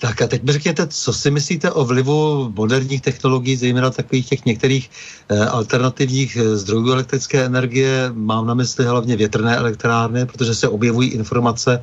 Tak 0.00 0.22
a 0.22 0.26
teď 0.26 0.42
mi 0.42 0.52
řekněte, 0.52 0.86
co 0.86 1.12
si 1.12 1.30
myslíte 1.30 1.70
o 1.70 1.84
vlivu 1.84 2.52
moderních 2.56 3.00
technologií, 3.00 3.56
zejména 3.56 3.90
takových 3.90 4.28
těch 4.28 4.44
některých 4.44 4.90
eh, 5.28 5.44
alternativních 5.44 6.36
eh, 6.36 6.56
zdrojů 6.56 6.92
elektrické 6.92 7.44
energie, 7.44 8.10
mám 8.12 8.46
na 8.46 8.54
mysli 8.54 8.84
hlavně 8.84 9.16
větrné 9.16 9.56
elektrárny, 9.56 10.26
protože 10.26 10.54
se 10.54 10.68
objevují 10.68 11.10
informace, 11.10 11.82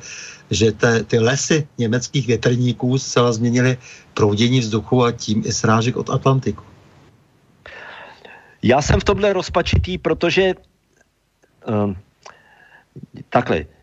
že 0.50 0.72
te, 0.72 1.04
ty 1.04 1.18
lesy 1.18 1.68
německých 1.78 2.26
větrníků 2.26 2.98
zcela 2.98 3.32
změnily 3.32 3.78
proudění 4.14 4.60
vzduchu 4.60 5.04
a 5.04 5.12
tím 5.12 5.42
i 5.46 5.52
srážek 5.52 5.96
od 5.96 6.10
Atlantiku. 6.10 6.62
Já 8.62 8.82
jsem 8.82 9.00
v 9.00 9.04
tomhle 9.04 9.32
rozpačitý, 9.32 9.98
protože 9.98 10.54
um, 11.66 11.96
takhle, 13.30 13.77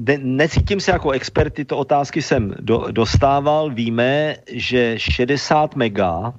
ne, 0.00 0.18
necítím 0.18 0.80
se 0.80 0.90
jako 0.90 1.10
expert, 1.10 1.54
tyto 1.54 1.76
otázky 1.76 2.22
jsem 2.22 2.54
do, 2.60 2.86
dostával. 2.90 3.70
Víme, 3.70 4.36
že 4.52 4.94
60 4.98 5.76
mega, 5.76 6.34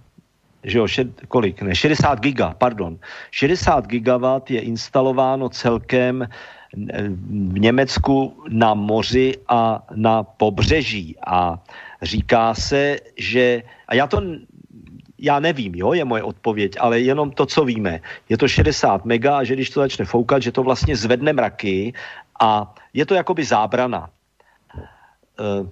že 0.63 0.77
jo, 0.77 0.87
šed, 0.87 1.07
kolik, 1.27 1.61
ne, 1.61 1.75
60 1.75 2.19
giga, 2.19 2.53
pardon, 2.57 2.97
60 3.31 3.87
gigawatt 3.87 4.51
je 4.51 4.61
instalováno 4.61 5.49
celkem 5.49 6.27
v 7.53 7.59
Německu 7.59 8.43
na 8.49 8.73
moři 8.73 9.33
a 9.47 9.83
na 9.95 10.23
pobřeží. 10.23 11.15
A 11.27 11.59
říká 12.01 12.53
se, 12.53 12.97
že, 13.17 13.63
a 13.87 13.95
já 13.95 14.07
to 14.07 14.21
já 15.21 15.39
nevím, 15.39 15.75
jo, 15.75 15.93
je 15.93 16.05
moje 16.05 16.23
odpověď, 16.23 16.75
ale 16.79 16.99
jenom 16.99 17.31
to, 17.31 17.45
co 17.45 17.65
víme. 17.65 18.01
Je 18.29 18.37
to 18.37 18.47
60 18.47 19.05
mega 19.05 19.37
a 19.37 19.43
že 19.43 19.53
když 19.53 19.69
to 19.69 19.79
začne 19.79 20.05
foukat, 20.05 20.41
že 20.41 20.51
to 20.51 20.63
vlastně 20.63 20.95
zvedne 20.95 21.33
mraky 21.33 21.93
a 22.41 22.73
je 22.93 23.05
to 23.05 23.15
jakoby 23.15 23.45
zábrana. 23.45 24.09
Eh, 25.39 25.69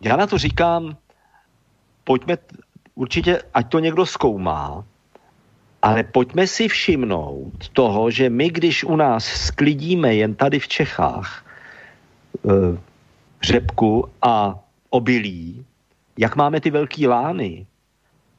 já 0.00 0.16
na 0.16 0.26
to 0.26 0.38
říkám, 0.38 0.96
pojďme, 2.04 2.38
určitě, 2.94 3.42
ať 3.54 3.68
to 3.68 3.78
někdo 3.78 4.06
zkoumá, 4.06 4.84
ale 5.82 6.02
pojďme 6.02 6.46
si 6.46 6.68
všimnout 6.68 7.68
toho, 7.72 8.10
že 8.10 8.30
my, 8.30 8.50
když 8.50 8.84
u 8.84 8.96
nás 8.96 9.24
sklidíme 9.24 10.14
jen 10.14 10.34
tady 10.34 10.58
v 10.58 10.68
Čechách 10.68 11.44
e, 12.34 12.78
řepku 13.42 14.08
a 14.22 14.58
obilí, 14.90 15.66
jak 16.18 16.36
máme 16.36 16.60
ty 16.60 16.70
velký 16.70 17.06
lány, 17.06 17.66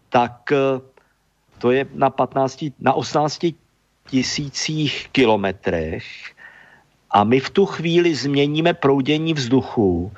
tak 0.09 0.51
e, 0.51 0.55
to 1.57 1.71
je 1.71 1.85
na, 1.93 2.09
15, 2.09 2.65
na 2.79 2.93
18 2.93 3.45
tisících 4.09 5.09
kilometrech 5.11 6.03
a 7.11 7.23
my 7.23 7.39
v 7.39 7.49
tu 7.49 7.65
chvíli 7.65 8.15
změníme 8.15 8.73
proudění 8.73 9.33
vzduchu 9.33 10.11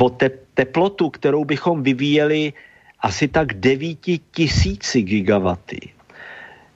o 0.00 0.10
te- 0.10 0.38
teplotu, 0.54 1.10
kterou 1.10 1.44
bychom 1.44 1.82
vyvíjeli 1.82 2.52
asi 3.00 3.28
tak 3.28 3.54
9 3.54 3.98
tisíci 4.32 5.02
gigawaty. 5.02 5.80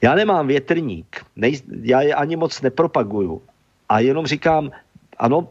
Já 0.02 0.14
nemám 0.14 0.46
větrník, 0.46 1.26
nej, 1.36 1.60
já 1.82 2.00
je 2.02 2.14
ani 2.14 2.36
moc 2.36 2.62
nepropaguju 2.62 3.42
a 3.88 4.00
jenom 4.00 4.26
říkám, 4.26 4.70
ano, 5.18 5.48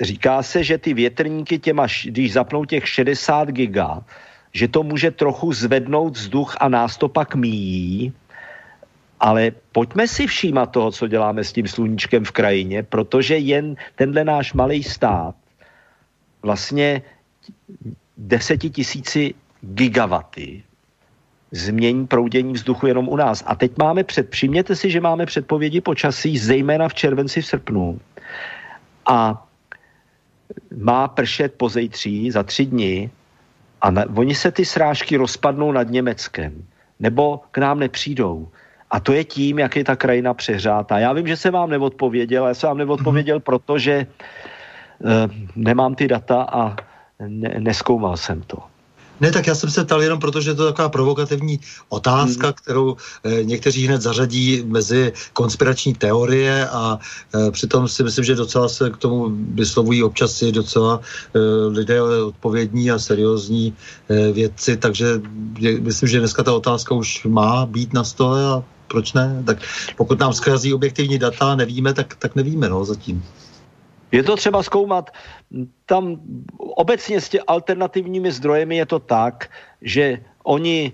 říká 0.00 0.42
se, 0.42 0.64
že 0.64 0.78
ty 0.78 0.94
větrníky 0.94 1.58
těma, 1.58 1.86
když 2.04 2.32
zapnou 2.32 2.64
těch 2.64 2.88
60 2.88 3.48
giga, 3.48 4.04
že 4.52 4.68
to 4.68 4.82
může 4.82 5.10
trochu 5.10 5.52
zvednout 5.52 6.16
vzduch 6.16 6.56
a 6.60 6.68
nás 6.68 6.96
to 6.96 7.08
pak 7.08 7.34
míjí, 7.34 8.12
ale 9.20 9.52
pojďme 9.72 10.08
si 10.08 10.26
všímat 10.26 10.70
toho, 10.70 10.90
co 10.90 11.08
děláme 11.08 11.44
s 11.44 11.52
tím 11.52 11.68
sluníčkem 11.68 12.24
v 12.24 12.30
krajině, 12.30 12.82
protože 12.82 13.38
jen 13.38 13.76
tenhle 13.94 14.24
náš 14.24 14.52
malý 14.52 14.82
stát 14.82 15.34
vlastně 16.42 17.02
desetitisíci 18.16 19.34
gigawaty 19.60 20.62
změní 21.50 22.06
proudění 22.06 22.52
vzduchu 22.52 22.86
jenom 22.86 23.08
u 23.08 23.16
nás. 23.16 23.44
A 23.46 23.54
teď 23.54 23.72
máme 23.78 24.04
před, 24.04 24.30
všimněte 24.30 24.76
si, 24.76 24.90
že 24.90 25.00
máme 25.00 25.26
předpovědi 25.26 25.80
počasí, 25.80 26.38
zejména 26.38 26.88
v 26.88 26.94
červenci, 26.94 27.40
v 27.40 27.46
srpnu. 27.46 28.00
A 29.06 29.46
má 30.76 31.08
pršet 31.08 31.54
po 31.54 31.68
zejtří 31.68 32.30
za 32.30 32.42
tři 32.42 32.66
dny 32.66 33.10
a 33.80 33.90
na, 33.90 34.04
oni 34.16 34.34
se 34.34 34.50
ty 34.50 34.64
srážky 34.64 35.16
rozpadnou 35.16 35.72
nad 35.72 35.88
Německem 35.90 36.64
nebo 37.00 37.40
k 37.50 37.58
nám 37.58 37.78
nepřijdou. 37.78 38.48
A 38.90 39.00
to 39.00 39.12
je 39.12 39.24
tím, 39.24 39.58
jak 39.58 39.76
je 39.76 39.84
ta 39.84 39.96
krajina 39.96 40.34
přehřátá. 40.34 40.98
Já 40.98 41.12
vím, 41.12 41.26
že 41.26 41.36
se 41.36 41.50
vám 41.50 41.70
neodpověděl, 41.70 42.46
já 42.46 42.54
jsem 42.54 42.68
vám 42.68 42.78
neodpověděl, 42.78 43.40
protože 43.40 44.06
uh, 44.98 45.10
nemám 45.56 45.94
ty 45.94 46.08
data 46.08 46.42
a 46.42 46.76
ne, 47.20 47.54
neskoumal 47.58 48.16
jsem 48.16 48.42
to. 48.42 48.58
Ne, 49.20 49.32
tak 49.32 49.46
já 49.46 49.54
jsem 49.54 49.70
se 49.70 49.84
ptal 49.84 50.02
jenom 50.02 50.20
proto, 50.20 50.40
že 50.40 50.54
to 50.54 50.66
je 50.66 50.72
taková 50.72 50.88
provokativní 50.88 51.60
otázka, 51.88 52.46
hmm. 52.46 52.54
kterou 52.62 52.96
e, 53.24 53.44
někteří 53.44 53.86
hned 53.86 54.02
zařadí 54.02 54.62
mezi 54.66 55.12
konspirační 55.32 55.94
teorie 55.94 56.68
a 56.68 56.98
e, 57.34 57.50
přitom 57.50 57.88
si 57.88 58.02
myslím, 58.02 58.24
že 58.24 58.34
docela 58.34 58.68
se 58.68 58.90
k 58.90 58.96
tomu 58.96 59.26
vyslovují 59.54 60.02
občas 60.02 60.42
i 60.42 60.52
docela 60.52 61.00
e, 61.34 61.38
lidé 61.68 62.02
odpovědní 62.02 62.90
a 62.90 62.98
seriózní 62.98 63.74
e, 64.08 64.32
vědci, 64.32 64.76
takže 64.76 65.20
je, 65.58 65.80
myslím, 65.80 66.08
že 66.08 66.18
dneska 66.18 66.42
ta 66.42 66.52
otázka 66.52 66.94
už 66.94 67.24
má 67.24 67.66
být 67.66 67.92
na 67.92 68.04
stole 68.04 68.46
a 68.46 68.64
proč 68.88 69.12
ne? 69.12 69.42
Tak 69.46 69.58
pokud 69.96 70.18
nám 70.18 70.32
zkazí 70.32 70.74
objektivní 70.74 71.18
data, 71.18 71.54
nevíme, 71.54 71.94
tak, 71.94 72.16
tak 72.16 72.34
nevíme, 72.34 72.68
no, 72.68 72.84
zatím. 72.84 73.24
Je 74.12 74.22
to 74.22 74.36
třeba 74.36 74.62
zkoumat, 74.62 75.10
tam 75.86 76.16
obecně 76.58 77.20
s 77.20 77.28
těmi 77.28 77.44
alternativními 77.46 78.32
zdrojemi 78.32 78.76
je 78.76 78.86
to 78.86 78.98
tak, 78.98 79.50
že 79.82 80.20
oni 80.44 80.92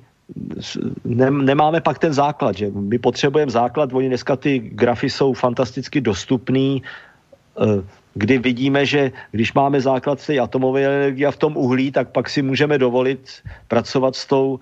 ne, 1.04 1.30
nemáme 1.30 1.80
pak 1.80 1.98
ten 1.98 2.12
základ, 2.12 2.56
že 2.56 2.70
my 2.70 2.98
potřebujeme 2.98 3.52
základ, 3.52 3.92
oni 3.92 4.08
dneska 4.08 4.36
ty 4.36 4.58
grafy 4.58 5.10
jsou 5.10 5.32
fantasticky 5.32 6.00
dostupný, 6.00 6.82
eh, 6.82 7.84
kdy 8.14 8.38
vidíme, 8.38 8.86
že 8.86 9.12
když 9.30 9.52
máme 9.52 9.80
základ 9.80 10.20
v 10.20 10.26
té 10.26 10.38
atomové 10.38 10.86
energie 10.86 11.26
a 11.26 11.30
v 11.30 11.36
tom 11.36 11.56
uhlí, 11.56 11.90
tak 11.90 12.08
pak 12.08 12.30
si 12.30 12.42
můžeme 12.42 12.78
dovolit 12.78 13.42
pracovat 13.68 14.16
s 14.16 14.26
tou 14.26 14.60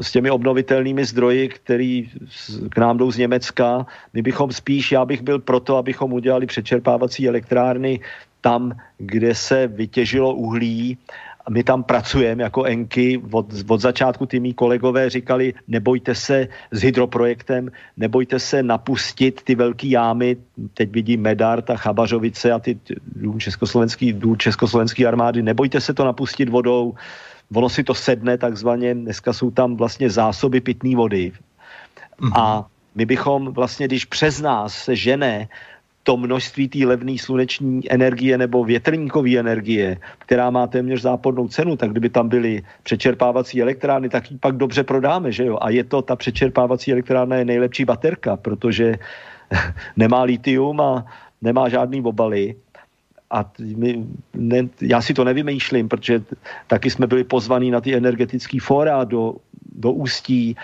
s 0.00 0.12
těmi 0.12 0.30
obnovitelnými 0.30 1.04
zdroji, 1.04 1.48
který 1.48 2.10
k 2.70 2.78
nám 2.78 2.98
jdou 2.98 3.10
z 3.10 3.18
Německa. 3.18 3.86
My 4.14 4.22
bychom 4.22 4.52
spíš, 4.52 4.92
já 4.92 5.04
bych 5.04 5.22
byl 5.22 5.38
proto, 5.38 5.76
abychom 5.76 6.12
udělali 6.12 6.46
přečerpávací 6.46 7.28
elektrárny 7.28 8.00
tam, 8.40 8.72
kde 8.98 9.34
se 9.34 9.66
vytěžilo 9.66 10.34
uhlí, 10.34 10.98
my 11.48 11.64
tam 11.64 11.82
pracujeme 11.82 12.42
jako 12.42 12.64
Enky, 12.64 13.22
od, 13.30 13.46
od 13.68 13.80
začátku 13.80 14.26
ty 14.26 14.40
mý 14.40 14.54
kolegové 14.54 15.10
říkali, 15.10 15.54
nebojte 15.68 16.14
se 16.14 16.48
s 16.70 16.82
hydroprojektem, 16.82 17.70
nebojte 17.96 18.38
se 18.38 18.62
napustit 18.62 19.42
ty 19.42 19.54
velké 19.54 19.86
jámy, 19.86 20.36
teď 20.74 20.90
vidím 20.90 21.20
Medard 21.20 21.70
a 21.70 21.76
Chabařovice 21.76 22.52
a 22.52 22.58
ty 22.58 22.78
dům 23.16 23.40
československý, 23.40 24.12
dům 24.12 24.36
československý 24.36 25.06
armády, 25.06 25.42
nebojte 25.42 25.80
se 25.80 25.94
to 25.94 26.04
napustit 26.04 26.48
vodou, 26.48 26.94
ono 27.54 27.68
si 27.68 27.84
to 27.84 27.94
sedne 27.94 28.38
takzvaně, 28.38 28.94
dneska 28.94 29.32
jsou 29.32 29.50
tam 29.50 29.76
vlastně 29.76 30.10
zásoby 30.10 30.60
pitné 30.60 30.96
vody. 30.96 31.32
Mm-hmm. 32.20 32.32
A 32.36 32.66
my 32.94 33.04
bychom 33.06 33.52
vlastně, 33.52 33.86
když 33.86 34.04
přes 34.04 34.40
nás 34.40 34.74
se 34.74 34.96
žene 34.96 35.48
to 36.02 36.16
množství 36.16 36.68
té 36.68 36.86
levné 36.86 37.18
sluneční 37.18 37.84
energie 37.92 38.38
nebo 38.38 38.64
větrníkové 38.64 39.36
energie, 39.36 40.00
která 40.18 40.50
má 40.50 40.66
téměř 40.66 41.00
zápornou 41.00 41.48
cenu, 41.48 41.76
tak 41.76 41.90
kdyby 41.90 42.08
tam 42.08 42.28
byly 42.28 42.62
přečerpávací 42.82 43.62
elektrárny, 43.62 44.08
tak 44.08 44.30
ji 44.30 44.38
pak 44.38 44.56
dobře 44.56 44.84
prodáme, 44.84 45.32
že 45.32 45.44
jo? 45.44 45.58
A 45.60 45.70
je 45.70 45.84
to, 45.84 46.02
ta 46.02 46.16
přečerpávací 46.16 46.92
elektrárna 46.92 47.36
je 47.36 47.44
nejlepší 47.44 47.84
baterka, 47.84 48.36
protože 48.36 48.96
nemá 49.96 50.22
litium 50.22 50.80
a 50.80 51.04
nemá 51.42 51.68
žádný 51.68 52.00
obaly 52.00 52.56
a 53.30 53.52
my, 53.76 54.06
ne, 54.34 54.68
já 54.80 55.02
si 55.02 55.14
to 55.14 55.24
nevymýšlím, 55.24 55.88
protože 55.88 56.22
taky 56.66 56.90
jsme 56.90 57.06
byli 57.06 57.24
pozvaní 57.24 57.70
na 57.70 57.80
ty 57.80 57.96
energetické 57.96 58.58
fóra 58.60 59.04
do, 59.04 59.36
do 59.72 59.92
Ústí 59.92 60.56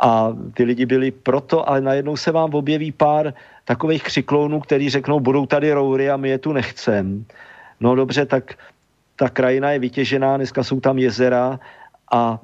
a 0.00 0.36
ty 0.54 0.64
lidi 0.64 0.86
byli 0.86 1.10
proto, 1.10 1.68
ale 1.68 1.80
najednou 1.80 2.16
se 2.16 2.32
vám 2.32 2.54
objeví 2.54 2.92
pár 2.92 3.34
takových 3.64 4.02
křiklounů, 4.02 4.60
který 4.60 4.90
řeknou, 4.90 5.20
budou 5.20 5.46
tady 5.46 5.72
roury 5.72 6.10
a 6.10 6.16
my 6.16 6.28
je 6.28 6.38
tu 6.38 6.52
nechcem. 6.52 7.24
No 7.80 7.94
dobře, 7.94 8.26
tak 8.26 8.54
ta 9.16 9.28
krajina 9.28 9.70
je 9.70 9.78
vytěžená, 9.78 10.36
dneska 10.36 10.64
jsou 10.64 10.80
tam 10.80 10.98
jezera 10.98 11.60
a 12.12 12.40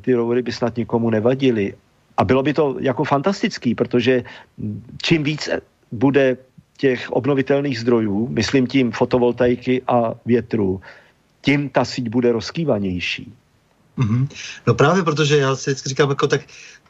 ty 0.00 0.14
roury 0.14 0.42
by 0.42 0.52
snad 0.52 0.76
nikomu 0.76 1.10
nevadily. 1.10 1.74
A 2.16 2.24
bylo 2.24 2.42
by 2.42 2.52
to 2.54 2.76
jako 2.80 3.04
fantastický, 3.04 3.74
protože 3.74 4.24
čím 5.02 5.22
víc 5.22 5.48
bude 5.92 6.36
těch 6.78 7.10
obnovitelných 7.10 7.80
zdrojů, 7.80 8.28
myslím 8.30 8.66
tím 8.66 8.92
fotovoltaiky 8.92 9.82
a 9.88 10.14
větru, 10.26 10.80
tím 11.42 11.68
ta 11.68 11.84
síť 11.84 12.08
bude 12.08 12.32
rozkývanější. 12.32 13.32
Mm-hmm. 13.98 14.28
No 14.66 14.74
právě 14.74 15.02
protože 15.02 15.36
já 15.36 15.56
si 15.56 15.70
vždycky 15.70 15.88
říkám, 15.88 16.10
jako 16.10 16.26
tak 16.26 16.40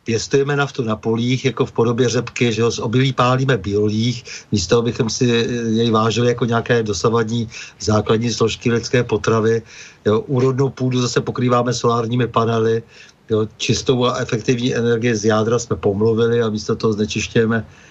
pěstujeme 0.05 0.57
naftu 0.57 0.85
na 0.85 0.97
polích, 0.97 1.45
jako 1.45 1.67
v 1.67 1.73
podobě 1.73 2.09
řepky, 2.09 2.53
že 2.53 2.63
ho 2.63 2.71
z 2.71 2.79
obilí 2.79 3.13
pálíme 3.13 3.57
biolích, 3.57 4.25
místo 4.53 4.79
abychom 4.79 5.11
si 5.11 5.25
jej 5.73 5.91
vážili 5.91 6.29
jako 6.29 6.45
nějaké 6.45 6.83
dosavadní 6.83 7.49
základní 7.81 8.33
složky 8.33 8.73
lidské 8.73 9.05
potravy. 9.05 9.63
Jo, 10.07 10.21
úrodnou 10.21 10.69
půdu 10.69 11.01
zase 11.01 11.21
pokrýváme 11.21 11.75
solárními 11.75 12.27
panely, 12.29 12.83
jo, 13.31 13.49
čistou 13.57 14.05
a 14.05 14.19
efektivní 14.19 14.77
energii 14.77 15.17
z 15.17 15.25
jádra 15.25 15.59
jsme 15.59 15.77
pomluvili 15.77 16.43
a 16.43 16.51
místo 16.51 16.77
toho 16.77 16.93
znečišťujeme 16.93 17.65
Eh, 17.65 17.88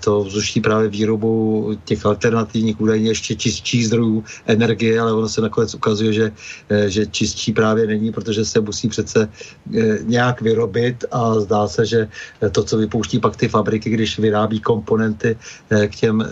to 0.00 0.24
vzduší 0.24 0.60
právě 0.60 0.88
výrobu 0.88 1.70
těch 1.84 2.06
alternativních 2.06 2.80
údajně 2.80 3.10
ještě 3.10 3.34
čistších 3.34 3.86
zdrojů 3.86 4.24
energie, 4.46 5.00
ale 5.00 5.12
ono 5.12 5.28
se 5.28 5.40
nakonec 5.40 5.74
ukazuje, 5.74 6.12
že, 6.12 6.32
eh, 6.68 6.90
že 6.90 7.06
čistší 7.06 7.52
právě 7.52 7.86
není, 7.86 8.12
protože 8.12 8.44
se 8.44 8.60
musí 8.60 8.88
přece 8.88 9.28
eh, 9.28 9.98
nějak 10.02 10.40
vyrobit 10.42 11.04
a 11.12 11.40
zdá 11.40 11.68
se, 11.68 11.86
že 11.86 12.08
to, 12.52 12.64
co 12.64 12.76
vypouští 12.76 13.18
pak 13.18 13.36
ty 13.36 13.48
fabriky, 13.48 13.90
když 13.90 14.18
vyrábí 14.18 14.60
komponenty 14.60 15.36
k 15.68 15.94
těm 15.96 16.24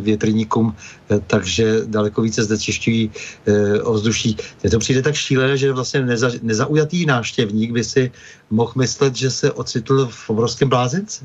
větrníkům, 0.00 0.74
takže 1.26 1.86
daleko 1.86 2.22
více 2.22 2.44
znečišťují 2.44 3.10
ovzduší. 3.82 4.36
Mně 4.62 4.70
to 4.70 4.78
přijde 4.78 5.02
tak 5.02 5.14
šílené, 5.14 5.56
že 5.56 5.72
vlastně 5.72 6.02
neza, 6.02 6.30
nezaujatý 6.42 7.06
náštěvník 7.06 7.72
by 7.72 7.84
si 7.84 8.10
mohl 8.50 8.72
myslet, 8.76 9.16
že 9.16 9.30
se 9.30 9.52
ocitl 9.52 10.08
v 10.10 10.30
obrovském 10.30 10.68
blázinci. 10.68 11.24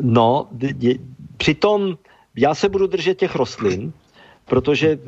No, 0.00 0.48
přitom 1.36 1.98
já 2.36 2.54
se 2.54 2.68
budu 2.68 2.86
držet 2.86 3.18
těch 3.18 3.34
rostlin, 3.34 3.92
protože 4.44 4.98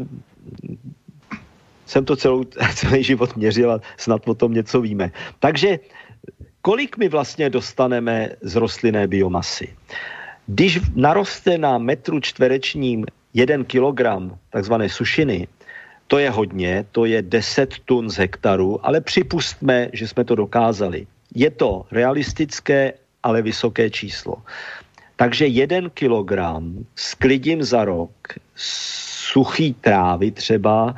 jsem 1.86 2.04
to 2.04 2.16
celou, 2.16 2.44
celý 2.74 3.04
život 3.04 3.36
měřil 3.36 3.72
a 3.72 3.80
snad 3.96 4.28
o 4.28 4.34
tom 4.34 4.54
něco 4.54 4.80
víme. 4.80 5.12
Takže 5.38 5.78
kolik 6.62 6.96
my 6.96 7.08
vlastně 7.08 7.50
dostaneme 7.50 8.28
z 8.40 8.56
rostlinné 8.56 9.06
biomasy? 9.08 9.76
Když 10.46 10.80
naroste 10.94 11.58
na 11.58 11.78
metru 11.78 12.20
čtverečním 12.20 13.06
jeden 13.34 13.64
kilogram 13.64 14.38
takzvané 14.50 14.88
sušiny, 14.88 15.48
to 16.06 16.18
je 16.18 16.30
hodně, 16.30 16.84
to 16.92 17.04
je 17.04 17.22
10 17.22 17.78
tun 17.84 18.10
z 18.10 18.16
hektaru, 18.16 18.86
ale 18.86 19.00
připustme, 19.00 19.88
že 19.92 20.08
jsme 20.08 20.24
to 20.24 20.34
dokázali. 20.34 21.06
Je 21.34 21.50
to 21.50 21.86
realistické 21.90 22.92
ale 23.22 23.42
vysoké 23.42 23.90
číslo. 23.90 24.42
Takže 25.16 25.46
jeden 25.46 25.90
kilogram 25.90 26.86
sklidím 26.96 27.62
za 27.62 27.84
rok 27.84 28.10
suchý 28.56 29.74
trávy 29.74 30.30
třeba 30.30 30.94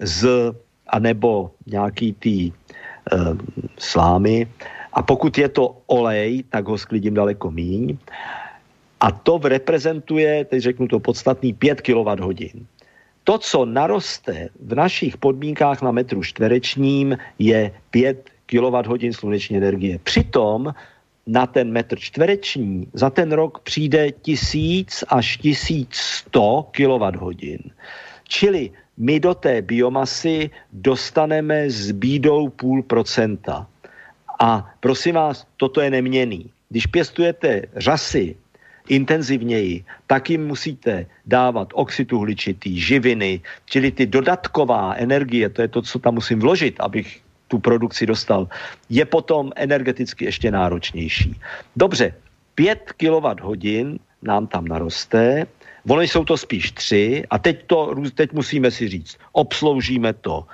z, 0.00 0.52
anebo 0.88 1.50
nějaký 1.66 2.12
tý 2.12 2.38
e, 2.46 2.52
slámy 3.78 4.46
a 4.92 5.02
pokud 5.02 5.38
je 5.38 5.48
to 5.48 5.76
olej, 5.86 6.44
tak 6.50 6.68
ho 6.68 6.78
sklidím 6.78 7.14
daleko 7.14 7.50
míň 7.50 7.96
a 9.02 9.10
to 9.10 9.40
reprezentuje, 9.42 10.44
teď 10.44 10.62
řeknu 10.62 10.88
to 10.88 11.00
podstatný, 11.00 11.52
5 11.52 11.80
kWh. 11.80 12.62
To, 13.24 13.38
co 13.38 13.64
naroste 13.64 14.48
v 14.60 14.74
našich 14.74 15.16
podmínkách 15.16 15.82
na 15.82 15.90
metru 15.90 16.22
čtverečním, 16.22 17.18
je 17.38 17.70
5 17.90 18.30
kWh 18.46 19.10
sluneční 19.10 19.56
energie. 19.56 19.98
Přitom 19.98 20.74
na 21.26 21.46
ten 21.46 21.72
metr 21.72 21.98
čtvereční 21.98 22.86
za 22.92 23.10
ten 23.10 23.32
rok 23.32 23.58
přijde 23.58 24.10
1000 24.10 25.04
až 25.08 25.36
1100 25.36 26.70
kWh. 26.72 27.58
Čili 28.28 28.70
my 28.96 29.20
do 29.20 29.34
té 29.34 29.62
biomasy 29.62 30.50
dostaneme 30.72 31.70
s 31.70 31.90
bídou 31.90 32.48
půl 32.48 32.82
procenta. 32.82 33.66
A 34.40 34.74
prosím 34.80 35.14
vás, 35.14 35.46
toto 35.56 35.80
je 35.80 35.90
neměný. 35.90 36.50
Když 36.68 36.86
pěstujete 36.86 37.62
řasy 37.76 38.36
intenzivněji, 38.88 39.84
tak 40.06 40.30
jim 40.30 40.46
musíte 40.46 41.06
dávat 41.26 41.68
oxid 41.72 42.12
uhličitý, 42.12 42.80
živiny, 42.80 43.40
čili 43.66 43.90
ty 43.90 44.06
dodatková 44.06 44.94
energie, 44.94 45.48
to 45.48 45.62
je 45.62 45.68
to, 45.68 45.82
co 45.82 45.98
tam 45.98 46.14
musím 46.14 46.40
vložit, 46.40 46.74
abych 46.80 47.20
tu 47.52 47.60
produkci 47.60 48.08
dostal, 48.08 48.48
je 48.88 49.04
potom 49.04 49.52
energeticky 49.60 50.24
ještě 50.24 50.48
náročnější. 50.48 51.36
Dobře, 51.76 52.16
5 52.56 52.96
kWh 52.96 54.00
nám 54.24 54.46
tam 54.48 54.64
naroste, 54.64 55.44
Ono 55.88 56.02
jsou 56.02 56.24
to 56.24 56.36
spíš 56.38 56.72
tři 56.72 57.26
a 57.30 57.38
teď, 57.38 57.66
to, 57.66 57.94
teď 58.14 58.32
musíme 58.32 58.70
si 58.70 58.88
říct, 58.88 59.18
obsloužíme 59.32 60.12
to 60.12 60.46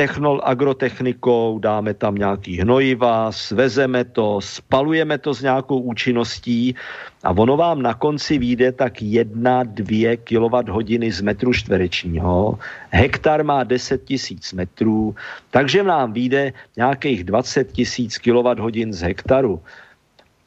technol, 0.00 0.40
agrotechnikou, 0.44 1.60
dáme 1.60 1.92
tam 1.94 2.14
nějaký 2.14 2.64
hnojiva, 2.64 3.32
svezeme 3.32 4.04
to, 4.04 4.40
spalujeme 4.40 5.18
to 5.20 5.34
s 5.36 5.44
nějakou 5.44 5.92
účinností 5.92 6.72
a 7.20 7.36
ono 7.36 7.56
vám 7.56 7.84
na 7.84 7.92
konci 7.92 8.40
vyjde 8.40 8.72
tak 8.72 9.04
1-2 9.04 10.16
kWh 10.24 11.12
z 11.12 11.20
metru 11.20 11.52
čtverečního. 11.52 12.56
Hektar 12.90 13.44
má 13.44 13.60
10 13.64 14.04
tisíc 14.08 14.52
metrů, 14.56 15.14
takže 15.52 15.84
nám 15.84 16.16
vyjde 16.16 16.52
nějakých 16.80 17.24
20 17.24 17.72
tisíc 17.72 18.16
kWh 18.18 18.96
z 18.96 19.00
hektaru. 19.04 19.60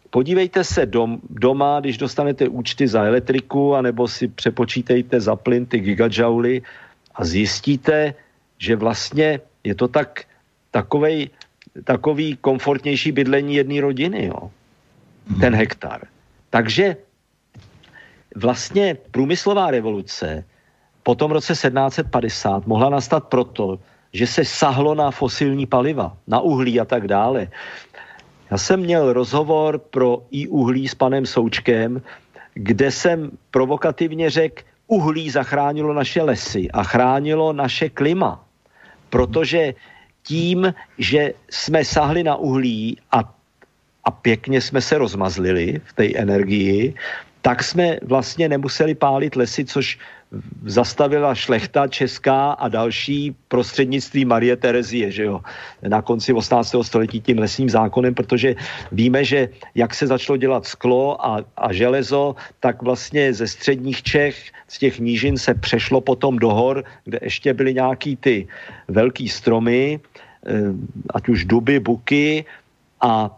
Podívejte 0.10 0.64
se 0.64 0.86
dom, 0.86 1.22
doma, 1.30 1.78
když 1.80 1.98
dostanete 1.98 2.50
účty 2.50 2.90
za 2.90 3.06
elektriku, 3.06 3.76
anebo 3.76 4.10
si 4.10 4.28
přepočítejte 4.28 5.22
za 5.22 5.36
plyn 5.38 5.66
ty 5.66 5.78
gigajouly 5.78 6.62
a 7.16 7.22
zjistíte, 7.26 8.18
že 8.64 8.76
vlastně 8.80 9.44
je 9.64 9.76
to 9.76 9.88
tak, 9.92 10.24
takovej, 10.72 11.30
takový 11.84 12.40
komfortnější 12.40 13.12
bydlení 13.12 13.56
jedné 13.60 13.82
rodiny, 13.82 14.32
jo? 14.32 14.52
Mhm. 15.28 15.40
ten 15.40 15.56
hektar. 15.56 16.08
Takže 16.50 16.96
vlastně 18.36 18.98
průmyslová 19.12 19.72
revoluce 19.72 20.44
po 21.04 21.16
tom 21.16 21.32
roce 21.32 21.54
1750 21.54 22.68
mohla 22.68 22.90
nastat 22.90 23.28
proto, 23.28 23.80
že 24.14 24.28
se 24.28 24.46
sahlo 24.46 24.96
na 24.96 25.12
fosilní 25.12 25.66
paliva, 25.68 26.16
na 26.28 26.40
uhlí 26.40 26.80
a 26.80 26.86
tak 26.86 27.08
dále. 27.08 27.52
Já 28.52 28.58
jsem 28.58 28.80
měl 28.80 29.14
rozhovor 29.14 29.80
pro 29.80 30.24
i 30.32 30.48
uhlí 30.48 30.88
s 30.88 30.96
panem 30.96 31.26
Součkem, 31.26 32.02
kde 32.54 32.92
jsem 32.92 33.32
provokativně 33.52 34.30
řekl, 34.30 34.64
uhlí 34.88 35.30
zachránilo 35.30 35.94
naše 35.94 36.22
lesy 36.22 36.72
a 36.72 36.84
chránilo 36.84 37.54
naše 37.54 37.90
klima. 37.90 38.46
Protože 39.14 39.74
tím, 40.24 40.74
že 40.98 41.34
jsme 41.50 41.86
sahli 41.86 42.24
na 42.24 42.36
uhlí 42.36 42.98
a, 43.12 43.22
a 44.04 44.12
pěkně 44.12 44.62
jsme 44.62 44.82
se 44.82 44.98
rozmazlili 44.98 45.82
v 45.86 45.94
té 45.94 46.06
energii, 46.18 46.94
tak 47.42 47.64
jsme 47.64 48.02
vlastně 48.02 48.50
nemuseli 48.50 48.96
pálit 48.96 49.36
lesy, 49.36 49.66
což 49.66 50.00
zastavila 50.66 51.36
šlechta 51.36 51.88
česká 51.88 52.52
a 52.52 52.68
další 52.68 53.36
prostřednictví 53.48 54.26
Marie 54.26 54.56
Terezie, 54.56 55.12
že 55.12 55.24
jo, 55.24 55.42
na 55.88 56.02
konci 56.02 56.34
18. 56.34 56.76
století 56.82 57.22
tím 57.22 57.38
lesním 57.40 57.70
zákonem, 57.70 58.14
protože 58.14 58.56
víme, 58.92 59.24
že 59.24 59.50
jak 59.76 59.94
se 59.94 60.08
začalo 60.08 60.38
dělat 60.38 60.66
sklo 60.66 61.26
a, 61.26 61.46
a 61.58 61.74
železo, 61.74 62.36
tak 62.60 62.82
vlastně 62.82 63.34
ze 63.34 63.48
středních 63.48 64.04
Čech, 64.04 64.52
z 64.68 64.80
těch 64.80 65.00
nížin 65.00 65.38
se 65.38 65.54
přešlo 65.54 66.02
potom 66.02 66.40
do 66.40 66.50
hor, 66.50 66.84
kde 67.06 67.20
ještě 67.22 67.54
byly 67.54 67.74
nějaký 67.74 68.16
ty 68.16 68.48
velký 68.88 69.30
stromy, 69.30 70.00
eh, 70.00 70.52
ať 71.14 71.30
už 71.30 71.46
duby, 71.46 71.80
buky 71.80 72.46
a 73.02 73.30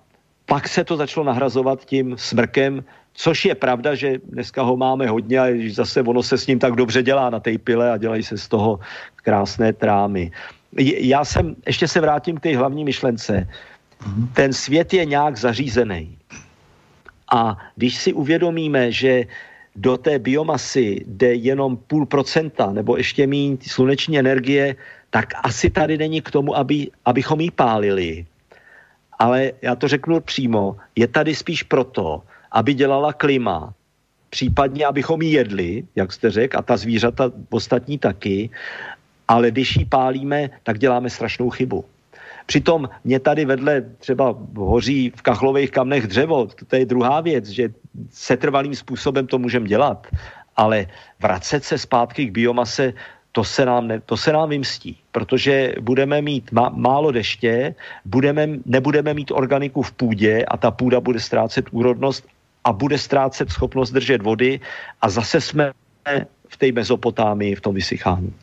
pak 0.46 0.68
se 0.68 0.84
to 0.84 0.98
začalo 0.98 1.26
nahrazovat 1.26 1.86
tím 1.86 2.16
smrkem 2.18 2.84
Což 3.16 3.46
je 3.46 3.56
pravda, 3.56 3.96
že 3.96 4.20
dneska 4.28 4.62
ho 4.62 4.78
máme 4.78 5.08
hodně 5.08 5.40
a 5.40 5.48
zase 5.72 6.02
ono 6.02 6.24
se 6.24 6.38
s 6.38 6.48
ním 6.48 6.60
tak 6.60 6.76
dobře 6.76 7.04
dělá 7.04 7.30
na 7.30 7.40
té 7.40 7.58
pile 7.58 7.92
a 7.92 7.98
dělají 7.98 8.24
se 8.24 8.38
z 8.38 8.48
toho 8.48 8.80
krásné 9.16 9.74
trámy. 9.74 10.32
Já 11.00 11.26
jsem, 11.26 11.56
ještě 11.66 11.88
se 11.88 12.02
vrátím 12.02 12.38
k 12.38 12.44
té 12.44 12.58
hlavní 12.58 12.84
myšlence. 12.84 13.48
Ten 14.34 14.54
svět 14.54 14.94
je 14.94 15.06
nějak 15.06 15.38
zařízený. 15.38 16.18
A 17.32 17.58
když 17.76 17.96
si 17.96 18.14
uvědomíme, 18.14 18.92
že 18.92 19.24
do 19.76 19.98
té 19.98 20.20
biomasy 20.20 21.04
jde 21.08 21.34
jenom 21.34 21.78
půl 21.78 22.06
procenta 22.06 22.72
nebo 22.72 22.98
ještě 22.98 23.28
méně 23.28 23.58
sluneční 23.62 24.20
energie, 24.20 24.76
tak 25.10 25.34
asi 25.44 25.70
tady 25.70 25.98
není 25.98 26.22
k 26.22 26.32
tomu, 26.32 26.56
aby, 26.56 26.92
abychom 27.06 27.42
ji 27.42 27.52
pálili. 27.52 28.26
Ale 29.20 29.52
já 29.62 29.76
to 29.76 29.88
řeknu 29.88 30.20
přímo, 30.20 30.76
je 30.96 31.08
tady 31.08 31.36
spíš 31.36 31.64
proto, 31.64 32.24
aby 32.56 32.74
dělala 32.74 33.14
klima, 33.14 33.74
případně 34.30 34.86
abychom 34.86 35.22
ji 35.22 35.32
jedli, 35.32 35.84
jak 35.96 36.12
jste 36.12 36.32
řekl, 36.32 36.58
a 36.58 36.62
ta 36.62 36.78
zvířata 36.78 37.32
ostatní 37.50 38.00
taky, 38.00 38.50
ale 39.28 39.52
když 39.52 39.76
ji 39.76 39.86
pálíme, 39.86 40.50
tak 40.64 40.80
děláme 40.80 41.10
strašnou 41.10 41.50
chybu. 41.50 41.86
Přitom 42.46 42.90
mě 43.04 43.20
tady 43.20 43.46
vedle 43.46 43.82
třeba 44.00 44.36
hoří 44.56 45.12
v 45.16 45.22
kachlových 45.22 45.72
kamnech 45.72 46.08
dřevo, 46.08 46.48
to 46.68 46.76
je 46.76 46.86
druhá 46.86 47.22
věc, 47.22 47.46
že 47.50 47.74
setrvalým 48.12 48.76
způsobem 48.76 49.28
to 49.28 49.40
můžeme 49.40 49.68
dělat, 49.68 50.08
ale 50.56 50.88
vracet 51.20 51.64
se 51.64 51.78
zpátky 51.78 52.26
k 52.26 52.32
biomase, 52.32 52.94
to 53.32 53.44
se 53.44 53.66
nám, 53.66 53.88
ne, 53.88 54.00
to 54.00 54.18
se 54.18 54.32
nám 54.32 54.50
vymstí, 54.50 54.98
protože 55.12 55.76
budeme 55.82 56.22
mít 56.22 56.52
má, 56.52 56.70
málo 56.70 57.12
deště, 57.12 57.76
budeme, 58.06 58.48
nebudeme 58.66 59.14
mít 59.14 59.32
organiku 59.32 59.82
v 59.82 59.92
půdě 59.92 60.46
a 60.48 60.58
ta 60.58 60.72
půda 60.72 61.00
bude 61.00 61.20
ztrácet 61.20 61.66
úrodnost 61.72 62.24
a 62.66 62.74
bude 62.74 62.98
ztrácet 62.98 63.50
schopnost 63.50 63.92
držet 63.92 64.22
vody 64.22 64.60
a 65.02 65.10
zase 65.10 65.42
jsme 65.42 65.72
v 66.48 66.58
té 66.58 66.72
Mezopotámii, 66.72 67.56
v 67.56 67.62
tom 67.62 67.76
vysychání. 67.76 68.34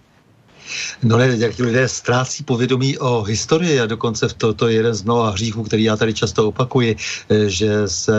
No 1.02 1.16
ne, 1.16 1.36
jak 1.38 1.58
lidé 1.58 1.88
ztrácí 1.88 2.44
povědomí 2.44 2.98
o 2.98 3.22
historii 3.22 3.80
a 3.80 3.86
dokonce 3.86 4.28
v 4.28 4.34
to, 4.34 4.54
to 4.54 4.68
je 4.68 4.74
jeden 4.74 4.94
z 4.94 5.02
mnoha 5.02 5.30
hříchů, 5.30 5.62
který 5.62 5.84
já 5.84 5.96
tady 5.96 6.14
často 6.14 6.48
opakuji, 6.48 6.96
eh, 6.96 7.48
že 7.48 7.88
se 7.88 8.12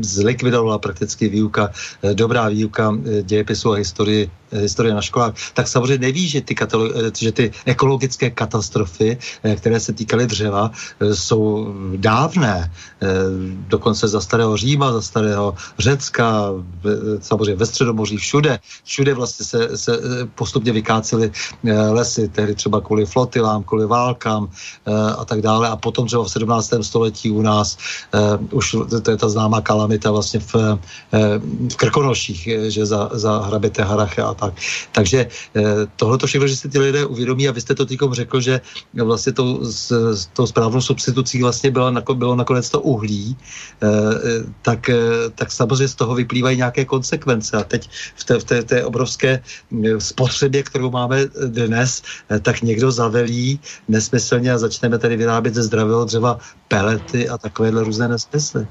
zlikvidovala 0.00 0.78
prakticky 0.78 1.28
výuka, 1.28 1.70
eh, 2.02 2.14
dobrá 2.14 2.48
výuka 2.48 2.92
eh, 2.92 3.22
dějepisu 3.22 3.72
a 3.72 3.76
historii 3.76 4.30
historie 4.50 4.94
na 4.94 5.02
školách, 5.02 5.34
tak 5.54 5.68
samozřejmě 5.68 6.10
neví, 6.10 6.28
že 6.28 6.40
ty, 6.40 6.54
katalo- 6.54 6.90
že 7.18 7.32
ty 7.32 7.54
ekologické 7.66 8.30
katastrofy, 8.30 9.18
které 9.56 9.80
se 9.80 9.92
týkaly 9.92 10.26
dřeva, 10.26 10.70
jsou 11.14 11.74
dávné. 11.96 12.72
Dokonce 13.70 14.08
za 14.08 14.20
starého 14.20 14.56
Říma, 14.56 14.92
za 14.92 15.02
starého 15.02 15.54
Řecka, 15.78 16.50
samozřejmě 17.20 17.54
ve 17.54 17.66
Středomoří, 17.66 18.16
všude. 18.16 18.58
Všude 18.84 19.14
vlastně 19.14 19.46
se, 19.46 19.76
se 19.78 19.92
postupně 20.34 20.72
vykácely 20.72 21.30
lesy, 21.92 22.28
tehdy 22.28 22.54
třeba 22.54 22.80
kvůli 22.80 23.06
flotilám, 23.06 23.62
kvůli 23.62 23.86
válkám 23.86 24.48
e, 24.86 25.12
a 25.12 25.24
tak 25.24 25.40
dále. 25.40 25.68
A 25.68 25.76
potom 25.76 26.06
třeba 26.06 26.24
v 26.24 26.30
17. 26.30 26.72
století 26.82 27.30
u 27.30 27.42
nás 27.42 27.78
e, 28.14 28.38
už 28.50 28.76
to 29.02 29.10
je 29.10 29.16
ta 29.16 29.28
známá 29.28 29.60
kalamita 29.60 30.10
vlastně 30.10 30.40
v, 30.40 30.54
e, 30.54 30.78
v 31.72 31.76
Krkonoších, 31.76 32.48
že 32.68 32.86
za, 32.86 33.10
za 33.12 33.38
hraběte 33.38 33.82
Harache 33.82 34.22
a 34.22 34.34
tak. 34.34 34.54
Takže 34.92 35.28
tohle 35.96 36.18
to 36.18 36.26
všechno, 36.26 36.46
že 36.46 36.56
si 36.56 36.68
ty 36.68 36.78
lidé 36.78 37.06
uvědomí 37.06 37.48
a 37.48 37.52
vy 37.52 37.60
jste 37.60 37.74
to 37.74 37.86
týkom 37.86 38.14
řekl, 38.14 38.40
že 38.40 38.60
vlastně 38.94 39.32
tou, 39.32 39.64
s, 39.64 39.90
s 40.14 40.26
tou 40.26 40.46
správnou 40.46 40.80
substitucí 40.80 41.42
vlastně 41.42 41.70
bylo, 41.70 41.92
bylo 42.14 42.34
nakonec 42.36 42.70
to 42.70 42.80
uhlí, 42.80 43.36
tak, 44.62 44.90
tak 45.34 45.52
samozřejmě 45.52 45.88
z 45.88 45.94
toho 45.94 46.14
vyplývají 46.14 46.56
nějaké 46.56 46.84
konsekvence. 46.84 47.56
A 47.56 47.64
teď 47.64 47.90
v 48.16 48.24
té, 48.24 48.34
v 48.38 48.44
té, 48.44 48.62
té 48.62 48.84
obrovské 48.84 49.42
spotřebě, 49.98 50.62
kterou 50.62 50.90
máme 50.90 51.26
dnes, 51.46 51.79
dnes, 51.80 52.02
eh, 52.28 52.40
tak 52.40 52.60
někdo 52.60 52.92
zavelí 52.92 53.60
nesmyslně 53.88 54.52
a 54.52 54.58
začneme 54.58 54.98
tady 55.00 55.16
vyrábět 55.16 55.54
ze 55.54 55.62
zdravého 55.62 56.04
dřeva 56.04 56.38
pelety 56.68 57.28
a 57.28 57.38
takovéhle 57.38 57.84
různé 57.84 58.08
nesmysly. 58.08 58.66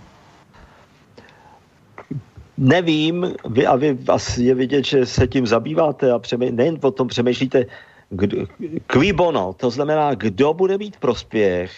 Nevím, 2.57 3.33
vy, 3.49 3.65
a 3.65 3.75
vy 3.75 3.97
asi 4.07 4.43
je 4.43 4.55
vidět, 4.55 4.85
že 4.85 5.05
se 5.05 5.27
tím 5.27 5.47
zabýváte 5.47 6.11
a 6.11 6.19
přemý, 6.19 6.51
nejen 6.51 6.77
o 6.81 6.91
tom 6.91 7.07
přemýšlíte, 7.07 7.65
kdo, 8.09 8.45
qui 8.85 9.13
bono, 9.13 9.55
to 9.57 9.69
znamená, 9.71 10.13
kdo 10.13 10.53
bude 10.53 10.77
mít 10.77 10.99
prospěch 10.99 11.71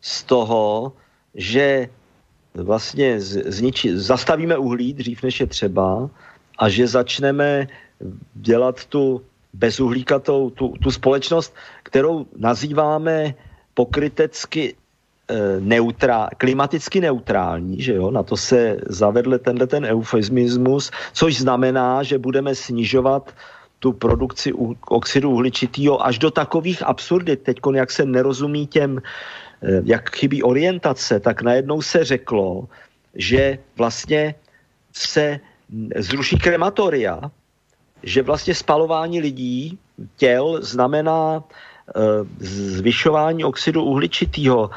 z 0.00 0.22
toho, 0.22 0.92
že 1.34 1.88
vlastně 2.54 3.20
zniči, 3.20 3.98
zastavíme 3.98 4.58
uhlí 4.58 4.92
dřív, 4.92 5.22
než 5.22 5.40
je 5.40 5.46
třeba 5.46 6.10
a 6.58 6.68
že 6.68 6.90
začneme 6.90 7.68
dělat 8.34 8.84
tu 8.84 9.22
bezuhlíkatou 9.56 10.50
tu, 10.50 10.74
tu 10.82 10.90
společnost, 10.90 11.54
kterou 11.82 12.26
nazýváme 12.36 13.34
pokrytecky 13.74 14.76
neutrá, 15.60 16.28
klimaticky 16.38 17.00
neutrální, 17.00 17.82
že 17.82 17.94
jo, 17.94 18.10
na 18.10 18.22
to 18.22 18.36
se 18.36 18.76
zavedl 18.86 19.38
tenhle 19.38 19.66
ten 19.66 19.84
eufemismus, 19.84 20.90
což 21.12 21.38
znamená, 21.38 22.02
že 22.02 22.18
budeme 22.18 22.54
snižovat 22.54 23.34
tu 23.78 23.92
produkci 23.92 24.52
oxidu 24.88 25.30
uhličitého 25.30 26.06
až 26.06 26.18
do 26.18 26.30
takových 26.30 26.82
absurdit. 26.82 27.42
Teď, 27.42 27.58
jak 27.74 27.90
se 27.90 28.04
nerozumí 28.04 28.66
těm, 28.66 28.98
eh, 28.98 29.82
jak 29.84 30.16
chybí 30.16 30.42
orientace, 30.42 31.20
tak 31.20 31.42
najednou 31.42 31.82
se 31.82 32.04
řeklo, 32.04 32.68
že 33.14 33.58
vlastně 33.76 34.34
se 34.92 35.40
zruší 35.96 36.38
krematoria, 36.38 37.20
že 38.06 38.22
vlastně 38.22 38.54
spalování 38.54 39.20
lidí, 39.20 39.78
těl 40.16 40.58
znamená 40.62 41.42
eh, 41.42 42.00
zvyšování 42.38 43.44
oxidu 43.44 43.82
uhličitého. 43.82 44.70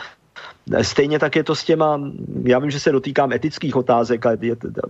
Stejně 0.82 1.20
tak 1.20 1.36
je 1.36 1.44
to 1.44 1.56
s 1.56 1.64
těma, 1.64 2.02
já 2.44 2.60
vím, 2.60 2.72
že 2.72 2.80
se 2.80 2.92
dotýkám 2.92 3.34
etických 3.34 3.76
otázek 3.76 4.26
a, 4.26 4.30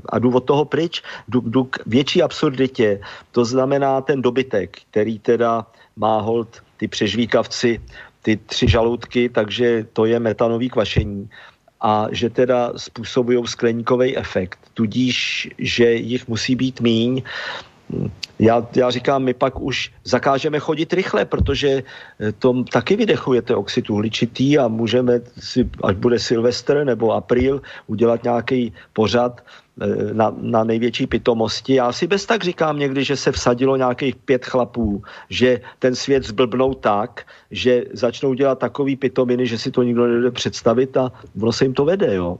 a 0.10 0.20
důvod 0.20 0.46
toho 0.46 0.66
pryč, 0.66 1.04
jdu, 1.28 1.40
jdu 1.40 1.64
k 1.64 1.80
větší 1.86 2.24
absurditě. 2.24 3.00
To 3.32 3.46
znamená 3.46 4.02
ten 4.02 4.22
dobytek, 4.22 4.78
který 4.92 5.20
teda 5.20 5.66
má 5.96 6.22
hold 6.22 6.64
ty 6.78 6.88
přežvíkavci, 6.88 7.82
ty 8.22 8.38
tři 8.38 8.68
žaludky, 8.68 9.30
takže 9.30 9.86
to 9.94 10.06
je 10.06 10.20
metanový 10.20 10.70
kvašení 10.70 11.30
a 11.82 12.08
že 12.12 12.30
teda 12.30 12.72
způsobují 12.76 13.48
skleníkový 13.48 14.18
efekt, 14.18 14.60
tudíž, 14.74 15.50
že 15.58 15.94
jich 15.94 16.28
musí 16.28 16.56
být 16.56 16.82
míň 16.82 17.24
já, 18.40 18.68
já 18.76 18.90
říkám, 18.90 19.24
my 19.24 19.34
pak 19.34 19.60
už 19.62 19.92
zakážeme 20.04 20.60
chodit 20.60 20.94
rychle, 20.94 21.26
protože 21.26 21.84
eh, 22.20 22.32
to 22.32 22.64
taky 22.64 22.96
vydechujete 22.96 23.56
oxid 23.56 23.90
uhličitý 23.90 24.58
a 24.58 24.68
můžeme 24.68 25.22
si, 25.40 25.70
až 25.84 25.96
bude 25.96 26.20
Silvestr 26.20 26.84
nebo 26.84 27.12
apríl, 27.12 27.62
udělat 27.88 28.24
nějaký 28.24 28.74
pořad 28.94 29.42
eh, 29.82 30.14
na, 30.14 30.34
na 30.42 30.64
největší 30.64 31.08
pitomosti. 31.08 31.74
Já 31.74 31.92
si 31.92 32.08
bez 32.08 32.26
tak 32.26 32.44
říkám 32.44 32.80
někdy, 32.80 33.04
že 33.04 33.16
se 33.16 33.32
vsadilo 33.32 33.76
nějakých 33.76 34.16
pět 34.16 34.46
chlapů, 34.46 35.04
že 35.30 35.62
ten 35.80 35.96
svět 35.96 36.24
zblbnou 36.24 36.74
tak, 36.74 37.28
že 37.52 37.84
začnou 37.94 38.34
dělat 38.34 38.60
takový 38.60 38.96
pitominy, 38.96 39.48
že 39.48 39.58
si 39.58 39.72
to 39.72 39.84
nikdo 39.84 40.08
nejde 40.08 40.32
představit 40.32 40.98
a 40.98 41.12
ono 41.42 41.52
se 41.52 41.66
jim 41.66 41.74
to 41.74 41.86
vede, 41.86 42.16
jo. 42.16 42.40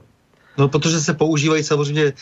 No, 0.58 0.68
protože 0.68 1.00
se 1.00 1.14
používají 1.14 1.64
samozřejmě 1.64 2.04
eh, 2.04 2.12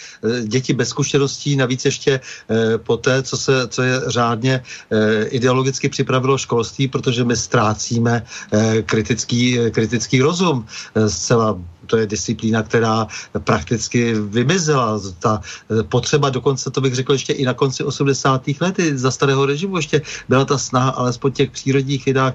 děti 0.45 0.73
bez 0.73 0.89
zkušeností, 0.89 1.57
navíc 1.57 1.85
ještě 1.85 2.21
eh, 2.21 2.79
po 2.79 2.97
té, 2.97 3.23
co, 3.23 3.37
se, 3.37 3.69
co 3.69 3.83
je 3.83 4.01
řádně 4.07 4.63
eh, 4.91 5.25
ideologicky 5.25 5.89
připravilo 5.89 6.39
školství, 6.39 6.89
protože 6.89 7.25
my 7.25 7.37
ztrácíme 7.37 8.23
kritický, 8.87 9.59
kritický 9.71 10.21
rozum 10.21 10.67
zcela 11.09 11.59
to 11.89 11.97
je 11.97 12.07
disciplína, 12.07 12.63
která 12.63 13.07
prakticky 13.45 14.15
vymizela. 14.15 15.01
Ta 15.19 15.41
potřeba, 15.89 16.29
dokonce 16.31 16.71
to 16.71 16.81
bych 16.81 16.95
řekl 16.95 17.13
ještě 17.13 17.33
i 17.33 17.45
na 17.45 17.55
konci 17.55 17.85
80. 17.85 18.61
let 18.61 18.77
za 18.95 19.11
starého 19.11 19.47
režimu, 19.47 19.77
ještě 19.77 20.03
byla 20.29 20.45
ta 20.45 20.59
snaha 20.59 20.91
alespoň 20.91 21.33
těch 21.33 21.51
přírodních 21.51 22.05
vědách 22.05 22.35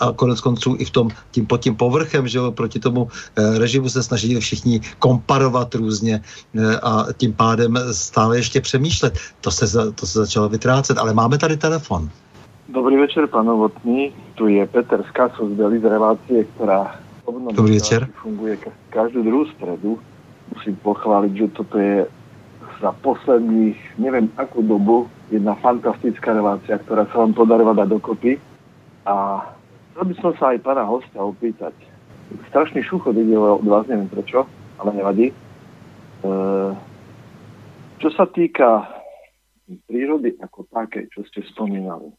a 0.00 0.12
konec 0.12 0.40
konců 0.40 0.76
i 0.78 0.84
v 0.84 0.90
tom, 0.90 1.10
tím, 1.30 1.46
pod 1.46 1.60
tím 1.60 1.76
povrchem, 1.76 2.28
že 2.28 2.38
jo, 2.38 2.52
proti 2.52 2.78
tomu 2.78 3.08
režimu 3.36 3.88
se 3.88 4.02
snažili 4.02 4.40
všichni 4.40 4.80
komp 4.98 5.24
komparovat 5.24 5.74
různě 5.74 6.20
eh, 6.20 6.76
a 6.82 7.06
tím 7.16 7.32
pádem 7.32 7.74
stále 7.92 8.36
ještě 8.36 8.60
přemýšlet. 8.60 9.18
To 9.40 9.50
se, 9.50 9.64
to 9.92 10.06
se 10.06 10.18
začalo 10.18 10.48
vytrácet, 10.48 10.98
ale 10.98 11.14
máme 11.14 11.38
tady 11.38 11.56
telefon. 11.56 12.10
Dobrý 12.68 12.96
večer, 12.96 13.26
pan 13.26 13.46
Novotný. 13.46 14.12
Tu 14.34 14.48
je 14.48 14.66
Peter 14.66 15.04
z 15.08 15.10
Kaso 15.10 15.48
z 15.48 15.84
relácie, 15.84 16.44
ktorá 16.56 17.03
Dobrý 17.24 17.80
večer. 17.80 18.04
funguje 18.20 18.60
každú 18.92 19.24
druhú 19.24 19.44
stredu. 19.56 19.96
Musím 20.52 20.76
pochváliť, 20.84 21.32
že 21.32 21.46
toto 21.56 21.76
je 21.80 22.04
za 22.84 22.92
posledných, 23.00 23.96
neviem 23.96 24.28
akú 24.36 24.60
dobu, 24.60 25.08
jedna 25.32 25.56
fantastická 25.56 26.36
relácia, 26.36 26.76
ktorá 26.76 27.08
sa 27.08 27.24
vám 27.24 27.32
podarila 27.32 27.72
dať 27.72 27.88
dokopy. 27.96 28.36
A 29.08 29.40
chcel 29.92 30.04
by 30.04 30.14
som 30.20 30.32
sa 30.36 30.52
aj 30.52 30.60
pána 30.60 30.84
hostia 30.84 31.24
opýtať. 31.24 31.72
Strašný 32.52 32.84
šuchot 32.84 33.16
ide 33.16 33.36
od 33.40 33.64
vás, 33.64 33.88
neviem 33.88 34.08
prečo 34.12 34.44
ale 34.78 34.90
nevadí. 34.94 35.26
E, 35.30 35.34
čo 38.02 38.08
sa 38.14 38.26
týka 38.28 38.84
prírody 39.88 40.36
ako 40.42 40.68
také, 40.68 41.08
čo 41.08 41.24
ste 41.24 41.40
spomínali, 41.54 42.12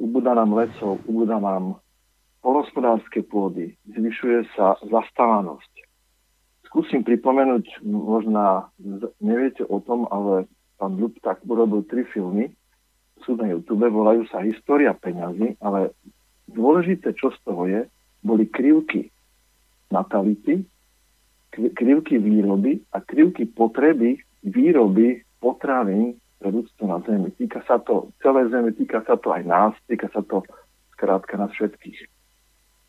ubúda 0.00 0.32
nám 0.32 0.54
lesov, 0.56 1.02
ubúda 1.04 1.36
nám 1.36 1.76
polospodárske 2.44 3.24
pôdy, 3.24 3.72
zvyšuje 3.88 4.44
sa 4.52 4.76
zastávanosť. 4.84 5.72
Skúsim 6.68 7.00
pripomenúť, 7.00 7.80
možná 7.88 8.68
neviete 9.24 9.64
o 9.64 9.80
tom, 9.80 10.04
ale 10.12 10.44
pán 10.76 11.00
tak 11.24 11.40
urobil 11.48 11.80
tri 11.88 12.04
filmy, 12.12 12.52
sú 13.24 13.40
na 13.40 13.48
YouTube, 13.48 13.88
volajú 13.88 14.28
sa 14.28 14.44
História 14.44 14.92
peňazí, 14.92 15.56
ale 15.64 15.96
dôležité, 16.52 17.16
čo 17.16 17.32
z 17.32 17.38
toho 17.48 17.64
je, 17.64 17.80
boli 18.20 18.44
krivky 18.44 19.08
natality, 19.88 20.68
krivky 21.54 22.20
výroby 22.20 22.84
a 22.92 23.00
krivky 23.00 23.48
potreby 23.48 24.20
výroby 24.44 25.24
potravín 25.40 26.20
pre 26.36 26.52
ľudstvo 26.52 26.84
na 26.84 27.00
Zemi. 27.08 27.32
Týka 27.32 27.64
sa 27.64 27.80
to 27.80 28.12
celé 28.20 28.50
Zemi, 28.52 28.76
týka 28.76 29.00
sa 29.08 29.16
to 29.16 29.32
aj 29.32 29.42
nás, 29.48 29.72
týka 29.88 30.12
sa 30.12 30.20
to 30.20 30.44
skrátka 30.92 31.40
nás 31.40 31.48
všetkých. 31.56 32.13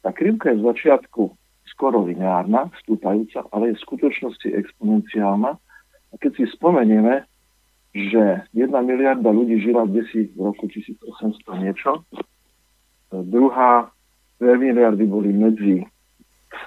Tá 0.05 0.13
krivka 0.13 0.53
je 0.53 0.61
z 0.61 0.69
začiatku 0.69 1.33
skoro 1.65 2.05
lineárna, 2.05 2.69
vstúpajúca, 2.77 3.49
ale 3.49 3.73
je 3.73 3.81
v 3.81 3.85
skutočnosti 3.89 4.47
exponenciálna. 4.53 5.57
A 5.57 6.13
keď 6.21 6.37
si 6.37 6.45
spomenieme, 6.53 7.25
že 7.89 8.45
jedna 8.53 8.85
miliarda 8.85 9.25
ľudí 9.33 9.57
žila 9.65 9.89
desi 9.89 10.29
v 10.37 10.53
roku 10.53 10.69
1800 10.69 11.41
niečo, 11.57 12.05
druhá, 13.09 13.89
dve 14.37 14.53
miliardy 14.61 15.09
boli 15.09 15.33
medzi 15.33 15.81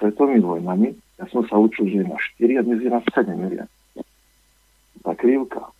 svetovými 0.03 0.43
vojnami, 0.43 0.91
ja 1.15 1.25
som 1.31 1.47
sa 1.47 1.55
učil, 1.55 1.87
že 1.87 1.97
je 2.03 2.11
na 2.11 2.19
4 2.19 2.59
a 2.59 2.61
dnes 2.67 2.79
je 2.83 2.91
na 2.91 3.01
7 3.07 3.39
miliard. 3.39 3.71
Tá 4.99 5.15
krivka 5.15 5.71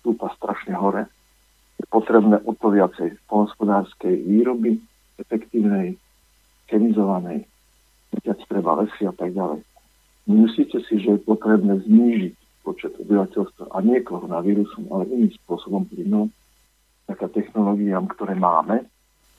stúpa 0.00 0.32
strašne 0.32 0.72
hore. 0.80 1.04
Je 1.76 1.84
potrebné 1.92 2.40
o 2.40 2.56
to 2.56 2.72
viacej 2.72 3.20
polnospodárskej 3.28 4.16
výroby, 4.16 4.80
efektívnej, 5.20 6.00
chemizovanej, 6.70 7.44
viac 8.22 8.38
treba 8.46 8.80
lesy 8.80 9.06
a 9.06 9.14
tak 9.14 9.34
ďalej. 9.34 9.60
Myslíte 10.30 10.78
si, 10.86 11.02
že 11.02 11.18
je 11.18 11.26
potrebné 11.26 11.82
znížiť 11.82 12.34
počet 12.62 12.94
obyvateľstva 13.02 13.74
a 13.74 13.76
nie 13.82 13.98
koronavírusom, 14.04 14.86
ale 14.94 15.10
iným 15.10 15.32
spôsobom 15.42 15.88
plynom, 15.90 16.30
taká 17.10 17.26
technológiám, 17.26 18.06
ktoré 18.14 18.38
máme, 18.38 18.86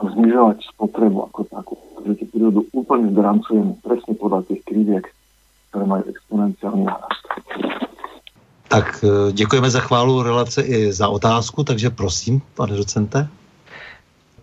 znižovať 0.01 0.65
spotrebu 0.73 1.29
ako 1.29 1.39
takú. 1.47 1.75
Takže 2.01 2.13
tú 2.17 2.25
prírodu 2.33 2.59
úplne 2.73 3.13
zdrancujeme 3.13 3.77
presne 3.85 4.13
podľa 4.17 4.41
tých 4.49 4.61
kriviek, 4.65 5.05
ktoré 5.69 5.85
majú 5.85 6.03
exponenciálny 6.09 6.83
nárast. 6.89 7.23
Tak 8.71 9.03
e, 9.03 9.31
děkujeme 9.31 9.69
za 9.69 9.79
chválu 9.79 10.23
relace 10.23 10.63
i 10.63 10.91
za 10.91 11.07
otázku, 11.07 11.63
takže 11.63 11.89
prosím, 11.89 12.41
pane 12.55 12.77
docente. 12.77 13.27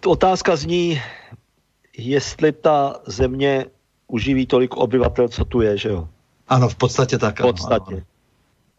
Otázka 0.06 0.56
zní, 0.56 1.00
jestli 1.98 2.52
ta 2.52 3.00
země 3.06 3.66
uživí 4.06 4.46
tolik 4.46 4.76
obyvatel, 4.76 5.28
co 5.28 5.44
tu 5.44 5.60
je, 5.60 5.76
že 5.76 5.88
jo? 5.88 6.08
Ano, 6.48 6.68
v 6.68 6.74
podstatě 6.74 7.18
tak. 7.18 7.40
V 7.40 7.42
podstatě. 7.42 7.94
Ano. 7.94 8.02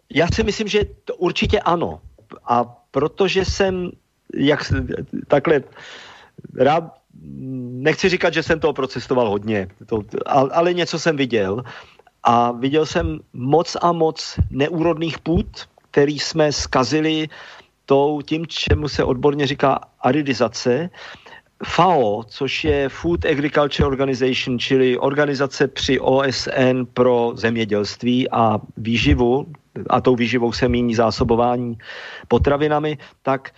Já 0.10 0.28
si 0.34 0.44
myslím, 0.44 0.68
že 0.68 0.86
to 1.06 1.16
určitě 1.16 1.60
ano. 1.60 2.02
A 2.46 2.64
protože 2.92 3.46
jsem 3.46 3.92
jak 4.36 4.74
takhle 5.28 5.64
rád, 6.56 6.84
nechci 7.84 8.10
říkat, 8.10 8.34
že 8.34 8.44
jsem 8.44 8.60
toho 8.60 8.74
procestoval 8.74 9.30
hodně, 9.30 9.68
to, 9.86 10.04
ale 10.26 10.74
něco 10.74 11.00
jsem 11.00 11.18
viděl 11.18 11.64
a 12.24 12.52
viděl 12.52 12.86
jsem 12.86 13.20
moc 13.34 13.78
a 13.82 13.92
moc 13.92 14.40
neúrodných 14.50 15.20
půd, 15.20 15.70
který 15.92 16.20
jsme 16.20 16.52
skazili 16.52 17.30
tou, 17.86 18.22
tím, 18.22 18.48
čemu 18.48 18.88
se 18.88 19.04
odborně 19.04 19.48
říká 19.48 19.80
aridizace. 20.02 20.90
FAO, 21.64 22.24
což 22.24 22.64
je 22.64 22.90
Food 22.90 23.26
Agriculture 23.26 23.88
Organization, 23.88 24.60
čili 24.60 24.98
organizace 24.98 25.68
při 25.68 26.00
OSN 26.00 26.86
pro 26.94 27.32
zemědělství 27.36 28.30
a 28.32 28.60
výživu, 28.78 29.46
a 29.90 30.02
tou 30.02 30.16
výživou 30.16 30.52
se 30.52 30.70
míní 30.70 30.96
zásobování 30.96 31.78
potravinami, 32.28 32.98
tak 33.22 33.52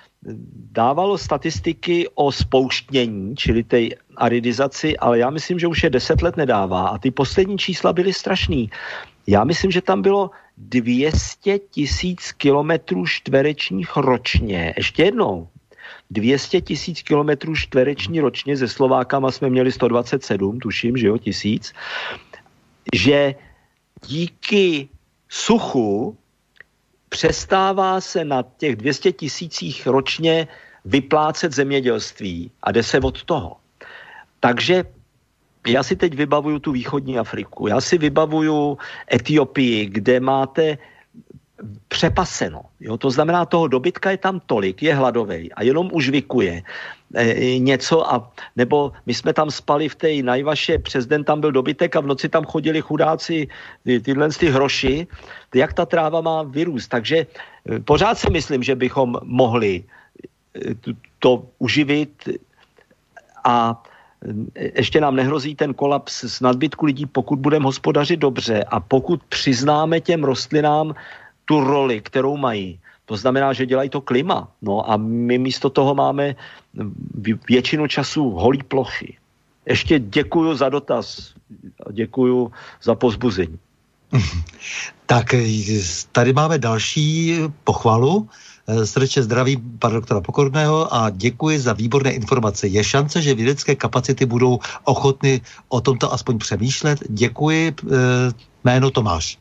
dávalo 0.72 1.18
statistiky 1.18 2.08
o 2.16 2.32
spouštnění, 2.32 3.36
čili 3.36 3.64
té 3.64 3.82
aridizaci, 4.18 4.98
ale 4.98 5.20
já 5.20 5.30
myslím, 5.30 5.60
že 5.60 5.68
už 5.68 5.84
je 5.84 5.90
deset 5.90 6.22
let 6.22 6.38
nedává 6.38 6.88
a 6.88 6.98
ty 6.98 7.12
poslední 7.12 7.58
čísla 7.58 7.94
byly 7.94 8.14
strašný. 8.14 8.70
Já 9.28 9.44
myslím, 9.44 9.72
že 9.72 9.82
tam 9.82 10.02
bylo 10.02 10.32
200 10.58 11.60
tisíc 11.60 12.32
kilometrů 12.32 13.06
čtverečních 13.06 13.98
ročně. 13.98 14.74
Ještě 14.78 15.04
jednou, 15.04 15.48
200 16.12 16.62
tisíc 16.62 17.02
kilometrů 17.02 17.56
čtvereční 17.56 18.20
ročně, 18.20 18.58
se 18.58 18.68
Slovákama 18.68 19.32
jsme 19.32 19.50
měli 19.50 19.72
127, 19.72 20.60
tuším, 20.60 20.98
že 20.98 21.08
jo, 21.08 21.18
tisíc. 21.18 21.74
že 22.94 23.36
díky 24.08 24.90
suchu 25.30 26.18
přestává 27.10 28.02
se 28.02 28.26
na 28.26 28.44
těch 28.58 28.76
200 28.76 29.12
tisících 29.12 29.88
ročně 29.88 30.48
vyplácet 30.86 31.52
zemědělství 31.54 32.52
a 32.64 32.72
jde 32.72 32.84
se 32.84 33.00
od 33.00 33.24
toho. 33.24 33.58
Takže 34.40 34.84
já 35.68 35.84
si 35.84 35.96
teď 35.96 36.14
vybavuju 36.14 36.60
tu 36.60 36.72
východní 36.72 37.20
Afriku, 37.20 37.68
já 37.68 37.82
si 37.82 37.98
vybavuju 37.98 38.78
Etiopii, 39.14 39.86
kde 39.86 40.20
máte 40.20 40.78
přepaseno. 41.88 42.62
Jo? 42.80 42.98
To 42.98 43.12
znamená, 43.12 43.46
toho 43.46 43.68
dobytka 43.68 44.12
je 44.12 44.18
tam 44.18 44.40
tolik, 44.46 44.84
je 44.84 44.96
hladový 44.96 45.54
a 45.54 45.64
jenom 45.64 45.90
už 45.94 46.10
vykuje 46.10 46.64
e, 47.16 47.60
něco 47.60 48.14
a 48.14 48.32
nebo 48.56 48.92
my 49.06 49.14
jsme 49.14 49.34
tam 49.34 49.52
spali 49.52 49.90
v 49.90 49.96
té 49.96 50.10
najvaše, 50.24 50.80
přes 50.80 51.06
den 51.06 51.24
tam 51.24 51.42
byl 51.42 51.52
dobytek 51.52 51.96
a 51.96 52.00
v 52.00 52.08
noci 52.08 52.30
tam 52.30 52.46
chodili 52.46 52.82
chudáci 52.82 53.48
ty, 53.84 54.00
tyhle 54.00 54.30
ty 54.30 54.50
hroši, 54.50 55.08
jak 55.56 55.74
ta 55.74 55.86
tráva 55.86 56.22
má 56.22 56.44
vyrůst. 56.44 56.90
Takže 56.90 57.18
e, 57.18 57.80
pořád 57.80 58.18
si 58.18 58.30
myslím, 58.30 58.64
že 58.64 58.76
bychom 58.76 59.16
mohli 59.24 59.84
e, 59.84 60.76
to 61.20 61.44
uživit 61.60 62.30
a 63.44 63.84
ještě 64.56 65.02
nám 65.02 65.16
nehrozí 65.16 65.56
ten 65.56 65.74
kolaps 65.74 66.24
z 66.24 66.42
nadbytku 66.42 66.86
lidí, 66.86 67.06
pokud 67.06 67.40
budeme 67.40 67.66
hospodařit 67.66 68.20
dobře 68.20 68.64
a 68.64 68.80
pokud 68.80 69.24
přiznáme 69.24 70.00
těm 70.00 70.24
rostlinám 70.24 70.94
tu 71.46 71.60
roli, 71.60 72.02
kterou 72.02 72.38
mají. 72.38 72.80
To 73.06 73.18
znamená, 73.18 73.54
že 73.54 73.66
dělají 73.66 73.90
to 73.90 74.02
klima. 74.02 74.48
No 74.62 74.90
a 74.92 74.98
my 74.98 75.38
místo 75.38 75.70
toho 75.70 75.96
máme 75.96 76.36
většinu 77.48 77.88
času 77.88 78.30
holý 78.30 78.64
plochy. 78.64 79.18
Ještě 79.66 80.00
děkuju 80.00 80.56
za 80.56 80.70
dotaz. 80.70 81.34
Děkuju 81.92 82.52
za 82.84 82.96
pozbuzení. 82.96 83.60
Tak 85.06 85.36
tady 86.12 86.34
máme 86.34 86.58
další 86.58 87.36
pochvalu. 87.64 88.30
Srdečně 88.84 89.24
zdraví 89.24 89.58
pana 89.80 89.94
doktora 89.94 90.22
Pokorného 90.22 90.94
a 90.94 91.10
děkuji 91.10 91.60
za 91.60 91.74
výborné 91.74 92.12
informace. 92.12 92.68
Je 92.68 92.84
šance, 92.84 93.22
že 93.22 93.36
vědecké 93.36 93.76
kapacity 93.76 94.26
budou 94.26 94.60
ochotny 94.84 95.42
o 95.68 95.82
tomto 95.82 96.14
aspoň 96.14 96.38
přemýšlet? 96.38 97.00
Děkuji. 97.10 97.76
Eh, 97.84 98.32
jméno 98.64 98.92
Tomáš. 98.92 99.41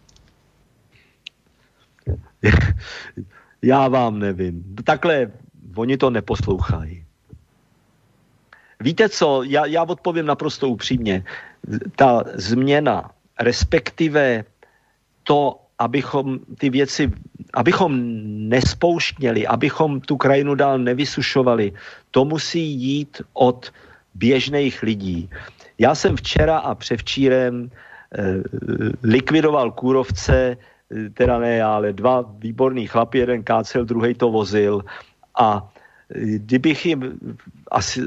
Já 3.62 3.89
vám 3.89 4.19
nevím. 4.19 4.65
Takhle 4.85 5.31
oni 5.77 5.97
to 5.97 6.11
neposlouchají. 6.11 7.05
Víte 8.81 9.09
co, 9.09 9.43
já, 9.43 9.67
já 9.67 9.83
odpovím 9.83 10.27
naprosto 10.27 10.69
upřímně. 10.69 11.25
Ta 11.97 12.25
změna, 12.35 13.11
respektive 13.41 14.45
to, 15.23 15.61
abychom 15.79 16.39
ty 16.59 16.71
věci, 16.71 17.12
abychom 17.55 18.01
nespouštněli, 18.49 19.47
abychom 19.47 20.01
tu 20.01 20.17
krajinu 20.17 20.55
dál 20.55 20.79
nevysušovali, 20.79 21.73
to 22.11 22.25
musí 22.25 22.73
jít 22.73 23.23
od 23.33 23.73
běžných 24.15 24.83
lidí. 24.83 25.31
Já 25.79 25.95
jsem 25.95 26.17
včera 26.17 26.59
a 26.59 26.75
převčírem 26.75 27.71
eh, 27.71 28.43
likvidoval 29.03 29.71
kůrovce 29.71 30.57
teda 31.15 31.39
ne 31.39 31.62
ale 31.62 31.93
dva 31.93 32.25
výborný 32.39 32.87
chlapi, 32.87 33.19
jeden 33.19 33.43
kácel, 33.43 33.85
druhý 33.85 34.15
to 34.15 34.31
vozil 34.31 34.83
a 35.39 35.69
kdybych 36.15 36.87
jim 36.87 37.19
asi, 37.71 38.03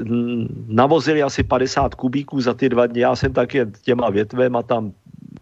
navozili 0.68 1.22
asi 1.22 1.42
50 1.42 1.94
kubíků 1.94 2.40
za 2.40 2.54
ty 2.54 2.68
dva 2.68 2.86
dny, 2.86 3.00
já 3.00 3.16
jsem 3.16 3.32
taky 3.32 3.66
těma 3.82 4.10
větvema 4.10 4.62
tam 4.62 4.92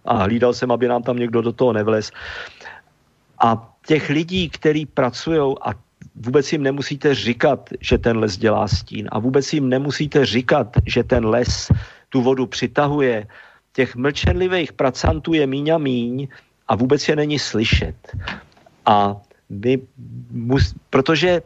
a 0.05 0.15
hlídal 0.23 0.55
jsem, 0.55 0.71
aby 0.71 0.89
nám 0.89 1.03
tam 1.03 1.17
někdo 1.17 1.43
do 1.43 1.53
toho 1.53 1.73
nevlez. 1.73 2.11
A 3.43 3.75
těch 3.87 4.11
lidí, 4.11 4.49
kteří 4.49 4.87
pracují 4.87 5.55
a 5.63 5.75
vůbec 6.15 6.53
jim 6.53 6.63
nemusíte 6.63 7.15
říkat, 7.15 7.71
že 7.81 7.99
ten 7.99 8.19
les 8.19 8.39
dělá 8.39 8.69
stín 8.69 9.09
a 9.13 9.19
vůbec 9.19 9.53
jim 9.53 9.69
nemusíte 9.69 10.27
říkat, 10.27 10.77
že 10.87 11.03
ten 11.03 11.27
les 11.27 11.71
tu 12.09 12.23
vodu 12.23 12.47
přitahuje. 12.47 13.27
Těch 13.73 13.97
mlčenlivých 13.97 14.73
pracantů 14.73 15.33
je 15.33 15.47
míň 15.47 15.71
a 15.71 15.79
míň 15.79 16.29
a 16.73 16.75
vůbec 16.75 17.09
je 17.09 17.17
není 17.17 17.39
slyšet. 17.39 18.17
A 18.89 19.21
my 19.53 19.79
mus, 20.31 20.73
protože 20.91 21.43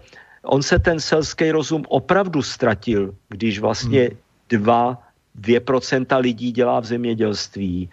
on 0.47 0.62
se 0.62 0.78
ten 0.78 1.03
selský 1.03 1.51
rozum 1.51 1.82
opravdu 1.90 2.43
ztratil, 2.43 3.11
když 3.28 3.59
vlastně 3.59 4.01
hmm. 4.01 4.19
dva, 4.48 5.03
dvě 5.35 5.61
procenta 5.61 6.16
lidí 6.23 6.53
dělá 6.55 6.81
v 6.81 6.94
zemědělství 6.94 7.90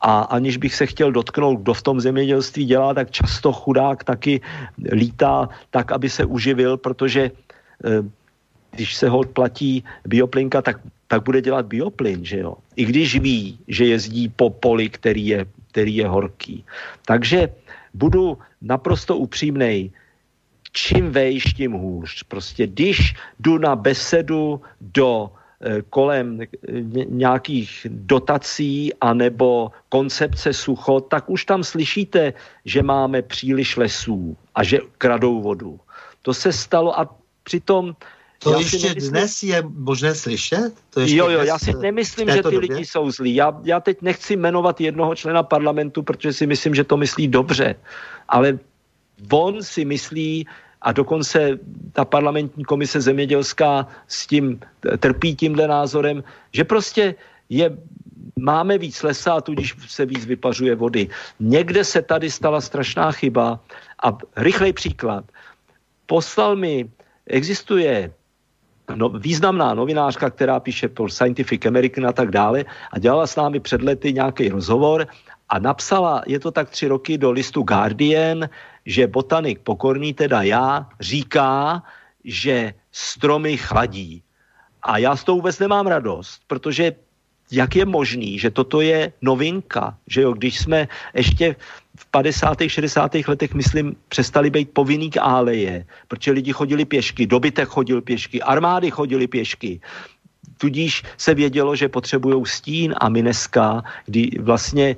a 0.00 0.30
aniž 0.30 0.56
bych 0.56 0.74
se 0.74 0.86
chtěl 0.86 1.12
dotknout, 1.12 1.60
kdo 1.60 1.74
v 1.74 1.82
tom 1.82 2.00
zemědělství 2.00 2.64
dělá, 2.64 2.94
tak 2.94 3.10
často 3.10 3.52
chudák 3.52 4.04
taky 4.04 4.40
lítá 4.78 5.48
tak, 5.74 5.92
aby 5.92 6.06
se 6.06 6.24
uživil, 6.24 6.78
protože 6.78 7.30
eh, 7.84 8.02
když 8.70 8.94
se 8.94 9.08
ho 9.10 9.26
platí 9.26 9.84
bioplinka, 10.06 10.62
tak, 10.62 10.78
tak 11.10 11.26
bude 11.26 11.42
dělat 11.42 11.66
bioplyn, 11.66 12.24
že 12.24 12.38
jo? 12.38 12.54
I 12.76 12.84
když 12.84 13.18
ví, 13.18 13.58
že 13.68 13.84
jezdí 13.84 14.28
po 14.30 14.50
poli, 14.50 14.88
který 14.88 15.26
je 15.26 15.46
který 15.70 15.96
je 15.96 16.08
horký. 16.08 16.64
Takže 17.06 17.48
budu 17.94 18.38
naprosto 18.62 19.16
upřímnej, 19.16 19.90
čím 20.72 21.10
vejš, 21.10 21.44
tím 21.54 21.72
hůř. 21.72 22.22
Prostě 22.22 22.66
když 22.66 23.14
jdu 23.40 23.58
na 23.58 23.76
besedu 23.76 24.60
do 24.80 25.30
eh, 25.60 25.82
kolem 25.90 26.40
eh, 26.42 26.46
nějakých 27.08 27.86
dotací 27.90 28.94
anebo 29.00 29.70
koncepce 29.88 30.52
sucho, 30.52 31.00
tak 31.00 31.30
už 31.30 31.44
tam 31.44 31.64
slyšíte, 31.64 32.32
že 32.64 32.82
máme 32.82 33.22
příliš 33.22 33.76
lesů 33.76 34.36
a 34.54 34.62
že 34.62 34.78
kradou 34.98 35.40
vodu. 35.40 35.80
To 36.22 36.34
se 36.34 36.52
stalo 36.52 37.00
a 37.00 37.08
přitom 37.42 37.96
to 38.42 38.52
já 38.52 38.58
ještě 38.58 38.88
nemyslím, 38.88 39.10
dnes 39.10 39.42
je 39.42 39.62
možné 39.62 40.14
slyšet? 40.14 40.72
To 40.90 41.00
ještě 41.00 41.16
jo, 41.16 41.28
jo, 41.28 41.40
já 41.40 41.58
si 41.58 41.72
nemyslím, 41.74 42.28
že 42.30 42.36
ty 42.36 42.42
době? 42.42 42.58
lidi 42.58 42.86
jsou 42.86 43.10
zlí. 43.10 43.34
Já, 43.34 43.60
já 43.64 43.80
teď 43.80 44.02
nechci 44.02 44.36
jmenovat 44.36 44.80
jednoho 44.80 45.14
člena 45.14 45.42
parlamentu, 45.42 46.02
protože 46.02 46.32
si 46.32 46.46
myslím, 46.46 46.74
že 46.74 46.84
to 46.84 46.96
myslí 46.96 47.28
dobře. 47.28 47.74
Ale 48.28 48.58
on 49.32 49.62
si 49.62 49.84
myslí, 49.84 50.46
a 50.80 50.92
dokonce 50.92 51.58
ta 51.92 52.04
parlamentní 52.04 52.64
komise 52.64 53.00
zemědělská 53.00 53.86
s 54.08 54.26
tím 54.26 54.60
trpí 54.98 55.36
tímhle 55.36 55.68
názorem, 55.68 56.24
že 56.52 56.64
prostě 56.64 57.14
je, 57.48 57.76
máme 58.40 58.78
víc 58.78 59.02
lesa 59.02 59.32
a 59.32 59.40
tudíž 59.40 59.76
se 59.88 60.06
víc 60.06 60.24
vypařuje 60.24 60.74
vody. 60.74 61.08
Někde 61.40 61.84
se 61.84 62.02
tady 62.02 62.30
stala 62.30 62.60
strašná 62.60 63.12
chyba 63.12 63.60
a 64.02 64.18
rychlej 64.36 64.72
příklad. 64.72 65.24
Poslal 66.06 66.56
mi, 66.56 66.88
existuje 67.26 68.12
no, 68.94 69.08
významná 69.08 69.74
novinářka, 69.74 70.30
která 70.30 70.60
píše 70.60 70.88
pro 70.88 71.08
Scientific 71.08 71.66
American 71.66 72.06
a 72.06 72.12
tak 72.12 72.30
dále 72.30 72.64
a 72.92 72.98
dělala 72.98 73.26
s 73.26 73.36
námi 73.36 73.60
před 73.60 73.82
lety 73.82 74.12
nějaký 74.12 74.48
rozhovor 74.48 75.06
a 75.48 75.58
napsala, 75.58 76.22
je 76.26 76.40
to 76.40 76.50
tak 76.50 76.70
tři 76.70 76.88
roky, 76.88 77.18
do 77.18 77.30
listu 77.30 77.62
Guardian, 77.62 78.48
že 78.86 79.06
botanik 79.06 79.60
pokorný, 79.60 80.14
teda 80.14 80.42
já, 80.42 80.88
říká, 81.00 81.82
že 82.24 82.74
stromy 82.92 83.56
chladí. 83.56 84.22
A 84.82 84.98
já 84.98 85.16
s 85.16 85.24
tou 85.24 85.34
vůbec 85.34 85.58
nemám 85.58 85.86
radost, 85.86 86.42
protože 86.46 86.92
jak 87.50 87.76
je 87.76 87.84
možný, 87.84 88.38
že 88.38 88.50
toto 88.50 88.80
je 88.80 89.12
novinka, 89.22 89.98
že 90.06 90.22
jo, 90.22 90.32
když 90.32 90.58
jsme 90.58 90.88
ještě 91.14 91.56
50. 92.10 92.58
60. 92.68 93.14
letech, 93.28 93.54
myslím, 93.54 93.96
přestali 94.08 94.50
být 94.50 94.70
povinný 94.70 95.10
k 95.10 95.16
áleje, 95.20 95.86
protože 96.08 96.30
lidi 96.30 96.52
chodili 96.52 96.84
pěšky, 96.84 97.26
dobytek 97.26 97.68
chodil 97.68 98.02
pěšky, 98.02 98.42
armády 98.42 98.90
chodili 98.90 99.26
pěšky, 99.26 99.80
tudíž 100.58 101.02
se 101.16 101.34
vědělo, 101.34 101.76
že 101.76 101.88
potřebují 101.88 102.46
stín 102.46 102.94
a 103.00 103.08
my 103.08 103.22
dneska, 103.22 103.82
kdy 104.06 104.30
vlastně 104.40 104.96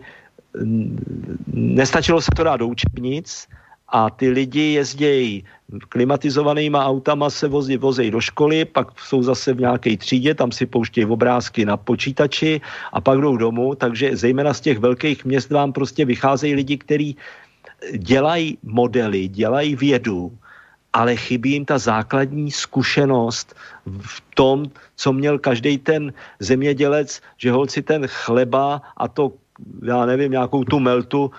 nestačilo 1.52 2.20
se 2.20 2.30
to 2.36 2.44
dát 2.44 2.56
do 2.56 2.66
učebnic, 2.66 3.48
a 3.92 4.10
ty 4.10 4.30
lidi 4.30 4.80
jezdějí. 4.80 5.44
Klimatizovanýma 5.88 6.84
autama, 6.84 7.30
se 7.30 7.48
vozí, 7.48 7.76
vozí 7.76 8.10
do 8.10 8.20
školy, 8.20 8.64
pak 8.64 9.00
jsou 9.00 9.22
zase 9.22 9.52
v 9.52 9.60
nějaké 9.60 9.96
třídě, 9.96 10.34
tam 10.34 10.52
si 10.52 10.66
pouštějí 10.66 11.06
obrázky 11.06 11.64
na 11.64 11.76
počítači 11.76 12.60
a 12.92 13.00
pak 13.00 13.20
jdou 13.20 13.36
domů, 13.36 13.74
takže 13.74 14.16
zejména 14.16 14.54
z 14.54 14.60
těch 14.60 14.78
velkých 14.78 15.24
měst 15.24 15.50
vám 15.50 15.72
prostě 15.72 16.04
vycházejí 16.04 16.54
lidi, 16.54 16.76
kteří 16.78 17.16
dělají 17.96 18.58
modely, 18.62 19.28
dělají 19.28 19.76
vědu, 19.76 20.32
ale 20.92 21.16
chybí 21.16 21.52
jim 21.52 21.64
ta 21.64 21.78
základní 21.78 22.50
zkušenost 22.50 23.56
v 24.00 24.22
tom, 24.34 24.64
co 24.96 25.12
měl 25.12 25.38
každý 25.38 25.78
ten 25.78 26.12
zemědělec, 26.40 27.20
že 27.36 27.52
holci 27.52 27.82
ten 27.82 28.06
chleba 28.08 28.82
a 28.96 29.08
to, 29.08 29.32
já 29.84 30.06
nevím, 30.06 30.32
nějakou 30.32 30.64
tu 30.64 30.80
meltu 30.80 31.30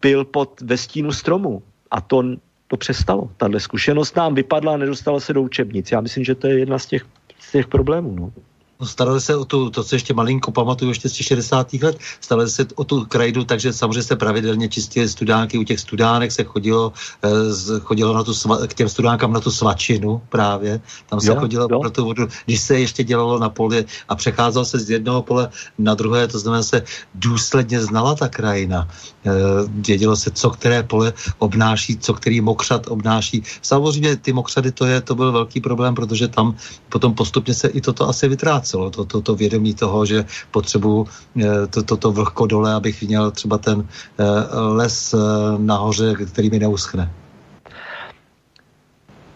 pil 0.00 0.24
pod 0.24 0.60
ve 0.60 0.76
stínu 0.76 1.12
stromu. 1.12 1.62
A 1.90 2.00
to, 2.00 2.24
to 2.66 2.76
přestalo. 2.76 3.30
Tahle 3.36 3.60
zkušenost 3.60 4.16
nám 4.16 4.34
vypadla 4.34 4.74
a 4.74 4.76
nedostala 4.76 5.20
se 5.20 5.32
do 5.32 5.42
učebnic. 5.42 5.92
Já 5.92 6.00
myslím, 6.00 6.24
že 6.24 6.34
to 6.34 6.46
je 6.46 6.58
jedna 6.58 6.78
z 6.78 6.86
těch, 6.86 7.06
z 7.38 7.52
těch 7.52 7.66
problémů. 7.66 8.16
No. 8.16 8.32
No, 8.80 8.86
starali 8.86 9.20
se 9.20 9.36
o 9.36 9.44
tu, 9.44 9.70
to, 9.70 9.84
co 9.84 9.96
ještě 9.96 10.14
malinko 10.14 10.52
pamatuju 10.52 10.90
ještě 10.90 11.08
z 11.08 11.12
těch 11.12 11.26
60. 11.26 11.72
let, 11.72 11.98
starali 12.20 12.50
se 12.50 12.66
o 12.74 12.84
tu 12.84 13.04
krajinu, 13.04 13.44
takže 13.44 13.72
samozřejmě 13.72 14.02
se 14.02 14.16
pravidelně 14.16 14.68
čistili 14.68 15.08
studánky, 15.08 15.58
u 15.58 15.62
těch 15.62 15.80
studánek 15.80 16.32
se 16.32 16.44
chodilo, 16.44 16.92
eh, 17.24 17.80
chodilo 17.80 18.14
na 18.14 18.24
tu, 18.24 18.32
k 18.66 18.74
těm 18.74 18.88
studánkám 18.88 19.32
na 19.32 19.40
tu 19.40 19.50
svačinu 19.50 20.22
právě, 20.28 20.80
tam 21.10 21.20
se 21.20 21.34
jo, 21.34 21.40
chodilo 21.40 21.66
jo. 21.70 21.80
pro 21.80 21.90
tu 21.90 22.04
vodu, 22.04 22.26
když 22.46 22.60
se 22.60 22.78
ještě 22.78 23.04
dělalo 23.04 23.38
na 23.38 23.48
poli 23.48 23.84
a 24.08 24.14
přecházel 24.14 24.64
se 24.64 24.78
z 24.78 24.90
jednoho 24.90 25.22
pole 25.22 25.50
na 25.78 25.94
druhé, 25.94 26.28
to 26.28 26.38
znamená 26.38 26.62
se 26.62 26.82
důsledně 27.14 27.80
znala 27.82 28.14
ta 28.14 28.28
krajina, 28.28 28.88
eh, 29.26 29.30
vědělo 29.66 30.16
se, 30.16 30.30
co 30.30 30.50
které 30.50 30.82
pole 30.82 31.12
obnáší, 31.38 31.98
co 31.98 32.14
který 32.14 32.40
mokřad 32.40 32.86
obnáší. 32.86 33.42
Samozřejmě 33.62 34.16
ty 34.22 34.32
mokřady 34.32 34.70
to 34.72 34.86
je, 34.86 35.00
to 35.00 35.14
byl 35.14 35.32
velký 35.32 35.60
problém, 35.60 35.94
protože 35.94 36.28
tam 36.30 36.54
potom 36.88 37.14
postupně 37.14 37.54
se 37.54 37.68
i 37.68 37.80
toto 37.80 38.08
asi 38.08 38.28
vytrácelo, 38.68 38.90
to, 38.90 39.04
to, 39.04 39.20
to 39.20 39.34
vědomí 39.34 39.74
toho, 39.74 40.06
že 40.06 40.24
potřebuju 40.50 41.06
eh, 41.42 41.66
to, 41.66 41.82
to, 41.82 41.96
to 41.96 42.12
vlhko 42.12 42.46
dole, 42.46 42.74
abych 42.74 43.02
měl 43.02 43.30
třeba 43.30 43.58
ten 43.58 43.88
eh, 44.18 44.24
les 44.58 45.14
eh, 45.14 45.18
nahoře, 45.58 46.14
který 46.14 46.50
mi 46.50 46.58
neuschne. 46.58 47.10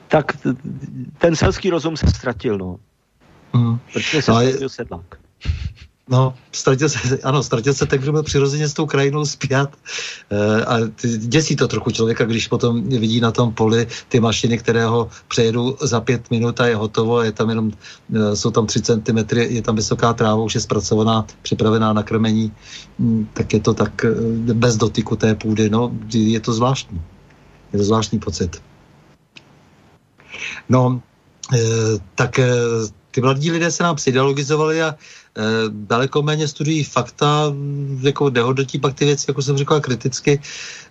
Tak 0.08 0.36
ten 1.18 1.36
selský 1.36 1.70
rozum 1.70 1.96
se 1.96 2.06
ztratil, 2.06 2.58
no. 2.58 2.76
Hmm. 3.52 3.78
Protože 3.92 4.22
se 4.22 4.32
ztratil 4.32 4.68
sedlák. 4.68 5.16
No, 6.08 6.34
ztratil 6.52 6.88
se, 6.88 7.18
ano, 7.22 7.42
ztratil 7.42 7.74
se 7.74 7.86
tak, 7.86 8.04
že 8.04 8.12
byl 8.12 8.22
přirozeně 8.22 8.68
s 8.68 8.74
tou 8.74 8.86
krajinou 8.86 9.24
zpět. 9.24 9.70
E, 10.30 10.64
a 10.64 10.78
děsí 11.16 11.56
to 11.56 11.68
trochu 11.68 11.90
člověka, 11.90 12.24
když 12.24 12.48
potom 12.48 12.82
vidí 12.88 13.20
na 13.20 13.30
tom 13.30 13.54
poli 13.54 13.86
ty 14.08 14.20
mašiny, 14.20 14.58
které 14.58 14.86
ho 14.86 15.08
přejedou 15.28 15.76
za 15.80 16.00
pět 16.00 16.30
minut 16.30 16.60
a 16.60 16.66
je 16.66 16.76
hotovo, 16.76 17.22
je 17.22 17.32
tam 17.32 17.48
jenom, 17.48 17.70
e, 18.14 18.36
jsou 18.36 18.50
tam 18.50 18.66
tři 18.66 18.82
centimetry, 18.82 19.54
je 19.54 19.62
tam 19.62 19.76
vysoká 19.76 20.12
tráva, 20.12 20.42
už 20.42 20.54
je 20.54 20.60
zpracovaná, 20.60 21.26
připravená 21.42 21.92
na 21.92 22.02
krmení, 22.02 22.52
mm, 22.98 23.28
tak 23.32 23.52
je 23.52 23.60
to 23.60 23.74
tak 23.74 24.04
e, 24.04 24.10
bez 24.54 24.76
dotyku 24.76 25.16
té 25.16 25.34
půdy, 25.34 25.70
no, 25.70 25.92
je 26.12 26.40
to 26.40 26.52
zvláštní. 26.52 27.02
Je 27.72 27.78
to 27.78 27.84
zvláštní 27.84 28.18
pocit. 28.18 28.62
No, 30.68 31.00
e, 31.54 31.58
tak 32.14 32.38
e, 32.38 32.52
ty 33.10 33.20
mladí 33.20 33.50
lidé 33.50 33.70
se 33.70 33.82
nám 33.82 33.96
psychologizovali 33.96 34.82
a 34.82 34.94
Eh, 34.94 35.21
daleko 35.68 36.22
méně 36.22 36.48
studují 36.48 36.84
fakta, 36.84 37.52
jako 38.00 38.30
nehodnotí 38.30 38.78
pak 38.78 38.94
ty 38.94 39.04
věci, 39.04 39.24
jako 39.28 39.42
jsem 39.42 39.56
říkal, 39.56 39.80
kriticky. 39.80 40.40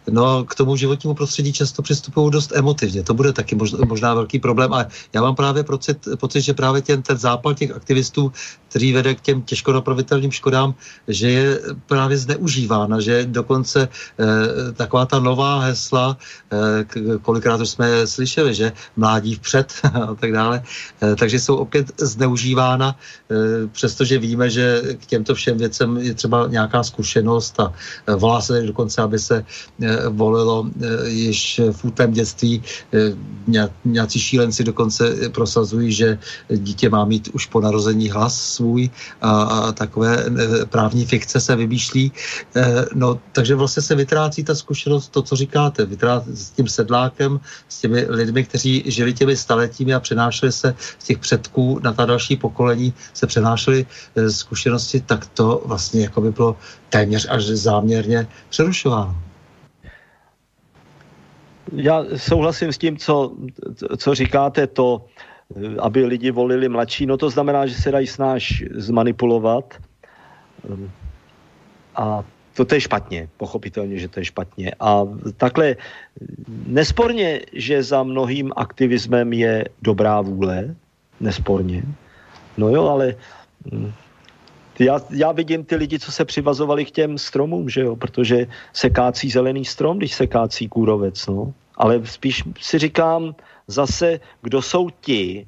No 0.10 0.46
k 0.46 0.56
tomu 0.56 0.76
životnímu 0.76 1.14
prostředí 1.14 1.54
často 1.54 1.82
přistupují 1.82 2.32
dost 2.32 2.52
emotivně. 2.56 3.04
To 3.04 3.14
bude 3.14 3.34
taky 3.34 3.56
možná, 3.56 3.80
možná 3.86 4.14
velký 4.14 4.40
problém. 4.40 4.74
A 4.74 4.86
já 5.14 5.22
mám 5.22 5.36
právě 5.36 5.64
pocit, 5.64 6.08
pocit 6.20 6.42
že 6.42 6.54
právě 6.54 6.82
ten, 6.82 7.02
ten 7.02 7.18
zápal 7.18 7.54
těch 7.54 7.72
aktivistů, 7.72 8.32
který 8.70 8.94
vede 8.94 9.16
k 9.16 9.22
těm 9.22 9.42
těžko 9.42 9.74
napravitelným 9.74 10.32
škodám, 10.32 10.74
že 11.08 11.30
je 11.30 11.60
právě 11.86 12.18
zneužívána, 12.18 13.00
že 13.00 13.26
dokonce 13.26 13.88
eh, 13.88 14.72
taková 14.74 15.06
ta 15.06 15.20
nová 15.20 15.60
hesla, 15.60 16.18
eh, 16.52 17.18
kolikrát 17.22 17.62
už 17.62 17.70
jsme 17.70 18.08
slyšeli, 18.08 18.56
že 18.56 18.72
mládí 18.96 19.36
vpřed 19.36 19.74
a 19.94 20.16
tak 20.16 20.32
dále, 20.32 20.64
eh, 21.04 21.16
takže 21.16 21.40
jsou 21.40 21.56
opět 21.56 21.92
zneužívána, 22.00 22.96
eh, 22.96 23.68
přestože 23.72 24.18
víme, 24.18 24.50
že 24.50 24.82
k 24.98 25.06
těmto 25.06 25.36
všem 25.36 25.58
věcem 25.58 25.98
je 25.98 26.14
třeba 26.14 26.48
nějaká 26.48 26.84
zkušenost 26.84 27.60
a 27.60 27.74
eh, 28.08 28.16
volá 28.16 28.42
se 28.42 28.62
dokonce, 28.62 29.02
aby 29.02 29.20
se 29.20 29.46
eh, 29.84 29.91
volilo 30.10 30.66
eh, 30.66 31.10
již 31.10 31.62
v 31.72 31.86
útlém 31.86 32.12
dětství. 32.12 32.64
Eh, 32.94 33.68
nějací 33.86 34.20
šílenci 34.20 34.64
dokonce 34.64 35.16
prosazují, 35.32 35.94
že 35.94 36.18
dítě 36.50 36.90
má 36.90 37.06
mít 37.06 37.30
už 37.34 37.46
po 37.46 37.62
narození 37.62 38.10
hlas 38.10 38.42
svůj 38.42 38.90
a, 39.22 39.42
a 39.44 39.72
takové 39.72 40.26
eh, 40.26 40.66
právní 40.66 41.06
fikce 41.06 41.40
se 41.40 41.56
vymýšlí. 41.56 42.12
No, 42.96 43.20
takže 43.32 43.56
vlastně 43.56 43.84
se 43.84 43.96
vytrácí 43.96 44.44
ta 44.44 44.56
zkušenost, 44.56 45.10
to, 45.10 45.22
co 45.22 45.36
říkáte, 45.36 45.86
vytrácí 45.86 46.30
s 46.36 46.50
tím 46.50 46.68
sedlákem, 46.68 47.40
s 47.70 47.80
těmi 47.80 48.06
lidmi, 48.10 48.44
kteří 48.44 48.84
žili 48.86 49.14
těmi 49.14 49.38
staletími 49.38 49.94
a 49.94 50.00
přenášeli 50.00 50.52
se 50.52 50.76
z 51.00 51.04
těch 51.04 51.18
předků 51.18 51.80
na 51.84 51.94
ta 51.94 52.06
další 52.06 52.36
pokolení, 52.36 52.94
se 53.14 53.28
přenášely 53.28 53.86
zkušenosti, 54.30 55.02
tak 55.02 55.26
to 55.34 55.62
vlastně 55.66 56.02
jako 56.02 56.22
by 56.22 56.32
bylo 56.32 56.56
téměř 56.90 57.28
až 57.30 57.44
záměrně 57.44 58.28
přerušováno 58.50 59.31
já 61.72 62.06
souhlasím 62.16 62.74
s 62.74 62.78
tím, 62.78 62.98
co, 62.98 63.36
co 63.98 64.16
říkáte, 64.16 64.68
to, 64.68 65.06
aby 65.80 66.06
lidi 66.06 66.32
volili 66.32 66.70
mladší, 66.70 67.06
no 67.06 67.18
to 67.18 67.30
znamená, 67.30 67.66
že 67.66 67.76
se 67.76 67.92
dají 67.92 68.08
snáš 68.08 68.64
zmanipulovat. 68.76 69.74
A 71.96 72.24
to, 72.54 72.76
je 72.76 72.82
špatně, 72.82 73.30
pochopitelně, 73.38 73.98
že 73.98 74.08
to 74.08 74.20
je 74.20 74.26
špatně. 74.26 74.72
A 74.80 75.04
takhle 75.38 75.76
nesporně, 76.68 77.42
že 77.54 77.84
za 77.84 78.04
mnohým 78.04 78.52
aktivismem 78.56 79.34
je 79.34 79.66
dobrá 79.82 80.22
vůle, 80.22 80.76
nesporně. 81.20 81.84
No 82.58 82.70
jo, 82.70 82.88
ale 82.88 83.16
hm, 83.72 83.92
já, 84.80 85.00
já 85.10 85.32
vidím 85.32 85.64
ty 85.64 85.76
lidi, 85.76 86.00
co 86.00 86.12
se 86.12 86.26
přivazovali 86.26 86.86
k 86.86 86.92
těm 86.92 87.18
stromům, 87.18 87.70
že 87.70 87.82
jo, 87.82 87.96
protože 87.96 88.48
se 88.74 88.90
kácí 88.90 89.30
zelený 89.30 89.66
strom, 89.66 89.98
když 89.98 90.14
se 90.14 90.28
kácí 90.28 90.68
kůrovec, 90.68 91.28
no. 91.28 91.54
Ale 91.82 92.06
spíš 92.06 92.44
si 92.62 92.78
říkám 92.78 93.36
zase, 93.68 94.20
kdo 94.42 94.62
jsou 94.62 94.90
ti, 95.02 95.48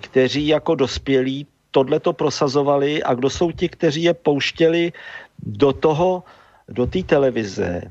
kteří 0.00 0.46
jako 0.46 0.74
dospělí 0.74 1.46
tohle 1.70 2.00
to 2.00 2.12
prosazovali 2.12 3.02
a 3.02 3.14
kdo 3.14 3.30
jsou 3.30 3.50
ti, 3.50 3.68
kteří 3.68 4.02
je 4.02 4.14
pouštěli 4.14 4.92
do 5.42 5.72
toho, 5.72 6.22
do 6.68 6.86
té 6.86 7.02
televize 7.02 7.90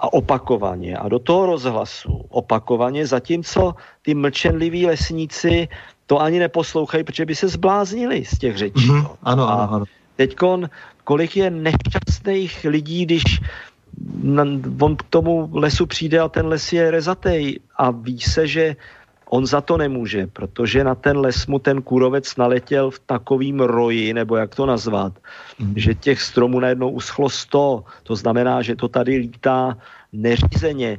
a 0.00 0.12
opakovaně 0.12 0.96
a 0.96 1.08
do 1.08 1.18
toho 1.18 1.46
rozhlasu 1.46 2.24
opakovaně, 2.32 3.06
zatímco 3.06 3.74
ty 4.02 4.14
mlčenliví 4.16 4.86
lesníci 4.86 5.68
to 6.06 6.20
ani 6.20 6.38
neposlouchají, 6.38 7.04
protože 7.04 7.26
by 7.26 7.34
se 7.34 7.48
zbláznili 7.48 8.24
z 8.24 8.38
těch 8.38 8.56
řečí. 8.56 8.88
Mm-hmm. 8.88 9.16
Ano, 9.22 9.48
ano, 9.48 9.72
ano. 9.72 9.84
Teďkon, 10.16 10.70
kolik 11.04 11.36
je 11.36 11.50
nešťastných 11.50 12.64
lidí, 12.64 13.04
když 13.06 13.22
on 14.80 14.96
k 14.96 15.02
tomu 15.02 15.50
lesu 15.52 15.86
přijde 15.86 16.20
a 16.20 16.28
ten 16.28 16.46
les 16.46 16.72
je 16.72 16.90
rezatej 16.90 17.60
a 17.76 17.90
ví 17.90 18.20
se, 18.20 18.46
že 18.46 18.76
on 19.30 19.46
za 19.46 19.60
to 19.60 19.76
nemůže, 19.76 20.26
protože 20.26 20.84
na 20.84 20.94
ten 20.94 21.16
les 21.16 21.46
mu 21.46 21.58
ten 21.58 21.82
kůrovec 21.82 22.36
naletěl 22.36 22.90
v 22.90 22.98
takovým 22.98 23.60
roji, 23.60 24.14
nebo 24.14 24.36
jak 24.36 24.54
to 24.54 24.66
nazvat, 24.66 25.12
mm. 25.58 25.74
že 25.76 25.94
těch 25.94 26.22
stromů 26.22 26.60
najednou 26.60 26.90
uschlo 26.90 27.30
100. 27.30 27.84
To 28.02 28.16
znamená, 28.16 28.62
že 28.62 28.76
to 28.76 28.88
tady 28.88 29.16
lítá 29.16 29.78
neřízeně. 30.12 30.98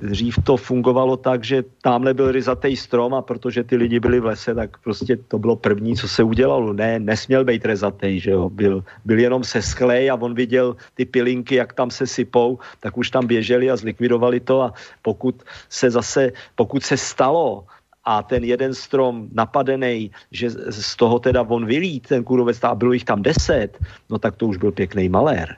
Dřív 0.00 0.38
to 0.44 0.56
fungovalo 0.56 1.16
tak, 1.16 1.44
že 1.44 1.64
tamhle 1.82 2.14
byl 2.14 2.32
ryzatý 2.32 2.76
strom 2.76 3.14
a 3.14 3.22
protože 3.22 3.64
ty 3.64 3.76
lidi 3.76 4.00
byli 4.00 4.20
v 4.20 4.24
lese, 4.24 4.54
tak 4.54 4.78
prostě 4.78 5.16
to 5.16 5.38
bylo 5.38 5.56
první, 5.56 5.96
co 5.96 6.08
se 6.08 6.22
udělalo. 6.22 6.72
Ne, 6.72 6.98
nesměl 6.98 7.44
být 7.44 7.64
rezatý, 7.64 8.20
že 8.20 8.30
jo. 8.30 8.50
Byl, 8.50 8.84
byl 9.04 9.18
jenom 9.18 9.44
seschlej 9.44 10.10
a 10.10 10.14
on 10.14 10.34
viděl 10.34 10.76
ty 10.94 11.04
pilinky, 11.04 11.54
jak 11.54 11.72
tam 11.72 11.90
se 11.90 12.06
sypou, 12.06 12.58
tak 12.80 12.96
už 12.96 13.10
tam 13.10 13.26
běželi 13.26 13.70
a 13.70 13.76
zlikvidovali 13.76 14.40
to 14.40 14.62
a 14.62 14.72
pokud 15.02 15.42
se 15.68 15.90
zase, 15.90 16.32
pokud 16.54 16.82
se 16.82 16.96
stalo, 16.96 17.64
a 18.06 18.22
ten 18.22 18.44
jeden 18.44 18.74
strom 18.74 19.28
napadený, 19.34 20.10
že 20.30 20.50
z 20.70 20.96
toho 20.96 21.18
teda 21.18 21.42
on 21.42 21.66
vylí 21.66 22.00
ten 22.00 22.24
kůrovec 22.24 22.62
a 22.62 22.74
bylo 22.74 22.92
jich 22.92 23.04
tam 23.04 23.22
deset, 23.22 23.78
no 24.10 24.18
tak 24.18 24.36
to 24.36 24.46
už 24.46 24.56
byl 24.56 24.72
pěkný 24.72 25.08
malér. 25.08 25.56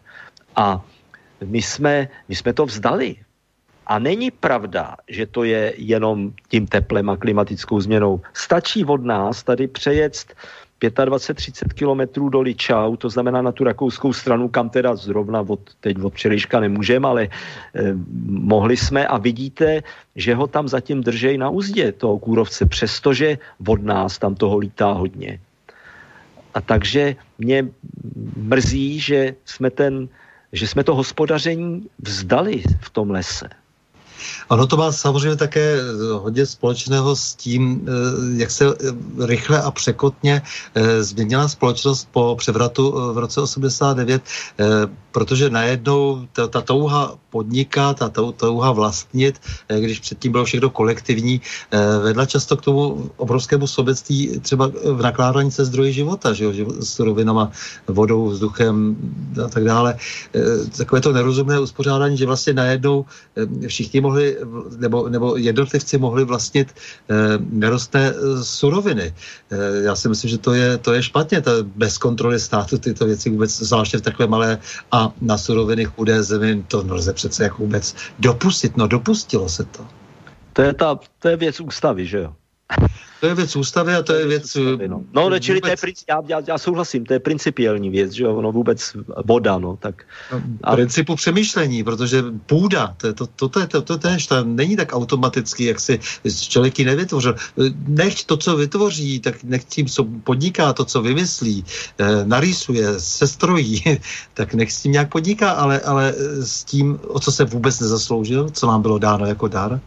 A 0.57 0.81
my 1.45 1.63
jsme, 1.63 2.09
my 2.29 2.35
jsme 2.35 2.53
to 2.53 2.67
vzdali. 2.67 3.17
A 3.87 3.99
není 3.99 4.31
pravda, 4.31 4.97
že 5.09 5.27
to 5.27 5.45
je 5.45 5.73
jenom 5.77 6.33
tím 6.49 6.67
teplem 6.67 7.11
a 7.11 7.17
klimatickou 7.17 7.81
změnou. 7.81 8.21
Stačí 8.33 8.85
od 8.85 9.05
nás 9.05 9.43
tady 9.43 9.69
přejet 9.69 10.35
25-30 10.81 11.75
kilometrů 11.75 12.29
do 12.29 12.41
Ličau, 12.41 12.97
to 12.97 13.11
znamená 13.11 13.43
na 13.43 13.53
tu 13.53 13.65
rakouskou 13.65 14.13
stranu, 14.13 14.49
kam 14.49 14.71
teda 14.71 14.97
zrovna 14.97 15.41
od, 15.41 15.61
teď 15.81 16.03
od 16.03 16.15
včerejška 16.15 16.61
nemůžeme, 16.61 17.09
ale 17.09 17.23
eh, 17.29 17.95
mohli 18.29 18.77
jsme 18.77 19.07
a 19.07 19.19
vidíte, 19.19 19.83
že 20.17 20.35
ho 20.35 20.47
tam 20.47 20.69
zatím 20.69 21.01
držej 21.01 21.39
na 21.39 21.51
úzdě, 21.51 21.93
toho 21.93 22.19
kůrovce, 22.19 22.67
přestože 22.67 23.39
od 23.67 23.83
nás 23.83 24.19
tam 24.19 24.35
toho 24.35 24.59
lítá 24.59 24.93
hodně. 24.93 25.41
A 26.55 26.61
takže 26.61 27.17
mě 27.39 27.69
mrzí, 28.37 29.01
že 29.01 29.35
jsme 29.45 29.71
ten 29.71 30.09
že 30.53 30.69
jsme 30.69 30.85
to 30.85 30.95
hospodaření 30.95 31.91
vzdali 31.99 32.63
v 32.81 32.91
tom 32.91 33.11
lese. 33.11 33.49
Ono 34.49 34.67
to 34.67 34.77
má 34.77 34.93
samozřejmě 34.93 35.37
také 35.37 35.81
hodně 36.13 36.47
společného 36.47 37.17
s 37.17 37.35
tím, 37.35 37.87
eh, 37.87 38.43
jak 38.43 38.51
se 38.51 38.67
eh, 38.67 38.75
rychle 39.27 39.63
a 39.63 39.71
překotně 39.71 40.43
eh, 40.75 41.03
změnila 41.03 41.49
společnost 41.49 42.09
po 42.13 42.35
převratu 42.39 43.13
v 43.13 43.19
roce 43.19 43.41
89, 43.41 44.23
protože 45.13 45.51
najednou 45.51 46.27
ta, 46.33 46.47
ta 46.47 46.61
touha 46.61 47.15
podnikat, 47.31 47.99
ta 47.99 48.09
touha 48.09 48.73
vlastnit, 48.73 49.41
když 49.69 50.01
předtím 50.01 50.33
bylo 50.33 50.45
všechno 50.45 50.71
kolektivní, 50.71 51.41
vedla 52.03 52.27
často 52.27 52.57
k 52.57 52.63
tomu 52.63 53.11
obrovskému 53.17 53.67
sobectví 53.67 54.41
třeba 54.41 54.71
v 54.85 55.03
nakládání 55.03 55.51
se 55.51 55.65
zdroji 55.65 55.93
života, 55.93 56.33
že 56.33 56.45
jo, 56.45 56.53
s 56.81 56.99
rovinama, 56.99 57.51
vodou, 57.87 58.29
vzduchem 58.29 58.97
a 59.45 59.49
tak 59.49 59.65
dále. 59.65 59.97
Takové 60.77 61.01
to 61.01 61.13
nerozumné 61.13 61.61
uspořádání, 61.61 62.17
že 62.17 62.27
vlastně 62.27 62.53
najednou 62.53 63.05
všichni 63.67 64.01
mohli, 64.09 64.37
nebo, 64.77 65.09
nebo 65.09 65.37
jednotlivci 65.37 65.99
mohli 65.99 66.25
vlastnit 66.25 66.73
eh, 66.73 67.15
nerostné 67.39 68.09
eh, 68.09 68.45
suroviny. 68.45 69.13
Eh, 69.13 69.57
já 69.85 69.95
si 69.97 70.09
myslím, 70.09 70.31
že 70.31 70.39
to 70.39 70.55
je, 70.55 70.79
to 70.79 70.93
je 70.93 71.03
špatně, 71.03 71.41
to 71.41 71.51
bez 71.77 71.99
kontroly 71.99 72.41
státu 72.41 72.79
tyto 72.79 73.05
věci 73.07 73.31
vůbec, 73.31 73.53
zvláště 73.53 73.99
v 73.99 74.09
takové 74.09 74.27
malé 74.29 74.59
a 74.93 75.13
na 75.21 75.39
suroviny 75.39 75.85
chudé 75.85 76.23
zemi, 76.23 76.65
to 76.69 76.83
nelze 76.83 77.13
přece 77.13 77.45
jako 77.45 77.69
vůbec 77.69 77.95
dopustit. 78.19 78.77
No 78.77 78.89
dopustilo 78.89 79.49
se 79.49 79.65
to. 79.65 79.87
To 80.53 80.63
je, 80.63 80.73
ta, 80.75 80.99
to 81.19 81.29
je 81.29 81.37
věc 81.37 81.61
ústavy, 81.61 82.07
že 82.07 82.19
jo? 82.19 82.33
To 83.21 83.27
je 83.27 83.35
věc 83.35 83.57
ústavy 83.57 83.95
a 83.95 84.03
to 84.03 84.13
je 84.13 84.27
věc... 84.27 84.57
Eh, 84.57 84.61
ústavy, 84.61 84.89
no, 84.89 85.03
no 85.13 85.31
ne, 85.31 85.41
čili 85.41 85.57
vůbec... 85.57 85.69
to 85.69 85.73
je 85.73 85.77
princip, 85.77 86.09
já, 86.09 86.21
já, 86.29 86.43
já 86.47 86.59
souhlasím, 86.59 87.07
to 87.07 87.13
je 87.13 87.21
principiální 87.21 87.91
věc, 87.91 88.13
že 88.13 88.29
ono 88.29 88.53
vůbec 88.53 88.97
voda, 89.25 89.59
no, 89.59 89.77
tak... 89.77 90.03
No, 90.33 90.43
a... 90.63 90.75
Principu 90.75 91.17
přemýšlení, 91.17 91.85
protože 91.85 92.25
půda, 92.47 92.95
to 92.97 93.07
je 93.07 93.13
to, 93.13 93.27
to, 93.27 93.49
to, 93.49 93.67
to, 93.67 93.83
to 93.83 93.99
tež, 93.99 94.27
to 94.27 94.45
není 94.45 94.77
tak 94.77 94.93
automaticky, 94.93 95.65
jak 95.65 95.81
si 95.81 96.01
člověk 96.49 96.79
ji 96.79 96.85
nevytvořil. 96.85 97.35
Nech 97.87 98.25
to, 98.25 98.37
co 98.37 98.57
vytvoří, 98.57 99.21
tak 99.21 99.45
nech 99.45 99.65
tím, 99.65 99.87
co 99.87 100.05
podniká, 100.05 100.73
to, 100.73 100.85
co 100.85 101.03
vymyslí, 101.03 101.65
eh, 101.99 102.25
narýsuje, 102.25 103.01
sestrojí, 103.01 103.85
tak 104.35 104.55
nech 104.55 104.73
s 104.73 104.83
tím 104.83 104.93
nějak 104.93 105.13
podniká, 105.13 105.51
ale, 105.51 105.81
ale 105.81 106.15
s 106.41 106.65
tím, 106.65 106.99
o 107.09 107.21
co 107.21 107.33
se 107.33 107.45
vůbec 107.45 107.81
nezasloužil, 107.81 108.51
co 108.51 108.67
nám 108.67 108.83
bylo 108.83 108.99
dáno 108.99 109.27
jako 109.27 109.49
dar, 109.49 109.81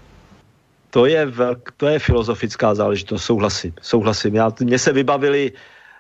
to 0.92 1.06
je, 1.06 1.26
velk, 1.26 1.72
to 1.78 1.88
je 1.88 2.00
filozofická 2.00 2.76
záležitost, 2.76 3.24
souhlasím. 3.24 3.74
souhlasím. 3.82 4.36
Já, 4.36 4.52
mně 4.60 4.80
se 4.80 4.94
vybavili 4.94 5.52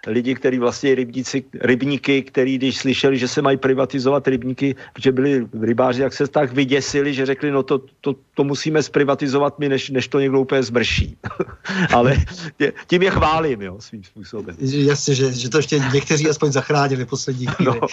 lidi, 0.08 0.36
kteří 0.36 0.60
vlastně 0.60 0.96
rybníci, 0.96 1.44
rybníky, 1.62 2.22
který 2.22 2.58
když 2.58 2.78
slyšeli, 2.78 3.18
že 3.18 3.28
se 3.28 3.42
mají 3.42 3.58
privatizovat 3.58 4.28
rybníky, 4.28 4.76
protože 4.94 5.12
byli 5.12 5.48
rybáři, 5.62 6.02
jak 6.02 6.14
se 6.14 6.28
tak 6.28 6.54
vyděsili, 6.54 7.14
že 7.14 7.26
řekli, 7.26 7.52
no 7.52 7.64
to, 7.64 7.82
to, 8.02 8.16
to 8.34 8.44
musíme 8.44 8.84
zprivatizovat 8.84 9.60
mi, 9.60 9.70
než, 9.70 9.90
než 9.90 10.08
to 10.08 10.20
někdo 10.20 10.42
úplně 10.42 10.64
zmrší. 10.64 11.18
Ale 11.94 12.18
tě, 12.58 12.74
tím 12.88 13.02
je 13.04 13.12
chválím, 13.12 13.62
jo, 13.62 13.76
svým 13.80 14.04
způsobem. 14.04 14.56
Jasně, 14.60 15.16
že, 15.16 15.34
že 15.34 15.50
to 15.50 15.58
ještě 15.58 15.80
někteří 15.94 16.30
aspoň 16.30 16.52
zachránili 16.52 17.06
poslední 17.06 17.46
chvíli. 17.56 17.80
No. 17.82 17.88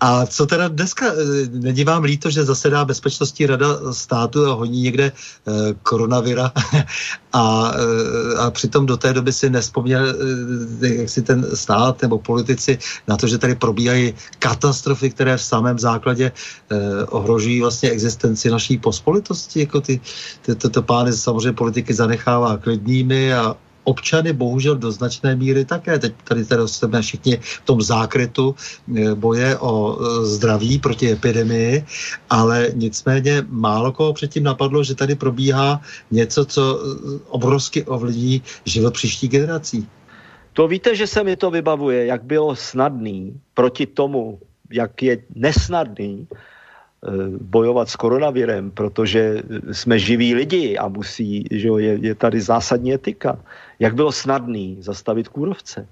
A 0.00 0.26
co 0.26 0.46
teda 0.46 0.68
dneska, 0.68 1.06
není 1.50 1.84
vám 1.84 2.02
líto, 2.04 2.30
že 2.30 2.44
zasedá 2.44 2.84
Bezpečnostní 2.84 3.46
rada 3.46 3.92
státu 3.92 4.46
a 4.46 4.52
honí 4.52 4.82
někde 4.82 5.12
eh, 5.12 5.52
koronavira 5.82 6.52
a, 7.32 7.72
eh, 7.74 8.38
a 8.38 8.50
přitom 8.50 8.86
do 8.86 8.96
té 8.96 9.12
doby 9.12 9.32
si 9.32 9.50
nespomněl, 9.50 10.14
eh, 10.82 11.08
si 11.08 11.22
ten 11.22 11.46
stát 11.54 12.02
nebo 12.02 12.18
politici 12.18 12.78
na 13.08 13.16
to, 13.16 13.26
že 13.26 13.38
tady 13.38 13.54
probíhají 13.54 14.14
katastrofy, 14.38 15.10
které 15.10 15.36
v 15.36 15.42
samém 15.42 15.78
základě 15.78 16.32
eh, 16.32 17.04
ohrožují 17.04 17.60
vlastně 17.60 17.90
existenci 17.90 18.50
naší 18.50 18.78
pospolitosti. 18.78 19.60
Jako 19.60 19.80
ty, 19.80 20.00
ty, 20.42 20.54
ty, 20.54 20.68
ty 20.70 20.80
pány 20.82 21.12
samozřejmě 21.12 21.52
politiky 21.52 21.94
zanechává 21.94 22.56
klidnými 22.56 23.34
a 23.34 23.56
občany 23.84 24.32
bohužel 24.32 24.76
do 24.76 24.92
značné 24.92 25.36
míry 25.36 25.64
také. 25.64 25.98
Teď 25.98 26.14
tady 26.24 26.44
tady 26.44 26.68
jsme 26.68 27.02
všichni 27.02 27.36
v 27.42 27.62
tom 27.64 27.82
zákrytu 27.82 28.54
eh, 28.54 29.14
boje 29.14 29.58
o 29.58 29.98
eh, 29.98 30.24
zdraví 30.26 30.78
proti 30.78 31.12
epidemii, 31.12 31.84
ale 32.30 32.68
nicméně 32.74 33.42
málo 33.48 33.92
koho 33.92 34.12
předtím 34.12 34.44
napadlo, 34.44 34.84
že 34.84 34.94
tady 34.94 35.14
probíhá 35.14 35.80
něco, 36.10 36.44
co 36.44 36.62
eh, 36.62 37.18
obrovsky 37.28 37.84
ovlivní 37.84 38.42
život 38.64 38.94
příští 38.94 39.28
generací. 39.28 39.88
To 40.52 40.68
víte, 40.68 40.96
že 40.96 41.06
se 41.06 41.24
mi 41.24 41.36
to 41.36 41.50
vybavuje, 41.50 42.06
jak 42.06 42.24
bylo 42.24 42.56
snadný 42.56 43.40
proti 43.54 43.86
tomu, 43.86 44.38
jak 44.70 45.02
je 45.02 45.18
nesnadný 45.34 46.26
bojovat 47.40 47.88
s 47.88 47.96
koronavirem, 47.96 48.70
protože 48.70 49.42
jsme 49.72 49.98
živí 49.98 50.34
lidi 50.34 50.78
a 50.78 50.88
musí, 50.88 51.44
že 51.50 51.68
je, 51.78 51.98
je 52.00 52.14
tady 52.14 52.40
zásadní 52.40 52.92
etika. 52.94 53.38
Jak 53.78 53.94
bylo 53.94 54.12
snadný 54.12 54.76
zastavit 54.80 55.28
kůrovce. 55.28 55.88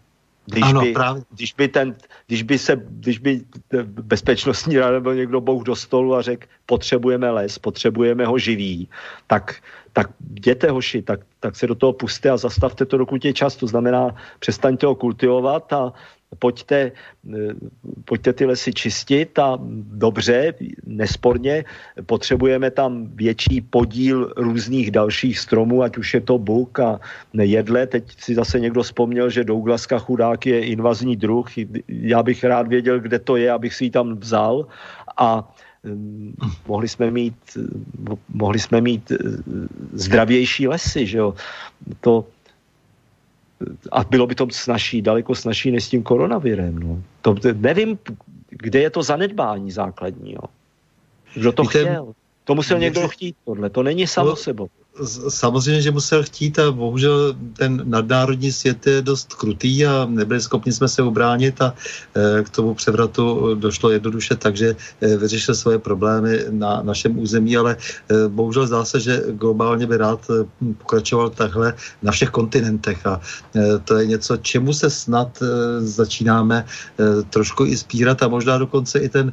Když, 0.46 0.64
ano, 0.64 0.80
by, 0.80 0.92
právě. 0.92 1.22
když, 1.30 1.52
by 1.52 1.68
ten, 1.68 1.94
když, 2.26 2.42
by 2.42 2.58
se, 2.58 2.76
když 2.88 3.18
by 3.18 3.40
bezpečnostní 3.84 4.78
rada 4.78 5.00
byl 5.00 5.14
někdo 5.14 5.40
bouh 5.40 5.64
do 5.64 5.76
stolu 5.76 6.14
a 6.14 6.22
řekl, 6.22 6.46
potřebujeme 6.66 7.30
les, 7.30 7.58
potřebujeme 7.58 8.26
ho 8.26 8.38
živý, 8.38 8.88
tak, 9.26 9.60
tak 9.92 10.10
jděte 10.34 10.70
hoši, 10.70 11.02
tak, 11.02 11.20
tak 11.40 11.56
se 11.56 11.66
do 11.66 11.74
toho 11.74 11.92
puste 11.92 12.30
a 12.30 12.36
zastavte 12.36 12.84
to, 12.84 12.96
dokud 12.96 13.24
je 13.24 13.32
čas. 13.32 13.56
To 13.56 13.66
znamená, 13.66 14.14
přestaňte 14.38 14.86
ho 14.86 14.94
kultivovat 14.94 15.72
a 15.72 15.92
pojďte, 16.38 16.92
eh, 16.92 17.54
pojďte 18.04 18.32
ty 18.32 18.44
lesy 18.46 18.72
čistit 18.72 19.38
a 19.38 19.58
dobře, 19.96 20.54
nesporně, 20.86 21.64
potřebujeme 22.06 22.70
tam 22.70 23.08
větší 23.14 23.60
podíl 23.60 24.32
různých 24.36 24.90
dalších 24.90 25.38
stromů, 25.38 25.82
ať 25.82 25.98
už 25.98 26.14
je 26.14 26.20
to 26.20 26.38
buk 26.38 26.78
a 26.78 27.00
jedle. 27.32 27.86
Teď 27.86 28.04
si 28.18 28.34
zase 28.34 28.60
někdo 28.60 28.82
vzpomněl, 28.82 29.30
že 29.30 29.44
Douglaska 29.44 29.98
chudák 29.98 30.46
je 30.46 30.66
invazní 30.66 31.16
druh. 31.16 31.46
Já 31.88 32.22
bych 32.22 32.44
rád 32.44 32.68
věděl, 32.68 33.00
kde 33.00 33.18
to 33.18 33.36
je, 33.36 33.50
abych 33.50 33.74
si 33.74 33.84
ji 33.84 33.90
tam 33.90 34.16
vzal. 34.16 34.66
A 35.16 35.54
hm, 35.84 36.34
mohli 36.68 36.88
jsme 36.88 37.10
mít, 37.10 37.36
mohli 38.28 38.58
jsme 38.58 38.80
mít 38.80 39.12
eh, 39.12 39.16
zdravější 39.92 40.68
lesy, 40.68 41.06
že 41.06 41.18
jo. 41.18 41.34
To, 42.00 42.26
a 43.92 44.04
bylo 44.04 44.26
by 44.26 44.34
to 44.34 44.46
snažší, 44.50 45.02
daleko 45.02 45.34
snažší 45.34 45.70
než 45.70 45.84
s 45.84 45.88
tím 45.88 46.02
koronavirem. 46.02 46.78
No. 46.78 47.02
To, 47.22 47.34
nevím, 47.54 47.98
kde 48.48 48.80
je 48.80 48.90
to 48.90 49.02
zanedbání 49.02 49.70
základní. 49.70 50.32
Jo. 50.32 50.42
Kdo 51.34 51.52
to 51.52 51.62
Víte, 51.62 51.78
chtěl? 51.78 52.14
To 52.44 52.54
musel 52.54 52.78
někdo 52.78 53.08
chtít, 53.08 53.36
tohle. 53.44 53.70
To 53.70 53.82
není 53.82 54.06
samo 54.06 54.36
sebou 54.36 54.68
samozřejmě, 55.28 55.82
že 55.82 55.90
musel 55.90 56.22
chtít 56.22 56.58
a 56.58 56.72
bohužel 56.72 57.34
ten 57.56 57.82
nadnárodní 57.84 58.52
svět 58.52 58.86
je 58.86 59.02
dost 59.02 59.34
krutý 59.34 59.86
a 59.86 60.06
nebyli 60.10 60.40
schopni 60.40 60.72
jsme 60.72 60.88
se 60.88 61.02
ubránit 61.02 61.62
a 61.62 61.74
e, 62.14 62.42
k 62.42 62.50
tomu 62.50 62.74
převratu 62.74 63.54
došlo 63.54 63.90
jednoduše 63.90 64.36
tak, 64.36 64.56
že 64.56 64.76
e, 65.00 65.16
vyřešil 65.16 65.54
svoje 65.54 65.78
problémy 65.78 66.44
na 66.50 66.82
našem 66.82 67.18
území, 67.18 67.56
ale 67.56 67.76
e, 67.76 68.28
bohužel 68.28 68.66
zdá 68.66 68.84
se, 68.84 69.00
že 69.00 69.22
globálně 69.32 69.86
by 69.86 69.96
rád 69.96 70.30
pokračoval 70.78 71.30
takhle 71.30 71.74
na 72.02 72.12
všech 72.12 72.30
kontinentech 72.30 73.06
a 73.06 73.20
to 73.84 73.96
je 73.96 74.06
něco, 74.06 74.36
čemu 74.36 74.72
se 74.72 74.90
snad 74.90 75.42
začínáme 75.78 76.64
trošku 77.30 77.64
i 77.64 77.76
spírat 77.76 78.22
a 78.22 78.28
možná 78.28 78.58
dokonce 78.58 78.98
i 78.98 79.08
ten, 79.08 79.32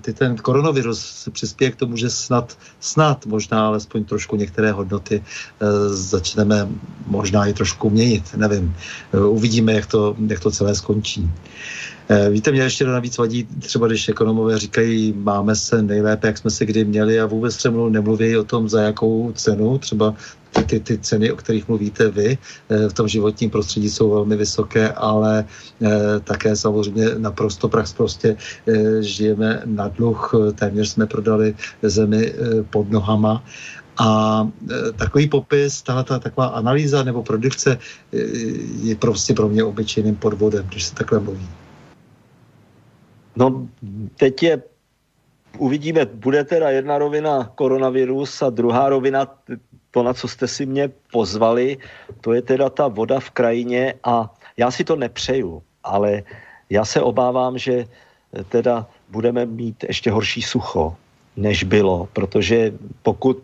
ty 0.00 0.12
ten 0.12 0.36
koronavirus 0.36 1.28
přispěje 1.32 1.70
k 1.70 1.76
tomu, 1.76 1.96
že 1.96 2.10
snad, 2.10 2.58
snad 2.80 3.26
možná 3.26 3.66
alespoň 3.66 4.04
trošku 4.04 4.36
některé 4.36 4.72
hodnoty 4.72 4.93
hodnoty 4.94 5.18
eh, 5.18 5.88
začneme 5.88 6.68
možná 7.06 7.46
i 7.46 7.52
trošku 7.52 7.90
měnit. 7.90 8.22
Nevím. 8.36 8.74
Eh, 9.12 9.20
uvidíme, 9.20 9.72
jak 9.72 9.86
to, 9.86 10.16
jak 10.26 10.40
to 10.40 10.50
celé 10.50 10.74
skončí. 10.74 11.26
Eh, 12.08 12.30
víte, 12.30 12.52
mě 12.52 12.62
ještě 12.62 12.84
navíc 12.84 13.18
vadí, 13.18 13.48
třeba 13.64 13.88
když 13.88 14.08
ekonomové 14.08 14.58
říkají, 14.58 15.14
máme 15.16 15.56
se 15.56 15.82
nejlépe, 15.82 16.26
jak 16.26 16.38
jsme 16.38 16.50
se 16.50 16.66
kdy 16.66 16.84
měli 16.84 17.20
a 17.20 17.26
vůbec 17.26 17.56
třeba 17.56 17.88
nemluví 17.88 18.36
o 18.36 18.44
tom, 18.44 18.68
za 18.68 18.92
jakou 18.92 19.32
cenu, 19.32 19.78
třeba 19.78 20.14
ty, 20.66 20.80
ty 20.80 20.98
ceny, 20.98 21.32
o 21.32 21.36
kterých 21.36 21.68
mluvíte 21.68 22.14
vy, 22.14 22.38
v 22.70 22.92
tom 22.92 23.08
životním 23.08 23.50
prostředí 23.50 23.90
jsou 23.90 24.10
velmi 24.10 24.36
vysoké, 24.36 24.92
ale 24.94 25.44
také 26.24 26.54
samozřejmě 26.54 27.18
naprosto 27.18 27.66
prax 27.68 27.92
prostě 27.92 28.36
žijeme 29.00 29.62
na 29.66 29.88
dluh, 29.88 30.54
téměř 30.54 30.88
jsme 30.88 31.10
prodali 31.10 31.58
zemi 31.82 32.34
pod 32.70 32.86
nohama 32.86 33.42
a 33.98 34.40
e, 34.70 34.92
takový 34.92 35.28
popis, 35.28 35.82
tahle 35.82 36.04
ta 36.04 36.18
taková 36.18 36.46
analýza 36.46 37.02
nebo 37.02 37.22
produkce 37.22 37.78
e, 37.78 38.16
je 38.82 38.96
prostě 38.96 39.34
pro 39.34 39.48
mě 39.48 39.64
obyčejným 39.64 40.16
podvodem, 40.16 40.66
když 40.66 40.84
se 40.84 40.94
takhle 40.94 41.20
mluví. 41.20 41.48
No, 43.36 43.68
teď 44.16 44.42
je, 44.42 44.62
uvidíme, 45.58 46.06
bude 46.06 46.44
teda 46.44 46.70
jedna 46.70 46.98
rovina 46.98 47.50
koronavirus 47.54 48.42
a 48.42 48.50
druhá 48.50 48.88
rovina 48.88 49.26
to, 49.90 50.02
na 50.02 50.14
co 50.14 50.28
jste 50.28 50.48
si 50.48 50.66
mě 50.66 50.90
pozvali, 51.12 51.78
to 52.20 52.32
je 52.32 52.42
teda 52.42 52.70
ta 52.70 52.88
voda 52.88 53.20
v 53.20 53.30
krajině 53.30 53.94
a 54.04 54.34
já 54.56 54.70
si 54.70 54.84
to 54.84 54.96
nepřeju, 54.96 55.62
ale 55.84 56.22
já 56.70 56.84
se 56.84 57.00
obávám, 57.00 57.58
že 57.58 57.86
teda 58.48 58.86
budeme 59.08 59.46
mít 59.46 59.84
ještě 59.88 60.10
horší 60.10 60.42
sucho 60.42 60.96
než 61.36 61.64
bylo, 61.64 62.08
protože 62.12 62.72
pokud 63.02 63.38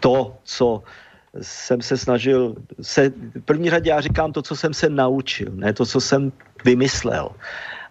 to, 0.00 0.36
co 0.44 0.82
jsem 1.40 1.82
se 1.82 1.96
snažil, 1.96 2.54
se, 2.80 3.12
v 3.34 3.40
první 3.44 3.70
řadě 3.70 3.90
já 3.90 4.00
říkám 4.00 4.32
to, 4.32 4.42
co 4.42 4.56
jsem 4.56 4.74
se 4.74 4.88
naučil, 4.88 5.48
ne 5.52 5.72
to, 5.72 5.86
co 5.86 6.00
jsem 6.00 6.32
vymyslel. 6.64 7.30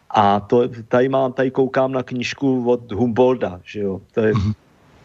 A 0.09 0.39
to, 0.39 0.67
tady 0.87 1.09
mám, 1.09 1.33
tady 1.33 1.51
koukám 1.51 1.91
na 1.91 2.03
knížku 2.03 2.69
od 2.69 2.91
Humboldta, 2.91 3.61
že 3.63 3.79
jo, 3.79 4.01
to 4.13 4.21
je 4.21 4.33
mm-hmm 4.33 4.53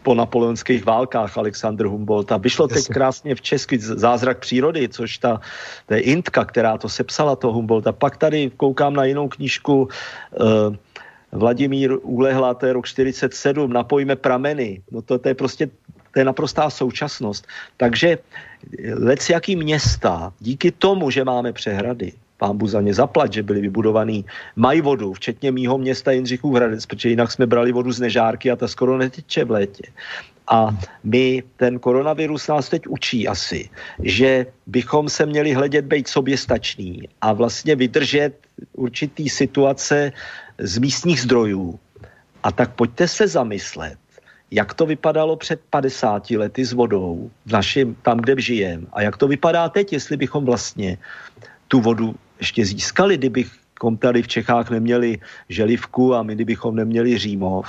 po 0.05 0.13
napoleonských 0.13 0.85
válkách 0.85 1.33
Alexander 1.37 1.89
Humboldt. 1.89 2.31
A 2.31 2.37
vyšlo 2.37 2.69
teď 2.69 2.87
krásně 2.93 3.35
v 3.35 3.41
česky 3.41 3.81
Zázrak 3.81 4.39
přírody, 4.39 4.85
což 4.89 5.17
ta, 5.17 5.41
to 5.89 5.93
je 5.97 5.99
Intka, 6.13 6.45
která 6.45 6.77
to 6.77 6.85
sepsala, 6.89 7.35
to 7.35 7.49
Humboldt. 7.49 7.89
A 7.89 7.91
pak 7.91 8.21
tady 8.21 8.53
koukám 8.53 8.93
na 8.93 9.09
jinou 9.09 9.27
knížku 9.27 9.89
uh, 9.89 10.75
Vladimír 11.33 11.97
Ulehla, 12.05 12.53
to 12.53 12.65
je 12.69 12.73
rok 12.73 12.85
47, 12.85 13.33
Napojíme 13.73 14.15
prameny. 14.15 14.85
No 14.91 15.01
to, 15.01 15.17
to 15.17 15.27
je 15.27 15.35
prostě 15.35 15.69
to 16.15 16.23
je 16.23 16.25
naprostá 16.25 16.69
současnost. 16.69 17.43
Takže 17.77 18.17
lec 18.95 19.29
jaký 19.29 19.55
města, 19.55 20.33
díky 20.39 20.71
tomu, 20.71 21.11
že 21.11 21.27
máme 21.27 21.51
přehrady, 21.51 22.13
pán 22.37 22.55
za 22.63 22.81
ně 22.81 22.93
zaplať, 22.93 23.33
že 23.33 23.43
byly 23.43 23.61
vybudovaný, 23.61 24.25
mají 24.55 24.81
vodu, 24.81 25.13
včetně 25.13 25.51
mýho 25.51 25.77
města 25.77 26.11
Jindřichův 26.11 26.55
Hradec, 26.55 26.85
protože 26.85 27.09
jinak 27.09 27.31
jsme 27.31 27.45
brali 27.45 27.71
vodu 27.71 27.91
z 27.91 27.99
nežárky 27.99 28.51
a 28.51 28.55
ta 28.55 28.67
skoro 28.67 28.97
neteče 28.97 29.43
v 29.43 29.51
létě. 29.51 29.83
A 30.47 30.71
my, 31.03 31.43
ten 31.59 31.79
koronavirus 31.79 32.47
nás 32.47 32.69
teď 32.69 32.87
učí 32.87 33.27
asi, 33.27 33.69
že 33.99 34.45
bychom 34.67 35.09
se 35.09 35.25
měli 35.25 35.53
hledět 35.53 35.85
být 35.85 36.07
soběstačný 36.07 37.09
a 37.21 37.33
vlastně 37.33 37.75
vydržet 37.75 38.39
určitý 38.73 39.29
situace 39.29 40.11
z 40.57 40.77
místních 40.77 41.21
zdrojů. 41.21 41.79
A 42.43 42.51
tak 42.51 42.75
pojďte 42.79 43.07
se 43.07 43.27
zamyslet, 43.27 43.97
jak 44.51 44.73
to 44.73 44.85
vypadalo 44.85 45.35
před 45.35 45.61
50 45.69 46.31
lety 46.31 46.65
s 46.65 46.73
vodou 46.73 47.31
v 47.45 47.51
našem, 47.51 47.95
tam, 48.01 48.17
kde 48.17 48.41
žijeme 48.41 48.85
a 48.93 49.01
jak 49.01 49.17
to 49.17 49.27
vypadá 49.27 49.69
teď, 49.69 49.93
jestli 49.93 50.17
bychom 50.17 50.45
vlastně 50.45 50.97
tu 51.67 51.81
vodu 51.81 52.15
ještě 52.39 52.65
získali, 52.65 53.17
kdybychom 53.17 53.97
tady 53.97 54.21
v 54.21 54.27
Čechách 54.27 54.69
neměli 54.69 55.19
želivku 55.49 56.13
a 56.15 56.23
my 56.23 56.35
kdybychom 56.35 56.75
neměli 56.75 57.17
Římov, 57.17 57.67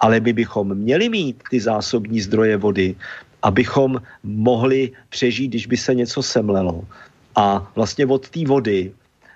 ale 0.00 0.20
my 0.20 0.32
bychom 0.32 0.74
měli 0.74 1.08
mít 1.08 1.42
ty 1.50 1.60
zásobní 1.60 2.20
zdroje 2.20 2.56
vody, 2.56 2.94
abychom 3.42 4.02
mohli 4.22 4.90
přežít, 5.08 5.50
když 5.50 5.66
by 5.66 5.76
se 5.76 5.94
něco 5.94 6.22
semlelo. 6.22 6.84
A 7.36 7.70
vlastně 7.74 8.06
od 8.06 8.28
té 8.28 8.44
vody, 8.46 8.92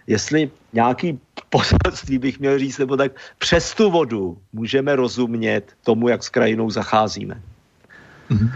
jestli 0.07 0.51
nějaký 0.73 1.19
poselství 1.51 2.19
bych 2.19 2.41
měl 2.41 2.59
říct, 2.59 2.79
nebo 2.79 2.97
tak 2.97 3.13
přes 3.39 3.75
tu 3.75 3.91
vodu 3.91 4.39
můžeme 4.53 4.97
rozumět 4.97 5.73
tomu, 5.85 6.09
jak 6.09 6.25
s 6.25 6.29
krajinou 6.29 6.71
zacházíme. 6.71 7.43
Mhm. 8.31 8.51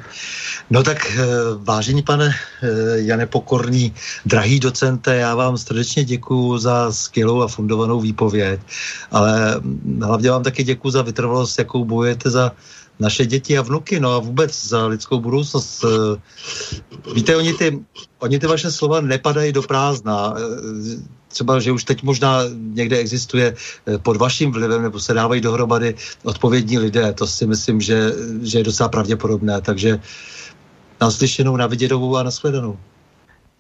No 0.71 0.83
tak 0.83 1.11
eh, 1.11 1.27
vážení 1.57 2.03
pane 2.03 2.35
eh, 2.63 3.01
Jane 3.01 3.27
Pokorný, 3.27 3.95
drahý 4.27 4.61
docente, 4.61 5.17
já 5.17 5.35
vám 5.35 5.59
srdečně 5.59 6.05
děkuji 6.05 6.59
za 6.59 6.93
skvělou 6.93 7.43
a 7.43 7.49
fundovanou 7.49 8.01
výpověď, 8.01 8.61
ale 9.11 9.61
hlavně 10.03 10.31
vám 10.31 10.43
taky 10.43 10.65
děkuji 10.65 10.91
za 10.91 11.03
vytrvalost, 11.03 11.59
jakou 11.59 11.85
bojujete 11.85 12.31
za 12.31 12.53
naše 12.99 13.27
děti 13.27 13.59
a 13.59 13.63
vnuky, 13.63 14.01
no 14.01 14.13
a 14.13 14.19
vůbec 14.19 14.67
za 14.67 14.87
lidskou 14.87 15.21
budoucnost. 15.21 15.85
Eh, 15.85 16.21
víte, 17.15 17.37
oni 17.37 17.55
ty, 17.55 17.79
oni 18.19 18.39
ty 18.39 18.47
vaše 18.47 18.71
slova 18.71 19.01
nepadají 19.01 19.53
do 19.53 19.63
prázdna 19.63 20.35
třeba, 21.31 21.61
že 21.61 21.73
už 21.73 21.85
teď 21.85 22.03
možná 22.03 22.43
někde 22.75 22.97
existuje 22.99 23.55
eh, 23.55 23.99
pod 23.99 24.17
vaším 24.17 24.53
vlivem 24.53 24.83
nebo 24.83 25.01
se 25.01 25.15
dávají 25.15 25.41
dohromady 25.41 25.95
odpovědní 26.23 26.79
lidé. 26.79 27.13
To 27.13 27.27
si 27.27 27.47
myslím, 27.47 27.81
že, 27.81 28.13
že 28.43 28.59
je 28.59 28.65
docela 28.65 28.89
pravděpodobné. 28.89 29.61
Takže 29.61 30.01
naslyšenou, 31.01 31.57
na 31.57 31.67
viděnou 31.67 32.17
a 32.17 32.23
nashledanou. 32.23 32.79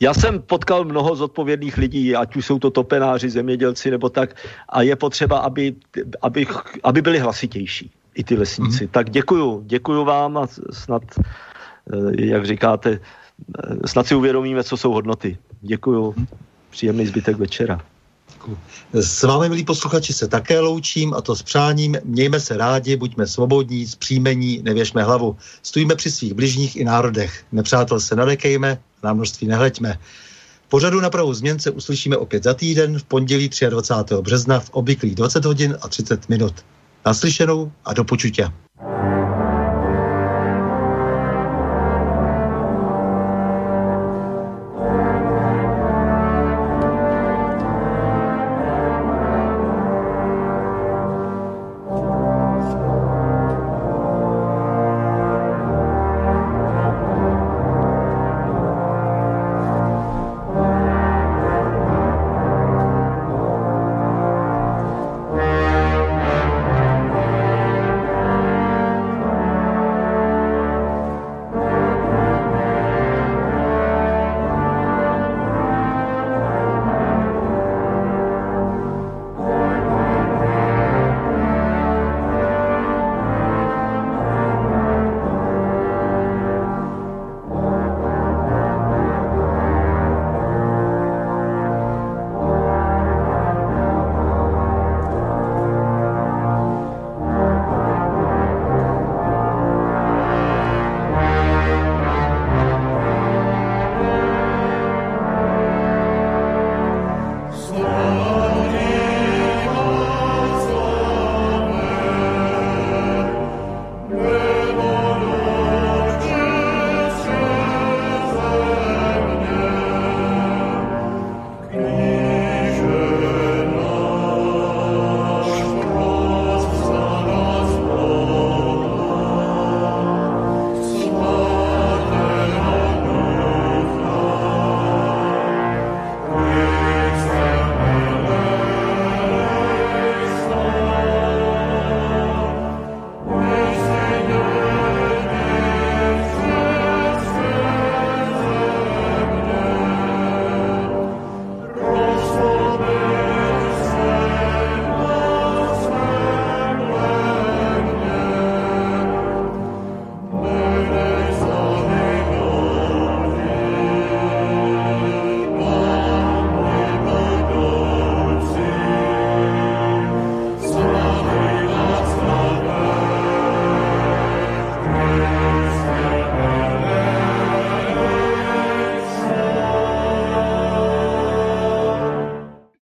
Já 0.00 0.14
jsem 0.14 0.42
potkal 0.42 0.84
mnoho 0.84 1.16
zodpovědných 1.16 1.76
lidí, 1.76 2.16
ať 2.16 2.36
už 2.36 2.46
jsou 2.46 2.58
to 2.58 2.70
topenáři, 2.70 3.30
zemědělci 3.30 3.90
nebo 3.90 4.08
tak, 4.08 4.36
a 4.68 4.82
je 4.82 4.96
potřeba, 4.96 5.38
aby, 5.38 5.74
aby, 6.22 6.46
aby 6.82 7.02
byli 7.02 7.18
hlasitější 7.18 7.90
i 8.14 8.24
ty 8.24 8.36
lesníci. 8.36 8.84
Mm. 8.84 8.88
Tak 8.88 9.10
děkuju, 9.10 9.62
děkuju 9.66 10.04
vám 10.04 10.38
a 10.38 10.46
snad, 10.72 11.02
eh, 11.92 12.24
jak 12.24 12.46
říkáte, 12.46 12.90
eh, 13.00 13.88
snad 13.88 14.06
si 14.06 14.14
uvědomíme, 14.14 14.64
co 14.64 14.76
jsou 14.76 14.92
hodnoty. 14.92 15.38
Děkuju. 15.60 16.14
Mm. 16.16 16.26
Příjemný 16.70 17.06
zbytek 17.06 17.36
večera. 17.36 17.80
S 18.92 19.22
vámi, 19.22 19.48
milí 19.48 19.64
posluchači, 19.64 20.12
se 20.12 20.28
také 20.28 20.60
loučím 20.60 21.14
a 21.14 21.20
to 21.20 21.36
s 21.36 21.42
přáním. 21.42 21.96
Mějme 22.04 22.40
se 22.40 22.56
rádi, 22.56 22.96
buďme 22.96 23.26
svobodní, 23.26 23.86
zpříjmení, 23.86 24.62
nevěšme 24.62 25.02
hlavu. 25.02 25.36
Stojíme 25.62 25.94
při 25.94 26.10
svých 26.10 26.34
bližních 26.34 26.76
i 26.76 26.84
národech. 26.84 27.44
Nepřátel 27.52 28.00
se 28.00 28.16
nadekejme, 28.16 28.78
na 29.02 29.12
množství 29.12 29.46
nehleďme. 29.46 29.98
Pořadu 30.68 31.00
na 31.00 31.10
pravou 31.10 31.34
změn 31.34 31.58
se 31.58 31.70
uslyšíme 31.70 32.16
opět 32.16 32.42
za 32.42 32.54
týden 32.54 32.98
v 32.98 33.04
pondělí 33.04 33.50
23. 33.68 34.14
března 34.22 34.60
v 34.60 34.70
obvyklých 34.70 35.14
20 35.14 35.44
hodin 35.44 35.76
a 35.82 35.88
30 35.88 36.28
minut. 36.28 36.54
Naslyšenou 37.06 37.72
a 37.84 37.94
do 37.94 38.04
počutě. 38.04 38.48